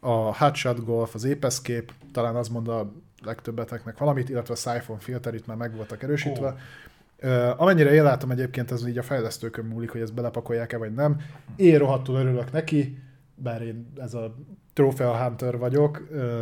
a 0.00 0.36
Hotshot 0.36 0.84
Golf, 0.84 1.14
az 1.14 1.24
Ape 1.24 1.46
Escape, 1.46 1.92
talán 2.12 2.36
az 2.36 2.48
mond 2.48 2.68
a 2.68 2.92
legtöbbeteknek 3.22 3.98
valamit, 3.98 4.28
illetve 4.28 4.54
a 4.54 4.56
Siphon 4.56 4.98
Filter 4.98 5.34
itt 5.34 5.46
már 5.46 5.56
meg 5.56 5.76
voltak 5.76 6.02
erősítve. 6.02 6.46
Oh. 6.46 6.54
Uh, 7.22 7.60
amennyire 7.60 7.92
én 7.92 8.02
látom 8.02 8.30
egyébként, 8.30 8.70
ez 8.70 8.86
így 8.86 8.98
a 8.98 9.02
fejlesztőkön 9.02 9.64
múlik, 9.64 9.90
hogy 9.90 10.00
ezt 10.00 10.14
belepakolják-e 10.14 10.76
vagy 10.76 10.94
nem. 10.94 11.20
Én 11.56 11.78
rohadtul 11.78 12.14
örülök 12.14 12.52
neki, 12.52 12.98
bár 13.34 13.62
én 13.62 13.92
ez 13.96 14.14
a 14.14 14.34
Trophy 14.72 15.02
Hunter 15.02 15.58
vagyok, 15.58 16.08
uh, 16.10 16.40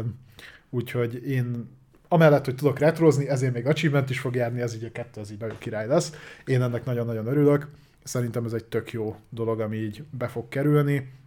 úgyhogy 0.70 1.28
én 1.28 1.78
amellett, 2.12 2.44
hogy 2.44 2.54
tudok 2.54 2.78
retrozni, 2.78 3.28
ezért 3.28 3.52
még 3.52 3.66
achievement 3.66 4.10
is 4.10 4.20
fog 4.20 4.34
járni, 4.34 4.60
ez 4.60 4.74
így 4.74 4.84
a 4.84 4.92
kettő, 4.92 5.20
az 5.20 5.30
így 5.30 5.40
nagyon 5.40 5.58
király 5.58 5.86
lesz. 5.86 6.12
Én 6.44 6.62
ennek 6.62 6.84
nagyon-nagyon 6.84 7.26
örülök. 7.26 7.68
Szerintem 8.02 8.44
ez 8.44 8.52
egy 8.52 8.64
tök 8.64 8.92
jó 8.92 9.16
dolog, 9.28 9.60
ami 9.60 9.76
így 9.76 10.04
be 10.10 10.28
fog 10.28 10.48
kerülni 10.48 11.18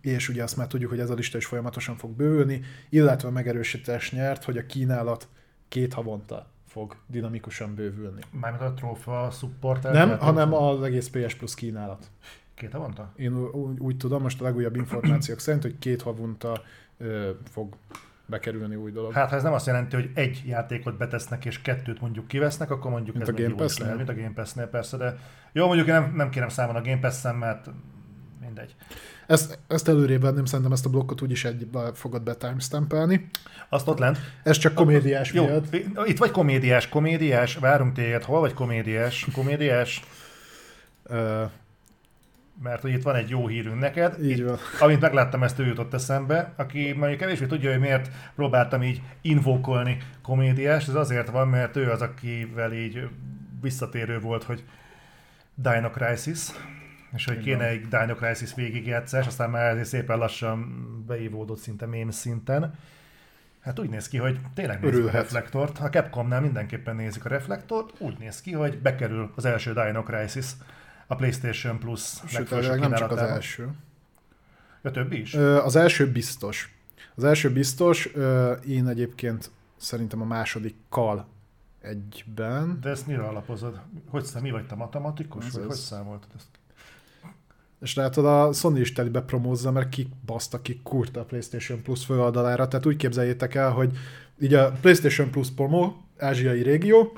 és 0.00 0.28
ugye 0.28 0.42
azt 0.42 0.56
már 0.56 0.66
tudjuk, 0.66 0.90
hogy 0.90 1.00
ez 1.00 1.10
a 1.10 1.14
lista 1.14 1.36
is 1.36 1.46
folyamatosan 1.46 1.96
fog 1.96 2.10
bővülni, 2.10 2.60
illetve 2.88 3.30
megerősítés 3.30 4.12
nyert, 4.12 4.44
hogy 4.44 4.58
a 4.58 4.66
kínálat 4.66 5.28
két 5.68 5.94
havonta 5.94 6.46
fog 6.66 6.96
dinamikusan 7.06 7.74
bővülni. 7.74 8.20
Mármint 8.30 8.62
a 8.62 8.74
trófa 8.74 9.30
support 9.30 9.82
Nem, 9.82 10.18
hanem 10.18 10.54
az 10.54 10.82
egész 10.82 11.08
PS 11.08 11.34
Plus 11.34 11.54
kínálat. 11.54 12.10
Két 12.54 12.72
havonta? 12.72 13.12
Én 13.16 13.36
úgy, 13.38 13.78
úgy 13.78 13.96
tudom, 13.96 14.22
most 14.22 14.40
a 14.40 14.44
legújabb 14.44 14.76
információk 14.76 15.38
szerint, 15.38 15.62
hogy 15.62 15.78
két 15.78 16.02
havonta 16.02 16.62
ö, 16.98 17.30
fog 17.50 17.76
bekerülni 18.26 18.74
új 18.74 18.90
dolog. 18.90 19.12
Hát 19.12 19.28
ha 19.28 19.36
ez 19.36 19.42
nem 19.42 19.52
azt 19.52 19.66
jelenti, 19.66 19.96
hogy 19.96 20.10
egy 20.14 20.42
játékot 20.46 20.96
betesznek 20.96 21.44
és 21.44 21.62
kettőt 21.62 22.00
mondjuk 22.00 22.28
kivesznek, 22.28 22.70
akkor 22.70 22.90
mondjuk 22.90 23.16
mint 23.16 23.28
ez 23.28 23.34
a 23.34 23.42
Game 23.42 23.54
pass 23.54 23.78
lehet, 23.78 23.96
mint 23.96 24.08
a 24.08 24.14
Game 24.14 24.32
Pass-nél 24.34 24.66
persze, 24.66 24.96
de 24.96 25.16
jó, 25.52 25.66
mondjuk 25.66 25.86
én 25.86 25.94
nem, 25.94 26.12
nem 26.16 26.30
kérem 26.30 26.48
számon 26.48 26.76
a 26.76 26.82
Game 26.82 26.98
Pass-en, 26.98 27.34
mert 27.34 27.70
mindegy. 28.40 28.74
Ezt, 29.26 29.58
ezt 29.68 29.88
előrébb 29.88 30.22
venném, 30.22 30.44
szerintem 30.44 30.72
ezt 30.72 30.86
a 30.86 30.90
blokkot 30.90 31.22
úgyis 31.22 31.44
egy 31.44 31.68
fogod 31.94 32.22
be 32.22 32.34
timestampelni. 32.34 33.28
Azt 33.68 33.88
ott 33.88 33.98
lent. 33.98 34.18
Ez 34.42 34.58
csak 34.58 34.74
komédiás 34.74 35.32
Jó, 35.32 35.44
miatt. 35.44 35.74
Itt 36.04 36.18
vagy 36.18 36.30
komédiás, 36.30 36.88
komédiás, 36.88 37.56
várunk 37.56 37.92
téged, 37.92 38.22
hol 38.22 38.40
vagy 38.40 38.54
komédiás, 38.54 39.26
komédiás? 39.32 40.02
Mert 42.62 42.82
hogy 42.82 42.92
itt 42.92 43.02
van 43.02 43.14
egy 43.14 43.28
jó 43.28 43.46
hírünk 43.46 43.80
neked. 43.80 44.24
Így 44.24 44.44
van. 44.44 44.58
Amint 44.80 45.00
megláttam, 45.00 45.42
ezt 45.42 45.58
ő 45.58 45.66
jutott 45.66 45.94
eszembe, 45.94 46.52
aki 46.56 46.92
mondjuk 46.92 47.20
kevésbé 47.20 47.46
tudja, 47.46 47.70
hogy 47.70 47.80
miért 47.80 48.10
próbáltam 48.34 48.82
így 48.82 49.02
invokolni 49.20 49.98
komédiást, 50.22 50.88
ez 50.88 50.94
azért 50.94 51.28
van, 51.28 51.48
mert 51.48 51.76
ő 51.76 51.90
az, 51.90 52.02
akivel 52.02 52.72
így 52.72 53.08
visszatérő 53.60 54.20
volt, 54.20 54.42
hogy 54.42 54.64
Dino 55.54 55.90
Crisis, 55.90 56.40
és 57.12 57.24
hogy 57.24 57.38
kéne 57.38 57.66
egy 57.66 57.88
Dino 57.88 58.14
Crisis 58.14 58.54
végigjátszás, 58.54 59.26
aztán 59.26 59.50
már 59.50 59.70
ezért 59.70 59.86
szépen 59.86 60.18
lassan 60.18 60.86
beívódott 61.06 61.58
szinte 61.58 61.86
mém 61.86 62.10
szinten. 62.10 62.74
Hát 63.60 63.78
úgy 63.78 63.88
néz 63.88 64.08
ki, 64.08 64.16
hogy 64.16 64.38
tényleg 64.54 64.80
nézzük 64.80 64.94
Örülhet. 64.94 65.14
a 65.14 65.18
reflektort. 65.18 65.78
A 65.78 65.88
Capcomnál 65.88 66.40
mindenképpen 66.40 66.96
nézik 66.96 67.24
a 67.24 67.28
reflektort, 67.28 67.92
úgy 67.98 68.18
néz 68.18 68.40
ki, 68.40 68.52
hogy 68.52 68.78
bekerül 68.78 69.32
az 69.36 69.44
első 69.44 69.72
Dino 69.72 70.02
Crisis 70.02 70.46
a 71.06 71.14
PlayStation 71.14 71.78
Plus 71.78 72.12
Sőt, 72.26 72.50
nem 72.78 72.92
csak 72.92 73.10
az 73.10 73.18
első. 73.18 73.68
A 74.82 74.90
többi 74.90 75.20
is? 75.20 75.34
Az 75.34 75.76
első 75.76 76.12
biztos. 76.12 76.74
Az 77.14 77.24
első 77.24 77.52
biztos, 77.52 78.08
én 78.68 78.86
egyébként 78.88 79.50
szerintem 79.76 80.20
a 80.20 80.24
második 80.24 80.74
kal 80.88 81.26
egyben. 81.80 82.78
De 82.80 82.90
ezt 82.90 83.06
mire 83.06 83.22
alapozod? 83.22 83.80
Hogy 84.08 84.28
mi 84.40 84.50
vagy 84.50 84.66
te 84.66 84.74
matematikus, 84.74 85.46
Ez 85.46 85.52
vagy 85.52 85.62
ez. 85.62 85.68
hogy 85.68 85.76
számoltad 85.76 86.30
ezt? 86.36 86.46
És 87.80 87.94
látod, 87.94 88.26
a 88.26 88.52
Sony 88.52 88.76
is 88.76 88.92
telibe 88.92 89.20
promózza, 89.20 89.70
mert 89.70 89.88
ki 89.88 90.08
baszta 90.26 90.60
ki 90.60 90.80
kurta 90.82 91.20
a 91.20 91.24
PlayStation 91.24 91.82
Plus 91.82 92.04
főoldalára. 92.04 92.68
Tehát 92.68 92.86
úgy 92.86 92.96
képzeljétek 92.96 93.54
el, 93.54 93.70
hogy 93.70 93.98
így 94.40 94.54
a 94.54 94.72
PlayStation 94.72 95.30
Plus 95.30 95.50
promo, 95.50 95.92
ázsiai 96.18 96.62
régió, 96.62 97.12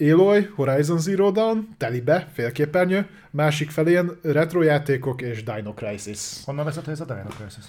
Aloy, 0.00 0.48
Horizon 0.54 0.98
Zero 0.98 1.30
Dawn, 1.30 1.68
telibe, 1.78 2.28
félképernyő, 2.32 3.06
másik 3.30 3.70
felén 3.70 4.10
retro 4.22 4.62
játékok 4.62 5.22
és 5.22 5.44
Dino 5.44 5.74
Crisis. 5.74 6.20
Honnan 6.44 6.64
veszed, 6.64 6.88
ez 6.88 7.00
a 7.00 7.04
Dino 7.04 7.28
Crisis? 7.28 7.64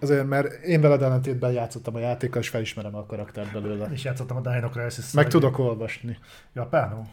Azért, 0.00 0.26
mert 0.26 0.64
én 0.64 0.80
veled 0.80 1.02
ellentétben 1.02 1.52
játszottam 1.52 1.94
a 1.94 1.98
játékkal, 1.98 2.40
és 2.40 2.48
felismerem 2.48 2.94
a 2.94 3.06
karaktert 3.06 3.52
belőle. 3.52 3.88
És 3.92 4.04
játszottam 4.04 4.36
a 4.36 4.40
Dino 4.40 4.68
Crisis. 4.68 5.12
Meg 5.12 5.28
tudok 5.28 5.58
olvasni. 5.58 6.18
Japánul? 6.54 7.06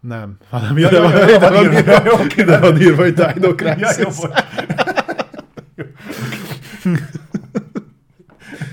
Nem, 0.00 0.36
hanem 0.50 0.78
ja, 0.78 0.88
ide, 0.88 1.00
van, 1.00 1.28
ide, 1.28 1.50
van, 1.50 1.72
írva, 1.72 2.26
ide 2.36 2.58
van 2.58 2.80
írva, 2.80 3.02
hogy 3.02 3.14
Dino 3.14 3.54
Crisis. 3.54 3.96
Ja, 5.76 5.86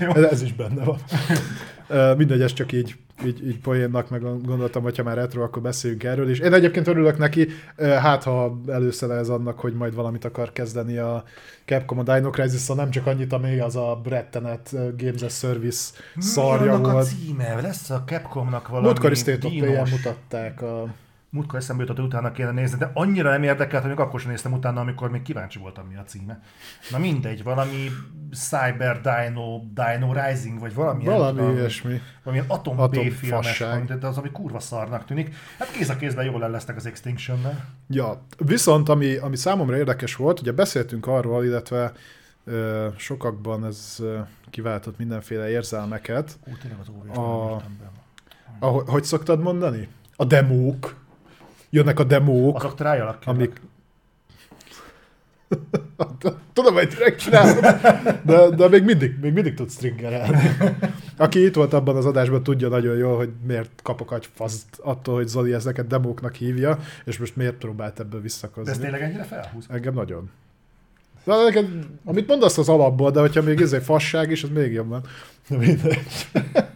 jó, 0.00 0.12
Ez 0.12 0.42
is 0.42 0.52
benne 0.52 0.84
van. 0.84 0.98
Mindegy, 2.16 2.42
ez 2.42 2.52
csak 2.52 2.72
így, 2.72 2.96
így, 3.24 3.46
így 3.46 3.58
poénnak, 3.58 4.10
meg 4.10 4.20
gondoltam, 4.20 4.82
hogy 4.82 4.96
ha 4.96 5.02
már 5.02 5.16
retro, 5.16 5.42
akkor 5.42 5.62
beszéljünk 5.62 6.04
erről 6.04 6.30
is. 6.30 6.38
Én 6.38 6.52
egyébként 6.52 6.86
örülök 6.86 7.18
neki, 7.18 7.48
hát 7.76 8.22
ha 8.22 8.60
ez 9.00 9.28
annak, 9.28 9.60
hogy 9.60 9.72
majd 9.72 9.94
valamit 9.94 10.24
akar 10.24 10.52
kezdeni 10.52 10.96
a 10.98 11.24
Capcom 11.64 11.98
a 11.98 12.02
Dino 12.02 12.30
crisis 12.30 12.66
nem 12.66 12.90
csak 12.90 13.06
annyit, 13.06 13.32
ami 13.32 13.58
az 13.58 13.76
a 13.76 14.00
Brettenet 14.02 14.74
Games 14.96 15.22
as 15.22 15.38
Service 15.38 15.92
szarja 16.18 16.78
volt. 16.78 16.94
a 16.94 17.02
címe? 17.02 17.60
Lesz 17.60 17.90
a 17.90 18.02
Capcomnak 18.06 18.68
valami 18.68 18.86
Múltkori 18.86 19.14
State 19.14 19.46
of 19.46 19.90
mutatták 19.90 20.62
a 20.62 20.94
múltkor 21.36 21.58
eszembe 21.58 21.82
jutott, 21.82 21.96
hogy 21.96 22.06
utána 22.06 22.32
kéne 22.32 22.50
nézni, 22.50 22.78
de 22.78 22.90
annyira 22.94 23.30
nem 23.30 23.42
érdekelt, 23.42 23.82
hogy 23.82 23.90
még 23.90 24.00
akkor 24.00 24.20
sem 24.20 24.30
néztem 24.30 24.52
utána, 24.52 24.80
amikor 24.80 25.10
még 25.10 25.22
kíváncsi 25.22 25.58
voltam, 25.58 25.86
mi 25.86 25.96
a 25.96 26.02
címe. 26.02 26.40
Na 26.90 26.98
mindegy, 26.98 27.42
valami 27.42 27.90
Cyber 28.32 29.00
Dino, 29.00 29.60
Dino 29.74 30.12
Rising, 30.12 30.58
vagy 30.58 30.74
valami 30.74 31.04
Valami 31.04 31.52
ilyesmi. 31.52 32.00
Valami 32.22 32.42
atom, 32.46 32.80
atom 32.80 33.04
B-filmes, 33.04 33.58
de 33.98 34.06
az, 34.06 34.18
ami 34.18 34.30
kurva 34.30 34.60
szarnak 34.60 35.04
tűnik. 35.04 35.34
Hát 35.58 35.70
kéz 35.70 35.88
a 35.88 35.96
kézben 35.96 36.24
jól 36.24 36.42
el 36.42 36.50
lesznek 36.50 36.76
az 36.76 36.86
Extinction-nel. 36.86 37.64
Ja, 37.88 38.24
viszont 38.38 38.88
ami, 38.88 39.16
ami 39.16 39.36
számomra 39.36 39.76
érdekes 39.76 40.16
volt, 40.16 40.40
ugye 40.40 40.52
beszéltünk 40.52 41.06
arról, 41.06 41.44
illetve 41.44 41.92
ö, 42.44 42.88
sokakban 42.96 43.64
ez 43.64 43.96
ö, 44.00 44.18
kiváltott 44.50 44.98
mindenféle 44.98 45.48
érzelmeket. 45.48 46.38
Ú, 46.44 46.52
tényleg 46.60 46.80
az 46.80 47.16
a, 47.16 47.62
a, 48.58 48.66
hogy 48.66 49.04
szoktad 49.04 49.40
mondani? 49.40 49.88
A 50.16 50.24
demók 50.24 50.94
jönnek 51.76 51.98
a 51.98 52.04
demók. 52.04 52.56
Azok 52.56 52.74
trial 52.74 53.18
amik... 53.24 53.60
Tudom, 56.52 56.74
hogy 56.74 56.88
direkt 56.88 57.20
csinálom, 57.20 57.60
de, 58.22 58.48
de 58.48 58.68
még 58.68 58.84
mindig, 58.84 59.18
még 59.20 59.32
mindig 59.32 59.54
tud 59.54 59.70
stringerelni. 59.70 60.38
Aki 61.16 61.44
itt 61.44 61.54
volt 61.54 61.72
abban 61.72 61.96
az 61.96 62.06
adásban, 62.06 62.42
tudja 62.42 62.68
nagyon 62.68 62.96
jól, 62.96 63.16
hogy 63.16 63.30
miért 63.46 63.70
kapok 63.82 64.12
egy 64.12 64.28
faszt 64.34 64.66
attól, 64.82 65.14
hogy 65.14 65.28
Zoli 65.28 65.52
ezeket 65.52 65.86
demóknak 65.86 66.34
hívja, 66.34 66.78
és 67.04 67.18
most 67.18 67.36
miért 67.36 67.54
próbált 67.54 68.00
ebből 68.00 68.20
visszakozni. 68.20 68.64
De 68.64 68.70
ez 68.70 68.78
tényleg 68.78 69.02
ennyire 69.02 69.22
felhúz? 69.22 69.66
Engem 69.68 69.94
nagyon. 69.94 70.30
De 71.24 71.42
neked, 71.42 71.68
amit 72.04 72.26
mondasz 72.26 72.58
az 72.58 72.68
alapból, 72.68 73.10
de 73.10 73.20
hogyha 73.20 73.42
még 73.42 73.60
ez 73.60 73.72
egy 73.72 73.82
fasság 73.82 74.30
is, 74.30 74.42
az 74.42 74.50
még 74.50 74.72
jobban. 74.72 75.02
Mindegy. 75.48 76.28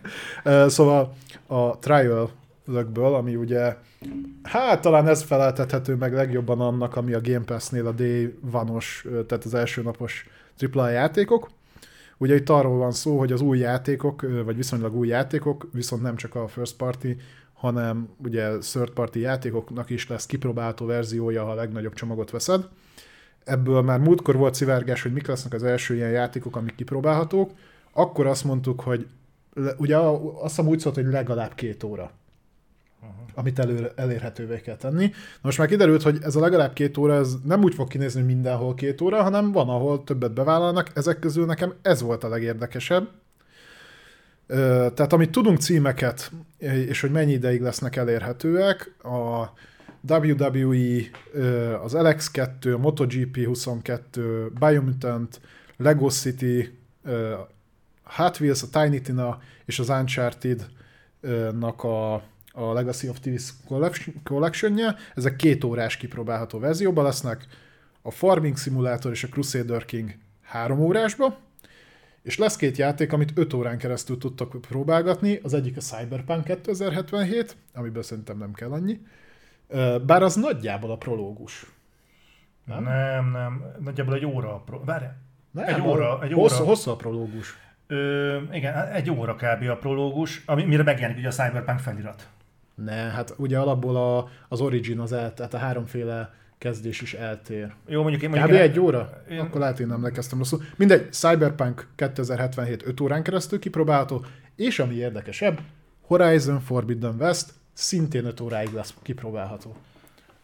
szóval 0.74 1.14
a 1.46 1.78
trial 1.78 2.30
ami 2.94 3.34
ugye, 3.34 3.76
hát 4.42 4.80
talán 4.80 5.08
ez 5.08 5.22
feleltethető 5.22 5.94
meg 5.94 6.12
legjobban 6.12 6.60
annak, 6.60 6.96
ami 6.96 7.12
a 7.12 7.20
Game 7.20 7.44
Pass-nél 7.44 7.86
a 7.86 7.92
Day 7.92 8.34
vanos, 8.40 9.06
tehát 9.26 9.44
az 9.44 9.54
első 9.54 9.82
napos 9.82 10.26
AAA 10.72 10.88
játékok. 10.88 11.50
Ugye 12.18 12.34
itt 12.34 12.48
arról 12.48 12.78
van 12.78 12.92
szó, 12.92 13.18
hogy 13.18 13.32
az 13.32 13.40
új 13.40 13.58
játékok, 13.58 14.26
vagy 14.44 14.56
viszonylag 14.56 14.94
új 14.94 15.08
játékok, 15.08 15.68
viszont 15.72 16.02
nem 16.02 16.16
csak 16.16 16.34
a 16.34 16.48
first 16.48 16.76
party, 16.76 17.08
hanem 17.52 18.08
ugye 18.24 18.58
third 18.58 18.90
party 18.90 19.16
játékoknak 19.16 19.90
is 19.90 20.08
lesz 20.08 20.26
kipróbálható 20.26 20.86
verziója, 20.86 21.44
ha 21.44 21.50
a 21.50 21.54
legnagyobb 21.54 21.94
csomagot 21.94 22.30
veszed. 22.30 22.68
Ebből 23.44 23.82
már 23.82 23.98
múltkor 23.98 24.36
volt 24.36 24.54
szivárgás, 24.54 25.02
hogy 25.02 25.12
mik 25.12 25.26
lesznek 25.26 25.52
az 25.52 25.62
első 25.62 25.94
ilyen 25.94 26.10
játékok, 26.10 26.56
amik 26.56 26.74
kipróbálhatók. 26.74 27.50
Akkor 27.92 28.26
azt 28.26 28.44
mondtuk, 28.44 28.80
hogy 28.80 29.06
ugye 29.76 29.96
azt 29.96 30.40
hiszem 30.42 30.68
úgy 30.68 30.78
szólt, 30.78 30.94
hogy 30.94 31.06
legalább 31.06 31.54
két 31.54 31.84
óra 31.84 32.10
amit 33.34 33.58
elő, 33.58 33.90
elérhetővé 33.96 34.60
kell 34.60 34.76
tenni. 34.76 35.06
Na 35.06 35.12
most 35.42 35.58
már 35.58 35.68
kiderült, 35.68 36.02
hogy 36.02 36.18
ez 36.22 36.36
a 36.36 36.40
legalább 36.40 36.72
két 36.72 36.96
óra, 36.96 37.14
ez 37.14 37.34
nem 37.44 37.62
úgy 37.62 37.74
fog 37.74 37.88
kinézni, 37.88 38.20
hogy 38.20 38.34
mindenhol 38.34 38.74
két 38.74 39.00
óra, 39.00 39.22
hanem 39.22 39.52
van, 39.52 39.68
ahol 39.68 40.04
többet 40.04 40.32
bevállalnak. 40.34 40.90
Ezek 40.94 41.18
közül 41.18 41.46
nekem 41.46 41.74
ez 41.82 42.00
volt 42.00 42.24
a 42.24 42.28
legérdekesebb. 42.28 43.08
Tehát 44.94 45.12
amit 45.12 45.30
tudunk 45.30 45.58
címeket, 45.58 46.32
és 46.58 47.00
hogy 47.00 47.10
mennyi 47.10 47.32
ideig 47.32 47.60
lesznek 47.60 47.96
elérhetőek, 47.96 48.94
a 49.02 49.52
WWE, 50.08 51.00
az 51.82 51.92
LX2, 51.96 52.74
a 52.74 52.78
MotoGP 52.78 53.44
22, 53.44 54.52
Biomutant, 54.58 55.40
Lego 55.76 56.08
City, 56.08 56.78
Hot 58.02 58.40
Wheels, 58.40 58.62
a 58.62 58.66
Tiny 58.70 59.02
Tina 59.02 59.40
és 59.64 59.78
az 59.78 59.88
Uncharted-nak 59.88 61.84
a, 61.84 62.22
a 62.52 62.72
Legacy 62.72 63.08
of 63.08 63.18
Thieves 63.20 63.52
collection 64.24 64.78
Ezek 65.14 65.36
két 65.36 65.64
órás 65.64 65.96
kipróbálható 65.96 66.58
verzióban 66.58 67.04
lesznek. 67.04 67.46
A 68.02 68.10
Farming 68.10 68.56
Simulator 68.56 69.12
és 69.12 69.24
a 69.24 69.28
Crusader 69.28 69.84
King 69.84 70.14
három 70.42 70.80
órásba, 70.80 71.38
és 72.22 72.38
lesz 72.38 72.56
két 72.56 72.76
játék, 72.76 73.12
amit 73.12 73.32
5 73.34 73.52
órán 73.52 73.78
keresztül 73.78 74.18
tudtak 74.18 74.60
próbálgatni. 74.60 75.40
Az 75.42 75.54
egyik 75.54 75.76
a 75.76 75.80
Cyberpunk 75.80 76.44
2077, 76.44 77.56
amiből 77.74 78.02
szerintem 78.02 78.38
nem 78.38 78.52
kell 78.52 78.70
annyi. 78.70 79.00
Bár 80.06 80.22
az 80.22 80.34
nagyjából 80.34 80.90
a 80.90 80.96
prológus. 80.96 81.66
Nem, 82.64 82.82
nem, 82.82 83.30
nem. 83.30 83.64
nagyjából 83.80 84.14
egy 84.14 84.24
óra. 84.24 84.54
a 84.54 84.58
Pro... 84.58 84.84
Várj, 84.84 85.04
Nem, 85.50 85.64
Egy 85.64 85.80
óra, 85.80 86.22
egy 86.22 86.32
hosszú, 86.32 86.56
óra. 86.56 86.64
hosszú 86.64 86.90
a 86.90 86.96
prológus. 86.96 87.56
Ö, 87.86 88.38
igen, 88.52 88.86
egy 88.86 89.10
óra 89.10 89.34
kb. 89.34 89.68
a 89.68 89.76
prológus, 89.76 90.42
ami, 90.46 90.64
mire 90.64 90.82
megjelenik 90.82 91.18
ugye 91.18 91.28
a 91.28 91.30
Cyberpunk 91.30 91.78
felirat. 91.78 92.28
Ne, 92.84 92.92
hát 92.94 93.34
ugye 93.36 93.58
alapból 93.58 93.96
a, 93.96 94.28
az 94.48 94.60
Origin 94.60 94.98
az 94.98 95.12
el, 95.12 95.34
tehát 95.34 95.54
a 95.54 95.58
háromféle 95.58 96.34
kezdés 96.58 97.00
is 97.00 97.14
eltér. 97.14 97.72
Jó, 97.86 98.00
mondjuk 98.02 98.22
én 98.22 98.30
Kb. 98.30 98.36
mondjuk 98.36 98.58
egy 98.60 98.78
óra? 98.80 99.22
Én- 99.30 99.38
Akkor 99.40 99.60
lehet, 99.60 99.80
én 99.80 99.86
nem 99.86 99.96
emlékeztem 99.96 100.38
rosszul. 100.38 100.62
Mindegy, 100.76 101.12
Cyberpunk 101.12 101.88
2077 101.96 102.86
5 102.86 103.00
órán 103.00 103.22
keresztül 103.22 103.58
kipróbálható, 103.58 104.24
és 104.56 104.78
ami 104.78 104.94
érdekesebb, 104.94 105.58
Horizon 106.00 106.60
Forbidden 106.60 107.14
West 107.18 107.52
szintén 107.72 108.24
5 108.24 108.40
óráig 108.40 108.72
lesz 108.72 108.94
kipróbálható. 109.02 109.76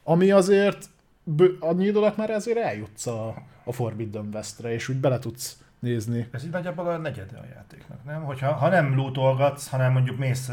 Ami 0.05 0.31
azért, 0.31 0.85
bő, 1.25 1.57
annyi 1.61 1.87
idő 1.87 1.99
alatt 1.99 2.17
már 2.17 2.31
ezért 2.31 2.59
eljutsz 2.59 3.07
a, 3.07 3.35
a 3.65 3.73
Forbidden 3.73 4.29
Westre, 4.33 4.73
és 4.73 4.89
úgy 4.89 4.97
bele 5.01 5.19
tudsz 5.19 5.59
nézni. 5.79 6.29
Ez 6.31 6.45
így 6.45 6.51
nagyjából 6.51 6.87
a 6.87 6.97
negyede 6.97 7.37
a 7.39 7.45
játéknak, 7.55 8.05
nem? 8.05 8.23
Hogyha 8.25 8.53
ha 8.53 8.69
nem 8.69 8.95
lootolgatsz, 8.97 9.69
hanem 9.69 9.93
mondjuk 9.93 10.19
mész 10.19 10.51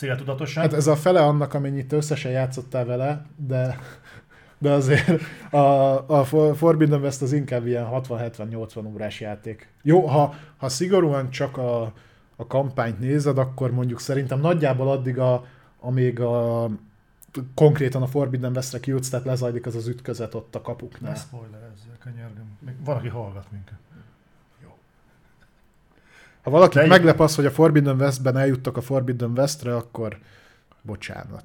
céltudatosan. 0.00 0.62
Hát 0.62 0.72
ez 0.72 0.86
a 0.86 0.96
fele 0.96 1.22
annak, 1.24 1.54
amennyit 1.54 1.92
összesen 1.92 2.30
játszottál 2.30 2.84
vele, 2.84 3.26
de, 3.36 3.78
de 4.58 4.70
azért 4.70 5.20
a, 5.50 5.58
a 6.06 6.24
For- 6.24 6.56
Forbidden 6.56 7.00
West 7.00 7.22
az 7.22 7.32
inkább 7.32 7.66
ilyen 7.66 7.86
60-70-80 7.90 8.92
órás 8.92 9.20
játék. 9.20 9.68
Jó, 9.82 10.06
ha, 10.06 10.34
ha 10.56 10.68
szigorúan 10.68 11.30
csak 11.30 11.56
a, 11.56 11.92
a 12.36 12.46
kampányt 12.46 13.00
nézed, 13.00 13.38
akkor 13.38 13.70
mondjuk 13.70 14.00
szerintem 14.00 14.40
nagyjából 14.40 14.90
addig, 14.90 15.18
a, 15.18 15.44
amíg 15.80 16.20
a, 16.20 16.68
konkrétan 17.54 18.02
a 18.02 18.06
Forbidden 18.06 18.56
Westre 18.56 18.80
kijutsz, 18.80 19.08
tehát 19.08 19.26
lezajlik 19.26 19.66
az 19.66 19.74
az 19.74 19.86
ütközet 19.86 20.34
ott 20.34 20.54
a 20.54 20.58
ne 20.58 20.64
kapuknál. 20.64 21.14
spoilerezzél, 21.14 21.96
könyörgöm. 21.98 22.58
Még 22.58 22.74
Van, 22.84 22.96
aki 22.96 23.08
hallgat 23.08 23.46
minket. 23.52 23.78
Ha 26.42 26.50
valakit 26.50 26.80
De 26.80 26.86
meglep 26.86 27.20
az, 27.20 27.34
hogy 27.34 27.46
a 27.46 27.50
Forbidden 27.50 28.00
Westben 28.00 28.36
eljuttak 28.36 28.76
a 28.76 28.80
Forbidden 28.80 29.30
Westre, 29.30 29.76
akkor 29.76 30.18
bocsánat. 30.82 31.44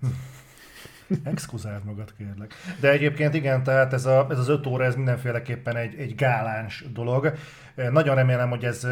Exkuzáld 1.24 1.84
magad, 1.84 2.14
kérlek. 2.18 2.54
De 2.80 2.92
egyébként 2.92 3.34
igen, 3.34 3.64
tehát 3.64 3.94
ez, 3.94 4.06
a, 4.06 4.28
ez 4.30 4.40
az 4.40 4.48
öt 4.48 4.66
óra, 4.66 4.84
ez 4.84 4.96
mindenféleképpen 4.96 5.76
egy, 5.76 5.96
egy 5.96 6.16
gáláns 6.16 6.86
dolog. 6.94 7.34
Nagyon 7.76 8.16
remélem, 8.16 8.50
hogy 8.50 8.64
ez 8.64 8.88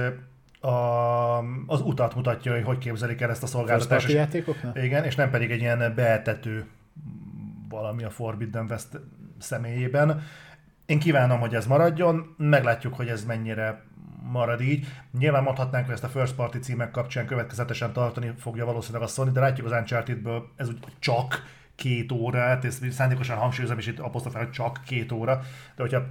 a, 0.59 1.37
az 1.67 1.81
utat 1.81 2.15
mutatja, 2.15 2.51
hogy 2.51 2.63
hogy 2.63 2.77
képzelik 2.77 3.21
el 3.21 3.29
ezt 3.29 3.43
a 3.43 3.47
szolgáltatást. 3.47 4.07
És, 4.07 4.13
játékoknál? 4.13 4.83
igen, 4.83 5.03
és 5.03 5.15
nem 5.15 5.29
pedig 5.29 5.51
egy 5.51 5.59
ilyen 5.59 5.93
beetető 5.95 6.65
valami 7.69 8.03
a 8.03 8.09
Forbidden 8.09 8.65
West 8.69 8.99
személyében. 9.39 10.21
Én 10.85 10.99
kívánom, 10.99 11.39
hogy 11.39 11.55
ez 11.55 11.65
maradjon, 11.65 12.35
meglátjuk, 12.37 12.93
hogy 12.93 13.07
ez 13.07 13.25
mennyire 13.25 13.83
marad 14.31 14.61
így. 14.61 14.87
Nyilván 15.11 15.43
mondhatnánk, 15.43 15.85
hogy 15.85 15.93
ezt 15.93 16.03
a 16.03 16.09
first 16.09 16.35
party 16.35 16.57
címek 16.57 16.91
kapcsán 16.91 17.25
következetesen 17.25 17.93
tartani 17.93 18.33
fogja 18.37 18.65
valószínűleg 18.65 19.07
a 19.07 19.11
Sony, 19.11 19.31
de 19.31 19.39
látjuk 19.39 19.67
az 19.67 19.71
Uncharted-ből 19.71 20.51
ez 20.55 20.67
úgy 20.67 20.79
csak 20.99 21.43
két 21.75 22.11
órát, 22.11 22.65
ezt 22.65 22.91
szándékosan 22.91 23.37
hangsúlyozom, 23.37 23.77
és 23.77 23.87
itt 23.87 23.99
apostrofál, 23.99 24.43
hogy 24.43 24.51
csak 24.51 24.81
két 24.85 25.11
óra, 25.11 25.41
de 25.75 25.81
hogyha 25.81 26.05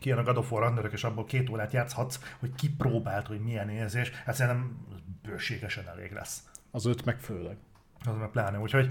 kijön 0.00 0.18
a 0.18 0.22
God 0.22 0.36
of 0.36 0.52
War 0.52 0.90
és 0.92 1.04
abból 1.04 1.24
két 1.24 1.50
órát 1.50 1.72
játszhatsz, 1.72 2.18
hogy 2.38 2.54
kipróbált, 2.54 3.26
hogy 3.26 3.40
milyen 3.40 3.68
érzés, 3.68 4.10
hát 4.10 4.34
szerintem 4.34 4.86
bőségesen 5.22 5.88
elég 5.88 6.12
lesz. 6.12 6.42
Az 6.70 6.86
öt 6.86 7.04
meg 7.04 7.18
főleg. 7.18 7.56
Az 8.04 8.16
meg 8.18 8.30
pláne, 8.30 8.58
úgyhogy 8.58 8.90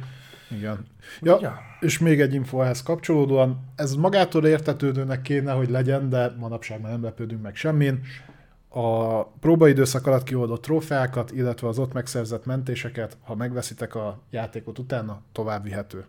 Igen. 0.51 0.85
Ja, 1.21 1.37
Ja. 1.41 1.59
és 1.79 1.99
még 1.99 2.21
egy 2.21 2.33
info 2.33 2.61
ehhez 2.61 2.83
kapcsolódóan, 2.83 3.71
ez 3.75 3.95
magától 3.95 4.45
értetődőnek 4.45 5.21
kéne, 5.21 5.51
hogy 5.51 5.69
legyen, 5.69 6.09
de 6.09 6.29
manapság 6.37 6.81
már 6.81 6.91
nem 6.91 7.03
lepődünk 7.03 7.41
meg 7.41 7.55
semmin. 7.55 8.01
A 8.69 9.23
próbaidőszak 9.25 10.07
alatt 10.07 10.23
kioldott 10.23 10.61
trófeákat, 10.61 11.31
illetve 11.31 11.67
az 11.67 11.79
ott 11.79 11.93
megszerzett 11.93 12.45
mentéseket, 12.45 13.17
ha 13.23 13.35
megveszitek 13.35 13.95
a 13.95 14.19
játékot 14.29 14.79
utána, 14.79 15.21
tovább 15.31 15.63
vihető. 15.63 16.05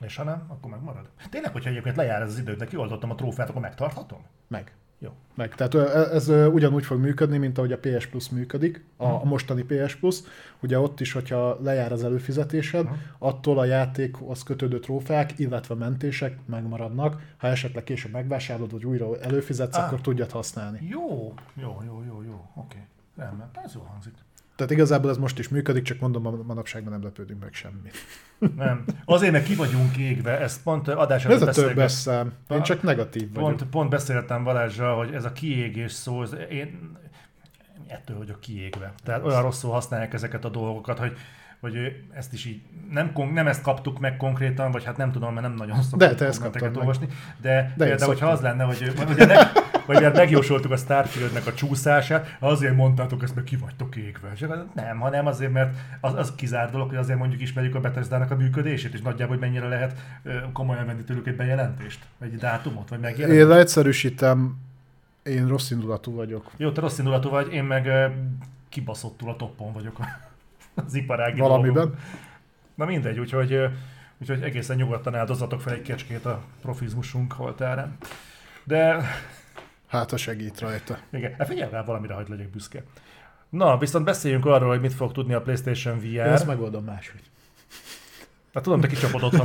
És 0.00 0.16
ha 0.16 0.24
nem, 0.24 0.44
akkor 0.48 0.70
megmarad. 0.70 1.08
Tényleg, 1.30 1.52
hogyha 1.52 1.70
egyébként 1.70 1.96
lejár 1.96 2.22
ez 2.22 2.28
az 2.28 2.38
idő, 2.38 2.54
de 2.54 2.66
kioldottam 2.66 3.10
a 3.10 3.14
trófeát, 3.14 3.48
akkor 3.48 3.60
megtarthatom? 3.60 4.26
Meg. 4.48 4.72
Jó. 4.98 5.10
Meg. 5.34 5.54
Tehát 5.54 5.74
ö, 5.74 6.14
ez 6.14 6.28
ugyanúgy 6.28 6.84
fog 6.84 6.98
működni, 7.00 7.38
mint 7.38 7.58
ahogy 7.58 7.72
a 7.72 7.78
PS 7.78 8.06
Plus 8.06 8.28
működik, 8.30 8.84
a, 8.96 9.04
a 9.04 9.24
mostani 9.24 9.62
PS 9.62 9.94
Plus. 9.96 10.18
Ugye 10.62 10.78
ott 10.78 11.00
is, 11.00 11.12
hogyha 11.12 11.58
lejár 11.62 11.92
az 11.92 12.04
előfizetésed, 12.04 12.86
Aha. 12.86 12.96
attól 13.18 13.58
a 13.58 13.64
játékhoz 13.64 14.42
kötődő 14.42 14.78
trófeák, 14.80 15.38
illetve 15.38 15.74
mentések 15.74 16.38
megmaradnak. 16.46 17.20
Ha 17.36 17.46
esetleg 17.46 17.84
később 17.84 18.12
megvásárolod, 18.12 18.72
vagy 18.72 18.84
újra 18.84 19.18
előfizetsz, 19.20 19.76
Ah. 19.76 19.84
akkor 19.84 20.00
tudjad 20.00 20.30
használni. 20.30 20.86
Jó, 20.90 21.34
jó, 21.54 21.82
jó, 21.86 22.02
jó, 22.06 22.22
jó, 22.22 22.48
oké. 22.54 22.78
Rendben, 23.16 23.50
ez 23.64 23.74
jó 23.74 23.80
hangzik. 23.80 24.12
Tehát 24.58 24.72
igazából 24.72 25.10
ez 25.10 25.16
most 25.16 25.38
is 25.38 25.48
működik, 25.48 25.82
csak 25.82 26.00
mondom, 26.00 26.26
a 26.26 26.30
manapságban 26.46 26.92
nem 26.92 27.02
lepődünk 27.02 27.40
meg 27.40 27.52
semmit. 27.52 27.94
Nem. 28.56 28.84
Azért, 29.04 29.32
mert 29.32 29.44
ki 29.44 29.54
vagyunk 29.54 29.96
égve, 29.96 30.40
ezt 30.40 30.62
pont 30.62 30.88
adás 30.88 31.24
Ez 31.24 31.30
előtt 31.30 31.42
a 31.42 31.44
beszélget- 31.44 31.74
többes 31.74 31.92
szám. 31.92 32.32
Én 32.50 32.62
csak 32.62 32.82
negatív 32.82 33.32
vagyok. 33.34 33.48
Pont, 33.48 33.70
pont 33.70 33.90
beszéltem 33.90 34.44
Balázsral, 34.44 34.96
hogy 34.96 35.14
ez 35.14 35.24
a 35.24 35.32
kiégés 35.32 35.92
szó, 35.92 36.22
ez, 36.22 36.36
én 36.50 36.96
ettől 37.86 38.18
vagyok 38.18 38.40
kiégve. 38.40 38.92
Tehát 39.04 39.24
olyan 39.24 39.42
rosszul 39.42 39.70
használják 39.70 40.12
ezeket 40.14 40.44
a 40.44 40.48
dolgokat, 40.48 40.98
hogy 40.98 41.12
hogy 41.60 41.76
ezt 42.14 42.32
is 42.32 42.44
így, 42.44 42.60
nem, 42.90 43.12
nem 43.32 43.46
ezt 43.46 43.62
kaptuk 43.62 43.98
meg 43.98 44.16
konkrétan, 44.16 44.70
vagy 44.70 44.84
hát 44.84 44.96
nem 44.96 45.12
tudom, 45.12 45.34
mert 45.34 45.46
nem 45.46 45.54
nagyon 45.56 45.76
szoktuk 45.82 45.98
De 45.98 46.14
te 46.14 46.26
ezt 46.26 46.42
olvasni, 46.76 47.06
de, 47.40 47.72
De 47.76 47.84
például, 47.84 48.12
hogyha 48.12 48.26
szoktam. 48.26 48.28
az 48.28 48.40
lenne, 48.40 48.64
hogy, 48.64 48.92
hogy 48.96 49.26
meg, 49.26 49.38
vagy 49.88 49.96
ugye 49.96 50.10
megjósoltuk 50.10 50.70
a 50.70 50.76
Starfieldnek 50.76 51.46
a 51.46 51.54
csúszását, 51.54 52.36
azért 52.40 52.74
mondtátok 52.74 53.22
ezt, 53.22 53.34
mert 53.34 53.46
ki 53.46 53.56
vagytok 53.56 53.96
égve. 53.96 54.30
És 54.34 54.46
nem, 54.74 54.98
hanem 54.98 55.26
azért, 55.26 55.52
mert 55.52 55.76
az, 56.00 56.14
az 56.14 56.34
kizárt 56.34 56.72
dolog, 56.72 56.88
hogy 56.88 56.96
azért 56.96 57.18
mondjuk 57.18 57.40
ismerjük 57.40 57.74
a 57.74 57.80
Bethesda-nak 57.80 58.30
a 58.30 58.36
működését, 58.36 58.94
és 58.94 59.00
nagyjából, 59.00 59.36
hogy 59.36 59.48
mennyire 59.48 59.68
lehet 59.68 59.98
komolyan 60.52 60.86
venni 60.86 61.02
tőlük 61.02 61.26
egy 61.26 61.36
bejelentést, 61.36 62.04
vagy 62.18 62.32
egy 62.32 62.38
dátumot, 62.38 62.88
vagy 62.88 63.00
megjelenést. 63.00 63.40
Én 63.40 63.48
leegyszerűsítem, 63.48 64.56
én 65.22 65.48
rossz 65.48 65.70
indulatú 65.70 66.14
vagyok. 66.14 66.50
Jó, 66.56 66.72
te 66.72 66.80
rossz 66.80 66.98
indulatú 66.98 67.28
vagy, 67.28 67.52
én 67.52 67.64
meg 67.64 68.12
kibaszottul 68.68 69.30
a 69.30 69.36
toppon 69.36 69.72
vagyok 69.72 69.98
az 70.74 70.94
iparági 70.94 71.40
Valamiben. 71.40 71.74
dolgokban. 71.74 72.00
Na 72.74 72.84
mindegy, 72.84 73.18
úgyhogy, 73.18 73.60
úgyhogy 74.18 74.42
egészen 74.42 74.76
nyugodtan 74.76 75.14
áldozatok 75.14 75.60
fel 75.60 75.72
egy 75.72 75.82
kecskét 75.82 76.24
a 76.24 76.42
profizmusunk 76.62 77.32
holtárán. 77.32 77.96
De 78.64 78.96
Hát, 79.88 80.10
ha 80.10 80.16
segít 80.16 80.60
rajta. 80.60 80.98
igen, 81.12 81.34
hát 81.38 81.46
figyelj 81.48 81.70
rá, 81.70 81.82
valamire 81.84 82.14
hagyd 82.14 82.28
legyek 82.28 82.50
büszke. 82.50 82.82
Na, 83.48 83.78
viszont 83.78 84.04
beszéljünk 84.04 84.46
arról, 84.46 84.68
hogy 84.68 84.80
mit 84.80 84.92
fog 84.94 85.12
tudni 85.12 85.34
a 85.34 85.40
PlayStation 85.42 85.98
VR. 85.98 86.04
Én 86.04 86.20
ezt 86.20 86.46
megoldom 86.46 86.84
máshogy. 86.84 87.20
Hát 88.54 88.62
tudom, 88.62 88.80
te 88.80 88.86
kicsapod 88.86 89.22
a- 89.22 89.42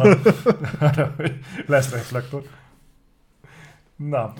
arra, 0.80 1.14
hogy 1.18 1.40
lesz 1.66 1.92
reflektor. 1.92 2.44
Na, 3.96 4.34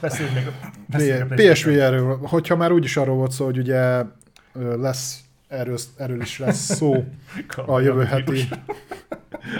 beszéljünk 0.00 0.34
még 0.34 0.52
beszéljünk 0.86 1.34
PSVR-ről, 1.34 2.16
hogyha 2.16 2.56
már 2.56 2.72
úgyis 2.72 2.96
arról 2.96 3.16
volt 3.16 3.30
szó, 3.30 3.44
hogy 3.44 3.58
ugye 3.58 4.02
lesz, 4.76 5.20
erről, 5.48 5.78
erről 5.96 6.20
is 6.20 6.38
lesz 6.38 6.74
szó 6.74 7.04
a 7.66 7.80
jövő 7.80 8.04
heti, 8.04 8.48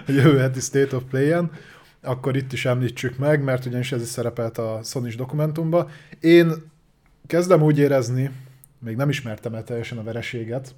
a 0.06 0.12
jövő 0.12 0.38
heti 0.38 0.60
State 0.60 0.96
of 0.96 1.02
Play-en, 1.10 1.50
akkor 2.02 2.36
itt 2.36 2.52
is 2.52 2.64
említsük 2.64 3.18
meg, 3.18 3.42
mert 3.42 3.66
ugyanis 3.66 3.92
ez 3.92 4.02
is 4.02 4.08
szerepelt 4.08 4.58
a 4.58 4.80
sony 4.84 5.14
dokumentumban. 5.16 5.90
Én 6.20 6.52
kezdem 7.26 7.62
úgy 7.62 7.78
érezni, 7.78 8.30
még 8.78 8.96
nem 8.96 9.08
ismertem 9.08 9.54
el 9.54 9.64
teljesen 9.64 9.98
a 9.98 10.02
vereséget, 10.02 10.74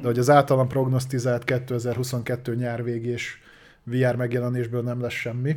de 0.00 0.06
hogy 0.06 0.18
az 0.18 0.30
általam 0.30 0.68
prognosztizált 0.68 1.44
2022 1.44 2.54
nyár 2.54 2.84
végés 2.84 3.42
VR 3.82 4.16
megjelenésből 4.16 4.82
nem 4.82 5.00
lesz 5.00 5.12
semmi. 5.12 5.56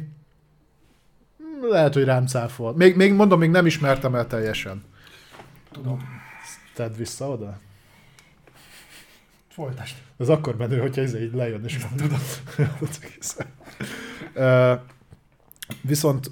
Lehet, 1.62 1.94
hogy 1.94 2.04
rám 2.04 2.28
cáfol. 2.28 2.76
Még, 2.76 2.96
még 2.96 3.14
mondom, 3.14 3.40
még 3.40 3.50
nem 3.50 3.66
ismertem 3.66 4.16
el 4.16 4.28
teljesen. 4.28 4.84
Tudom. 5.72 6.00
Tedd 6.74 6.96
vissza 6.98 7.30
oda? 7.30 7.60
Folytasd. 9.48 9.96
Ez 10.18 10.30
akkor 10.30 10.58
menő, 10.58 10.80
hogyha 10.80 11.02
ez 11.02 11.16
így 11.16 11.34
lejön, 11.34 11.64
és 11.64 11.78
nem 11.78 11.96
tudom. 11.96 12.20
viszont 15.82 16.32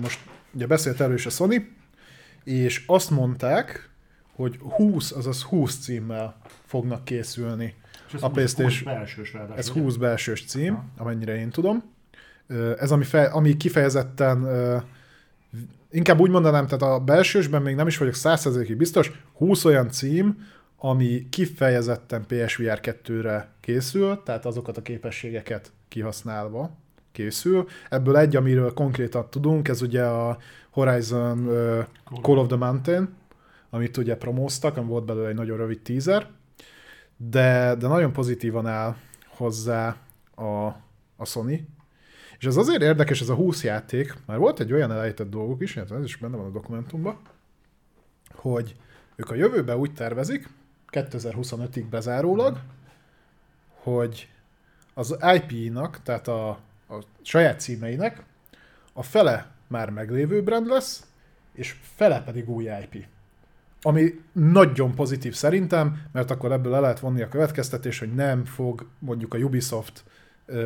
most 0.00 0.18
ugye 0.54 0.66
beszélt 0.66 1.00
erről 1.00 1.14
is 1.14 1.26
a 1.26 1.30
Sony, 1.30 1.68
és 2.44 2.84
azt 2.86 3.10
mondták, 3.10 3.90
hogy 4.34 4.58
20, 4.58 5.10
azaz 5.12 5.42
20 5.42 5.78
címmel 5.78 6.36
fognak 6.64 7.04
készülni 7.04 7.74
És 8.06 8.14
ez 8.14 8.22
a 8.22 8.26
20 8.26 8.34
PlayStation. 8.34 8.94
belsős 8.94 9.32
ráadásul, 9.32 9.58
Ez 9.58 9.70
ugye? 9.70 9.80
20 9.80 9.96
belsős 9.96 10.44
cím, 10.44 10.74
Aha. 10.74 10.84
amennyire 10.96 11.36
én 11.36 11.50
tudom. 11.50 11.82
Ez 12.78 12.90
ami, 12.90 13.04
fe, 13.04 13.24
ami 13.24 13.56
kifejezetten, 13.56 14.46
inkább 15.90 16.20
úgy 16.20 16.30
mondanám, 16.30 16.66
tehát 16.66 16.94
a 16.94 17.04
belsősben 17.04 17.62
még 17.62 17.74
nem 17.74 17.86
is 17.86 17.98
vagyok 17.98 18.14
100%-ig 18.16 18.76
biztos, 18.76 19.12
20 19.32 19.64
olyan 19.64 19.90
cím, 19.90 20.46
ami 20.76 21.26
kifejezetten 21.30 22.26
PSVR 22.26 22.80
2-re 22.82 23.48
készül, 23.60 24.22
tehát 24.24 24.46
azokat 24.46 24.76
a 24.76 24.82
képességeket 24.82 25.72
kihasználva 25.88 26.76
készül. 27.18 27.66
Ebből 27.88 28.16
egy, 28.16 28.36
amiről 28.36 28.74
konkrétan 28.74 29.30
tudunk, 29.30 29.68
ez 29.68 29.82
ugye 29.82 30.04
a 30.04 30.38
Horizon 30.70 31.46
ö, 31.46 31.80
Call 32.22 32.36
of 32.36 32.46
the 32.46 32.56
Mountain, 32.56 33.08
amit 33.70 33.96
ugye 33.96 34.16
promóztak, 34.16 34.76
ami 34.76 34.88
volt 34.88 35.04
belőle 35.04 35.28
egy 35.28 35.34
nagyon 35.34 35.56
rövid 35.56 35.80
teaser, 35.82 36.30
de, 37.16 37.74
de 37.74 37.86
nagyon 37.86 38.12
pozitívan 38.12 38.66
áll 38.66 38.96
hozzá 39.26 39.96
a, 40.34 40.66
a 41.16 41.24
Sony. 41.24 41.68
És 42.38 42.46
ez 42.46 42.56
azért 42.56 42.82
érdekes, 42.82 43.20
ez 43.20 43.28
a 43.28 43.34
20 43.34 43.64
játék, 43.64 44.14
már 44.26 44.38
volt 44.38 44.60
egy 44.60 44.72
olyan 44.72 44.92
elejtett 44.92 45.30
dolgok 45.30 45.62
is, 45.62 45.76
ez 45.76 46.04
is 46.04 46.16
benne 46.16 46.36
van 46.36 46.46
a 46.46 46.50
dokumentumban, 46.50 47.18
hogy 48.34 48.76
ők 49.16 49.30
a 49.30 49.34
jövőben 49.34 49.76
úgy 49.76 49.92
tervezik, 49.92 50.48
2025-ig 50.90 51.84
bezárólag, 51.90 52.60
hogy 53.68 54.28
az 54.94 55.16
IP-nak, 55.34 56.02
tehát 56.02 56.28
a, 56.28 56.66
a 56.88 57.02
saját 57.22 57.60
címeinek 57.60 58.22
a 58.92 59.02
fele 59.02 59.46
már 59.66 59.90
meglévő 59.90 60.42
brand 60.42 60.66
lesz, 60.66 61.06
és 61.52 61.76
fele 61.96 62.22
pedig 62.22 62.48
új 62.48 62.64
IP. 62.64 63.06
Ami 63.82 64.20
nagyon 64.32 64.94
pozitív 64.94 65.34
szerintem, 65.34 66.02
mert 66.12 66.30
akkor 66.30 66.52
ebből 66.52 66.72
le 66.72 66.80
lehet 66.80 67.00
vonni 67.00 67.22
a 67.22 67.28
következtetés, 67.28 67.98
hogy 67.98 68.14
nem 68.14 68.44
fog 68.44 68.86
mondjuk 68.98 69.34
a 69.34 69.38
Ubisoft 69.38 70.04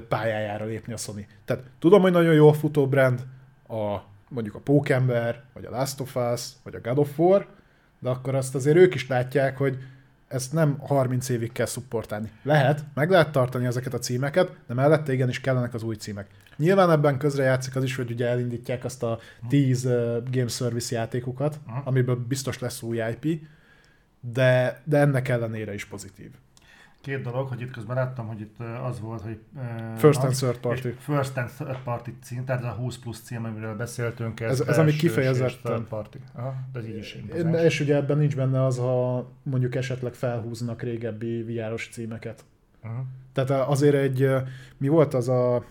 pályájára 0.08 0.64
lépni 0.64 0.92
a 0.92 0.96
Sony. 0.96 1.26
Tehát 1.44 1.62
tudom, 1.78 2.02
hogy 2.02 2.12
nagyon 2.12 2.34
jól 2.34 2.52
futó 2.52 2.88
brand, 2.88 3.26
a, 3.68 3.96
mondjuk 4.28 4.54
a 4.54 4.60
Pókember, 4.60 5.42
vagy 5.52 5.64
a 5.64 5.70
Last 5.70 6.00
of 6.00 6.16
Us, 6.16 6.50
vagy 6.62 6.74
a 6.74 6.80
God 6.80 6.98
of 6.98 7.18
War, 7.18 7.46
de 7.98 8.08
akkor 8.08 8.34
azt 8.34 8.54
azért 8.54 8.76
ők 8.76 8.94
is 8.94 9.08
látják, 9.08 9.56
hogy 9.56 9.78
ezt 10.32 10.52
nem 10.52 10.78
30 10.78 11.28
évig 11.28 11.52
kell 11.52 11.66
szupportálni. 11.66 12.30
Lehet, 12.42 12.84
meg 12.94 13.10
lehet 13.10 13.32
tartani 13.32 13.66
ezeket 13.66 13.94
a 13.94 13.98
címeket, 13.98 14.56
de 14.66 14.74
mellette 14.74 15.12
igenis 15.12 15.40
kellenek 15.40 15.74
az 15.74 15.82
új 15.82 15.94
címek. 15.94 16.26
Nyilván 16.56 16.90
ebben 16.90 17.18
közre 17.18 17.42
játszik 17.42 17.76
az 17.76 17.82
is, 17.82 17.96
hogy 17.96 18.10
ugye 18.10 18.26
elindítják 18.26 18.84
azt 18.84 19.02
a 19.02 19.18
10 19.48 19.84
uh, 19.84 19.92
Game 20.30 20.48
Service 20.48 20.94
játékokat, 20.94 21.60
Aha. 21.66 21.82
amiből 21.84 22.16
biztos 22.16 22.58
lesz 22.58 22.82
új 22.82 23.02
IP, 23.20 23.46
de, 24.20 24.82
de 24.84 24.98
ennek 24.98 25.28
ellenére 25.28 25.74
is 25.74 25.84
pozitív. 25.84 26.30
Két 27.02 27.22
dolog, 27.22 27.48
hogy 27.48 27.60
itt 27.60 27.70
közben 27.70 27.96
láttam, 27.96 28.26
hogy 28.26 28.40
itt 28.40 28.56
az 28.84 29.00
volt, 29.00 29.20
hogy... 29.22 29.38
First 29.96 30.22
and 30.22 30.34
third 30.34 30.58
party. 30.58 30.88
First 30.98 31.36
and 31.36 31.50
third 31.50 31.78
party 31.84 32.10
cím, 32.22 32.44
tehát 32.44 32.60
ez 32.62 32.68
a 32.68 32.72
20 32.72 32.98
plusz 32.98 33.20
cím, 33.20 33.44
amiről 33.44 33.76
beszéltünk. 33.76 34.40
Ez- 34.40 34.60
ez 34.60 34.66
ami 34.66 34.74
belsős 34.76 34.94
és 34.94 35.00
kifejezetten- 35.00 35.88
party. 35.88 36.16
Aha, 36.34 36.54
de 36.72 36.78
ez 36.78 36.86
így 36.86 36.96
is 36.96 37.14
igazás. 37.14 37.64
És 37.64 37.80
ugye 37.80 37.96
ebben 37.96 38.18
nincs 38.18 38.36
benne 38.36 38.64
az, 38.64 38.78
ha 38.78 39.26
mondjuk 39.42 39.74
esetleg 39.74 40.14
felhúznak 40.14 40.82
régebbi 40.82 41.42
VR-os 41.42 41.88
címeket. 41.92 42.44
Aha. 42.82 43.04
Tehát 43.32 43.50
azért 43.68 43.94
egy, 43.94 44.28
mi 44.76 44.88
volt 44.88 45.14
az 45.14 45.28
a 45.28 45.64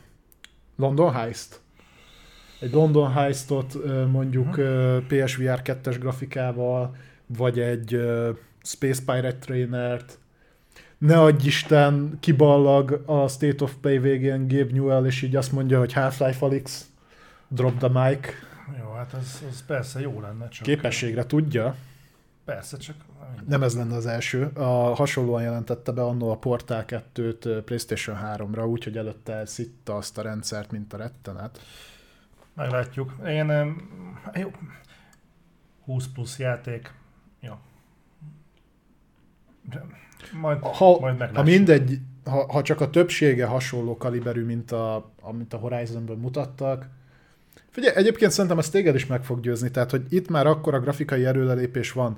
London 0.75 1.13
Heist? 1.13 1.59
Egy 2.59 2.71
London 2.71 3.11
Heistot 3.11 3.77
mondjuk 4.11 4.57
ö, 4.57 4.97
PSVR 5.07 5.61
2-es 5.63 5.95
grafikával, 5.99 6.95
vagy 7.25 7.59
egy 7.59 8.01
Space 8.63 9.01
Pirate 9.05 9.37
Trainert, 9.37 10.19
ne 11.01 11.21
adj 11.21 11.47
Isten, 11.47 12.17
kiballag 12.19 13.03
a 13.05 13.27
State 13.27 13.63
of 13.63 13.75
Play 13.81 13.99
végén 13.99 14.47
Gabe 14.47 14.71
Newell, 14.71 15.05
és 15.05 15.21
így 15.21 15.35
azt 15.35 15.51
mondja, 15.51 15.79
hogy 15.79 15.93
Half-Life 15.93 16.45
Alyx, 16.45 16.89
drop 17.47 17.77
the 17.77 17.87
mic. 17.87 18.27
Jó, 18.79 18.91
hát 18.91 19.13
ez, 19.13 19.43
ez 19.49 19.65
persze 19.65 19.99
jó 19.99 20.19
lenne, 20.19 20.47
csak... 20.47 20.63
Képességre 20.63 21.25
tudja, 21.25 21.75
Persze, 22.45 22.77
csak... 22.77 22.95
nem 23.47 23.63
ez 23.63 23.75
lenne 23.75 23.95
az 23.95 24.05
első. 24.05 24.45
A, 24.45 24.95
hasonlóan 24.95 25.41
jelentette 25.41 25.91
be 25.91 26.03
annó 26.03 26.31
a 26.31 26.37
Portal 26.37 26.83
2-t 26.87 27.45
ö, 27.45 27.63
PlayStation 27.63 28.17
3-ra, 28.23 28.69
úgyhogy 28.69 28.97
előtte 28.97 29.33
elszitta 29.33 29.95
azt 29.95 30.17
a 30.17 30.21
rendszert, 30.21 30.71
mint 30.71 30.93
a 30.93 30.97
rettenet. 30.97 31.59
Meglátjuk. 32.53 33.15
Én... 33.25 33.75
Jó. 34.33 34.51
20 35.85 36.07
plusz 36.07 36.39
játék. 36.39 36.93
Jó. 37.39 37.53
De 39.69 39.85
Majd, 40.41 40.59
Ha, 40.61 40.99
majd 40.99 41.35
ha 41.35 41.43
mindegy, 41.43 41.97
ha, 42.23 42.51
ha 42.51 42.61
csak 42.61 42.81
a 42.81 42.89
többsége 42.89 43.45
hasonló 43.45 43.97
kaliberű, 43.97 44.43
mint 44.45 44.71
a, 44.71 45.13
amit 45.21 45.53
a 45.53 45.57
Horizonből 45.57 46.15
mutattak, 46.15 46.89
Figyelj, 47.69 47.95
egyébként 47.95 48.31
szerintem 48.31 48.59
ez 48.59 48.69
téged 48.69 48.95
is 48.95 49.05
meg 49.05 49.23
fog 49.23 49.39
győzni, 49.39 49.71
tehát 49.71 49.91
hogy 49.91 50.05
itt 50.09 50.29
már 50.29 50.47
akkora 50.47 50.79
grafikai 50.79 51.25
előrelépés 51.25 51.91
van, 51.91 52.17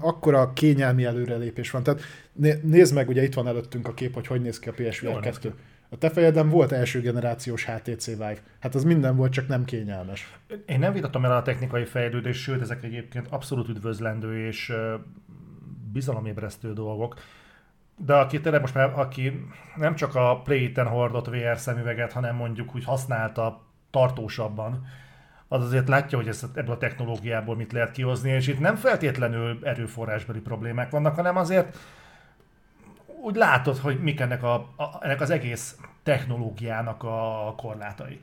akkora 0.00 0.52
kényelmi 0.52 1.04
előrelépés 1.04 1.70
van, 1.70 1.82
tehát 1.82 2.00
né- 2.32 2.62
nézd 2.62 2.94
meg, 2.94 3.08
ugye 3.08 3.22
itt 3.22 3.34
van 3.34 3.48
előttünk 3.48 3.88
a 3.88 3.94
kép, 3.94 4.14
hogy 4.14 4.26
hogy 4.26 4.40
néz 4.40 4.58
ki 4.58 4.68
a 4.68 4.72
PSVR 4.72 5.08
Jól 5.08 5.20
néz 5.20 5.38
2. 5.38 5.54
A 5.88 5.98
te 5.98 6.10
fejedben 6.10 6.48
volt 6.48 6.72
első 6.72 7.00
generációs 7.00 7.64
HTC 7.64 8.06
Vive. 8.06 8.36
Hát 8.60 8.74
az 8.74 8.84
minden 8.84 9.16
volt, 9.16 9.32
csak 9.32 9.48
nem 9.48 9.64
kényelmes. 9.64 10.38
Én 10.66 10.78
nem 10.78 10.92
vitatom 10.92 11.24
el 11.24 11.36
a 11.36 11.42
technikai 11.42 11.84
fejlődést, 11.84 12.40
sőt, 12.40 12.60
ezek 12.60 12.84
egyébként 12.84 13.26
abszolút 13.30 13.68
üdvözlendő 13.68 14.46
és 14.46 14.72
bizalomébresztő 15.92 16.72
dolgok. 16.72 17.14
De 18.00 18.14
aki 18.14 18.40
tényleg 18.40 18.60
most 18.60 18.74
már, 18.74 18.98
aki 18.98 19.46
nem 19.76 19.94
csak 19.94 20.14
a 20.14 20.40
Play-ten 20.44 20.86
hordott 20.86 21.26
VR 21.26 21.58
szemüveget, 21.58 22.12
hanem 22.12 22.36
mondjuk 22.36 22.74
úgy 22.74 22.84
használta 22.84 23.62
tartósabban, 23.90 24.86
az 25.48 25.64
azért 25.64 25.88
látja, 25.88 26.18
hogy 26.18 26.28
ezt, 26.28 26.46
ebből 26.54 26.74
a 26.74 26.78
technológiából 26.78 27.56
mit 27.56 27.72
lehet 27.72 27.90
kihozni, 27.90 28.30
és 28.30 28.46
itt 28.46 28.58
nem 28.58 28.76
feltétlenül 28.76 29.58
erőforrásbeli 29.62 30.40
problémák 30.40 30.90
vannak, 30.90 31.14
hanem 31.14 31.36
azért 31.36 31.78
úgy 33.22 33.36
látod, 33.36 33.78
hogy 33.78 34.02
mik 34.02 34.20
ennek, 34.20 34.42
a, 34.42 34.54
a, 34.54 34.98
ennek 35.00 35.20
az 35.20 35.30
egész 35.30 35.76
technológiának 36.02 37.02
a 37.02 37.54
korlátai. 37.56 38.20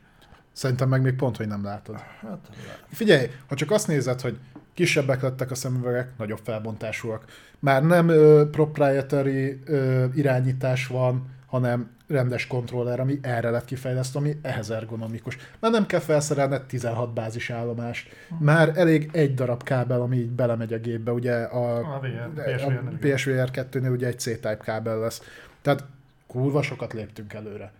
Szerintem 0.51 0.89
meg 0.89 1.01
még 1.01 1.15
pont, 1.15 1.37
hogy 1.37 1.47
nem 1.47 1.63
látod. 1.63 1.99
Hát, 2.21 2.49
Figyelj, 2.87 3.27
ha 3.47 3.55
csak 3.55 3.71
azt 3.71 3.87
nézed, 3.87 4.21
hogy 4.21 4.39
kisebbek 4.75 5.21
lettek 5.21 5.51
a 5.51 5.55
szemüvegek, 5.55 6.09
nagyobb 6.17 6.39
felbontásúak. 6.43 7.25
Már 7.59 7.83
nem 7.83 8.09
ö, 8.09 8.49
proprietary 8.51 9.59
ö, 9.65 10.05
irányítás 10.13 10.87
van, 10.87 11.33
hanem 11.45 11.95
rendes 12.07 12.47
kontroller, 12.47 12.99
ami 12.99 13.19
erre 13.21 13.49
lett 13.49 13.65
kifejlesztve, 13.65 14.19
ami 14.19 14.37
ehhez 14.41 14.69
ergonomikus. 14.69 15.37
Már 15.59 15.71
nem 15.71 15.85
kell 15.85 15.99
felszerelned 15.99 16.61
16 16.61 17.13
bázisállomást. 17.13 18.09
Már 18.39 18.71
elég 18.75 19.09
egy 19.13 19.33
darab 19.33 19.63
kábel, 19.63 20.01
ami 20.01 20.17
így 20.17 20.29
belemegy 20.29 20.73
a 20.73 20.77
gépbe, 20.77 21.11
ugye 21.11 21.33
a, 21.33 21.77
A 21.95 21.99
VR, 21.99 22.63
a. 22.63 22.95
PSVR 22.99 23.49
2-nél 23.53 23.91
ugye 23.91 24.07
egy 24.07 24.19
C-Type 24.19 24.57
kábel 24.57 24.99
lesz. 24.99 25.21
Tehát 25.61 25.85
kurva 26.27 26.61
sokat 26.61 26.93
léptünk 26.93 27.33
előre. 27.33 27.71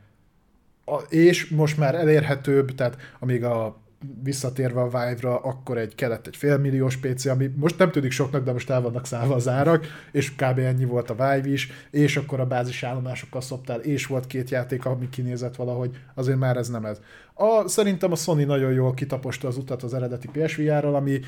A, 0.85 0.95
és 1.09 1.47
most 1.47 1.77
már 1.77 1.95
elérhetőbb, 1.95 2.75
tehát 2.75 2.97
amíg 3.19 3.43
a 3.43 3.77
visszatérve 4.23 4.81
a 4.81 4.85
Vive-ra, 4.85 5.39
akkor 5.39 5.77
egy 5.77 5.95
kellett 5.95 6.27
egy 6.27 6.35
félmilliós 6.35 6.97
PC, 6.97 7.25
ami 7.25 7.51
most 7.55 7.77
nem 7.77 7.91
tűnik 7.91 8.11
soknak, 8.11 8.43
de 8.43 8.51
most 8.51 8.69
el 8.69 8.81
vannak 8.81 9.05
szállva 9.05 9.35
az 9.35 9.47
árak, 9.47 9.85
és 10.11 10.35
kb. 10.35 10.59
ennyi 10.59 10.85
volt 10.85 11.09
a 11.09 11.13
Vive 11.13 11.49
is, 11.51 11.71
és 11.91 12.17
akkor 12.17 12.39
a 12.39 12.45
bázisállomásokkal 12.45 13.41
szoptál, 13.41 13.79
és 13.79 14.05
volt 14.05 14.27
két 14.27 14.49
játék, 14.49 14.85
ami 14.85 15.09
kinézett 15.09 15.55
valahogy, 15.55 15.91
azért 16.13 16.39
már 16.39 16.57
ez 16.57 16.69
nem 16.69 16.85
ez. 16.85 16.99
A, 17.33 17.67
szerintem 17.67 18.11
a 18.11 18.15
Sony 18.15 18.45
nagyon 18.45 18.71
jól 18.71 18.93
kitaposta 18.93 19.47
az 19.47 19.57
utat 19.57 19.83
az 19.83 19.93
eredeti 19.93 20.27
PSVR-ral, 20.27 20.95
ami 20.95 21.19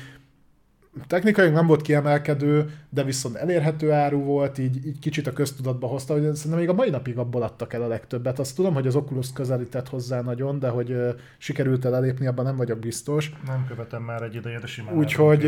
technikai 1.06 1.50
nem 1.50 1.66
volt 1.66 1.82
kiemelkedő, 1.82 2.70
de 2.88 3.02
viszont 3.02 3.36
elérhető 3.36 3.92
áru 3.92 4.18
volt, 4.18 4.58
így, 4.58 4.86
így 4.86 4.98
kicsit 4.98 5.26
a 5.26 5.32
köztudatba 5.32 5.86
hozta, 5.86 6.12
hogy 6.12 6.34
szerintem 6.34 6.60
még 6.60 6.68
a 6.68 6.72
mai 6.72 6.90
napig 6.90 7.18
abból 7.18 7.42
adtak 7.42 7.72
el 7.72 7.82
a 7.82 7.86
legtöbbet. 7.86 8.38
Azt 8.38 8.56
tudom, 8.56 8.74
hogy 8.74 8.86
az 8.86 8.94
Oculus 8.94 9.32
közelített 9.32 9.88
hozzá 9.88 10.20
nagyon, 10.20 10.58
de 10.58 10.68
hogy 10.68 10.90
uh, 10.90 11.08
sikerült 11.38 11.84
el 11.84 11.94
elépni, 11.94 12.26
abban 12.26 12.44
nem 12.44 12.56
vagyok 12.56 12.78
biztos. 12.78 13.32
Nem 13.46 13.64
követem 13.68 14.02
már 14.02 14.22
egy 14.22 14.34
ideje, 14.34 14.58
de 14.58 14.66
simán 14.66 14.94
Úgyhogy 14.94 15.44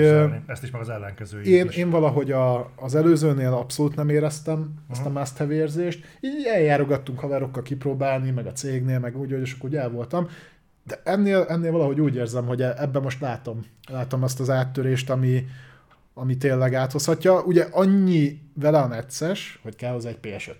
ezt 0.46 0.62
is 0.62 0.70
meg 0.70 0.80
az 0.80 0.88
ellenkező 0.88 1.42
én, 1.42 1.66
is. 1.66 1.76
én 1.76 1.90
valahogy 1.90 2.30
a, 2.30 2.70
az 2.76 2.94
előzőnél 2.94 3.52
abszolút 3.52 3.96
nem 3.96 4.08
éreztem 4.08 4.58
uh-huh. 4.58 4.74
ezt 4.90 5.06
a 5.06 5.08
mhm. 5.08 5.18
must 5.18 5.36
have 5.36 5.54
érzést. 5.54 6.04
Így 6.20 6.46
eljárogattunk 6.54 7.18
haverokkal 7.18 7.62
kipróbálni, 7.62 8.30
meg 8.30 8.46
a 8.46 8.52
cégnél, 8.52 8.98
meg 8.98 9.18
úgy, 9.18 9.30
hogy 9.30 9.40
és 9.40 9.54
akkor 9.54 9.68
úgy 9.68 9.76
el 9.76 9.90
voltam. 9.90 10.28
De 10.90 11.00
ennél, 11.04 11.46
ennél 11.48 11.72
valahogy 11.72 12.00
úgy 12.00 12.14
érzem, 12.16 12.46
hogy 12.46 12.62
ebben 12.62 13.02
most 13.02 13.20
látom, 13.20 13.64
látom 13.90 14.22
azt 14.22 14.40
az 14.40 14.50
áttörést, 14.50 15.10
ami, 15.10 15.46
ami 16.14 16.36
tényleg 16.36 16.74
áthozhatja. 16.74 17.42
Ugye 17.42 17.66
annyi 17.70 18.40
vele 18.54 18.78
a 18.78 18.86
necces, 18.86 19.58
hogy 19.62 19.76
kell 19.76 19.92
hozzá 19.92 20.08
egy 20.08 20.18
PS5. 20.22 20.54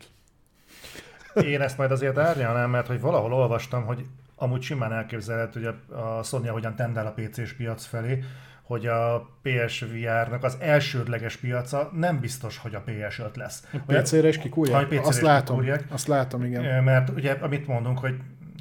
Én 1.44 1.60
ezt 1.60 1.78
majd 1.78 1.90
azért 1.90 2.18
árnyalnám, 2.18 2.70
mert 2.70 2.86
hogy 2.86 3.00
valahol 3.00 3.32
olvastam, 3.32 3.84
hogy 3.84 4.04
amúgy 4.36 4.62
simán 4.62 4.92
elképzelhető, 4.92 5.64
hogy 5.64 5.74
a 5.98 6.22
Sony 6.22 6.48
hogyan 6.48 6.76
tendál 6.76 7.06
a 7.06 7.14
PC-s 7.14 7.52
piac 7.52 7.84
felé, 7.84 8.24
hogy 8.62 8.86
a 8.86 9.28
PSVR-nak 9.42 10.44
az 10.44 10.56
elsődleges 10.60 11.36
piaca 11.36 11.90
nem 11.94 12.20
biztos, 12.20 12.58
hogy 12.58 12.74
a 12.74 12.82
PS5 12.86 13.34
lesz. 13.34 13.64
A 13.72 13.92
PC-re 13.92 14.28
is 14.28 14.38
kikúrják? 14.38 15.00
Azt 15.02 15.20
látom, 15.20 15.56
kikúrják, 15.56 15.84
azt 15.88 16.06
látom, 16.06 16.44
igen. 16.44 16.84
Mert 16.84 17.08
ugye, 17.08 17.32
amit 17.32 17.66
mondunk, 17.66 17.98
hogy 17.98 18.14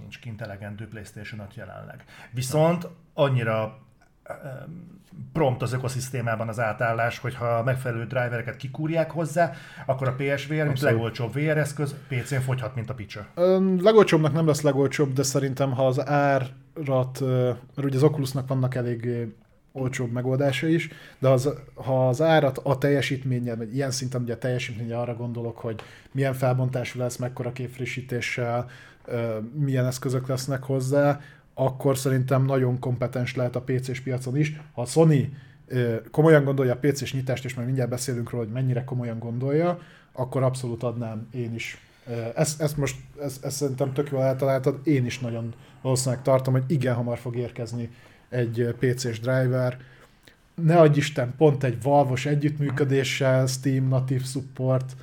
nincs 0.09 0.21
kint 0.21 0.41
elegendő 0.41 0.87
PlayStation 0.87 1.39
5 1.39 1.55
jelenleg. 1.55 2.03
Viszont 2.31 2.87
annyira 3.13 3.79
prompt 5.33 5.61
az 5.61 5.73
ökoszisztémában 5.73 6.47
az 6.47 6.59
átállás, 6.59 7.17
hogyha 7.19 7.63
megfelelő 7.63 8.05
drivereket 8.05 8.55
kikúrják 8.55 9.11
hozzá, 9.11 9.53
akkor 9.85 10.07
a 10.07 10.15
PSVR, 10.15 10.65
mint 10.65 10.79
legolcsóbb 10.79 11.33
VR 11.33 11.57
eszköz, 11.57 11.95
PC-n 12.07 12.39
fogyhat, 12.39 12.75
mint 12.75 12.89
a 12.89 12.93
picsa. 12.93 13.27
Legolcsóbbnak 13.79 14.33
nem 14.33 14.47
lesz 14.47 14.61
legolcsóbb, 14.61 15.13
de 15.13 15.23
szerintem 15.23 15.71
ha 15.71 15.87
az 15.87 16.07
árat, 16.07 17.19
mert 17.75 17.83
ugye 17.83 17.95
az 17.95 18.03
Oculusnak 18.03 18.47
vannak 18.47 18.75
elég 18.75 19.27
olcsóbb 19.71 20.11
megoldása 20.11 20.67
is, 20.67 20.89
de 21.19 21.27
az, 21.27 21.49
ha 21.73 22.07
az 22.07 22.21
árat 22.21 22.57
a 22.57 22.77
teljesítménye, 22.77 23.55
vagy 23.55 23.75
ilyen 23.75 23.91
szinten 23.91 24.21
ugye 24.21 24.33
a 24.33 24.37
teljesítménye 24.37 24.99
arra 24.99 25.15
gondolok, 25.15 25.57
hogy 25.57 25.81
milyen 26.11 26.33
felbontású 26.33 26.99
lesz, 26.99 27.17
mekkora 27.17 27.51
képfrissítéssel, 27.51 28.69
milyen 29.53 29.85
eszközök 29.85 30.27
lesznek 30.27 30.63
hozzá, 30.63 31.19
akkor 31.53 31.97
szerintem 31.97 32.45
nagyon 32.45 32.79
kompetens 32.79 33.35
lehet 33.35 33.55
a 33.55 33.61
PC-s 33.61 33.99
piacon 33.99 34.37
is. 34.37 34.61
Ha 34.73 34.81
a 34.81 34.85
Sony 34.85 35.37
komolyan 36.11 36.43
gondolja 36.43 36.73
a 36.73 36.77
PC-s 36.81 37.13
nyitást, 37.13 37.45
és 37.45 37.53
majd 37.53 37.65
mindjárt 37.65 37.89
beszélünk 37.89 38.29
róla, 38.29 38.43
hogy 38.43 38.53
mennyire 38.53 38.83
komolyan 38.83 39.19
gondolja, 39.19 39.79
akkor 40.11 40.43
abszolút 40.43 40.83
adnám 40.83 41.27
én 41.31 41.53
is. 41.53 41.81
Ezt, 42.35 42.61
ezt 42.61 42.77
most, 42.77 42.95
ezt, 43.21 43.45
ezt 43.45 43.55
szerintem 43.55 43.93
tök 43.93 44.09
jól 44.11 44.23
eltaláltad, 44.23 44.79
én 44.83 45.05
is 45.05 45.19
nagyon 45.19 45.53
valószínűleg 45.81 46.23
tartom, 46.23 46.53
hogy 46.53 46.63
igen 46.67 46.95
hamar 46.95 47.17
fog 47.17 47.35
érkezni 47.35 47.89
egy 48.29 48.75
PC-s 48.79 49.19
driver. 49.19 49.77
Ne 50.55 50.77
adj 50.77 50.97
Isten, 50.97 51.33
pont 51.37 51.63
egy 51.63 51.81
valvos 51.81 52.25
együttműködéssel, 52.25 53.45
Steam, 53.45 53.87
natív 53.87 54.23
support. 54.23 54.95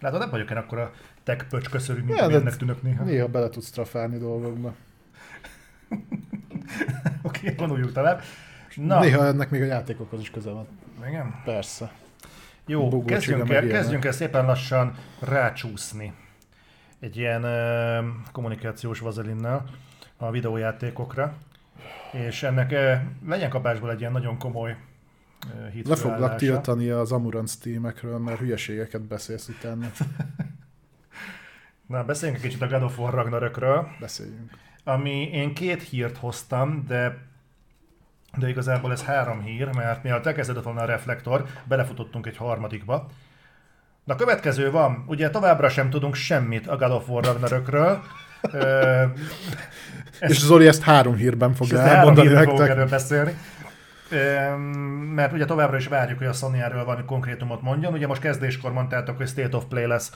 Látod, 0.00 0.18
nem 0.18 0.30
vagyok 0.30 0.50
én 0.50 0.56
akkor 0.56 0.78
a 0.78 0.92
tech 1.28 1.44
pöcsközörű, 1.48 2.02
mint 2.02 2.18
ja, 2.18 2.30
ennek 2.30 2.56
tűnök 2.56 2.82
néha. 2.82 3.04
Néha 3.04 3.26
bele 3.26 3.48
tudsz 3.48 3.70
trafálni 3.70 4.18
dolgokba. 4.18 4.74
Oké, 7.22 7.50
okay, 7.50 7.54
vonuljuk 7.56 7.92
tovább. 7.92 8.22
Na. 8.74 9.00
Néha 9.00 9.26
ennek 9.26 9.50
még 9.50 9.62
a 9.62 9.64
játékokhoz 9.64 10.20
is 10.20 10.30
köze 10.30 10.50
van. 10.50 10.66
Igen? 11.08 11.40
Persze. 11.44 11.92
Jó, 12.66 13.04
kezdjünk 13.04 13.50
el, 13.50 13.66
kezdjünk 13.66 14.04
el 14.04 14.12
szépen 14.12 14.44
lassan 14.44 14.94
rácsúszni 15.20 16.12
egy 17.00 17.16
ilyen 17.16 17.44
uh, 17.44 18.04
kommunikációs 18.32 18.98
vazelinnel 18.98 19.64
a 20.16 20.30
videójátékokra, 20.30 21.34
és 22.12 22.42
ennek 22.42 22.70
uh, 22.70 22.92
legyen 23.28 23.50
kapásból 23.50 23.90
egy 23.90 24.00
ilyen 24.00 24.12
nagyon 24.12 24.38
komoly 24.38 24.76
uh, 25.74 25.86
Le 25.86 25.96
foglak 25.96 26.36
tiltani 26.36 26.88
az 26.88 27.12
Amurant 27.12 27.48
Steamekről, 27.48 28.18
mert 28.18 28.38
hülyeségeket 28.38 29.02
beszélsz 29.02 29.48
utána. 29.48 29.86
Na, 31.88 32.04
beszéljünk 32.04 32.42
egy 32.42 32.48
kicsit 32.48 32.62
a 32.62 32.66
God 32.66 32.82
of 32.82 32.98
War 32.98 33.14
Ragnarökről. 33.14 33.88
Beszéljünk. 34.00 34.50
Ami 34.84 35.30
én 35.32 35.54
két 35.54 35.82
hírt 35.82 36.16
hoztam, 36.16 36.84
de 36.86 37.26
de 38.36 38.48
igazából 38.48 38.92
ez 38.92 39.04
három 39.04 39.42
hír, 39.42 39.74
mert 39.76 40.02
mielőtt 40.02 40.26
elkezdődött 40.26 40.64
volna 40.64 40.80
a 40.80 40.84
reflektor, 40.84 41.44
belefutottunk 41.64 42.26
egy 42.26 42.36
harmadikba. 42.36 43.06
Na, 44.04 44.14
következő 44.14 44.70
van, 44.70 45.04
ugye 45.06 45.30
továbbra 45.30 45.68
sem 45.68 45.90
tudunk 45.90 46.14
semmit 46.14 46.66
a 46.66 46.76
God 46.76 46.90
of 46.90 47.08
War 47.08 47.24
Ragnarökről. 47.24 48.02
Ö, 48.52 49.02
és 50.28 50.38
Zoli 50.38 50.66
ezt 50.66 50.82
három 50.82 51.14
hírben 51.14 51.54
fogja 51.54 51.78
elmondani 51.78 52.28
nektek. 52.28 52.48
Fogok 52.48 52.68
erről 52.68 52.88
beszélni. 52.88 53.38
mert 55.14 55.32
ugye 55.32 55.44
továbbra 55.44 55.76
is 55.76 55.86
várjuk, 55.86 56.18
hogy 56.18 56.26
a 56.26 56.32
Sony 56.32 56.58
erről 56.58 56.84
valami 56.84 57.04
konkrétumot 57.04 57.62
mondjon. 57.62 57.92
Ugye 57.92 58.06
most 58.06 58.20
kezdéskor 58.20 58.72
mondtátok, 58.72 59.16
hogy 59.16 59.28
State 59.28 59.56
of 59.56 59.64
Play 59.64 59.86
lesz 59.86 60.12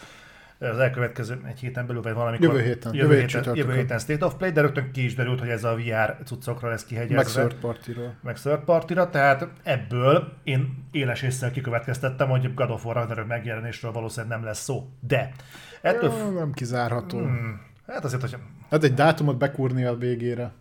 az 0.58 0.78
elkövetkező 0.78 1.40
egy 1.46 1.58
héten 1.58 1.86
belül, 1.86 2.02
vagy 2.02 2.14
valamikor. 2.14 2.46
Jövő 2.46 2.62
héten. 2.62 2.94
Jövő, 2.94 3.14
jövő 3.14 3.26
héten, 3.26 3.56
jövő 3.56 3.74
héten 3.74 3.98
State 3.98 4.24
of 4.24 4.34
Play, 4.34 4.50
de 4.50 4.60
rögtön 4.60 4.90
ki 4.92 5.04
is 5.04 5.14
derült, 5.14 5.40
hogy 5.40 5.48
ez 5.48 5.64
a 5.64 5.74
VR 5.74 6.16
cuccokra 6.24 6.68
lesz 6.68 6.84
kihegyezve. 6.84 7.16
Meg 7.16 7.26
third 7.26 7.60
party-ra. 7.60 8.14
Meg 8.22 8.38
third 8.38 8.64
party 8.64 8.92
tehát 9.10 9.48
ebből 9.62 10.32
én 10.44 10.88
éles 10.90 11.22
észre 11.22 11.50
kikövetkeztettem, 11.50 12.28
hogy 12.28 12.54
God 12.54 12.70
of 12.70 12.84
War 12.84 12.94
Ragnarök 12.94 13.26
megjelenésről 13.26 13.92
valószínűleg 13.92 14.36
nem 14.36 14.46
lesz 14.46 14.62
szó. 14.62 14.88
De 15.00 15.32
ettől... 15.80 16.10
Ja, 16.10 16.30
nem 16.30 16.52
kizárható. 16.52 17.18
Hmm, 17.18 17.60
hát 17.86 18.04
azért, 18.04 18.20
hogy... 18.20 18.36
Hát 18.70 18.84
egy 18.84 18.94
dátumot 18.94 19.38
bekúrni 19.38 19.84
a 19.84 19.96
végére. 19.96 20.52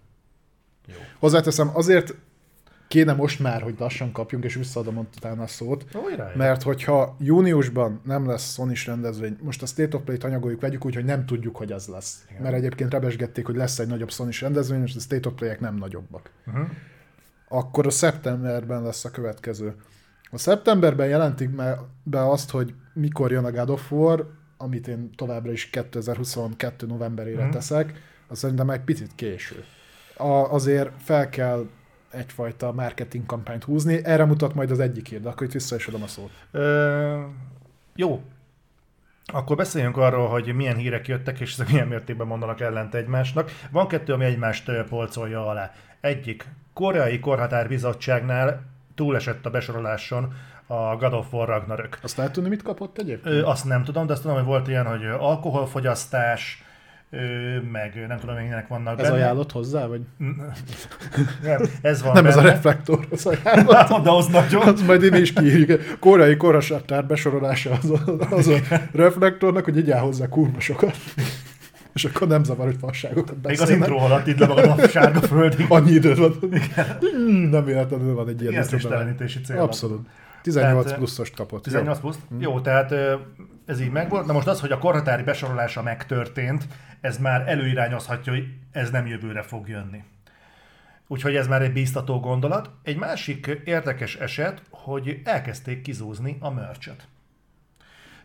Jó. 0.87 0.95
Hozzáteszem, 1.19 1.69
azért 1.73 2.15
kéne 2.91 3.13
most 3.13 3.39
már, 3.39 3.61
hogy 3.61 3.75
lassan 3.77 4.11
kapjunk, 4.11 4.43
és 4.43 4.55
visszaadom 4.55 4.97
utána 4.97 5.43
a 5.43 5.47
szót. 5.47 5.85
Újra, 6.05 6.31
mert 6.35 6.61
hogyha 6.61 7.15
júniusban 7.19 8.01
nem 8.03 8.27
lesz 8.27 8.53
sony 8.53 8.73
rendezvény, 8.85 9.37
most 9.41 9.61
a 9.61 9.65
State 9.65 9.97
of 9.97 10.03
Play-t 10.03 10.23
anyagoljuk, 10.23 10.61
vegyük 10.61 10.85
úgy, 10.85 10.95
hogy 10.95 11.05
nem 11.05 11.25
tudjuk, 11.25 11.57
hogy 11.57 11.71
ez 11.71 11.87
lesz. 11.87 12.25
Igen. 12.29 12.41
Mert 12.41 12.55
egyébként 12.55 12.91
rebesgették, 12.91 13.45
hogy 13.45 13.55
lesz 13.55 13.79
egy 13.79 13.87
nagyobb 13.87 14.11
sony 14.11 14.29
rendezvény, 14.39 14.81
és 14.83 14.95
a 14.95 14.99
State 14.99 15.29
of 15.29 15.35
Play-ek 15.35 15.59
nem 15.59 15.75
nagyobbak. 15.75 16.31
Uh-huh. 16.47 16.67
Akkor 17.47 17.85
a 17.85 17.89
szeptemberben 17.89 18.83
lesz 18.83 19.05
a 19.05 19.11
következő. 19.11 19.75
A 20.31 20.37
szeptemberben 20.37 21.07
jelentik 21.07 21.49
be 22.03 22.29
azt, 22.29 22.49
hogy 22.49 22.73
mikor 22.93 23.31
jön 23.31 23.45
a 23.45 23.51
God 23.51 23.69
of 23.69 23.91
War, 23.91 24.27
amit 24.57 24.87
én 24.87 25.09
továbbra 25.15 25.51
is 25.51 25.69
2022. 25.69 26.85
novemberére 26.85 27.37
uh-huh. 27.37 27.53
teszek, 27.53 27.93
az 28.27 28.37
szerintem 28.37 28.69
egy 28.69 28.81
picit 28.81 29.15
késő. 29.15 29.63
A, 30.17 30.53
azért 30.53 30.89
fel 30.97 31.29
kell 31.29 31.65
egyfajta 32.11 32.71
marketing 32.71 33.25
kampányt 33.25 33.63
húzni. 33.63 34.05
Erre 34.05 34.25
mutat 34.25 34.53
majd 34.53 34.71
az 34.71 34.79
egyik 34.79 35.07
hír, 35.07 35.21
de 35.21 35.29
akkor 35.29 35.47
itt 35.47 35.53
vissza 35.53 35.75
is 35.75 35.87
adom 35.87 36.03
a 36.03 36.07
szót. 36.07 36.31
Ö, 36.51 37.21
jó. 37.95 38.21
Akkor 39.25 39.55
beszéljünk 39.55 39.97
arról, 39.97 40.27
hogy 40.27 40.53
milyen 40.53 40.75
hírek 40.75 41.07
jöttek, 41.07 41.39
és 41.39 41.53
ezek 41.53 41.69
milyen 41.69 41.87
mértékben 41.87 42.27
mondanak 42.27 42.59
ellent 42.59 42.95
egymásnak. 42.95 43.51
Van 43.71 43.87
kettő, 43.87 44.13
ami 44.13 44.25
egymást 44.25 44.71
polcolja 44.89 45.47
alá. 45.47 45.71
Egyik, 46.01 46.45
koreai 46.73 47.19
korhatárbizottságnál 47.19 48.65
túlesett 48.95 49.45
a 49.45 49.49
besoroláson 49.49 50.33
a 50.67 50.95
God 50.95 51.13
of 51.13 51.33
War 51.33 51.47
Ragnarök. 51.47 51.99
Azt 52.01 52.17
lehet 52.17 52.31
tudni, 52.31 52.49
mit 52.49 52.61
kapott 52.61 52.97
egyébként? 52.97 53.35
Ö, 53.35 53.43
azt 53.43 53.65
nem 53.65 53.83
tudom, 53.83 54.05
de 54.05 54.13
azt 54.13 54.21
tudom, 54.21 54.37
hogy 54.37 54.45
volt 54.45 54.67
ilyen, 54.67 54.85
hogy 54.85 55.05
alkoholfogyasztás, 55.05 56.63
meg 57.71 58.05
nem 58.07 58.19
tudom, 58.19 58.35
milyenek 58.35 58.67
vannak 58.67 58.99
Ez 58.99 59.05
benne. 59.05 59.15
ajánlott 59.15 59.51
hozzá, 59.51 59.85
vagy? 59.85 60.01
nem, 61.43 61.61
ez 61.81 62.01
van 62.01 62.13
Nem 62.13 62.23
benne. 62.23 62.35
ez 62.35 62.43
a 62.43 62.47
reflektor, 62.47 63.07
az 63.11 63.25
ajánlott. 63.25 64.03
de 64.03 64.09
az 64.11 64.27
nagyon. 64.27 64.67
Az 64.67 64.81
majd 64.81 65.03
én 65.03 65.13
is 65.13 65.33
kiírjuk. 65.33 65.97
Korai 65.99 66.37
korasatár 66.37 67.05
besorolása 67.05 67.71
az 67.81 67.89
a, 67.89 67.99
az 68.29 68.47
a 68.47 68.57
reflektornak, 68.91 69.63
hogy 69.63 69.77
így 69.77 69.91
hozzá 69.91 70.27
kurva 70.27 70.59
sokat. 70.59 70.95
És 71.93 72.05
akkor 72.05 72.27
nem 72.27 72.43
zavar, 72.43 72.65
hogy 72.65 72.77
fasságokat 72.79 73.37
beszélnek. 73.37 73.77
Még 73.79 73.81
az 73.81 73.89
intro 73.89 74.05
alatt 74.05 74.27
itt 74.27 74.37
le 74.39 74.45
a 74.47 74.87
sárga 74.87 75.21
földig. 75.21 75.65
Annyi 75.69 75.91
időd 75.91 76.17
van. 76.17 76.35
Hmm, 76.99 77.49
nem 77.49 77.65
véletlenül 77.65 78.15
van 78.15 78.27
egy 78.27 78.41
ilyen. 78.41 78.51
Ilyen 78.51 78.63
cél. 79.43 79.59
Abszolút. 79.59 80.07
18 80.41 80.83
tehát, 80.83 80.97
pluszost 80.97 81.35
kapott. 81.35 81.63
18 81.63 81.99
plusz? 81.99 82.19
Jó. 82.29 82.39
Jó, 82.39 82.59
tehát 82.59 82.93
ez 83.65 83.81
így 83.81 83.91
megvolt. 83.91 84.25
Na 84.25 84.33
most 84.33 84.47
az, 84.47 84.59
hogy 84.59 84.71
a 84.71 84.77
korhatári 84.77 85.23
besorolása 85.23 85.81
megtörtént, 85.81 86.63
ez 87.01 87.17
már 87.17 87.49
előirányozhatja, 87.49 88.33
hogy 88.33 88.47
ez 88.71 88.89
nem 88.89 89.07
jövőre 89.07 89.41
fog 89.41 89.67
jönni. 89.69 90.03
Úgyhogy 91.07 91.35
ez 91.35 91.47
már 91.47 91.61
egy 91.61 91.73
bíztató 91.73 92.19
gondolat. 92.19 92.69
Egy 92.83 92.97
másik 92.97 93.61
érdekes 93.65 94.15
eset, 94.15 94.61
hogy 94.69 95.21
elkezdték 95.23 95.81
kizúzni 95.81 96.37
a 96.39 96.49
merchet. 96.51 97.07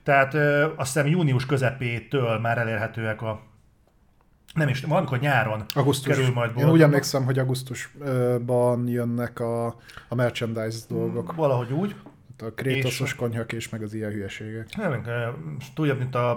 Tehát 0.03 0.35
azt 0.77 0.93
hiszem 0.93 1.07
június 1.07 1.47
közepétől 1.47 2.39
már 2.39 2.59
elérhetőek 2.59 3.23
a 3.23 3.41
Nem 4.55 4.69
is, 4.69 4.81
valamikor 4.81 5.19
nyáron 5.19 5.65
Augusztus. 5.75 6.17
kerül 6.17 6.33
majd 6.33 6.49
Én 6.49 6.55
boltba. 6.55 6.73
úgy 6.73 6.83
emlékszem, 6.83 7.25
hogy 7.25 7.39
augusztusban 7.39 8.89
jönnek 8.89 9.41
a, 9.41 9.67
a 10.09 10.15
merchandise 10.15 10.79
dolgok. 10.89 11.35
Valahogy 11.35 11.73
úgy. 11.73 11.95
A 12.39 12.45
krétoszos 12.55 13.09
És- 13.11 13.15
konyhakés, 13.17 13.69
meg 13.69 13.83
az 13.83 13.95
ilyen 13.95 14.11
hülyeségek. 14.11 14.77
Nem, 14.77 14.93
eh, 14.93 15.29
tudja, 15.75 15.95
mint 15.95 16.15
a, 16.15 16.31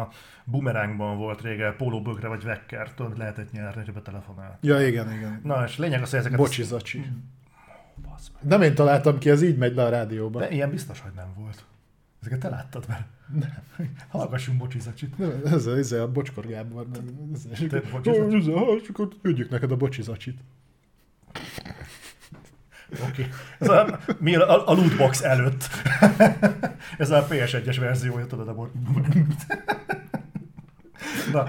a 0.00 0.08
Boomerangban 0.44 1.16
volt 1.16 1.40
régen, 1.40 1.76
pólóbögre 1.76 2.28
vagy 2.28 2.42
vekker, 2.42 2.94
tudod, 2.94 3.18
lehetett 3.18 3.52
nyerni, 3.52 3.74
hogyha 3.76 3.92
betelefonál. 3.92 4.58
Ja, 4.60 4.86
igen, 4.86 5.12
igen. 5.12 5.40
Na, 5.44 5.64
és 5.64 5.78
lényeg 5.78 6.02
az, 6.02 6.10
hogy 6.10 6.18
ezeket... 6.18 6.38
Bocsi, 6.38 6.62
zacsi. 6.62 7.04
Basz 8.10 8.30
meg. 8.34 8.42
Nem 8.50 8.62
én 8.62 8.74
találtam 8.74 9.18
ki, 9.18 9.30
ez 9.30 9.42
így 9.42 9.56
megy 9.56 9.74
le 9.74 9.84
a 9.84 9.88
rádióba. 9.88 10.38
De 10.40 10.50
ilyen 10.50 10.70
biztos, 10.70 11.00
hogy 11.00 11.12
nem 11.16 11.34
volt. 11.36 11.64
Ezeket 12.20 12.38
te 12.40 12.48
láttad 12.48 12.84
már? 12.88 13.06
Nem. 13.32 13.64
Hallgassunk 14.08 14.58
bocsizacsit. 14.58 15.18
Nem, 15.18 15.40
Ez, 15.44 15.66
a- 15.66 15.76
ez 15.76 15.92
a 15.92 16.08
Bocskor 16.12 16.46
Gábor. 16.46 16.86
Te 16.92 16.98
ez, 16.98 17.10
bocsizacsit? 17.10 17.72
ez, 17.72 18.46
ez, 18.46 18.82
csak 18.86 18.98
ott 18.98 19.20
küldjük 19.22 19.50
neked 19.50 19.70
a 19.70 19.76
bocsizacsit. 19.76 20.38
Oké. 23.08 23.28
Ez 23.58 23.68
a, 23.68 23.98
mi 24.18 24.36
a, 24.36 24.68
a 24.68 24.72
lootbox 24.72 25.22
előtt. 25.22 25.68
Ez 26.98 27.10
a 27.10 27.26
PS1-es 27.30 27.76
verziója, 27.80 28.26
tudod, 28.26 28.48
a. 28.48 28.54
Na, 31.32 31.46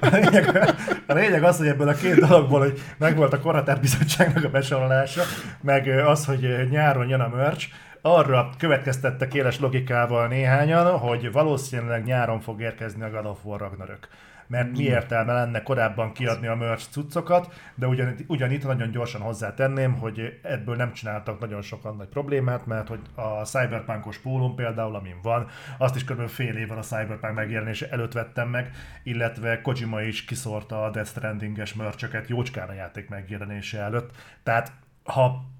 a 0.00 0.06
lényeg, 0.12 0.74
a 1.06 1.12
lényeg 1.12 1.42
az, 1.42 1.56
hogy 1.56 1.66
ebből 1.66 1.88
a 1.88 1.92
két 1.92 2.14
dologból, 2.14 2.60
hogy 2.60 2.80
megvolt 2.98 3.32
a 3.32 3.40
Koratár 3.40 3.80
Bizottságnak 3.80 4.44
a 4.44 4.50
besorolása, 4.50 5.22
meg 5.60 5.88
az, 5.88 6.24
hogy 6.24 6.68
nyáron 6.70 7.08
jön 7.08 7.20
a 7.20 7.28
merch, 7.28 7.68
arra 8.02 8.50
következtettek 8.58 9.34
éles 9.34 9.60
logikával 9.60 10.28
néhányan, 10.28 10.98
hogy 10.98 11.32
valószínűleg 11.32 12.04
nyáron 12.04 12.40
fog 12.40 12.60
érkezni 12.60 13.02
a 13.02 13.10
God 13.10 13.26
of 13.26 13.38
War 13.42 13.60
Ragnarök. 13.60 14.08
Mert 14.52 14.76
mi 14.76 14.82
értelme 14.82 15.32
lenne 15.32 15.62
korábban 15.62 16.12
kiadni 16.12 16.46
a 16.46 16.54
merch 16.54 16.90
cuccokat, 16.90 17.54
de 17.74 17.86
ugyan, 17.86 18.14
ugyanitt 18.26 18.66
nagyon 18.66 18.90
gyorsan 18.90 19.20
hozzátenném, 19.20 19.92
hogy 19.92 20.40
ebből 20.42 20.76
nem 20.76 20.92
csináltak 20.92 21.40
nagyon 21.40 21.62
sokan 21.62 21.96
nagy 21.96 22.08
problémát, 22.08 22.66
mert 22.66 22.88
hogy 22.88 23.00
a 23.14 23.44
Cyberpunkos 23.44 24.18
pólón 24.18 24.54
például, 24.54 24.94
amin 24.94 25.16
van, 25.22 25.46
azt 25.78 25.96
is 25.96 26.04
kb. 26.04 26.28
fél 26.28 26.56
évvel 26.56 26.78
a 26.78 26.82
Cyberpunk 26.82 27.34
megjelenése 27.34 27.88
előtt 27.90 28.12
vettem 28.12 28.48
meg, 28.48 28.70
illetve 29.02 29.60
Kojima 29.60 30.02
is 30.02 30.24
kiszórta 30.24 30.84
a 30.84 30.90
Death 30.90 31.08
Stranding-es 31.08 31.74
merchöket 31.74 32.28
jócskán 32.28 32.68
a 32.68 32.72
játék 32.72 33.08
megjelenése 33.08 33.78
előtt. 33.78 34.10
Tehát 34.42 34.72
ha 35.04 35.50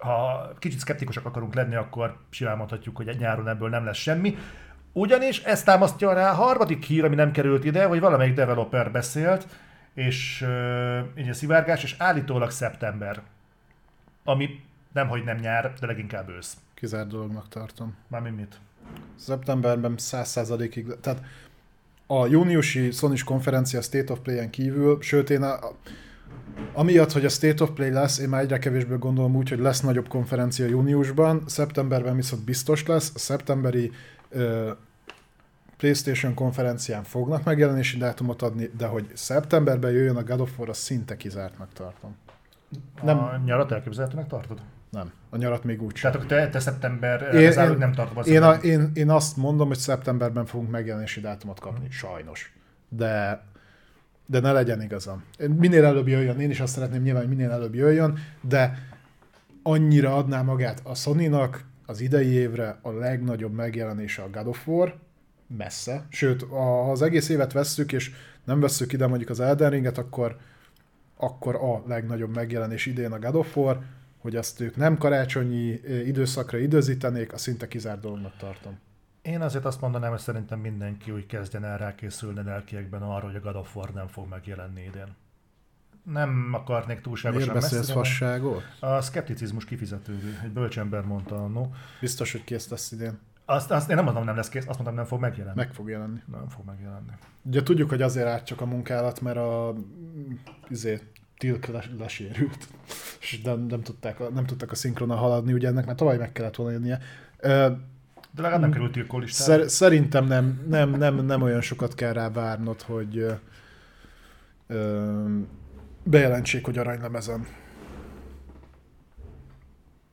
ha 0.00 0.48
kicsit 0.58 0.78
szkeptikusak 0.78 1.26
akarunk 1.26 1.54
lenni, 1.54 1.74
akkor 1.74 2.16
simán 2.30 2.56
mondhatjuk, 2.56 2.96
hogy 2.96 3.08
egy 3.08 3.18
nyáron 3.18 3.48
ebből 3.48 3.68
nem 3.68 3.84
lesz 3.84 3.96
semmi. 3.96 4.36
Ugyanis 4.92 5.42
ezt 5.42 5.64
támasztja 5.64 6.12
rá 6.12 6.30
a 6.30 6.34
harmadik 6.34 6.84
hír, 6.84 7.04
ami 7.04 7.14
nem 7.14 7.32
került 7.32 7.64
ide, 7.64 7.84
hogy 7.84 8.00
valamelyik 8.00 8.34
developer 8.34 8.92
beszélt, 8.92 9.46
és 9.94 10.46
így 11.18 11.28
a 11.28 11.34
szivárgás, 11.34 11.82
és 11.82 11.94
állítólag 11.98 12.50
szeptember. 12.50 13.22
Ami 14.24 14.60
nem, 14.92 15.08
hogy 15.08 15.24
nem 15.24 15.36
nyár, 15.36 15.72
de 15.80 15.86
leginkább 15.86 16.28
ősz. 16.28 16.56
Kizárt 16.74 17.08
dolognak 17.08 17.48
tartom. 17.48 17.96
Mármint 18.08 18.36
mit? 18.36 18.60
Szeptemberben 19.16 19.94
100%-ig, 19.98 20.86
tehát 21.00 21.22
a 22.06 22.26
júniusi 22.26 22.90
sony 22.90 23.18
konferencia 23.24 23.80
State 23.80 24.12
of 24.12 24.18
Play-en 24.18 24.50
kívül, 24.50 24.98
sőt 25.00 25.30
én 25.30 25.42
a, 25.42 25.58
amiatt, 26.72 27.12
hogy 27.12 27.24
a 27.24 27.28
State 27.28 27.62
of 27.62 27.70
Play 27.70 27.90
lesz, 27.90 28.18
én 28.18 28.28
már 28.28 28.40
egyre 28.40 28.58
kevésbé 28.58 28.94
gondolom 28.98 29.36
úgy, 29.36 29.48
hogy 29.48 29.58
lesz 29.58 29.80
nagyobb 29.80 30.08
konferencia 30.08 30.66
júniusban, 30.66 31.42
szeptemberben 31.46 32.16
viszont 32.16 32.44
biztos 32.44 32.86
lesz, 32.86 33.12
a 33.14 33.18
szeptemberi 33.18 33.92
PlayStation 35.76 36.34
konferencián 36.34 37.02
fognak 37.02 37.44
megjelenési 37.44 37.98
dátumot 37.98 38.42
adni, 38.42 38.70
de 38.76 38.86
hogy 38.86 39.10
szeptemberben 39.12 39.90
jöjjön 39.90 40.16
a 40.16 40.22
God 40.22 40.40
of 40.40 40.58
War, 40.58 40.68
azt 40.68 40.80
szinte 40.80 41.16
kizártnak 41.16 41.72
tartom. 41.72 42.16
Nem. 43.02 43.18
A 43.18 43.40
nyarat 43.44 43.72
elképzelhetőnek 43.72 44.26
tartod? 44.26 44.60
Nem, 44.90 45.12
a 45.30 45.36
nyarat 45.36 45.64
még 45.64 45.82
úgy 45.82 45.96
sem. 45.96 46.12
Tehát 46.12 46.26
te, 46.26 46.48
te 46.48 46.60
szeptember 46.60 47.34
Én- 47.34 47.40
én, 47.40 47.70
én, 47.70 47.76
nem 47.78 47.92
tartom 47.92 48.18
azt, 48.18 48.28
Én, 48.28 48.42
a, 48.42 48.52
én, 48.52 48.90
én 48.94 49.10
azt 49.10 49.36
mondom, 49.36 49.68
hogy 49.68 49.76
szeptemberben 49.76 50.46
fogunk 50.46 50.70
megjelenési 50.70 51.20
dátumot 51.20 51.60
kapni, 51.60 51.90
sajnos. 51.90 52.52
De, 52.88 53.42
de 54.26 54.40
ne 54.40 54.52
legyen 54.52 54.82
igazam. 54.82 55.24
Minél 55.56 55.84
előbb 55.84 56.08
jöjjön, 56.08 56.40
én 56.40 56.50
is 56.50 56.60
azt 56.60 56.72
szeretném 56.74 57.02
nyilván, 57.02 57.22
hogy 57.22 57.36
minél 57.36 57.50
előbb 57.50 57.74
jöjjön, 57.74 58.18
de 58.40 58.78
annyira 59.62 60.16
adná 60.16 60.42
magát 60.42 60.80
a 60.84 60.94
Sony-nak 60.94 61.64
az 61.92 62.00
idei 62.00 62.28
évre 62.28 62.78
a 62.82 62.90
legnagyobb 62.90 63.52
megjelenése 63.52 64.22
a 64.22 64.30
God 64.30 64.46
of 64.46 64.66
War, 64.66 64.98
messze. 65.56 66.06
Sőt, 66.08 66.42
ha 66.42 66.90
az 66.90 67.02
egész 67.02 67.28
évet 67.28 67.52
vesszük, 67.52 67.92
és 67.92 68.10
nem 68.44 68.60
vesszük 68.60 68.92
ide 68.92 69.06
mondjuk 69.06 69.30
az 69.30 69.40
Elden 69.40 69.70
Ringet, 69.70 69.98
akkor, 69.98 70.36
akkor 71.16 71.54
a 71.54 71.82
legnagyobb 71.86 72.34
megjelenés 72.34 72.86
idén 72.86 73.12
a 73.12 73.18
God 73.18 73.34
of 73.34 73.56
War, 73.56 73.80
hogy 74.18 74.36
azt 74.36 74.60
ők 74.60 74.76
nem 74.76 74.98
karácsonyi 74.98 75.80
ö, 75.84 75.98
időszakra 75.98 76.58
időzítenék, 76.58 77.32
a 77.32 77.36
szinte 77.36 77.68
kizárt 77.68 78.00
dolognak 78.00 78.36
tartom. 78.36 78.78
Én 79.22 79.40
azért 79.40 79.64
azt 79.64 79.80
mondanám, 79.80 80.10
hogy 80.10 80.20
szerintem 80.20 80.60
mindenki 80.60 81.10
úgy 81.10 81.26
kezdjen 81.26 81.64
el 81.64 81.78
rákészülni 81.78 82.42
lelkiekben 82.42 83.02
arra, 83.02 83.26
hogy 83.26 83.36
a 83.36 83.40
God 83.40 83.56
of 83.56 83.76
War 83.76 83.92
nem 83.92 84.06
fog 84.06 84.28
megjelenni 84.28 84.84
idén. 84.84 85.16
Nem 86.02 86.50
akarnék 86.52 87.00
túlságosan 87.00 87.48
Miért 87.48 87.62
beszélsz 87.62 87.80
messzire 87.80 87.98
fasságot? 87.98 88.62
A 88.80 89.00
szkepticizmus 89.00 89.64
kifizetődő, 89.64 90.38
egy 90.44 90.50
bölcsember 90.50 91.04
mondta 91.04 91.44
annó. 91.44 91.74
Biztos, 92.00 92.32
hogy 92.32 92.44
kész 92.44 92.68
lesz 92.68 92.92
idén. 92.92 93.18
Azt, 93.44 93.70
azt 93.70 93.90
én 93.90 93.96
nem 93.96 94.04
mondom, 94.04 94.24
nem 94.24 94.36
lesz 94.36 94.48
kész, 94.48 94.66
azt 94.66 94.74
mondtam, 94.74 94.94
nem 94.94 95.04
fog 95.04 95.20
megjelenni. 95.20 95.56
Meg 95.56 95.72
fog 95.72 95.88
jelenni. 95.88 96.22
Nem 96.32 96.48
fog 96.48 96.64
megjelenni. 96.64 97.12
Ugye 97.42 97.62
tudjuk, 97.62 97.88
hogy 97.88 98.02
azért 98.02 98.26
állt 98.26 98.44
csak 98.44 98.60
a 98.60 98.66
munkálat, 98.66 99.20
mert 99.20 99.36
a 99.36 99.74
izé, 100.68 101.00
Tilk 101.38 101.66
les, 101.66 101.90
lesérült, 101.98 102.68
és 103.20 103.40
nem, 103.42 103.60
nem, 103.60 103.82
tudták, 103.82 104.32
nem 104.34 104.44
tudtak 104.44 104.70
a 104.70 104.74
szinkronnal 104.74 105.16
haladni, 105.16 105.52
ugye 105.52 105.68
ennek 105.68 105.86
már 105.86 105.94
tavaly 105.94 106.16
meg 106.16 106.32
kellett 106.32 106.56
volna 106.56 106.72
jönnie. 106.72 106.98
De 108.34 108.42
legalább 108.42 108.60
nem 108.60 108.70
került 108.70 108.92
tilkólistára. 108.92 109.52
Szer- 109.52 109.68
szerintem 109.70 110.26
nem, 110.26 110.64
nem, 110.68 110.90
nem, 110.90 111.14
nem 111.14 111.42
olyan 111.42 111.60
sokat 111.60 111.94
kell 111.94 112.12
rá 112.12 112.30
várnod, 112.30 112.82
hogy 112.82 113.26
ö, 114.66 115.24
bejelentsék, 116.04 116.64
hogy 116.64 116.78
aranylemezen. 116.78 117.46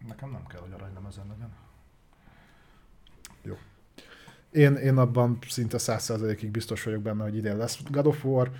Nekem 0.07 0.31
nem 0.31 0.45
kell, 0.47 0.59
hogy 0.59 0.71
aranylemezen 0.71 1.25
legyen. 1.27 1.67
Én, 4.51 4.75
én 4.75 4.97
abban 4.97 5.37
szinte 5.47 5.77
100%-ig 5.79 6.51
biztos 6.51 6.83
vagyok 6.83 7.01
benne, 7.01 7.23
hogy 7.23 7.35
idén 7.35 7.57
lesz 7.57 7.79
God 7.89 8.05
of 8.05 8.25
War, 8.25 8.51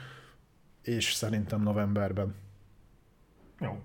és 0.82 1.14
szerintem 1.14 1.62
novemberben. 1.62 2.36
Jó. 3.60 3.82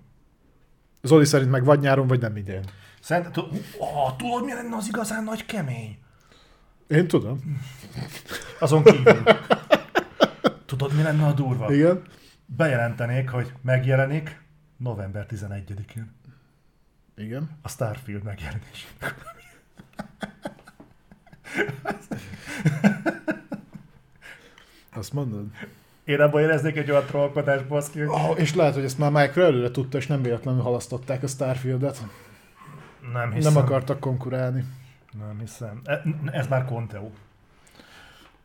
Zoli 1.02 1.24
szerint 1.24 1.50
meg 1.50 1.64
vagy 1.64 1.80
nyáron, 1.80 2.06
vagy 2.06 2.20
nem 2.20 2.36
idén. 2.36 2.64
Szerint, 3.00 3.32
tu- 3.32 3.50
oh, 3.78 4.16
tudod, 4.16 4.44
mi 4.44 4.52
lenne 4.52 4.76
az 4.76 4.88
igazán 4.88 5.24
nagy 5.24 5.46
kemény? 5.46 5.98
Én 6.86 7.08
tudom. 7.08 7.60
Azon 8.60 8.82
kívül. 8.84 9.22
Tudod, 10.66 10.94
mi 10.94 11.02
lenne 11.02 11.26
a 11.26 11.32
durva? 11.32 11.74
Igen. 11.74 12.02
Bejelentenék, 12.56 13.28
hogy 13.30 13.52
megjelenik 13.60 14.40
november 14.76 15.26
11-én. 15.30 16.12
Igen. 17.16 17.50
A 17.62 17.68
Starfield 17.68 18.22
megjelenés. 18.22 18.86
Azt 24.94 25.12
mondod. 25.12 25.46
Én 26.04 26.20
abban 26.20 26.40
éreznék 26.42 26.76
egy 26.76 26.90
olyan 26.90 27.04
trollkodást, 27.04 27.66
baszki, 27.66 27.98
hogy 27.98 28.08
Oh, 28.08 28.40
és 28.40 28.54
lehet, 28.54 28.74
hogy 28.74 28.84
ezt 28.84 28.98
már 28.98 29.10
Mike 29.10 29.42
előre 29.42 29.70
tudta, 29.70 29.98
és 29.98 30.06
nem 30.06 30.22
véletlenül 30.22 30.60
halasztották 30.62 31.22
a 31.22 31.26
Starfieldet. 31.26 32.02
nem 33.12 33.32
hiszem. 33.32 33.52
Nem 33.52 33.62
akartak 33.62 34.00
konkurálni. 34.00 34.64
Nem 35.18 35.38
hiszem. 35.38 35.80
E- 35.84 36.02
Ez 36.30 36.46
már 36.46 36.64
Conteo. 36.64 37.10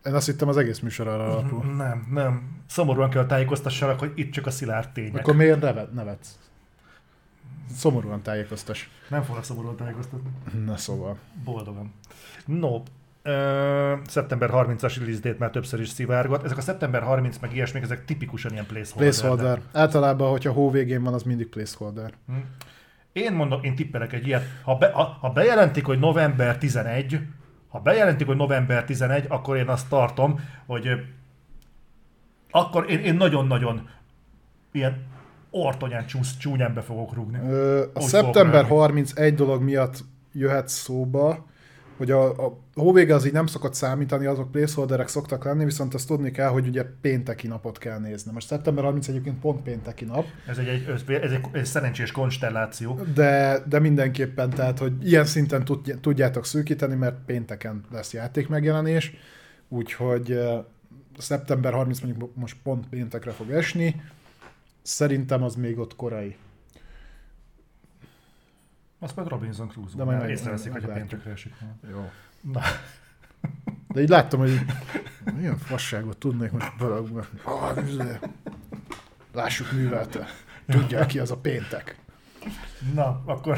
Én 0.05 0.13
azt 0.13 0.25
hittem 0.25 0.47
az 0.47 0.57
egész 0.57 0.79
műsor 0.79 1.07
arra 1.07 1.25
alapul. 1.25 1.63
Nem, 1.65 2.07
nem. 2.11 2.61
Szomorúan 2.67 3.09
kell 3.09 3.25
tájékoztassanak, 3.25 3.99
hogy 3.99 4.11
itt 4.15 4.31
csak 4.31 4.45
a 4.45 4.51
szilárd 4.51 4.89
tények. 4.89 5.17
Akkor 5.17 5.35
miért 5.35 5.61
nevet, 5.61 5.93
nevetsz? 5.93 6.39
Szomorúan 7.75 8.21
tájékoztass. 8.21 8.87
Nem 9.09 9.23
fognak 9.23 9.43
szomorúan 9.43 9.75
tájékoztatni. 9.75 10.29
Na 10.65 10.77
szóval. 10.77 11.17
Boldogan. 11.43 11.93
No, 12.45 12.83
ö, 13.21 13.93
szeptember 14.07 14.49
30-as 14.53 14.95
release 14.99 15.19
date 15.21 15.35
már 15.39 15.49
többször 15.49 15.79
is 15.79 15.89
szivárgott. 15.89 16.43
Ezek 16.43 16.57
a 16.57 16.61
szeptember 16.61 17.01
30 17.01 17.37
meg 17.37 17.55
ilyesmik, 17.55 17.83
ezek 17.83 18.05
tipikusan 18.05 18.51
ilyen 18.51 18.65
placeholder. 18.65 19.09
Placeholder. 19.09 19.61
Általában, 19.71 20.29
hogyha 20.29 20.51
hó 20.51 20.71
végén 20.71 21.03
van, 21.03 21.13
az 21.13 21.23
mindig 21.23 21.47
placeholder. 21.47 22.13
Én 23.13 23.33
mondom, 23.33 23.63
én 23.63 23.75
tippelek 23.75 24.13
egy 24.13 24.27
ilyet. 24.27 24.43
Ha, 24.63 24.75
be, 24.75 24.91
ha, 24.91 25.03
ha 25.03 25.29
bejelentik, 25.29 25.85
hogy 25.85 25.99
november 25.99 26.57
11, 26.57 27.19
ha 27.69 27.79
bejelentik, 27.79 28.27
hogy 28.27 28.35
november 28.35 28.83
11, 28.83 29.25
akkor 29.27 29.57
én 29.57 29.67
azt 29.67 29.89
tartom, 29.89 30.39
hogy 30.65 30.87
akkor 32.51 32.89
én, 32.89 32.99
én 32.99 33.15
nagyon-nagyon 33.15 33.89
ilyen 34.71 35.05
ortonyán 35.49 36.05
csúsz, 36.05 36.37
csúnyán 36.37 36.73
be 36.73 36.81
fogok 36.81 37.13
rúgni. 37.13 37.37
Ö, 37.37 37.81
a 37.93 37.99
Úgy 37.99 38.07
szeptember 38.07 38.65
fogok 38.65 38.79
31 38.79 39.35
dolog 39.35 39.61
miatt 39.61 40.03
jöhet 40.33 40.67
szóba, 40.67 41.45
hogy 41.99 42.11
a, 42.11 42.45
a 42.45 42.57
hóvége 42.73 43.15
az 43.15 43.25
így 43.25 43.33
nem 43.33 43.45
szokott 43.45 43.73
számítani, 43.73 44.25
azok 44.25 44.51
placeholderek 44.51 45.07
szoktak 45.07 45.43
lenni, 45.43 45.65
viszont 45.65 45.93
azt 45.93 46.07
tudni 46.07 46.31
kell, 46.31 46.49
hogy 46.49 46.67
ugye 46.67 46.85
pénteki 47.01 47.47
napot 47.47 47.77
kell 47.77 47.99
nézni. 47.99 48.31
Most 48.31 48.47
szeptember 48.47 48.83
30 48.83 49.07
egyébként 49.07 49.39
pont 49.39 49.61
pénteki 49.61 50.05
nap. 50.05 50.25
Ez 50.47 50.57
egy, 50.57 50.67
egy, 50.67 50.85
ez 51.07 51.31
egy, 51.31 51.41
egy 51.51 51.65
szerencsés 51.65 52.11
konstelláció. 52.11 52.99
De, 53.13 53.63
de 53.69 53.79
mindenképpen, 53.79 54.49
tehát, 54.49 54.79
hogy 54.79 55.07
ilyen 55.07 55.25
szinten 55.25 55.65
tudjátok 56.01 56.45
szűkíteni, 56.45 56.95
mert 56.95 57.15
pénteken 57.25 57.83
lesz 57.91 58.13
játék 58.13 58.47
megjelenés, 58.47 59.13
úgyhogy 59.67 60.39
szeptember 61.17 61.73
30 61.73 61.99
mondjuk 61.99 62.35
most 62.35 62.55
pont 62.63 62.87
péntekre 62.89 63.31
fog 63.31 63.51
esni, 63.51 64.01
szerintem 64.81 65.43
az 65.43 65.55
még 65.55 65.79
ott 65.79 65.95
korai. 65.95 66.35
Azt 68.99 69.15
majd 69.15 69.27
Robinson 69.27 69.67
Crusoe. 69.67 69.95
De 69.95 70.03
majd 70.03 70.29
észreveszik, 70.29 70.71
hogy 70.71 70.83
a 70.83 70.93
péntekre 70.93 71.31
esik. 71.31 71.53
Jó. 71.91 72.11
Na. 72.41 72.61
De 73.87 74.01
így 74.01 74.09
láttam, 74.09 74.39
hogy 74.39 74.59
milyen 75.35 75.57
fasságot 75.57 76.17
tudnék 76.17 76.51
most 76.51 76.77
belagni. 76.77 77.21
Lássuk 79.33 79.71
művelte. 79.71 80.25
Tudják 80.65 81.07
ki 81.07 81.19
az 81.19 81.31
a 81.31 81.37
péntek. 81.37 81.99
Na, 82.93 83.21
akkor 83.25 83.57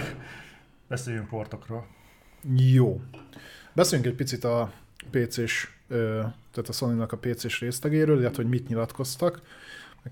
beszéljünk 0.88 1.28
portokról. 1.28 1.88
Jó. 2.56 3.02
Beszéljünk 3.74 4.12
egy 4.12 4.18
picit 4.18 4.44
a 4.44 4.74
PC-s, 5.10 5.70
tehát 5.88 6.68
a 6.68 6.72
Sony-nak 6.72 7.12
a 7.12 7.18
PC-s 7.18 7.60
résztegéről, 7.60 8.20
illetve 8.20 8.42
hogy 8.42 8.52
mit 8.52 8.68
nyilatkoztak 8.68 9.42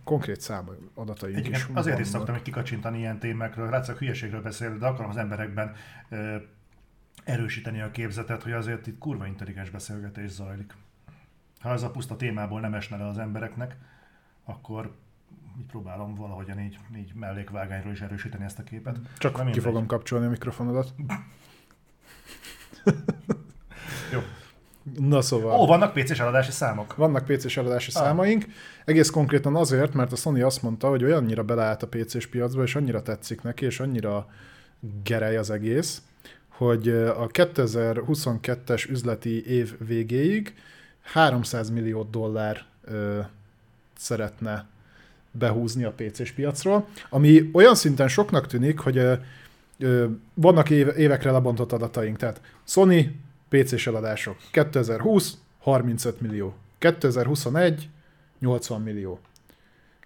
konkrét 0.04 0.42
szám 0.42 0.70
adataink 0.94 1.38
Egyébként 1.38 1.56
is 1.56 1.64
Azért 1.64 1.84
vannak. 1.86 2.00
is 2.00 2.08
szoktam 2.08 2.36
egy 2.36 2.42
kikacsintani 2.42 2.98
ilyen 2.98 3.20
témákról, 3.20 3.70
látszik 3.70 3.96
hülyeségről 3.96 4.42
beszélni, 4.42 4.78
de 4.78 4.86
akarom 4.86 5.10
az 5.10 5.18
emberekben 5.18 5.74
ö, 6.10 6.36
erősíteni 7.24 7.82
a 7.82 7.92
képzetet, 7.92 8.44
hogy 8.44 8.52
azért 8.52 8.88
itt 8.88 8.98
kurva 8.98 9.26
intelligens 9.28 9.70
beszélgetés 9.70 10.30
zajlik. 10.32 10.74
Ha 11.60 11.72
ez 11.72 11.84
a 11.84 11.90
puszta 11.92 12.16
témából 12.16 12.60
nem 12.60 12.74
esne 12.74 12.98
le 12.98 13.08
az 13.08 13.18
embereknek, 13.18 13.76
akkor 14.46 14.96
így 15.60 15.66
próbálom 15.66 16.16
valahogyan 16.16 16.60
így, 16.60 16.80
így 16.96 17.14
mellékvágányról 17.14 17.92
is 17.92 18.02
erősíteni 18.02 18.44
ezt 18.44 18.60
a 18.60 18.64
képet. 18.64 19.00
Csak 19.18 19.38
nem 19.38 19.52
ki 19.52 19.60
fogom 19.60 19.86
kapcsolni 19.86 20.26
a 20.26 20.30
mikrofonodat. 20.30 20.94
Jó. 24.12 24.20
Na 24.98 25.22
szóval. 25.22 25.60
Ó, 25.60 25.66
vannak 25.66 25.94
PC-s 25.94 26.20
eladási 26.20 26.52
számok. 26.52 26.96
Vannak 26.96 27.26
PC-s 27.26 27.58
eladási 27.58 27.92
ah. 27.94 28.02
számaink. 28.02 28.46
Egész 28.86 29.10
konkrétan 29.10 29.56
azért, 29.56 29.94
mert 29.94 30.12
a 30.12 30.16
Sony 30.16 30.44
azt 30.44 30.62
mondta, 30.62 30.90
hogy 30.90 31.04
olyannyira 31.04 31.44
beleállt 31.44 31.84
a 31.84 31.88
PC-s 31.88 32.28
piacba, 32.28 32.64
és 32.64 32.76
annyira 32.76 33.02
tetszik 33.02 33.42
neki, 33.42 33.66
és 33.66 33.80
annyira 33.80 34.28
gerej 35.04 35.38
az 35.38 35.50
egész, 35.50 36.02
hogy 36.50 36.90
a 36.90 37.28
2022-es 37.28 38.90
üzleti 38.90 39.46
év 39.46 39.76
végéig 39.88 40.54
300 41.02 41.70
millió 41.70 42.04
dollár 42.04 42.66
ö, 42.84 43.20
szeretne 43.98 44.66
behúzni 45.32 45.84
a 45.84 45.94
PC-s 45.96 46.32
piacról, 46.32 46.88
ami 47.10 47.50
olyan 47.54 47.76
szinten 47.76 48.08
soknak 48.08 48.48
tűnik, 48.48 48.80
hogy 48.80 48.98
ö, 48.98 49.14
ö, 49.80 50.06
vannak 50.34 50.70
év, 50.70 50.88
évekre 50.98 51.32
lebontott 51.32 51.72
adataink, 51.72 52.18
tehát 52.18 52.42
Sony 52.64 53.20
PC-s 53.50 53.88
eladások 53.88 54.38
2020 54.52 55.38
35 55.60 56.22
millió, 56.22 56.56
2021 56.78 57.90
80 58.40 58.82
millió. 58.82 59.20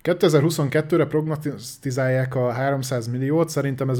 2022-re 0.03 1.05
prognosztizálják 1.05 2.35
a 2.35 2.51
300 2.51 3.07
milliót, 3.07 3.49
szerintem 3.49 3.89
ez 3.89 3.99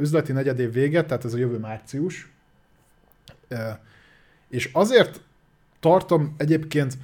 üzleti 0.00 0.32
negyedév 0.32 0.72
vége, 0.72 1.04
tehát 1.04 1.24
ez 1.24 1.34
a 1.34 1.36
jövő 1.36 1.58
március. 1.58 2.30
És 4.48 4.70
azért 4.72 5.20
tartom 5.80 6.34
egyébként 6.36 6.98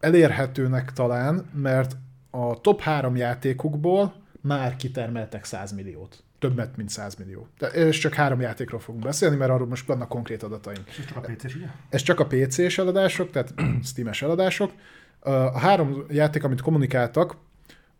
elérhetőnek 0.00 0.92
talán, 0.92 1.50
mert 1.54 1.96
a 2.30 2.60
top 2.60 2.80
három 2.80 3.16
játékukból 3.16 4.14
már 4.40 4.76
kitermeltek 4.76 5.44
100 5.44 5.72
milliót 5.72 6.22
többet, 6.40 6.76
mint 6.76 6.88
100 6.88 7.14
millió. 7.14 7.48
De, 7.58 7.66
és 7.66 7.98
csak 7.98 8.14
három 8.14 8.40
játékról 8.40 8.80
fogunk 8.80 9.04
beszélni, 9.04 9.36
mert 9.36 9.50
arról 9.50 9.66
most 9.66 9.86
vannak 9.86 10.08
konkrét 10.08 10.42
adataink. 10.42 10.88
Ez 10.88 11.04
csak 11.06 11.16
a 11.16 11.20
PC-s, 11.20 11.54
ugye? 11.54 11.66
Ez 11.88 12.02
csak 12.02 12.20
a 12.20 12.26
PC-s 12.26 12.78
eladások, 12.78 13.30
tehát 13.30 13.54
Steam-es 13.90 14.22
eladások. 14.22 14.72
A 15.20 15.58
három 15.58 16.04
játék, 16.08 16.44
amit 16.44 16.60
kommunikáltak, 16.60 17.36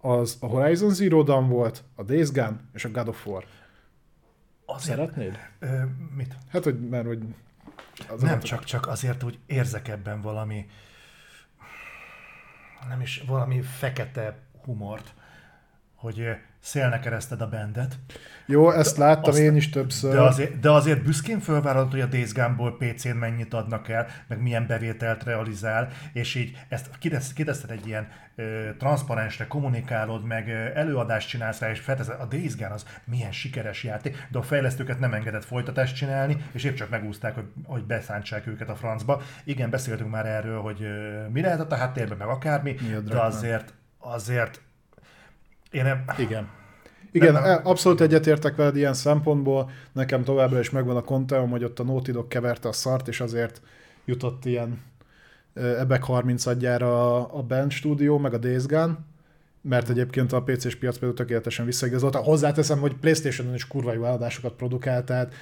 az 0.00 0.36
a 0.40 0.46
Horizon 0.46 0.90
Zero 0.90 1.22
Dawn 1.22 1.48
volt, 1.48 1.84
a 1.94 2.02
Days 2.02 2.30
Gone 2.30 2.60
és 2.74 2.84
a 2.84 2.90
God 2.90 3.08
of 3.08 3.26
War. 3.26 3.44
Azért, 4.64 4.98
Szeretnéd? 4.98 5.38
Ö, 5.58 5.66
mit? 6.16 6.36
Hát, 6.48 6.64
hogy 6.64 6.88
mert 6.88 7.06
hogy... 7.06 7.18
Az 8.08 8.22
nem, 8.22 8.40
csak, 8.40 8.64
csak 8.64 8.86
azért, 8.86 9.22
hogy 9.22 9.38
érzek 9.46 9.88
ebben 9.88 10.20
valami 10.20 10.66
nem 12.88 13.00
is 13.00 13.22
valami 13.26 13.60
fekete 13.60 14.38
humort, 14.64 15.14
hogy 16.00 16.36
szélnek 16.60 17.00
kereszted 17.00 17.40
a 17.40 17.48
bendet. 17.48 17.98
Jó, 18.46 18.70
ezt 18.70 18.96
láttam 18.96 19.30
Azt, 19.30 19.38
én 19.38 19.56
is 19.56 19.70
többször. 19.70 20.12
De 20.12 20.20
azért, 20.20 20.60
de 20.60 20.70
azért 20.70 21.02
büszkén 21.02 21.40
fölvállalod, 21.40 21.90
hogy 21.90 22.00
a 22.00 22.06
Days 22.06 22.32
Gone-ból 22.32 22.76
PC-n 22.76 23.16
mennyit 23.16 23.54
adnak 23.54 23.88
el, 23.88 24.06
meg 24.28 24.42
milyen 24.42 24.66
bevételt 24.66 25.24
realizál, 25.24 25.88
és 26.12 26.34
így 26.34 26.58
ezt 26.68 27.32
kiteszed 27.34 27.70
egy 27.70 27.86
ilyen 27.86 28.08
ö, 28.34 28.68
transzparensre, 28.78 29.46
kommunikálod, 29.46 30.24
meg 30.24 30.48
ö, 30.48 30.78
előadást 30.78 31.28
csinálsz 31.28 31.58
rá, 31.58 31.70
és 31.70 31.80
felteszed, 31.80 32.20
a 32.20 32.26
Days 32.26 32.56
Gone 32.56 32.74
az 32.74 32.84
milyen 33.04 33.32
sikeres 33.32 33.84
játék, 33.84 34.26
de 34.30 34.38
a 34.38 34.42
fejlesztőket 34.42 34.98
nem 34.98 35.14
engedett 35.14 35.44
folytatást 35.44 35.96
csinálni, 35.96 36.44
és 36.52 36.64
épp 36.64 36.74
csak 36.74 36.90
megúzták, 36.90 37.34
hogy, 37.34 37.46
hogy 37.64 37.84
beszántsák 37.84 38.46
őket 38.46 38.68
a 38.68 38.74
francba. 38.74 39.22
Igen, 39.44 39.70
beszéltünk 39.70 40.10
már 40.10 40.26
erről, 40.26 40.60
hogy 40.60 40.82
ö, 40.82 41.26
mi 41.28 41.40
lehet 41.40 41.72
a 41.72 41.76
háttérben, 41.76 42.18
meg 42.18 42.28
akármi, 42.28 42.76
de 43.04 43.20
azért, 43.20 43.72
azért 43.98 44.60
én 45.70 45.82
nem... 45.82 46.04
Igen. 46.18 46.48
Igen, 47.12 47.32
nem, 47.32 47.42
nem. 47.42 47.60
abszolút 47.62 48.00
egyetértek 48.00 48.56
veled 48.56 48.76
ilyen 48.76 48.94
szempontból. 48.94 49.70
Nekem 49.92 50.24
továbbra 50.24 50.58
is 50.58 50.70
megvan 50.70 50.96
a 50.96 51.02
konteom, 51.02 51.50
hogy 51.50 51.64
ott 51.64 51.78
a 51.78 51.84
Naughty 51.84 52.10
Dog 52.10 52.28
keverte 52.28 52.68
a 52.68 52.72
szart, 52.72 53.08
és 53.08 53.20
azért 53.20 53.62
jutott 54.04 54.44
ilyen 54.44 54.82
ebek 55.54 56.02
30 56.02 56.46
adjára 56.46 57.24
a 57.28 57.42
Band 57.42 57.70
Studio, 57.70 58.18
meg 58.18 58.34
a 58.34 58.38
Days 58.38 58.66
Gone, 58.66 58.98
mert 59.60 59.88
egyébként 59.88 60.32
a 60.32 60.42
PC-s 60.42 60.76
piac 60.76 60.92
például 60.92 61.14
tökéletesen 61.14 61.64
visszaigazolt. 61.64 62.14
Hozzáteszem, 62.14 62.78
hogy 62.78 62.94
Playstation-on 62.94 63.54
is 63.54 63.66
kurva 63.66 63.92
jó 63.92 64.04
eladásokat 64.04 64.52
produkált, 64.52 65.04
tehát 65.04 65.34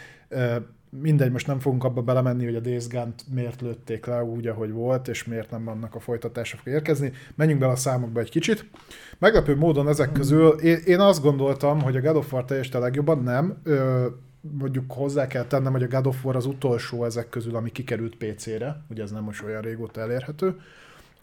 mindegy, 0.90 1.32
most 1.32 1.47
nem 1.47 1.59
fogunk 1.59 1.85
abba 1.85 2.02
belemenni, 2.02 2.44
hogy 2.44 2.55
a 2.55 2.60
Days 2.60 2.89
Gone-t 2.89 3.24
miért 3.35 3.60
lőtték 3.60 4.06
le 4.06 4.24
úgy, 4.24 4.47
ahogy 4.47 4.70
volt, 4.70 5.09
és 5.09 5.24
miért 5.24 5.51
nem 5.51 5.69
annak 5.69 5.94
a 5.94 6.01
folytatása 6.01 6.56
fog 6.56 6.73
érkezni. 6.73 7.12
Menjünk 7.35 7.60
bele 7.60 7.73
a 7.73 7.77
számokba 7.77 8.20
egy 8.20 8.31
kicsit. 8.31 8.70
Meglepő 9.19 9.56
módon 9.56 9.89
ezek 9.89 10.12
közül 10.12 10.48
én 10.62 11.01
azt 11.01 11.23
gondoltam, 11.23 11.82
hogy 11.82 11.97
a 11.97 12.01
God 12.01 12.16
of 12.16 12.32
War 12.32 12.44
teljesít 12.44 12.73
legjobban, 12.73 13.23
nem. 13.23 13.60
Ö, 13.62 14.06
mondjuk 14.40 14.93
hozzá 14.93 15.27
kell 15.27 15.44
tennem, 15.44 15.73
hogy 15.73 15.82
a 15.82 15.89
God 15.89 16.06
of 16.06 16.24
War 16.24 16.36
az 16.36 16.47
utolsó 16.47 17.05
ezek 17.05 17.28
közül, 17.28 17.56
ami 17.56 17.73
kikerült 17.73 18.16
PC-re, 18.16 18.85
ugye 18.90 19.02
ez 19.02 19.10
nem 19.10 19.23
most 19.23 19.43
olyan 19.43 19.62
régóta 19.62 20.01
elérhető. 20.01 20.56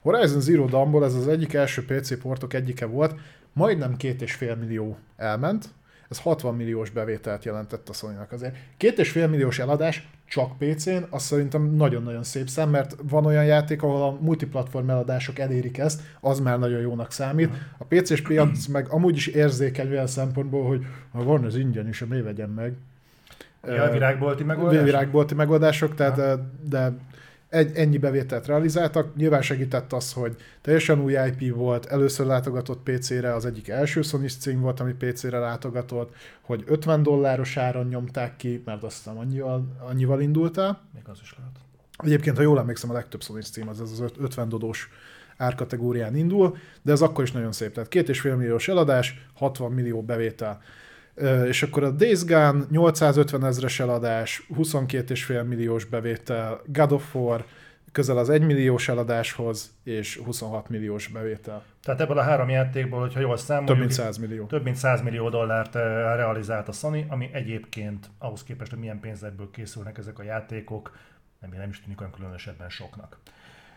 Horizon 0.01 0.41
Zero 0.41 0.65
Dawnból 0.65 1.05
ez 1.05 1.13
az 1.13 1.27
egyik 1.27 1.53
első 1.53 1.85
PC 1.85 2.21
portok 2.21 2.53
egyike 2.53 2.85
volt, 2.85 3.15
majdnem 3.53 3.97
két 3.97 4.21
és 4.21 4.33
fél 4.33 4.55
millió 4.55 4.97
elment, 5.15 5.69
ez 6.09 6.19
60 6.19 6.55
milliós 6.55 6.89
bevételt 6.89 7.45
jelentett 7.45 7.89
a 7.89 7.93
sony 7.93 8.15
azért. 8.31 8.55
Két 8.77 8.99
és 8.99 9.11
fél 9.11 9.27
milliós 9.27 9.59
eladás 9.59 10.07
csak 10.27 10.57
PC-n, 10.57 11.03
az 11.09 11.23
szerintem 11.23 11.63
nagyon-nagyon 11.63 12.23
szép 12.23 12.47
szám, 12.47 12.69
mert 12.69 12.95
van 13.09 13.25
olyan 13.25 13.45
játék, 13.45 13.83
ahol 13.83 14.03
a 14.03 14.17
multiplatform 14.21 14.89
eladások 14.89 15.39
elérik 15.39 15.77
ezt, 15.77 16.01
az 16.19 16.39
már 16.39 16.59
nagyon 16.59 16.79
jónak 16.79 17.11
számít. 17.11 17.49
A 17.77 17.83
PC-s 17.83 18.21
piac 18.21 18.65
meg 18.75 18.87
amúgy 18.89 19.15
is 19.15 19.27
érzékeny 19.27 19.89
olyan 19.89 20.07
szempontból, 20.07 20.67
hogy 20.67 20.85
ha 21.11 21.23
van 21.23 21.43
az 21.43 21.55
ingyen 21.55 21.87
is, 21.87 22.05
miért 22.05 22.23
vegyem 22.23 22.49
meg. 22.49 22.73
Ja, 23.67 23.89
virágbolti 23.91 24.43
megoldások? 24.43 24.83
Virágbolti 24.83 25.33
megoldások, 25.33 25.95
tehát, 25.95 26.15
de, 26.15 26.35
de 26.69 26.93
egy, 27.49 27.75
ennyi 27.75 27.97
bevételt 27.97 28.45
realizáltak. 28.45 29.15
Nyilván 29.15 29.41
segített 29.41 29.93
az, 29.93 30.13
hogy 30.13 30.35
teljesen 30.61 31.01
új 31.01 31.13
IP 31.13 31.55
volt, 31.55 31.85
először 31.85 32.25
látogatott 32.25 32.83
PC-re, 32.83 33.33
az 33.33 33.45
egyik 33.45 33.67
első 33.67 34.01
sony 34.01 34.27
cím 34.27 34.61
volt, 34.61 34.79
ami 34.79 34.93
PC-re 34.93 35.37
látogatott, 35.37 36.15
hogy 36.41 36.63
50 36.67 37.03
dolláros 37.03 37.57
áron 37.57 37.87
nyomták 37.87 38.35
ki, 38.35 38.61
mert 38.65 38.83
azt 38.83 38.97
hiszem 38.97 39.17
annyival, 39.17 39.75
annyival 39.79 40.21
indult 40.21 40.57
el. 40.57 40.81
Még 40.93 41.03
az 41.05 41.19
is 41.21 41.35
lehet. 41.37 41.53
Egyébként, 41.97 42.35
ha 42.35 42.41
jól 42.41 42.59
emlékszem, 42.59 42.89
a 42.89 42.93
legtöbb 42.93 43.21
sony 43.21 43.41
cím 43.41 43.67
az, 43.67 43.79
az 43.79 44.03
50 44.19 44.49
dodós 44.49 44.89
árkategórián 45.37 46.15
indul, 46.15 46.57
de 46.81 46.91
ez 46.91 47.01
akkor 47.01 47.23
is 47.23 47.31
nagyon 47.31 47.51
szép. 47.51 47.73
Tehát 47.73 47.89
két 47.89 48.09
és 48.09 48.19
fél 48.19 48.35
milliós 48.35 48.67
eladás, 48.67 49.27
60 49.33 49.71
millió 49.71 50.01
bevétel 50.01 50.61
és 51.47 51.63
akkor 51.63 51.83
a 51.83 51.91
Days 51.91 52.25
Gone 52.25 52.65
850 52.69 53.45
ezres 53.45 53.79
eladás, 53.79 54.47
22,5 54.57 55.47
milliós 55.47 55.85
bevétel, 55.85 56.61
God 56.65 56.91
of 56.91 57.15
War 57.15 57.45
közel 57.91 58.17
az 58.17 58.29
1 58.29 58.41
milliós 58.41 58.89
eladáshoz, 58.89 59.73
és 59.83 60.21
26 60.25 60.69
milliós 60.69 61.07
bevétel. 61.07 61.63
Tehát 61.83 62.01
ebből 62.01 62.17
a 62.17 62.21
három 62.21 62.49
játékból, 62.49 62.99
hogyha 62.99 63.19
jól 63.19 63.37
számoljuk, 63.37 63.69
Több 63.71 63.79
mint 63.79 63.91
100 63.91 64.17
millió. 64.17 64.45
több 64.45 64.63
mint 64.63 64.75
100 64.75 65.01
millió 65.01 65.29
dollárt 65.29 65.73
realizált 66.15 66.67
a 66.67 66.71
Sony, 66.71 67.05
ami 67.09 67.29
egyébként 67.33 68.09
ahhoz 68.19 68.43
képest, 68.43 68.69
hogy 68.71 68.79
milyen 68.79 68.99
pénzekből 68.99 69.49
készülnek 69.51 69.97
ezek 69.97 70.19
a 70.19 70.23
játékok, 70.23 70.91
nem, 71.39 71.49
nem 71.57 71.69
is 71.69 71.81
tűnik 71.81 71.99
olyan 71.99 72.13
különösebben 72.13 72.69
soknak. 72.69 73.17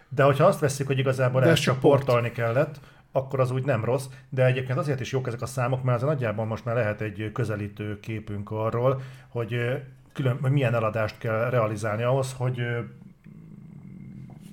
De 0.09 0.23
hogyha 0.23 0.45
azt 0.47 0.61
veszik, 0.61 0.87
hogy 0.87 0.99
igazából 0.99 1.41
De 1.41 1.47
ezt 1.47 1.59
ez 1.59 1.65
csak 1.65 1.73
csak 1.75 1.83
port. 1.83 2.05
portolni 2.05 2.33
kellett, 2.33 2.81
akkor 3.13 3.41
az 3.41 3.51
úgy 3.51 3.65
nem 3.65 3.85
rossz, 3.85 4.07
de 4.29 4.45
egyébként 4.45 4.79
azért 4.79 5.01
is 5.01 5.13
jók 5.13 5.27
ezek 5.27 5.43
a 5.43 5.47
számok, 5.47 5.83
mert 5.83 6.03
az 6.03 6.09
nagyjából 6.09 6.45
most 6.45 6.65
már 6.65 6.75
lehet 6.75 7.01
egy 7.01 7.31
közelítő 7.33 8.01
képünk 8.01 8.51
arról, 8.51 9.01
hogy 9.29 9.83
külön, 10.13 10.39
milyen 10.41 10.75
eladást 10.75 11.19
kell 11.19 11.51
realizálni 11.51 12.03
ahhoz, 12.03 12.33
hogy 12.33 12.59
eh, 12.59 12.79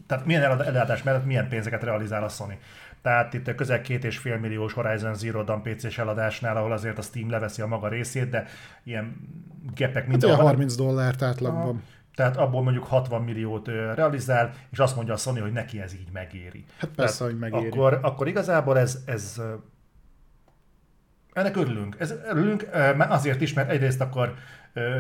tehát 0.07 0.25
milyen 0.25 0.43
elad- 0.43 0.61
eladás 0.67 1.03
mellett 1.03 1.25
milyen 1.25 1.47
pénzeket 1.47 1.83
realizál 1.83 2.23
a 2.23 2.29
Sony. 2.29 2.57
Tehát 3.01 3.33
itt 3.33 3.55
közel 3.55 3.81
két 3.81 4.03
és 4.03 4.17
fél 4.17 4.37
milliós 4.37 4.73
Horizon 4.73 5.15
Zero 5.15 5.43
Dawn 5.43 5.61
PC-s 5.61 5.97
eladásnál, 5.97 6.57
ahol 6.57 6.71
azért 6.71 6.97
a 6.97 7.01
Steam 7.01 7.29
leveszi 7.29 7.61
a 7.61 7.67
maga 7.67 7.87
részét, 7.87 8.29
de 8.29 8.45
ilyen 8.83 9.15
gepek 9.75 10.01
Hát 10.01 10.07
minden 10.07 10.29
ilyen 10.29 10.41
30 10.41 10.75
dollárt 10.75 11.21
átlagban. 11.21 11.83
Tehát 12.15 12.37
abból 12.37 12.63
mondjuk 12.63 12.85
60 12.85 13.21
milliót 13.21 13.67
realizál, 13.67 14.51
és 14.71 14.79
azt 14.79 14.95
mondja 14.95 15.13
a 15.13 15.17
Sony, 15.17 15.41
hogy 15.41 15.51
neki 15.51 15.81
ez 15.81 15.93
így 15.93 16.09
megéri. 16.13 16.65
Hát 16.77 16.89
persze, 16.95 17.17
Tehát 17.17 17.33
hogy 17.33 17.51
megéri. 17.51 17.67
Akkor, 17.69 17.99
akkor 18.01 18.27
igazából 18.27 18.79
ez, 18.79 19.03
ez 19.05 19.41
ennek 21.33 21.55
örülünk. 21.55 21.95
Ez, 21.99 22.13
örülünk 22.29 22.67
azért 22.97 23.41
is, 23.41 23.53
mert 23.53 23.69
egyrészt 23.69 24.01
akkor 24.01 24.33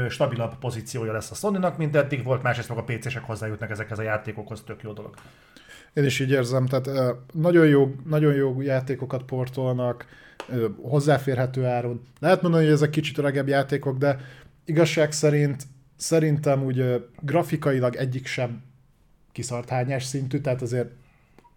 stabilabb 0.09 0.57
pozíciója 0.57 1.11
lesz 1.11 1.31
a 1.31 1.35
Sony-nak, 1.35 1.77
mint 1.77 1.95
eddig 1.95 2.23
volt, 2.23 2.43
másrészt 2.43 2.69
meg 2.69 2.77
a 2.77 2.83
PC-sek 2.83 3.23
hozzájutnak 3.23 3.69
ezekhez 3.69 3.99
a 3.99 4.03
játékokhoz, 4.03 4.63
tök 4.63 4.81
jó 4.83 4.93
dolog. 4.93 5.13
Én 5.93 6.03
is 6.03 6.19
így 6.19 6.31
érzem, 6.31 6.65
tehát 6.65 7.15
nagyon 7.33 7.67
jó, 7.67 7.95
nagyon 8.05 8.33
jó 8.33 8.61
játékokat 8.61 9.23
portolnak, 9.23 10.05
hozzáférhető 10.81 11.65
áron. 11.65 12.01
Lehet 12.19 12.41
mondani, 12.41 12.63
hogy 12.63 12.73
ezek 12.73 12.89
kicsit 12.89 13.17
öregebb 13.17 13.47
játékok, 13.47 13.97
de 13.97 14.17
igazság 14.65 15.11
szerint 15.11 15.63
szerintem 15.95 16.63
úgy 16.63 17.05
grafikailag 17.21 17.95
egyik 17.95 18.25
sem 18.25 18.63
kiszart 19.31 19.69
hányás 19.69 20.03
szintű, 20.03 20.39
tehát 20.39 20.61
azért 20.61 20.89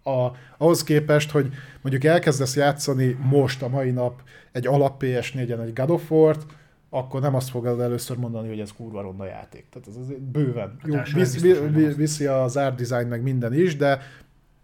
a, 0.03 0.31
ahhoz 0.57 0.83
képest, 0.83 1.31
hogy 1.31 1.49
mondjuk 1.81 2.03
elkezdesz 2.03 2.55
játszani 2.55 3.17
most, 3.21 3.61
a 3.61 3.67
mai 3.67 3.91
nap 3.91 4.21
egy 4.51 4.67
alap 4.67 5.03
PS4-en 5.03 5.61
egy 5.61 5.73
God 5.73 5.89
of 5.89 6.11
War-t, 6.11 6.45
akkor 6.89 7.21
nem 7.21 7.35
azt 7.35 7.49
fogod 7.49 7.79
először 7.79 8.17
mondani, 8.17 8.47
hogy 8.47 8.59
ez 8.59 8.73
kurva 8.73 9.01
ronda 9.01 9.25
játék. 9.25 9.65
Tehát 9.69 9.87
ez 9.87 9.95
azért 9.95 10.21
bőven. 10.21 10.79
Jó, 10.83 10.95
első 10.95 11.17
visz, 11.17 11.33
biztos, 11.41 11.59
hogy 11.59 11.71
nem 11.71 11.81
vi- 11.81 11.87
az. 11.87 11.95
viszi 11.95 12.25
az 12.25 12.57
art 12.57 12.81
design 12.81 13.07
meg 13.07 13.21
minden 13.21 13.53
is, 13.53 13.75
de 13.75 14.01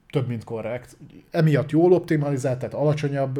több 0.09 0.27
mint 0.27 0.43
korrekt. 0.43 0.97
Emiatt 1.31 1.71
jól 1.71 1.93
optimalizált, 1.93 2.59
tehát 2.59 2.73
alacsonyabb 2.73 3.39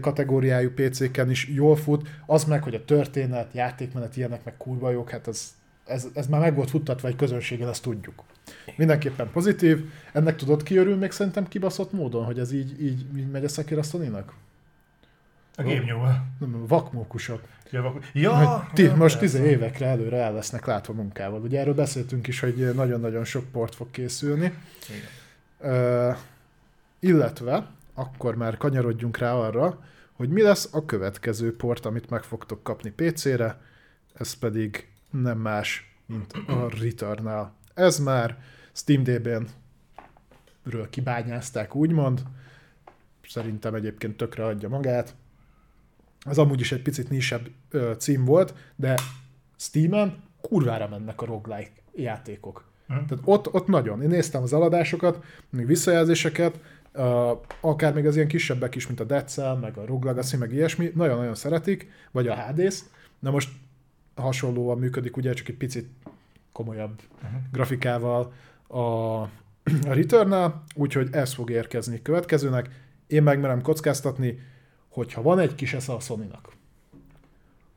kategóriájú 0.00 0.70
PC-ken 0.70 1.30
is 1.30 1.48
jól 1.48 1.76
fut. 1.76 2.08
Az 2.26 2.44
meg, 2.44 2.62
hogy 2.62 2.74
a 2.74 2.84
történet, 2.84 3.52
játékmenet 3.52 4.16
ilyenek 4.16 4.44
meg 4.44 4.56
kurva 4.56 4.90
jók, 4.90 5.10
hát 5.10 5.28
ez, 5.28 5.54
ez, 5.86 6.06
ez 6.14 6.26
már 6.26 6.40
meg 6.40 6.54
volt 6.54 6.70
futtatva 6.70 7.08
egy 7.08 7.16
közönségen, 7.16 7.68
ezt 7.68 7.82
tudjuk. 7.82 8.22
Mindenképpen 8.76 9.30
pozitív. 9.30 9.84
Ennek 10.12 10.36
tudod 10.36 10.62
ki 10.62 10.76
örül 10.76 10.96
még 10.96 11.10
szerintem 11.10 11.48
kibaszott 11.48 11.92
módon, 11.92 12.24
hogy 12.24 12.38
ez 12.38 12.52
így, 12.52 12.82
így, 12.82 13.04
így 13.16 13.30
megy 13.30 13.44
a 13.44 13.48
Sekiro 13.48 13.82
Sony-nak? 13.82 14.32
A. 15.56 15.62
Nem, 16.38 16.66
vakmókusok. 16.66 17.42
Ja, 17.70 17.82
Hogy 17.82 18.02
ti, 18.72 18.82
ja, 18.82 18.94
most 18.94 19.18
persze. 19.18 19.38
10 19.38 19.46
évekre 19.46 19.86
előre 19.86 20.16
el 20.16 20.32
lesznek 20.32 20.66
látva 20.66 20.92
munkával. 20.92 21.40
Ugye 21.40 21.60
erről 21.60 21.74
beszéltünk 21.74 22.26
is, 22.26 22.40
hogy 22.40 22.74
nagyon-nagyon 22.74 23.24
sok 23.24 23.44
port 23.52 23.74
fog 23.74 23.90
készülni. 23.90 24.52
Igen. 24.88 25.72
Ö, 25.72 26.10
illetve 26.98 27.66
akkor 28.00 28.34
már 28.34 28.56
kanyarodjunk 28.56 29.16
rá 29.16 29.34
arra, 29.34 29.84
hogy 30.12 30.28
mi 30.28 30.42
lesz 30.42 30.68
a 30.72 30.84
következő 30.84 31.56
port, 31.56 31.86
amit 31.86 32.10
meg 32.10 32.22
fogtok 32.22 32.62
kapni 32.62 32.90
PC-re, 32.90 33.60
ez 34.12 34.34
pedig 34.34 34.88
nem 35.10 35.38
más, 35.38 35.96
mint 36.06 36.32
a 36.46 36.68
Returnal. 36.80 37.52
Ez 37.74 37.98
már 37.98 38.42
SteamDB-n 38.72 39.46
ről 40.62 40.90
kibányázták, 40.90 41.74
úgymond. 41.74 42.22
Szerintem 43.28 43.74
egyébként 43.74 44.16
tökre 44.16 44.44
adja 44.44 44.68
magát. 44.68 45.14
Ez 46.20 46.38
amúgy 46.38 46.60
is 46.60 46.72
egy 46.72 46.82
picit 46.82 47.10
nisebb 47.10 47.48
ö, 47.70 47.92
cím 47.98 48.24
volt, 48.24 48.54
de 48.76 48.98
Steam-en 49.56 50.22
kurvára 50.40 50.88
mennek 50.88 51.22
a 51.22 51.26
roguelike 51.26 51.72
játékok. 51.94 52.64
Hm. 52.86 52.92
Tehát 52.92 53.22
ott, 53.24 53.52
ott 53.52 53.66
nagyon. 53.66 54.02
Én 54.02 54.08
néztem 54.08 54.42
az 54.42 54.52
eladásokat, 54.52 55.24
még 55.50 55.66
visszajelzéseket, 55.66 56.60
akár 57.60 57.94
még 57.94 58.06
az 58.06 58.16
ilyen 58.16 58.28
kisebbek 58.28 58.74
is, 58.74 58.86
mint 58.86 59.00
a 59.00 59.04
Dead 59.04 59.28
Cell, 59.28 59.56
meg 59.56 59.76
a 59.76 59.86
Rogue 59.86 60.10
Legacy, 60.10 60.36
meg 60.36 60.52
ilyesmi, 60.52 60.92
nagyon-nagyon 60.94 61.34
szeretik, 61.34 61.90
vagy 62.10 62.28
a 62.28 62.34
Hades. 62.34 62.80
Na 63.18 63.30
most 63.30 63.50
hasonlóan 64.14 64.78
működik, 64.78 65.16
ugye 65.16 65.32
csak 65.32 65.48
egy 65.48 65.56
picit 65.56 65.88
komolyabb 66.52 67.00
Uh-huh. 67.24 67.40
grafikával 67.52 68.32
a, 68.66 68.78
a 68.78 69.30
Returnal, 69.84 70.62
úgyhogy 70.74 71.08
ez 71.12 71.32
fog 71.32 71.50
érkezni 71.50 72.02
következőnek. 72.02 72.68
Én 73.06 73.22
megmerem 73.22 73.62
kockáztatni, 73.62 74.38
hogyha 74.88 75.22
van 75.22 75.38
egy 75.38 75.54
kis 75.54 75.72
esze 75.72 75.92
a 75.92 76.00
sony 76.00 76.30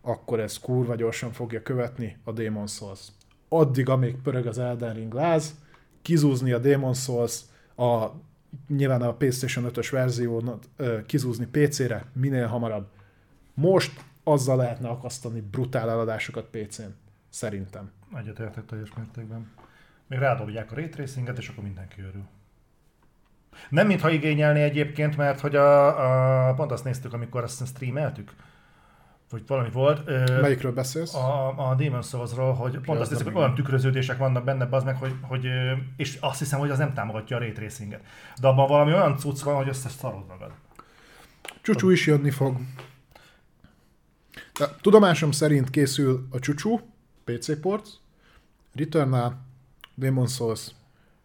akkor 0.02 0.40
ez 0.40 0.60
kurva 0.60 0.96
gyorsan 0.96 1.32
fogja 1.32 1.62
követni 1.62 2.18
a 2.24 2.32
Demon 2.32 2.68
Souls. 2.68 3.08
Addig, 3.50 3.90
amíg 3.90 4.16
pörög 4.24 4.46
az 4.46 4.58
Elden 4.58 4.94
Ring 4.94 5.14
láz, 5.14 5.56
kizúzni 6.02 6.52
a 6.52 6.58
Demon 6.60 6.94
Souls, 6.94 7.42
a, 7.76 8.08
nyilván 8.68 9.02
a 9.02 9.14
PlayStation 9.14 9.66
5-ös 9.74 9.88
verziót 9.92 10.70
kizúzni 11.06 11.46
PC-re 11.46 12.06
minél 12.14 12.48
hamarabb. 12.48 12.88
Most 13.54 14.04
azzal 14.24 14.58
lehetne 14.58 14.88
akasztani 14.88 15.42
brutál 15.42 15.90
eladásokat 15.90 16.46
PC-n. 16.46 16.96
Szerintem. 17.30 17.92
Egyetértek 18.18 18.66
teljes 18.66 18.94
mértékben. 18.96 19.52
Még 20.08 20.20
rádobják 20.20 20.72
a 20.72 20.76
raytracinget, 20.76 21.38
és 21.38 21.48
akkor 21.48 21.64
mindenki 21.64 22.02
örül. 22.02 22.24
Nem 23.70 23.88
mintha 23.88 24.10
igényelni 24.10 24.62
egyébként, 24.62 25.18
mert 25.18 25.40
hogy 25.40 25.56
a, 25.56 26.50
a, 26.50 26.54
pont 26.54 26.72
azt 26.72 26.84
néztük, 26.84 27.14
amikor 27.14 27.44
azt 27.44 27.68
streameltük, 27.68 28.34
vagy 29.34 29.48
valami 29.48 29.70
volt. 29.70 30.02
Ö, 30.06 30.42
Melyikről 30.42 30.74
beszélsz? 30.74 31.14
a, 31.14 31.70
a 31.70 31.76
Demon 31.76 32.02
Souls-ról, 32.02 32.54
hogy 32.54 32.72
pont 32.72 33.00
az 33.00 33.12
azt 33.12 33.24
nem 33.24 33.34
hogy 33.34 33.42
olyan 33.42 33.56
tükröződések 33.56 34.18
vannak 34.18 34.44
benne, 34.44 34.68
az 34.72 34.84
meg, 34.84 34.98
hogy, 34.98 35.16
hogy, 35.22 35.48
és 35.98 36.18
azt 36.22 36.40
hiszem, 36.40 36.60
hogy 36.60 36.70
az 36.70 36.78
nem 36.78 36.94
támogatja 36.94 37.36
a 37.36 37.40
raytracinget. 37.40 38.02
De 38.42 38.48
abban 38.48 38.68
valami 38.68 38.94
olyan 38.94 39.18
cucc 39.18 39.42
van, 39.42 39.56
hogy 39.56 39.68
összes 39.68 39.92
szarod 39.92 40.28
magad. 40.28 40.52
Csúcsú 41.62 41.90
is 41.90 42.08
jönni 42.08 42.30
fog. 42.30 42.58
De 44.60 44.66
tudomásom 44.82 45.32
szerint 45.32 45.70
készül 45.70 46.28
a 46.32 46.40
Csúcsú, 46.40 46.80
PC 47.24 47.60
port, 47.60 47.88
Returnal, 48.76 49.42
Demon 49.96 50.28
Souls, 50.28 50.68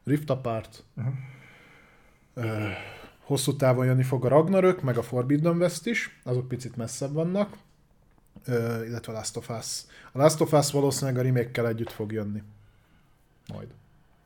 Rift 0.05 0.31
Apart, 0.31 0.85
Uh-huh. 0.97 1.15
ö, 2.35 2.69
hosszú 3.25 3.57
távon 3.57 3.87
jönni 3.87 4.03
fog 4.03 4.25
a 4.25 4.29
Ragnarök, 4.29 4.83
meg 4.83 4.97
a 4.97 5.03
Forbidden 5.03 5.57
West 5.57 5.87
is, 5.87 6.21
azok 6.25 6.49
picit 6.49 6.77
messzebb 6.77 7.13
vannak, 7.13 7.57
illetve 8.87 9.13
a 9.13 9.15
Last 9.15 9.37
of 9.37 9.49
Us. 9.49 9.83
A 10.13 10.19
Last 10.19 10.41
of 10.41 10.53
Us 10.53 10.71
valószínűleg 10.71 11.21
a 11.21 11.23
remake 11.23 11.67
együtt 11.67 11.91
fog 11.91 12.13
jönni. 12.13 12.43
Majd. 13.53 13.69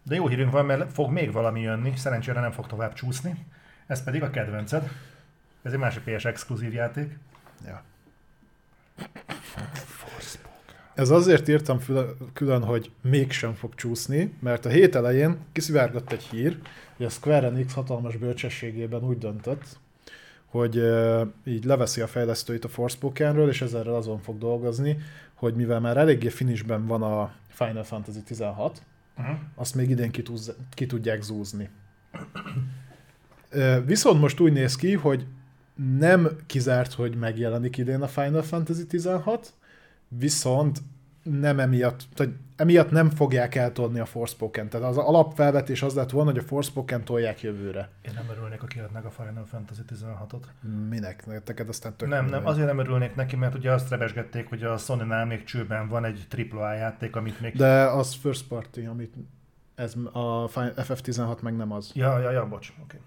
De 0.04 0.14
jó 0.14 0.28
hírünk 0.28 0.50
van, 0.50 0.64
mert 0.64 0.92
fog 0.92 1.10
még 1.10 1.32
valami 1.32 1.60
jönni, 1.60 1.96
szerencsére 1.96 2.40
nem 2.40 2.52
fog 2.52 2.66
tovább 2.66 2.92
csúszni. 2.92 3.46
Ez 3.86 4.04
pedig 4.04 4.22
a 4.22 4.30
kedvenced. 4.30 4.90
Ez 5.62 5.72
egy 5.72 5.78
másik 5.78 6.02
PS 6.02 6.24
exkluzív 6.24 6.72
játék. 6.72 7.18
Ja. 7.66 7.82
Ez 10.94 11.10
azért 11.10 11.48
írtam 11.48 11.78
külön, 12.32 12.64
hogy 12.64 12.90
mégsem 13.00 13.54
fog 13.54 13.74
csúszni, 13.74 14.34
mert 14.40 14.64
a 14.64 14.68
hét 14.68 14.94
elején 14.94 15.38
kiszivárgott 15.52 16.12
egy 16.12 16.22
hír, 16.22 16.58
hogy 16.96 17.06
a 17.06 17.08
Square 17.08 17.46
Enix 17.46 17.72
hatalmas 17.72 18.16
bölcsességében 18.16 19.02
úgy 19.02 19.18
döntött, 19.18 19.78
hogy 20.52 20.78
uh, 20.78 21.26
így 21.44 21.64
leveszi 21.64 22.00
a 22.00 22.06
fejlesztőit 22.06 22.64
a 22.64 22.68
Forspokenről, 22.68 23.48
és 23.48 23.62
ezzel 23.62 23.94
azon 23.94 24.18
fog 24.18 24.38
dolgozni, 24.38 24.96
hogy 25.34 25.54
mivel 25.54 25.80
már 25.80 25.96
eléggé 25.96 26.28
finishben 26.28 26.86
van 26.86 27.02
a 27.02 27.32
Final 27.48 27.84
Fantasy 27.84 28.22
16, 28.22 28.82
Uh-huh. 29.18 29.36
azt 29.54 29.74
még 29.74 29.90
idén 29.90 30.10
ki, 30.10 30.22
tudz, 30.22 30.54
ki 30.70 30.86
tudják 30.86 31.22
zúzni. 31.22 31.70
Viszont 33.84 34.20
most 34.20 34.40
úgy 34.40 34.52
néz 34.52 34.76
ki, 34.76 34.94
hogy 34.94 35.26
nem 35.98 36.28
kizárt, 36.46 36.92
hogy 36.92 37.14
megjelenik 37.16 37.76
idén 37.76 38.02
a 38.02 38.08
Final 38.08 38.42
Fantasy 38.42 38.86
16, 38.86 39.54
viszont 40.08 40.82
nem 41.22 41.58
emiatt, 41.58 42.02
tehát 42.14 42.32
emiatt 42.56 42.90
nem 42.90 43.10
fogják 43.10 43.54
eltolni 43.54 43.98
a 43.98 44.04
Forspoken. 44.04 44.68
Tehát 44.68 44.88
az 44.88 44.96
alapfelvetés 44.96 45.82
az 45.82 45.94
lett 45.94 46.10
volna, 46.10 46.30
hogy 46.30 46.38
a 46.38 46.42
Forspoken 46.42 47.04
tolják 47.04 47.40
jövőre. 47.40 47.88
Én 48.02 48.12
nem 48.14 48.24
örülnék, 48.30 48.60
ha 48.60 48.66
kiadnak 48.66 49.04
a 49.04 49.10
Final 49.10 49.44
Fantasy 49.44 49.80
16-ot. 49.94 50.42
Minek? 50.88 51.26
Neked 51.46 51.68
aztán 51.68 51.96
tök 51.96 52.08
Nem, 52.08 52.26
nem, 52.26 52.46
azért 52.46 52.66
nem 52.66 52.78
örülnék 52.78 53.14
neki, 53.14 53.36
mert 53.36 53.54
ugye 53.54 53.72
azt 53.72 53.90
rebesgették, 53.90 54.48
hogy 54.48 54.62
a 54.62 54.76
Sony-nál 54.76 55.26
még 55.26 55.44
csőben 55.44 55.88
van 55.88 56.04
egy 56.04 56.26
AAA 56.52 56.72
játék, 56.72 57.16
amit 57.16 57.40
még... 57.40 57.56
De 57.56 57.82
az 57.84 58.14
first 58.14 58.48
party, 58.48 58.78
amit 58.78 59.14
Ez 59.74 59.94
a 60.12 60.48
Fi- 60.48 60.74
FF16 60.76 61.40
meg 61.40 61.56
nem 61.56 61.72
az. 61.72 61.90
Ja, 61.94 62.18
ja, 62.18 62.30
ja, 62.30 62.48
bocs. 62.48 62.72
Okay. 62.82 63.00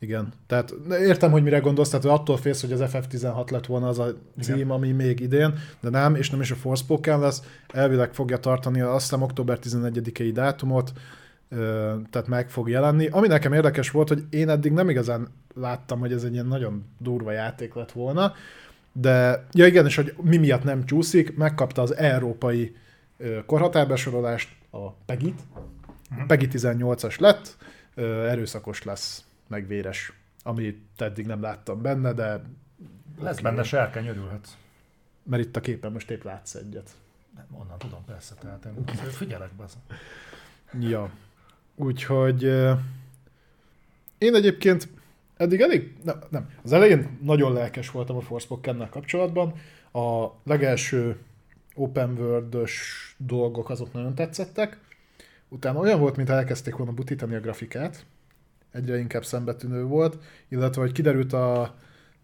Igen. 0.00 0.32
Tehát 0.46 0.74
értem, 0.88 1.30
hogy 1.30 1.42
mire 1.42 1.58
gondolsz, 1.58 1.88
tehát 1.88 2.04
attól 2.04 2.36
félsz, 2.36 2.60
hogy 2.60 2.72
az 2.72 2.80
FF16 2.92 3.50
lett 3.50 3.66
volna 3.66 3.88
az 3.88 3.98
a 3.98 4.14
cím, 4.40 4.54
Igen. 4.54 4.70
ami 4.70 4.92
még 4.92 5.20
idén, 5.20 5.54
de 5.80 5.90
nem, 5.90 6.14
és 6.14 6.30
nem 6.30 6.40
is 6.40 6.50
a 6.50 6.54
Forspoken 6.54 7.20
lesz. 7.20 7.42
Elvileg 7.72 8.14
fogja 8.14 8.38
tartani 8.38 8.80
azt 8.80 9.02
hiszem 9.02 9.22
október 9.22 9.58
11-i 9.62 10.30
dátumot, 10.32 10.92
tehát 12.10 12.26
meg 12.26 12.50
fog 12.50 12.68
jelenni. 12.68 13.06
Ami 13.06 13.26
nekem 13.26 13.52
érdekes 13.52 13.90
volt, 13.90 14.08
hogy 14.08 14.24
én 14.30 14.48
eddig 14.48 14.72
nem 14.72 14.88
igazán 14.88 15.28
láttam, 15.54 15.98
hogy 15.98 16.12
ez 16.12 16.22
egy 16.22 16.32
ilyen 16.32 16.46
nagyon 16.46 16.84
durva 16.98 17.32
játék 17.32 17.74
lett 17.74 17.92
volna, 17.92 18.32
de 18.92 19.44
ja 19.52 19.66
igen, 19.66 19.86
és 19.86 19.96
hogy 19.96 20.14
mi 20.22 20.36
miatt 20.36 20.64
nem 20.64 20.84
csúszik, 20.84 21.36
megkapta 21.36 21.82
az 21.82 21.96
európai 21.96 22.76
korhatárbesorolást, 23.46 24.48
a 24.70 24.90
PEGI-t, 24.90 25.40
Mhm. 26.10 26.26
PEGI 26.26 26.48
18-as 26.52 27.18
lett, 27.20 27.56
erőszakos 28.28 28.82
lesz, 28.84 29.24
meg 29.48 29.66
véres, 29.66 30.12
amit 30.42 30.80
eddig 30.96 31.26
nem 31.26 31.40
láttam 31.42 31.82
benne, 31.82 32.12
de 32.12 32.42
Lesz 33.20 33.40
benne 33.40 33.62
sárkány, 33.62 34.06
örülhetsz. 34.06 34.56
mert 35.22 35.42
itt 35.44 35.56
a 35.56 35.60
képen 35.60 35.92
most 35.92 36.10
épp 36.10 36.22
látsz 36.22 36.54
egyet. 36.54 36.90
Nem, 37.36 37.46
onnan 37.60 37.78
tudom, 37.78 38.04
persze, 38.04 38.34
tehát 38.34 38.64
én 38.64 38.84
figyelek 39.10 39.50
be. 39.52 39.64
Ja. 40.80 41.10
Úgyhogy 41.74 42.42
én 44.18 44.34
egyébként 44.34 44.88
eddig 45.36 45.60
elég, 45.60 45.96
nem, 46.02 46.18
nem, 46.30 46.50
az 46.62 46.72
elején 46.72 47.18
nagyon 47.22 47.52
lelkes 47.52 47.90
voltam 47.90 48.16
a 48.16 48.20
Forspoken-nel 48.20 48.88
kapcsolatban. 48.88 49.54
A 49.92 50.26
legelső 50.44 51.18
open 51.74 52.18
world 52.18 52.56
dolgok 53.16 53.70
azok 53.70 53.92
nagyon 53.92 54.14
tetszettek. 54.14 54.78
Utána 55.48 55.78
olyan 55.78 56.00
volt, 56.00 56.16
mintha 56.16 56.34
elkezdték 56.34 56.76
volna 56.76 56.92
butítani 56.92 57.34
a 57.34 57.40
grafikát. 57.40 58.04
Egyre 58.70 58.98
inkább 58.98 59.24
szembetűnő 59.24 59.84
volt, 59.84 60.22
illetve 60.48 60.80
hogy 60.80 60.92
kiderült 60.92 61.32
a 61.32 61.74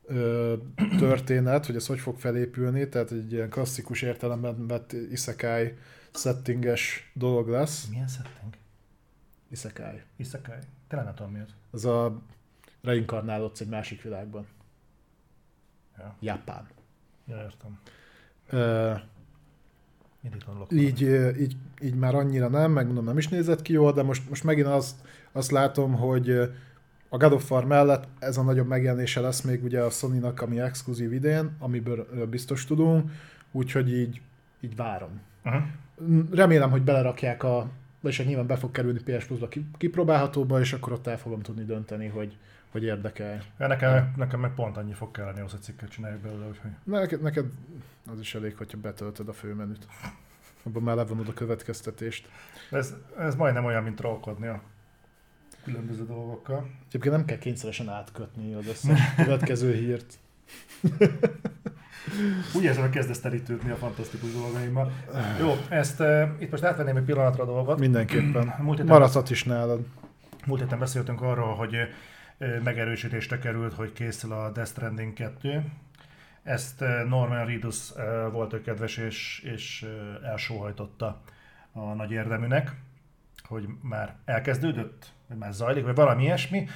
ö, 0.06 0.54
történet, 0.98 1.66
hogy 1.66 1.76
ez 1.76 1.86
hogy 1.86 1.98
fog 1.98 2.18
felépülni, 2.18 2.88
tehát 2.88 3.10
egy 3.10 3.32
ilyen 3.32 3.50
klasszikus 3.50 4.02
értelemben 4.02 4.66
vett 4.66 4.92
isekai 4.92 5.74
settinges 6.14 7.10
dolog 7.14 7.48
lesz. 7.48 7.86
Milyen 7.90 8.08
setting? 8.08 8.54
Isekai. 9.48 10.02
Isekai? 10.16 10.58
Tényleg 10.88 11.06
nem 11.06 11.16
tudom 11.16 11.32
mi 11.32 11.40
az. 11.40 11.54
Az 11.70 11.84
a 11.84 12.22
reinkarnálódsz 12.82 13.60
egy 13.60 13.68
másik 13.68 14.02
világban. 14.02 14.46
Ja. 15.98 16.16
Japán. 16.20 16.68
Ja, 17.26 17.36
értem. 17.42 17.78
Ö. 18.48 18.94
így, 20.70 21.00
így, 21.40 21.56
így 21.80 21.94
már 21.94 22.14
annyira 22.14 22.48
nem, 22.48 22.72
meg 22.72 22.86
mondom, 22.86 23.04
nem 23.04 23.18
is 23.18 23.28
nézett 23.28 23.62
ki 23.62 23.72
jól, 23.72 23.92
de 23.92 24.02
most, 24.02 24.28
most 24.28 24.44
megint 24.44 24.66
azt, 24.66 24.96
azt 25.32 25.50
látom, 25.50 25.94
hogy 25.94 26.30
a 27.08 27.16
God 27.16 27.32
of 27.32 27.50
War 27.50 27.64
mellett 27.64 28.08
ez 28.18 28.36
a 28.36 28.42
nagyobb 28.42 28.66
megjelenése 28.66 29.20
lesz 29.20 29.40
még 29.40 29.64
ugye 29.64 29.80
a 29.80 29.90
Sony-nak, 29.90 30.40
ami 30.40 30.60
exkluzív 30.60 31.12
idén, 31.12 31.56
amiből 31.58 32.26
biztos 32.30 32.64
tudunk, 32.64 33.10
úgyhogy 33.52 33.92
így, 33.92 34.20
így 34.60 34.76
várom. 34.76 35.20
Uh-huh. 35.44 35.62
Remélem, 36.30 36.70
hogy 36.70 36.82
belerakják 36.82 37.42
a, 37.42 37.70
hát 38.02 38.26
nyilván 38.26 38.46
be 38.46 38.56
fog 38.56 38.70
kerülni 38.70 39.00
PS 39.00 39.24
Plus-ba 39.24 39.48
ki- 39.48 39.66
kipróbálhatóba, 39.78 40.60
és 40.60 40.72
akkor 40.72 40.92
ott 40.92 41.06
el 41.06 41.18
fogom 41.18 41.40
tudni 41.40 41.64
dönteni, 41.64 42.06
hogy, 42.06 42.36
hogy 42.74 42.82
érdekel. 42.82 43.42
Ja, 43.58 43.66
nekem, 43.66 44.12
nekem 44.16 44.40
meg 44.40 44.54
pont 44.54 44.76
annyi 44.76 44.92
fog 44.92 45.10
kelleni 45.10 45.38
ahhoz, 45.38 45.50
hogy 45.50 45.62
cikket 45.62 45.88
csináljuk 45.88 46.20
belőle, 46.20 46.46
úgyhogy... 46.46 46.70
Neked, 46.84 47.22
neked 47.22 47.44
az 48.12 48.20
is 48.20 48.34
elég, 48.34 48.56
hogyha 48.56 48.78
betöltöd 48.78 49.28
a 49.28 49.32
főmenüt. 49.32 49.86
Abban 50.62 50.82
már 50.82 50.96
levonod 50.96 51.28
a 51.28 51.32
következtetést. 51.32 52.28
Ez, 52.70 52.94
ez 53.18 53.34
majdnem 53.34 53.64
olyan, 53.64 53.82
mint 53.82 53.96
trollkodni 53.96 54.46
a 54.46 54.62
különböző 55.64 56.06
dolgokkal. 56.06 56.70
Egyébként 56.88 57.14
nem 57.14 57.24
kell 57.24 57.38
kényszeresen 57.38 57.88
átkötni 57.88 58.54
az 58.54 58.66
összes 58.66 59.14
következő 59.24 59.74
hírt. 59.74 60.18
Úgy 62.56 62.62
érzem, 62.62 62.82
hogy 62.82 62.92
kezdesz 62.92 63.20
terítődni 63.20 63.70
a 63.70 63.76
fantasztikus 63.76 64.32
dolgaimmal. 64.32 64.92
Jó, 65.40 65.52
ezt 65.68 66.00
uh, 66.00 66.22
itt 66.38 66.50
most 66.50 66.64
átvenném 66.64 66.96
egy 66.96 67.04
pillanatra 67.04 67.42
a 67.42 67.46
dolgot. 67.46 67.78
Mindenképpen. 67.78 68.54
Maradhat 68.86 69.30
is 69.30 69.44
nálad. 69.44 69.80
múlt 70.46 70.60
héten 70.60 70.78
beszéltünk 70.78 71.22
arról, 71.22 71.54
hogy 71.54 71.74
ö, 71.74 71.84
megerősítésre 72.38 73.38
került, 73.38 73.74
hogy 73.74 73.92
készül 73.92 74.32
a 74.32 74.50
Death 74.50 74.70
Stranding 74.70 75.12
2. 75.12 75.64
Ezt 76.42 76.80
Norman 77.08 77.46
Reedus 77.46 77.92
volt 78.32 78.52
ő 78.52 78.60
kedves, 78.60 78.96
és, 78.96 79.40
és 79.54 79.86
elsóhajtotta 80.22 81.22
a 81.72 81.80
nagy 81.80 82.10
érdeműnek, 82.10 82.72
hogy 83.44 83.68
már 83.82 84.16
elkezdődött, 84.24 85.12
vagy 85.28 85.38
már 85.38 85.52
zajlik, 85.52 85.84
vagy 85.84 85.94
valami 85.94 86.22
ilyesmi. 86.22 86.66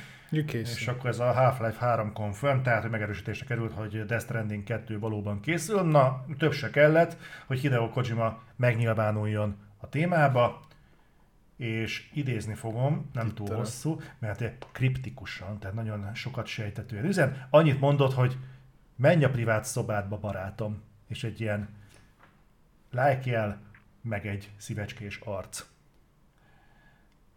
És 0.75 0.89
akkor 0.89 1.11
ez 1.11 1.19
a 1.19 1.33
Half-Life 1.33 1.87
3 1.87 2.13
confirm, 2.13 2.61
tehát 2.63 2.83
hogy 2.83 2.91
megerősítésre 2.91 3.47
került, 3.47 3.73
hogy 3.73 4.05
Death 4.05 4.25
Stranding 4.25 4.65
2 4.65 4.99
valóban 4.99 5.41
készül. 5.41 5.83
Na, 5.83 6.25
több 6.39 6.53
se 6.53 6.71
kellett, 6.71 7.17
hogy 7.47 7.59
Hideo 7.61 7.89
Kojima 7.89 8.43
megnyilvánuljon 8.57 9.57
a 9.77 9.89
témába, 9.89 10.61
és 11.59 12.11
idézni 12.15 12.55
fogom, 12.55 13.11
nem 13.13 13.27
túl 13.27 13.35
Twitteren. 13.35 13.59
hosszú, 13.61 14.01
mert 14.19 14.67
kriptikusan, 14.73 15.59
tehát 15.59 15.77
nagyon 15.77 16.15
sokat 16.15 16.47
sejtetően 16.47 17.05
üzen. 17.05 17.47
Annyit 17.51 17.81
mondott, 17.81 18.13
hogy 18.13 18.37
menj 18.97 19.25
a 19.25 19.31
privát 19.31 19.65
szobádba, 19.65 20.19
barátom, 20.19 20.83
és 21.09 21.25
egy 21.25 21.41
ilyen 21.41 21.69
like 22.91 23.21
jel, 23.25 23.61
meg 24.03 24.27
egy 24.27 24.51
szívecskés 24.57 25.19
arc. 25.25 25.65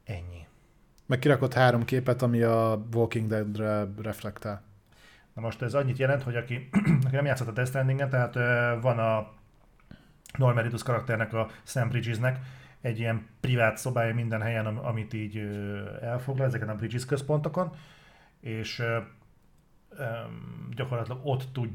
Ennyi. 0.04 0.48
Meg 1.06 1.20
kirakott 1.20 1.54
három 1.54 1.86
képet, 1.86 2.22
ami 2.22 2.42
a 2.42 2.86
Walking 2.94 3.28
Dead-re 3.28 3.88
reflektál. 4.02 4.62
Na 5.34 5.42
most 5.42 5.62
ez 5.62 5.74
annyit 5.74 5.98
jelent, 5.98 6.24
hogy 6.24 6.36
aki, 6.36 6.70
aki 7.06 7.16
nem 7.16 7.26
játszott 7.26 7.48
a 7.48 7.52
Death 7.52 7.70
Stranding-en, 7.70 8.10
tehát 8.10 8.34
van 8.82 9.00
a 9.00 9.34
Norman 10.38 10.64
Reedus 10.64 10.84
karakternek, 10.84 11.34
a 11.34 11.48
Sam 11.64 11.90
Bridgesnek 11.90 12.40
egy 12.82 13.00
ilyen 13.00 13.28
privát 13.40 13.78
szobája 13.78 14.14
minden 14.14 14.42
helyen, 14.42 14.66
am- 14.66 14.86
amit 14.86 15.14
így 15.14 15.38
elfoglal, 16.02 16.46
ezeken 16.46 16.70
a 16.70 16.76
Bridges 16.76 17.06
központokon, 17.06 17.72
és 18.40 18.84
gyakorlatilag 20.76 21.20
ott 21.24 21.44
tud 21.52 21.70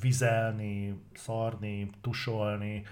vizelni, 0.00 1.00
szarni, 1.14 1.90
tusolni, 2.00 2.82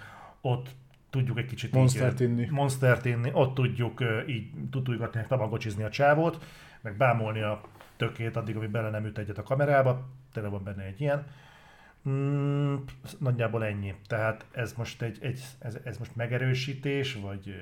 ott 0.40 0.68
tudjuk 1.10 1.38
egy 1.38 1.46
kicsit 1.46 1.72
Monstert 1.72 2.20
így, 2.20 2.28
inni. 2.28 2.48
monstert 2.50 3.04
inni, 3.04 3.30
ott 3.32 3.54
tudjuk 3.54 4.04
így 4.26 4.50
tutulgatni, 4.70 5.18
meg 5.18 5.28
tabagocsizni 5.28 5.82
a 5.82 5.90
csávót, 5.90 6.44
meg 6.80 6.96
bámolni 6.96 7.40
a 7.40 7.60
tökét 7.96 8.36
addig, 8.36 8.56
amíg 8.56 8.70
bele 8.70 8.90
nem 8.90 9.04
üt 9.04 9.18
egyet 9.18 9.38
a 9.38 9.42
kamerába, 9.42 10.08
tényleg 10.32 10.52
van 10.52 10.64
benne 10.64 10.82
egy 10.82 11.00
ilyen. 11.00 11.26
Mm, 12.08 12.74
nagyjából 13.18 13.64
ennyi. 13.64 13.94
Tehát 14.06 14.44
ez 14.52 14.72
most 14.72 15.02
egy, 15.02 15.18
egy 15.20 15.44
ez, 15.58 15.76
ez 15.84 15.98
most 15.98 16.16
megerősítés, 16.16 17.14
vagy 17.14 17.54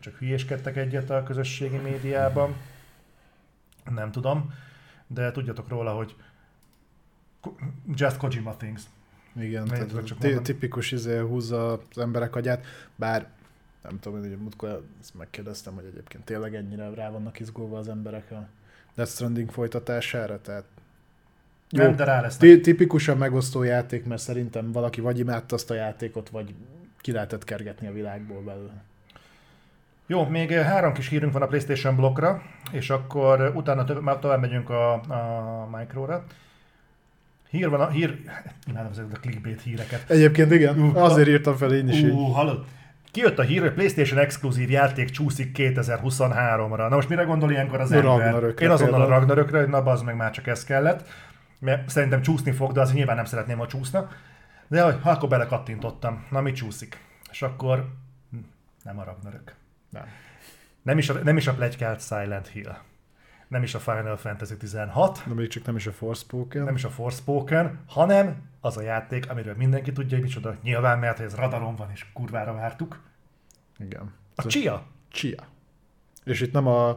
csak 0.00 0.14
hülyéskedtek 0.14 0.76
egyet 0.76 1.10
a 1.10 1.22
közösségi 1.22 1.76
médiában. 1.76 2.54
Nem 3.90 4.10
tudom. 4.10 4.54
De 5.06 5.30
tudjatok 5.30 5.68
róla, 5.68 5.92
hogy 5.92 6.14
just 7.94 8.16
Kojima 8.16 8.56
things. 8.56 8.82
Igen, 9.36 9.64
tehát 9.64 10.04
csak 10.04 10.18
mondani? 10.18 10.42
tipikus 10.42 10.92
izé 10.92 11.18
húzza 11.18 11.72
az 11.72 11.98
emberek 11.98 12.36
agyát, 12.36 12.66
bár 12.96 13.28
nem 13.82 13.98
tudom, 14.00 14.20
hogy 14.20 14.38
múltkor 14.38 14.86
ezt 15.00 15.14
megkérdeztem, 15.14 15.74
hogy 15.74 15.84
egyébként 15.84 16.24
tényleg 16.24 16.54
ennyire 16.54 16.94
rá 16.94 17.10
vannak 17.10 17.40
izgulva 17.40 17.78
az 17.78 17.88
emberek 17.88 18.30
a 18.30 18.48
Death 18.94 19.10
Stranding 19.10 19.50
folytatására, 19.50 20.40
tehát 20.40 20.64
Nem, 21.70 21.88
Jó. 21.88 21.94
de 21.94 22.04
rá 22.04 22.26
ti- 22.38 22.60
tipikusan 22.60 23.16
megosztó 23.16 23.62
játék, 23.62 24.04
mert 24.04 24.20
szerintem 24.20 24.72
valaki 24.72 25.00
vagy 25.00 25.18
imádta 25.18 25.54
azt 25.54 25.70
a 25.70 25.74
játékot, 25.74 26.28
vagy 26.28 26.54
ki 27.00 27.12
lehetett 27.12 27.44
kergetni 27.44 27.86
a 27.86 27.92
világból 27.92 28.40
belőle. 28.40 28.84
Jó, 30.06 30.24
még 30.24 30.52
eh, 30.52 30.66
három 30.66 30.92
kis 30.92 31.08
hírünk 31.08 31.32
van 31.32 31.42
a 31.42 31.46
PlayStation 31.46 31.96
blokkra, 31.96 32.42
és 32.72 32.90
akkor 32.90 33.40
eh, 33.40 33.56
utána 33.56 33.84
több, 33.84 34.02
már 34.02 34.18
tovább 34.18 34.40
megyünk 34.40 34.70
a, 34.70 34.92
a 34.92 35.68
Micro-ra. 35.76 36.24
Hír 37.50 37.68
van 37.68 37.80
a 37.80 37.88
hír... 37.88 38.18
Imádom 38.70 38.90
ezeket 38.90 39.16
a 39.16 39.20
clickbait 39.20 39.62
híreket. 39.62 40.10
Egyébként 40.10 40.52
igen, 40.52 40.78
Ú, 40.80 40.96
azért 40.96 41.28
írtam 41.28 41.56
fel 41.56 41.72
én 41.72 41.88
is 41.88 41.96
így. 41.96 42.10
Ú, 42.10 42.18
hallod? 42.18 42.64
Kijött 43.10 43.38
a 43.38 43.42
hír, 43.42 43.60
hogy 43.60 43.72
PlayStation 43.72 44.18
exkluzív 44.18 44.70
játék 44.70 45.10
csúszik 45.10 45.56
2023-ra. 45.58 46.88
Na 46.88 46.94
most 46.94 47.08
mire 47.08 47.22
gondol 47.22 47.50
ilyenkor 47.50 47.80
az 47.80 47.90
A 47.90 47.94
ember? 47.94 48.10
Ragnarökre 48.10 48.64
Én 48.64 48.70
azonnal 48.70 48.94
a 48.94 48.98
például. 48.98 49.20
Ragnarökre, 49.20 49.58
hogy 49.58 49.68
na 49.68 49.82
bazd 49.82 50.04
meg 50.04 50.16
már 50.16 50.30
csak 50.30 50.46
ez 50.46 50.64
kellett. 50.64 51.08
Mert 51.60 51.88
szerintem 51.88 52.22
csúszni 52.22 52.52
fog, 52.52 52.72
de 52.72 52.80
azért 52.80 52.96
nyilván 52.96 53.16
nem 53.16 53.24
szeretném, 53.24 53.58
ha 53.58 53.66
csúszna. 53.66 54.08
De 54.68 54.82
hogy, 54.82 54.98
akkor 55.02 55.28
belekattintottam. 55.28 56.26
Na 56.30 56.40
mi 56.40 56.52
csúszik? 56.52 57.04
És 57.30 57.42
akkor 57.42 57.92
nem 58.82 58.98
a 58.98 59.04
Ragnarök. 59.04 59.54
Nem. 59.90 60.04
Nem 60.82 60.98
is 60.98 61.08
a, 61.08 61.12
nem 61.12 61.36
is 61.36 61.46
a 61.46 61.54
plegykált 61.54 62.02
Silent 62.02 62.48
Hill. 62.48 62.76
Nem 63.48 63.62
is 63.62 63.74
a 63.74 63.78
Final 63.78 64.16
Fantasy 64.16 64.56
16, 64.56 65.22
De 65.26 65.34
még 65.34 65.48
csak 65.48 65.64
nem 65.64 65.76
is 65.76 65.86
a 65.86 65.92
Forspoken. 65.92 66.64
nem 66.64 66.74
is 66.74 66.84
a 66.84 66.90
Forspoken, 66.90 67.80
hanem 67.86 68.42
az 68.60 68.76
a 68.76 68.82
játék, 68.82 69.30
amiről 69.30 69.54
mindenki 69.56 69.92
tudja, 69.92 70.16
hogy 70.16 70.26
micsoda. 70.26 70.56
Nyilván, 70.62 70.98
mert 70.98 71.20
ez 71.20 71.34
radaron 71.34 71.76
van, 71.76 71.90
és 71.92 72.06
kurvára 72.12 72.52
vártuk. 72.52 73.00
Igen. 73.78 74.12
A 74.34 74.46
Chia. 74.46 74.86
Chia. 75.08 75.46
És 76.24 76.40
itt 76.40 76.52
nem 76.52 76.66
a 76.66 76.96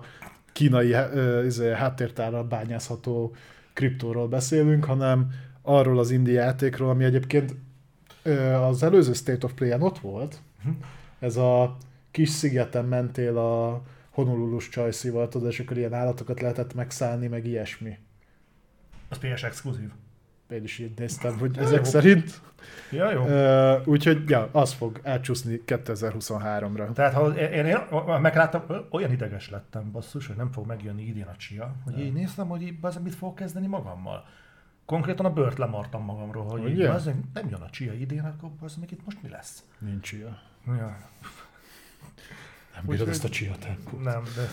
kínai 0.51 0.93
uh, 0.93 1.45
izé, 1.45 1.73
háttértára 1.73 2.43
bányászható 2.43 3.35
kriptóról 3.73 4.27
beszélünk, 4.27 4.85
hanem 4.85 5.31
arról 5.61 5.99
az 5.99 6.11
indie 6.11 6.41
játékról, 6.41 6.89
ami 6.89 7.03
egyébként 7.03 7.55
az 8.61 8.83
előző 8.83 9.13
State 9.13 9.45
of 9.45 9.53
Play-en 9.53 9.81
ott 9.81 9.99
volt. 9.99 10.41
Hm. 10.63 10.69
Ez 11.19 11.37
a 11.37 11.77
kis 12.11 12.29
szigeten 12.29 12.85
mentél 12.85 13.37
a 13.37 13.83
Honolulu-s 14.09 14.69
csajszival, 14.69 15.27
tudod, 15.27 15.47
és 15.51 15.59
akkor 15.59 15.77
ilyen 15.77 15.93
állatokat 15.93 16.41
lehetett 16.41 16.73
megszállni, 16.73 17.27
meg 17.27 17.45
ilyesmi. 17.45 17.97
Az 19.09 19.17
PS 19.17 19.43
exkluzív. 19.43 19.89
Én 20.53 20.63
is 20.63 20.79
így 20.79 20.97
néztem, 20.97 21.37
hogy 21.37 21.57
ezek 21.57 21.85
szerint. 21.85 22.41
Ja, 22.91 23.11
jó. 23.11 23.21
Uh, 23.23 23.87
úgyhogy, 23.87 24.29
ja, 24.29 24.49
az 24.51 24.73
fog 24.73 24.99
elcsúszni 25.03 25.61
2023-ra. 25.67 26.93
Tehát 26.93 27.13
ha 27.13 27.27
én, 27.29 27.65
én 27.65 27.77
megláttam, 28.21 28.63
olyan 28.89 29.11
ideges 29.11 29.49
lettem, 29.49 29.91
basszus, 29.91 30.27
hogy 30.27 30.35
nem 30.35 30.51
fog 30.51 30.65
megjönni 30.67 31.03
idén 31.03 31.27
a 31.27 31.35
csia, 31.35 31.75
hogy 31.83 31.99
így 31.99 32.13
néztem, 32.13 32.47
hogy 32.47 32.61
így 32.61 32.77
az, 32.81 32.99
mit 33.03 33.15
fogok 33.15 33.35
kezdeni 33.35 33.67
magammal. 33.67 34.25
Konkrétan 34.85 35.25
a 35.25 35.33
bört 35.33 35.57
lemartam 35.57 36.03
magamról, 36.03 36.43
hogy 36.45 36.69
így, 36.69 36.75
Ugye? 36.75 36.89
az, 36.89 37.09
nem 37.33 37.49
jön 37.49 37.61
a 37.61 37.69
csia 37.69 37.93
idén, 37.93 38.23
akkor 38.23 38.49
az 38.61 38.75
még 38.75 38.91
itt 38.91 39.05
most 39.05 39.21
mi 39.21 39.29
lesz? 39.29 39.63
Nincs 39.79 40.11
ilyen. 40.11 40.37
Ja, 40.67 40.97
Nem 42.75 42.83
bírod 42.85 43.07
ezt 43.07 43.23
a 43.23 43.29
csia 43.29 43.55
tempót. 43.59 44.03
nem, 44.03 44.23
de... 44.35 44.47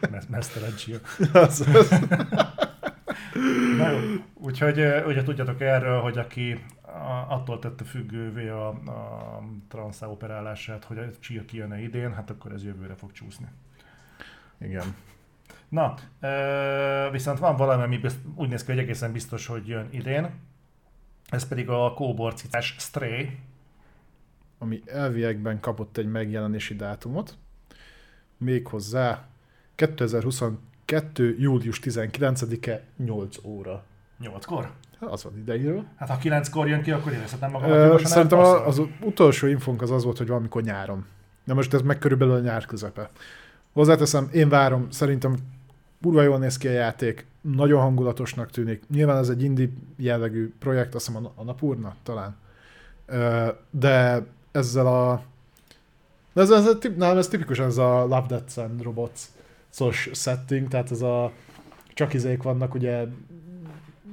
Mesz- 0.10 0.28
Mesztelen 0.28 0.74
csia. 0.74 0.98
Az, 1.32 1.60
az. 1.74 2.00
Na 3.76 3.90
jó, 3.90 3.98
úgyhogy 4.34 4.78
ugye 5.06 5.22
tudjatok 5.22 5.60
erről, 5.60 6.00
hogy 6.00 6.18
aki 6.18 6.64
attól 7.28 7.58
tette 7.58 7.84
függővé 7.84 8.48
a, 8.48 8.68
a 8.68 9.42
transzá 9.68 10.06
operálását, 10.06 10.84
hogy 10.84 10.98
a 10.98 11.10
Chia 11.20 11.44
kijön 11.44 11.78
idén, 11.78 12.14
hát 12.14 12.30
akkor 12.30 12.52
ez 12.52 12.64
jövőre 12.64 12.94
fog 12.94 13.12
csúszni. 13.12 13.46
Igen. 14.58 14.94
Na, 15.68 15.94
viszont 17.10 17.38
van 17.38 17.56
valami, 17.56 17.82
ami 17.82 18.00
úgy 18.34 18.48
néz 18.48 18.64
ki, 18.64 18.70
hogy 18.70 18.80
egészen 18.80 19.12
biztos, 19.12 19.46
hogy 19.46 19.68
jön 19.68 19.88
idén. 19.90 20.30
Ez 21.28 21.48
pedig 21.48 21.68
a 21.68 21.92
kóborcitás 21.94 22.74
Stray. 22.78 23.38
Ami 24.58 24.82
elviekben 24.86 25.60
kapott 25.60 25.96
egy 25.96 26.10
megjelenési 26.10 26.74
dátumot, 26.74 27.36
méghozzá 28.36 29.26
2022. 29.74 30.74
július 31.38 31.80
19-e 31.82 32.82
8 32.96 33.36
óra. 33.44 33.82
8-kor. 34.22 34.70
Hát 35.00 35.10
az 35.10 35.22
van 35.22 35.38
idejéről. 35.38 35.84
Hát 35.96 36.08
ha 36.08 36.18
9-kor 36.22 36.68
jön 36.68 36.82
ki, 36.82 36.90
akkor 36.90 37.12
érezhetem 37.12 37.50
magam. 37.50 37.70
Ö, 37.70 37.98
Szerintem 38.04 38.38
a- 38.38 38.66
az 38.66 38.82
utolsó 39.00 39.46
infónk 39.46 39.82
az 39.82 39.90
az 39.90 40.04
volt, 40.04 40.18
hogy 40.18 40.26
valamikor 40.28 40.62
nyáron. 40.62 41.04
De 41.44 41.54
most 41.54 41.74
ez 41.74 41.80
meg 41.80 41.98
körülbelül 41.98 42.34
a 42.34 42.38
nyár 42.40 42.64
közepe. 42.66 43.10
Hozzáteszem, 43.72 44.28
én 44.32 44.48
várom, 44.48 44.90
szerintem 44.90 45.36
kurva 46.02 46.22
jól 46.22 46.38
néz 46.38 46.56
ki 46.58 46.68
a 46.68 46.70
játék, 46.70 47.26
nagyon 47.40 47.80
hangulatosnak 47.80 48.50
tűnik. 48.50 48.82
Nyilván 48.88 49.16
ez 49.16 49.28
egy 49.28 49.42
indie 49.42 49.68
jellegű 49.96 50.52
projekt, 50.58 50.94
azt 50.94 51.06
hiszem 51.06 51.28
a, 51.34 51.42
Napurna 51.42 51.94
talán. 52.02 52.36
De 53.70 54.26
ezzel 54.52 54.86
a... 54.86 55.22
De 56.32 56.40
ez, 56.40 56.50
ez, 56.50 56.76
tip, 56.80 56.96
nem, 56.96 57.16
ez 57.18 57.28
tipikusan 57.28 57.66
ez 57.66 57.76
a 57.78 58.00
Love, 58.00 58.24
Death 58.28 58.58
and 58.58 58.82
Robots 58.82 59.20
szos 59.76 60.10
setting, 60.12 60.68
tehát 60.68 60.90
ez 60.90 61.02
a 61.02 61.32
csak 61.88 62.14
izék 62.14 62.42
vannak, 62.42 62.74
ugye 62.74 63.06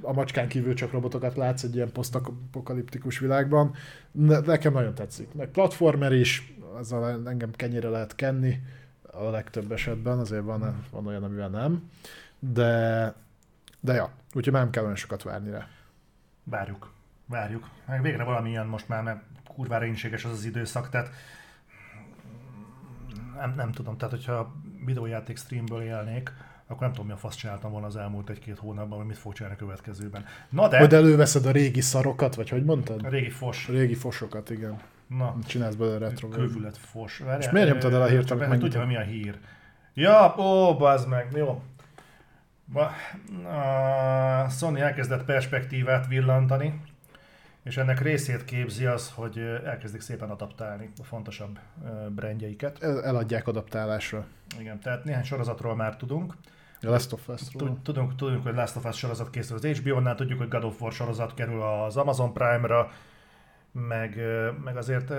a 0.02 0.14
macskán 0.14 0.48
kívül 0.48 0.74
csak 0.74 0.92
robotokat 0.92 1.36
látsz 1.36 1.64
egy 1.64 1.76
ilyen 1.76 1.92
posztapokaliptikus 1.92 3.20
világban. 3.20 3.74
Ne, 4.12 4.40
nekem 4.40 4.74
nagyon 4.74 4.96
tetszik. 4.96 5.34
Meg 5.34 5.48
platformer 5.48 6.12
is, 6.12 6.54
azzal 6.74 7.28
engem 7.28 7.52
kenyére 7.52 7.90
lehet 7.90 8.16
kenni 8.16 8.64
a 9.02 9.24
legtöbb 9.30 9.72
esetben, 9.72 10.20
azért 10.20 10.44
van, 10.44 10.86
van 10.92 11.08
olyan, 11.08 11.24
amivel 11.24 11.50
nem. 11.50 11.90
De, 12.40 13.14
de 13.80 13.94
ja, 13.94 14.10
úgyhogy 14.34 14.54
nem 14.54 14.70
kell 14.70 14.84
olyan 14.84 14.96
sokat 14.96 15.24
várni 15.24 15.50
rá. 15.50 15.68
Várjuk, 16.44 16.92
várjuk. 17.26 17.70
Meg 17.88 18.02
végre 18.02 18.24
valami 18.24 18.50
ilyen 18.50 18.68
most 18.68 18.88
már, 18.88 19.04
mert 19.04 19.22
kurvára 19.56 19.86
inséges 19.86 20.26
az 20.26 20.32
az 20.32 20.46
időszak, 20.46 20.90
tehát 20.90 21.10
nem, 23.36 23.54
nem 23.56 23.72
tudom, 23.72 23.98
tehát 23.98 24.14
hogyha 24.14 24.54
videójáték 24.86 25.38
streamből 25.38 25.82
élnék, 25.82 26.32
akkor 26.68 26.82
nem 26.82 26.92
tudom, 26.92 27.06
mi 27.06 27.12
a 27.14 27.18
fasz 27.18 27.36
csináltam 27.36 27.72
volna 27.72 27.88
az 27.88 27.96
elmúlt 27.96 28.30
egy-két 28.30 28.58
hónapban, 28.58 28.98
vagy 28.98 29.08
mit 29.08 29.18
fog 29.18 29.34
csinálni 29.34 29.56
a 29.58 29.60
következőben. 29.66 30.26
Na 30.50 30.68
de, 30.68 30.80
Hogy 30.80 30.94
előveszed 30.94 31.46
a 31.46 31.52
régi 31.52 31.82
szarokat, 31.82 32.36
vagy 32.36 32.50
hogy 32.50 32.64
mondtad? 32.66 33.06
a 33.06 33.10
régi 33.10 33.30
fos, 33.30 33.68
A 33.70 33.72
régi 33.72 33.94
fosokat, 33.96 34.50
igen. 34.50 34.80
na, 35.08 35.36
Csinálsz 35.48 35.76
belőle 35.76 35.98
retro. 35.98 36.28
kövület 36.30 36.78
fos. 36.78 37.18
Várjál, 37.18 37.40
És 37.40 37.50
miért 37.50 37.70
nyomtad 37.70 37.94
el 37.94 38.02
a 38.02 38.06
hírt, 38.08 38.32
amit 38.32 38.48
megnyitott? 38.48 38.72
Tudja, 38.72 38.88
mi 38.88 38.96
a 38.96 39.02
hír. 39.02 39.38
Ja, 39.94 40.36
ó, 40.38 40.78
bazd 40.78 41.08
meg, 41.10 41.28
jó. 41.36 41.62
A 43.46 44.50
Sony 44.50 44.80
elkezdett 44.80 45.24
perspektívát 45.26 46.08
villantani, 46.08 46.82
és 47.64 47.78
ennek 47.78 48.02
részét 48.02 48.46
képzi 48.46 48.86
az, 48.86 49.12
hogy 49.16 49.38
elkezdik 49.66 50.02
szépen 50.02 50.30
adaptálni 50.30 50.92
a 51.02 51.04
fontosabb 51.04 51.60
brandjeiket. 52.10 52.84
El- 52.84 53.04
Eladják 53.04 53.48
adaptálásra. 53.48 54.26
Igen, 54.60 54.80
tehát 54.80 55.04
néhány 55.04 55.24
sorozatról 55.24 55.76
már 55.76 55.96
tudunk. 55.98 56.34
A 56.82 56.90
Last 56.90 57.14
of. 57.14 57.26
Tud- 57.26 57.80
Tudunk, 57.84 58.16
tudunk, 58.16 58.44
hogy 58.44 58.54
Last 58.56 58.76
of 58.76 58.86
Us 58.86 58.98
sorozat 58.98 59.30
készül 59.30 59.58
az 59.58 59.66
HBO-nál, 59.66 60.16
tudjuk, 60.16 60.40
hogy 60.40 60.48
God 60.48 60.64
of 60.64 60.82
War 60.82 60.92
sorozat 60.92 61.34
kerül 61.34 61.62
az 61.62 61.98
Amazon 61.98 62.34
Prime-ra, 62.34 62.92
meg, 63.72 64.20
meg 64.64 64.78
azért 64.78 65.14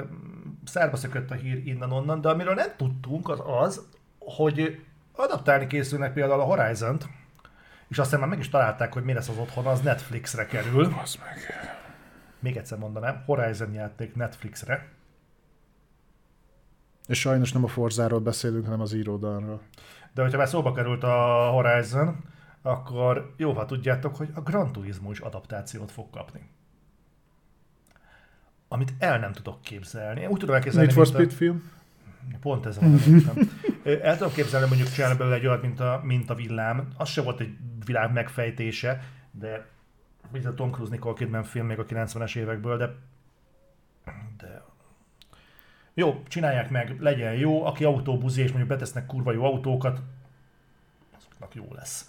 szárba 0.64 0.96
szökött 0.96 1.30
a 1.30 1.34
hír 1.34 1.66
innen-onnan, 1.66 2.20
de 2.20 2.28
amiről 2.28 2.54
nem 2.54 2.68
tudtunk 2.76 3.28
az 3.28 3.42
az, 3.46 3.86
hogy 4.18 4.84
adaptálni 5.12 5.66
készülnek 5.66 6.12
például 6.12 6.40
a 6.40 6.44
Horizon-t, 6.44 7.08
és 7.88 7.98
aztán 7.98 8.20
már 8.20 8.28
meg 8.28 8.38
is 8.38 8.48
találták, 8.48 8.92
hogy 8.92 9.04
mi 9.04 9.12
lesz 9.12 9.28
az 9.28 9.38
otthon, 9.38 9.66
az 9.66 9.80
Netflixre 9.80 10.46
kerül. 10.46 10.94
Az 11.02 11.16
meg. 11.24 11.36
Még 12.44 12.56
egyszer 12.56 12.78
mondanám, 12.78 13.22
Horizon 13.26 13.72
játék 13.72 14.14
Netflixre. 14.14 14.88
És 17.06 17.18
sajnos 17.20 17.52
nem 17.52 17.64
a 17.64 17.68
Forzáról 17.68 18.20
beszélünk, 18.20 18.64
hanem 18.64 18.80
az 18.80 18.92
íródalról. 18.92 19.60
De 20.14 20.22
hogyha 20.22 20.38
már 20.38 20.48
szóba 20.48 20.72
került 20.72 21.02
a 21.02 21.48
Horizon, 21.50 22.24
akkor 22.62 23.34
jó, 23.36 23.52
ha 23.52 23.64
tudjátok, 23.64 24.16
hogy 24.16 24.28
a 24.34 24.40
Gran 24.40 24.72
Turismo 24.72 25.10
is 25.10 25.18
adaptációt 25.18 25.90
fog 25.90 26.10
kapni. 26.10 26.48
Amit 28.68 28.92
el 28.98 29.18
nem 29.18 29.32
tudok 29.32 29.62
képzelni. 29.62 30.20
Én 30.20 30.28
úgy 30.28 30.38
tudom 30.38 30.54
elképzelni, 30.54 30.86
Need 30.86 30.96
for 30.98 31.04
mint 31.06 31.16
a- 31.16 31.18
Speed 31.20 31.36
film? 31.38 31.70
Pont 32.40 32.66
ez 32.66 32.78
van. 32.78 32.98
El 34.02 34.16
tudom 34.16 34.32
képzelni, 34.32 34.66
mondjuk 34.66 34.88
csinálni 34.88 35.16
belőle 35.16 35.36
egy 35.36 35.46
olyat, 35.46 35.62
mint 35.62 35.80
a, 35.80 36.00
mint 36.04 36.30
a 36.30 36.34
villám. 36.34 36.88
Az 36.96 37.08
se 37.08 37.22
volt 37.22 37.40
egy 37.40 37.56
világ 37.84 38.12
megfejtése, 38.12 39.02
de 39.30 39.72
ugye 40.32 40.48
a 40.48 40.54
Tom 40.54 40.70
Cruise 40.70 40.92
Nicole 40.92 41.14
Kidman 41.14 41.44
film 41.44 41.66
még 41.66 41.78
a 41.78 41.84
90-es 41.84 42.36
évekből, 42.36 42.76
de, 42.76 42.94
de 44.36 44.62
jó, 45.94 46.22
csinálják 46.28 46.70
meg, 46.70 47.00
legyen 47.00 47.34
jó, 47.34 47.64
aki 47.64 47.84
autóbuzi 47.84 48.42
és 48.42 48.48
mondjuk 48.48 48.68
betesznek 48.68 49.06
kurva 49.06 49.32
jó 49.32 49.44
autókat, 49.44 50.00
azoknak 51.16 51.54
jó 51.54 51.68
lesz. 51.74 52.08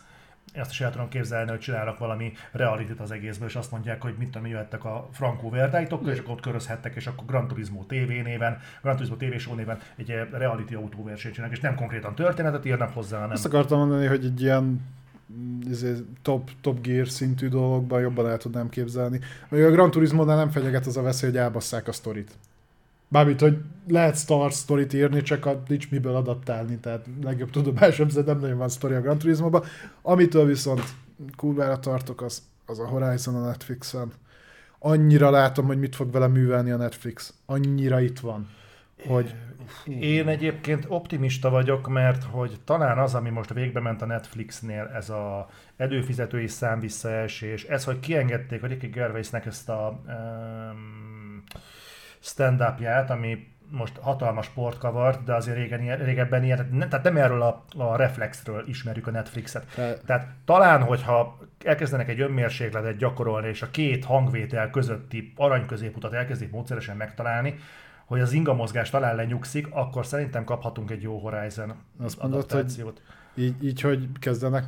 Én 0.55 0.61
azt 0.61 0.71
is 0.71 0.81
el 0.81 0.91
tudom 0.91 1.09
képzelni, 1.09 1.49
hogy 1.49 1.59
csinálnak 1.59 1.97
valami 1.97 2.33
realitit 2.51 2.99
az 2.99 3.11
egészből, 3.11 3.47
és 3.47 3.55
azt 3.55 3.71
mondják, 3.71 4.01
hogy 4.01 4.15
mit 4.17 4.29
tudom, 4.29 4.47
jöhettek 4.47 4.85
a 4.85 5.09
Franco 5.11 5.49
Verdáitokkal, 5.49 6.11
és 6.11 6.19
akkor 6.19 6.33
ott 6.33 6.41
körözhettek, 6.41 6.95
és 6.95 7.07
akkor 7.07 7.25
Gran 7.25 7.47
Turismo 7.47 7.83
TV 7.83 8.07
néven, 8.23 8.57
Gran 8.81 8.95
Turismo 8.95 9.15
TV 9.15 9.37
show 9.37 9.55
néven 9.55 9.79
egy 9.95 10.11
eh, 10.11 10.27
reality 10.31 10.73
autóversenyt 10.73 11.33
csinálnak, 11.33 11.57
és 11.57 11.63
nem 11.63 11.75
konkrétan 11.75 12.15
történetet 12.15 12.65
írnak 12.65 12.93
hozzá, 12.93 13.17
hanem 13.17 13.31
Azt 13.31 13.45
akartam 13.45 13.77
mondani, 13.79 14.05
hogy 14.05 14.25
egy 14.25 14.41
ilyen 14.41 14.81
top, 16.21 16.49
top 16.61 16.81
gear 16.81 17.07
szintű 17.07 17.47
dolgokban 17.47 18.01
jobban 18.01 18.27
el 18.27 18.37
tudnám 18.37 18.69
képzelni. 18.69 19.19
Még 19.49 19.63
a 19.63 19.71
Gran 19.71 19.91
Turismo-nál 19.91 20.35
nem 20.35 20.49
fenyeget 20.49 20.85
az 20.85 20.97
a 20.97 21.01
veszély, 21.01 21.29
hogy 21.29 21.39
elbasszák 21.39 21.87
a 21.87 21.91
sztorit. 21.91 22.31
Bármit, 23.07 23.39
hogy 23.39 23.57
lehet 23.87 24.17
Star 24.17 24.53
sztorit 24.53 24.93
írni, 24.93 25.21
csak 25.21 25.45
a, 25.45 25.63
nincs 25.67 25.91
miből 25.91 26.15
adaptálni, 26.15 26.77
tehát 26.77 27.05
legjobb 27.23 27.49
tudomásom 27.49 28.09
szerint 28.09 28.27
nem 28.27 28.39
nagyon 28.39 28.57
van 28.57 28.69
sztori 28.69 28.93
a 28.93 29.01
Gran 29.01 29.17
Turismo-ban. 29.17 29.63
Amitől 30.01 30.45
viszont 30.45 30.83
kurvára 31.35 31.79
tartok, 31.79 32.21
az, 32.21 32.41
az 32.65 32.79
a 32.79 32.87
Horizon 32.87 33.35
a 33.35 33.45
Netflixen. 33.45 34.11
Annyira 34.79 35.29
látom, 35.29 35.65
hogy 35.65 35.79
mit 35.79 35.95
fog 35.95 36.11
vele 36.11 36.27
művelni 36.27 36.71
a 36.71 36.77
Netflix. 36.77 37.33
Annyira 37.45 38.01
itt 38.01 38.19
van, 38.19 38.47
hogy 39.07 39.35
Én 39.85 40.27
egyébként 40.27 40.85
optimista 40.87 41.49
vagyok, 41.49 41.87
mert 41.87 42.23
hogy 42.23 42.59
talán 42.65 42.97
az, 42.97 43.15
ami 43.15 43.29
most 43.29 43.53
végbe 43.53 43.79
ment 43.79 44.01
a 44.01 44.05
Netflixnél, 44.05 44.91
ez 44.93 45.09
a 45.09 45.49
előfizetői 45.77 46.47
szám 46.47 46.79
visszaesés, 46.79 47.63
ez, 47.63 47.83
hogy 47.83 47.99
kiengedték 47.99 48.63
a 48.63 48.67
Ricky 48.67 48.87
Gervaisnek 48.87 49.45
ezt 49.45 49.69
a 49.69 50.01
um, 50.07 51.43
stand-upját, 52.19 53.09
ami 53.09 53.53
most 53.69 53.97
hatalmas 53.97 54.49
port 54.49 54.77
kavart, 54.77 55.23
de 55.23 55.33
azért 55.33 55.57
régen, 55.57 55.97
régebben 55.97 56.43
ilyen, 56.43 56.57
tehát 56.57 56.71
nem, 56.71 56.89
tehát 56.89 57.05
nem 57.05 57.17
erről 57.17 57.41
a, 57.41 57.65
a 57.77 57.95
reflexről 57.95 58.63
ismerjük 58.67 59.07
a 59.07 59.11
Netflixet. 59.11 59.65
Te- 59.75 59.97
Tehát 60.05 60.27
talán, 60.45 60.83
hogyha 60.83 61.37
elkezdenek 61.63 62.09
egy 62.09 62.21
önmérsékletet 62.21 62.97
gyakorolni, 62.97 63.47
és 63.47 63.61
a 63.61 63.71
két 63.71 64.05
hangvétel 64.05 64.69
közötti 64.69 65.33
arany 65.35 65.65
középutat 65.65 66.13
elkezdik 66.13 66.51
módszeresen 66.51 66.97
megtalálni, 66.97 67.55
hogy 68.05 68.21
az 68.21 68.31
inga 68.31 68.53
mozgás 68.53 68.89
talán 68.89 69.15
lenyugszik, 69.15 69.67
akkor 69.71 70.05
szerintem 70.05 70.43
kaphatunk 70.43 70.91
egy 70.91 71.01
jó 71.01 71.17
Horizon 71.17 71.73
Azt 71.99 72.21
mondod, 72.21 72.51
hogy 72.51 72.93
így, 73.35 73.63
így, 73.63 73.81
hogy 73.81 74.07
kezdenek 74.19 74.65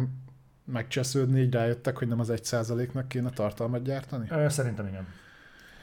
megcsesződni, 0.65 1.39
így 1.39 1.53
rájöttek, 1.53 1.97
hogy 1.97 2.07
nem 2.07 2.19
az 2.19 2.30
egy 2.30 2.43
százaléknak 2.43 3.07
kéne 3.07 3.30
tartalmat 3.30 3.84
gyártani? 3.84 4.49
Szerintem 4.49 4.88
igen. 4.88 5.07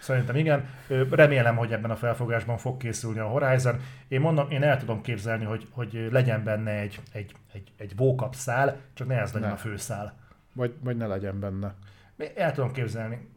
Szerintem 0.00 0.36
igen. 0.36 0.68
Remélem, 1.10 1.56
hogy 1.56 1.72
ebben 1.72 1.90
a 1.90 1.96
felfogásban 1.96 2.58
fog 2.58 2.76
készülni 2.76 3.18
a 3.18 3.28
Horizon. 3.28 3.80
Én 4.08 4.20
mondom, 4.20 4.50
én 4.50 4.62
el 4.62 4.78
tudom 4.78 5.00
képzelni, 5.00 5.44
hogy, 5.44 5.68
hogy 5.70 6.08
legyen 6.10 6.44
benne 6.44 6.70
egy, 6.70 7.00
egy, 7.12 7.34
egy, 7.52 7.72
egy 7.76 7.96
vókap 7.96 8.34
szál, 8.34 8.76
csak 8.94 9.06
ne 9.06 9.20
ez 9.20 9.32
legyen 9.32 9.48
ne. 9.48 9.54
a 9.54 9.58
főszál. 9.58 10.14
Vagy, 10.52 10.74
vagy 10.80 10.96
ne 10.96 11.06
legyen 11.06 11.40
benne. 11.40 11.74
El 12.34 12.52
tudom 12.52 12.72
képzelni. 12.72 13.28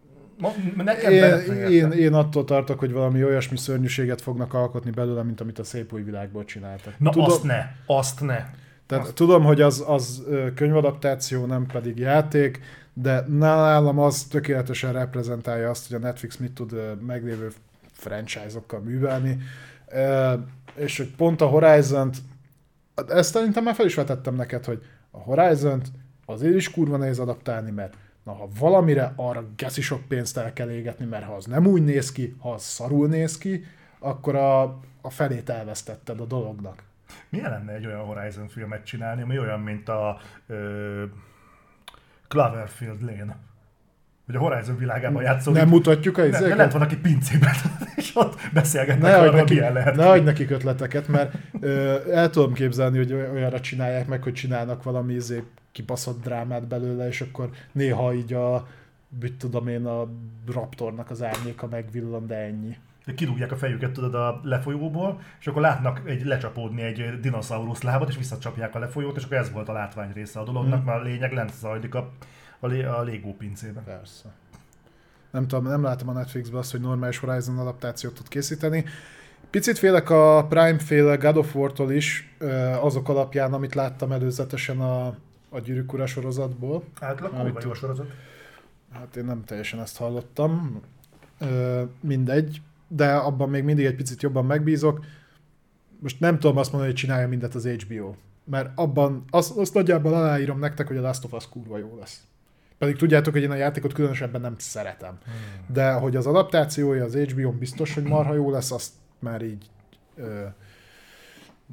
Nekem 0.75 1.11
én, 1.11 1.51
én, 1.69 1.91
én 1.91 2.13
attól 2.13 2.43
tartok, 2.43 2.79
hogy 2.79 2.91
valami 2.91 3.23
olyasmi 3.23 3.57
szörnyűséget 3.57 4.21
fognak 4.21 4.53
alkotni 4.53 4.91
belőle, 4.91 5.23
mint 5.23 5.41
amit 5.41 5.59
a 5.59 5.63
szép 5.63 5.93
új 5.93 6.01
világból 6.01 6.45
csináltak. 6.45 6.93
Na 6.99 7.09
tudom, 7.09 7.27
azt 7.27 7.43
ne, 7.43 7.65
azt 7.85 8.21
ne. 8.21 8.45
Tehát 8.85 9.03
azt... 9.03 9.13
tudom, 9.13 9.43
hogy 9.43 9.61
az, 9.61 9.83
az 9.87 10.23
könyvadaptáció, 10.55 11.45
nem 11.45 11.65
pedig 11.65 11.97
játék, 11.97 12.59
de 12.93 13.25
nálam 13.27 13.99
az 13.99 14.23
tökéletesen 14.23 14.93
reprezentálja 14.93 15.69
azt, 15.69 15.87
hogy 15.87 15.95
a 15.95 15.99
Netflix 15.99 16.37
mit 16.37 16.51
tud 16.51 16.73
meglévő 17.05 17.51
franchise-okkal 17.91 18.79
művelni, 18.79 19.37
és 20.75 20.97
hogy 20.97 21.15
pont 21.15 21.41
a 21.41 21.45
Horizon-t, 21.45 22.17
ezt 23.07 23.33
szerintem 23.33 23.63
már 23.63 23.75
fel 23.75 23.85
is 23.85 23.95
vetettem 23.95 24.35
neked, 24.35 24.65
hogy 24.65 24.81
a 25.11 25.17
Horizon-t 25.17 25.87
azért 26.25 26.55
is 26.55 26.71
kurva 26.71 26.97
nehéz 26.97 27.19
adaptálni, 27.19 27.71
mert 27.71 27.93
na, 28.27 28.33
ha 28.33 28.47
valamire 28.59 29.13
arra 29.15 29.43
geszi 29.55 29.81
sok 29.81 30.01
pénzt 30.07 30.37
el 30.37 30.53
kell 30.53 30.69
égetni, 30.69 31.05
mert 31.05 31.25
ha 31.25 31.33
az 31.33 31.45
nem 31.45 31.65
úgy 31.65 31.83
néz 31.83 32.11
ki, 32.11 32.35
ha 32.39 32.51
az 32.51 32.63
szarul 32.63 33.07
néz 33.07 33.37
ki, 33.37 33.65
akkor 33.99 34.35
a, 34.35 34.61
a 35.01 35.09
felét 35.09 35.49
elvesztetted 35.49 36.19
a 36.19 36.25
dolognak. 36.25 36.83
Milyen 37.29 37.49
lenne 37.49 37.73
egy 37.73 37.85
olyan 37.85 38.05
Horizon 38.05 38.47
filmet 38.47 38.85
csinálni, 38.85 39.21
ami 39.21 39.39
olyan, 39.39 39.59
mint 39.59 39.89
a 39.89 40.19
ö, 40.47 41.03
Cloverfield 42.27 43.01
Lane. 43.01 43.37
Hogy 44.25 44.35
a 44.35 44.39
Horizon 44.39 44.77
világában 44.77 45.23
játszódik. 45.23 45.59
Nem 45.59 45.69
mutatjuk 45.69 46.17
a 46.17 46.25
izéket? 46.25 46.49
Ne, 46.49 46.55
lehet 46.55 46.73
van, 46.73 46.81
aki 46.81 46.97
pincében, 46.97 47.53
és 47.95 48.11
ott 48.15 48.39
beszélgetnek 48.53 49.11
ne 49.11 49.17
arról, 49.17 49.35
neki, 49.35 49.53
milyen 49.53 49.73
lehet. 49.73 49.95
Ne 49.95 50.09
adj 50.09 50.23
nekik 50.23 50.49
ötleteket, 50.49 51.07
mert 51.07 51.33
ö, 51.59 51.97
el 52.11 52.29
tudom 52.29 52.53
képzelni, 52.53 52.97
hogy 52.97 53.13
olyanra 53.13 53.59
csinálják 53.59 54.07
meg, 54.07 54.23
hogy 54.23 54.33
csinálnak 54.33 54.83
valami 54.83 55.13
izé 55.13 55.43
kibaszott 55.77 56.21
drámát 56.21 56.67
belőle, 56.67 57.07
és 57.07 57.21
akkor 57.21 57.49
néha 57.71 58.13
így 58.13 58.33
a, 58.33 58.67
mit 59.19 59.33
tudom 59.33 59.67
én, 59.67 59.85
a 59.85 60.07
Raptornak 60.53 61.09
az 61.09 61.23
árnyéka 61.23 61.67
megvillan, 61.67 62.27
de 62.27 62.35
ennyi 62.35 62.77
kirúgják 63.15 63.51
a 63.51 63.55
fejüket 63.57 63.91
tudod 63.91 64.15
a 64.15 64.39
lefolyóból, 64.43 65.19
és 65.39 65.47
akkor 65.47 65.61
látnak 65.61 66.01
egy 66.05 66.25
lecsapódni 66.25 66.81
egy 66.81 67.19
dinoszaurusz 67.19 67.81
lábat, 67.81 68.09
és 68.09 68.17
visszacsapják 68.17 68.75
a 68.75 68.79
lefolyót, 68.79 69.17
és 69.17 69.23
akkor 69.23 69.37
ez 69.37 69.51
volt 69.51 69.69
a 69.69 69.73
látvány 69.73 70.11
része 70.13 70.39
a 70.39 70.43
dolognak, 70.43 70.77
hmm. 70.77 70.85
mert 70.85 70.99
a 70.99 71.03
lényeg 71.03 71.31
lent 71.31 71.53
zajlik 71.53 71.95
a, 71.95 72.11
a, 72.59 72.67
lé, 72.67 72.83
a 72.83 73.01
légó 73.03 73.35
pincében. 73.35 73.83
Persze. 73.83 74.25
Nem 75.31 75.47
tudom, 75.47 75.65
nem 75.65 75.83
látom 75.83 76.09
a 76.09 76.13
Netflixben 76.13 76.59
azt, 76.59 76.71
hogy 76.71 76.81
normális 76.81 77.17
Horizon 77.17 77.57
adaptációt 77.57 78.13
tud 78.13 78.27
készíteni. 78.27 78.85
Picit 79.49 79.77
félek 79.77 80.09
a 80.09 80.45
Prime-féle 80.49 81.15
God 81.15 81.37
of 81.37 81.55
War-tól 81.55 81.91
is, 81.91 82.35
azok 82.81 83.09
alapján, 83.09 83.53
amit 83.53 83.75
láttam 83.75 84.11
előzetesen 84.11 84.79
a, 84.79 85.15
a 85.49 85.59
Gyűrűk 85.59 85.93
Ura 85.93 86.05
sorozatból. 86.05 86.83
Átlag 86.99 87.63
jó 87.63 87.73
sorozat? 87.73 88.07
Hát 88.91 89.15
én 89.15 89.25
nem 89.25 89.43
teljesen 89.43 89.79
ezt 89.79 89.97
hallottam. 89.97 90.81
mindegy 92.01 92.61
de 92.87 93.13
abban 93.15 93.49
még 93.49 93.63
mindig 93.63 93.85
egy 93.85 93.95
picit 93.95 94.21
jobban 94.21 94.45
megbízok. 94.45 95.05
Most 95.99 96.19
nem 96.19 96.39
tudom 96.39 96.57
azt 96.57 96.71
mondani, 96.71 96.91
hogy 96.91 97.01
csinálja 97.01 97.27
mindet 97.27 97.55
az 97.55 97.67
HBO. 97.67 98.13
Mert 98.43 98.71
abban, 98.75 99.25
azt, 99.29 99.57
azt 99.57 99.73
nagyjából 99.73 100.13
aláírom 100.13 100.59
nektek, 100.59 100.87
hogy 100.87 100.97
a 100.97 101.01
Last 101.01 101.23
of 101.23 101.33
Us 101.33 101.49
kurva 101.49 101.77
jó 101.77 101.97
lesz. 101.99 102.21
Pedig 102.77 102.95
tudjátok, 102.95 103.33
hogy 103.33 103.41
én 103.41 103.51
a 103.51 103.55
játékot 103.55 103.93
különösebben 103.93 104.41
nem 104.41 104.55
szeretem. 104.57 105.17
Hmm. 105.23 105.73
De 105.73 105.91
hogy 105.91 106.15
az 106.15 106.25
adaptációja 106.27 107.03
az 107.03 107.15
HBO-n 107.15 107.57
biztos, 107.57 107.93
hogy 107.93 108.03
marha 108.03 108.33
jó 108.33 108.51
lesz, 108.51 108.71
azt 108.71 108.91
már 109.19 109.41
így 109.41 109.69
ö, 110.15 110.45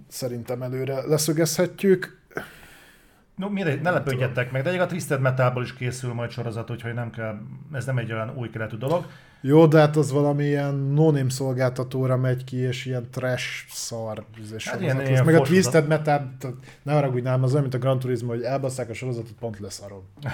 szerintem 0.08 0.62
előre 0.62 1.06
leszögezhetjük. 1.06 2.22
No, 3.36 3.48
mire, 3.48 3.74
ne 3.82 3.90
lepődjetek 3.90 4.52
meg, 4.52 4.62
de 4.62 4.70
egy 4.70 4.78
a 4.78 4.86
Twisted 4.86 5.20
Metalból 5.20 5.62
is 5.62 5.74
készül 5.74 6.12
majd 6.12 6.30
sorozat, 6.30 6.70
úgyhogy 6.70 6.94
nem 6.94 7.10
kell, 7.10 7.38
ez 7.72 7.84
nem 7.86 7.98
egy 7.98 8.12
olyan 8.12 8.32
új 8.36 8.50
keletű 8.50 8.76
dolog. 8.76 9.06
Jó, 9.40 9.66
de 9.66 9.78
hát 9.78 9.96
az 9.96 10.12
valami 10.12 10.44
ilyen 10.44 10.74
no 10.74 11.28
szolgáltatóra 11.28 12.16
megy 12.16 12.44
ki, 12.44 12.56
és 12.56 12.86
ilyen 12.86 13.10
trash 13.10 13.46
szar. 13.68 14.24
Hát 14.64 14.80
ilyen, 14.80 15.06
ilyen 15.06 15.24
meg 15.24 15.34
a 15.34 15.40
Twisted 15.40 15.86
Metal, 15.86 16.36
ne 16.82 16.92
haragudj 16.92 17.28
az 17.28 17.50
olyan, 17.50 17.62
mint 17.62 17.74
a 17.74 17.78
Gran 17.78 17.98
Turismo, 17.98 18.28
hogy 18.28 18.42
elbasszák 18.42 18.90
a 18.90 18.94
sorozatot, 18.94 19.32
pont 19.38 19.58
leszarom. 19.58 20.02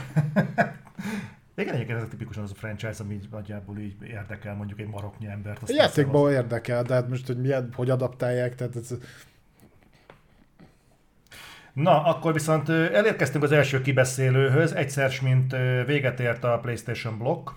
Igen, 1.55 1.75
egyébként 1.75 1.99
ez 1.99 2.05
a 2.05 2.09
tipikusan 2.09 2.43
az 2.43 2.51
a 2.51 2.55
franchise, 2.55 3.03
ami 3.03 3.15
így 3.15 3.29
nagyjából 3.31 3.79
így 3.79 3.95
érdekel 4.03 4.55
mondjuk 4.55 4.81
egy 4.81 4.89
maroknyi 4.89 5.27
embert. 5.27 5.63
A 5.63 5.73
játékban 5.73 6.33
érdekel, 6.33 6.83
de 6.83 6.95
hát 6.95 7.09
most, 7.09 7.27
hogy 7.27 7.41
milyen, 7.41 7.71
hogy 7.75 7.91
adaptálják, 7.91 8.55
tehát 8.55 8.77
ez, 8.77 8.95
Na, 11.73 12.03
akkor 12.03 12.33
viszont 12.33 12.69
elérkeztünk 12.69 13.45
az 13.45 13.53
első 13.53 13.81
kibeszélőhöz, 13.81 14.73
egyszer, 14.73 15.13
mint 15.23 15.57
véget 15.87 16.21
ért 16.21 16.45
a 16.45 16.59
PlayStation 16.63 17.19
blokk, 17.19 17.51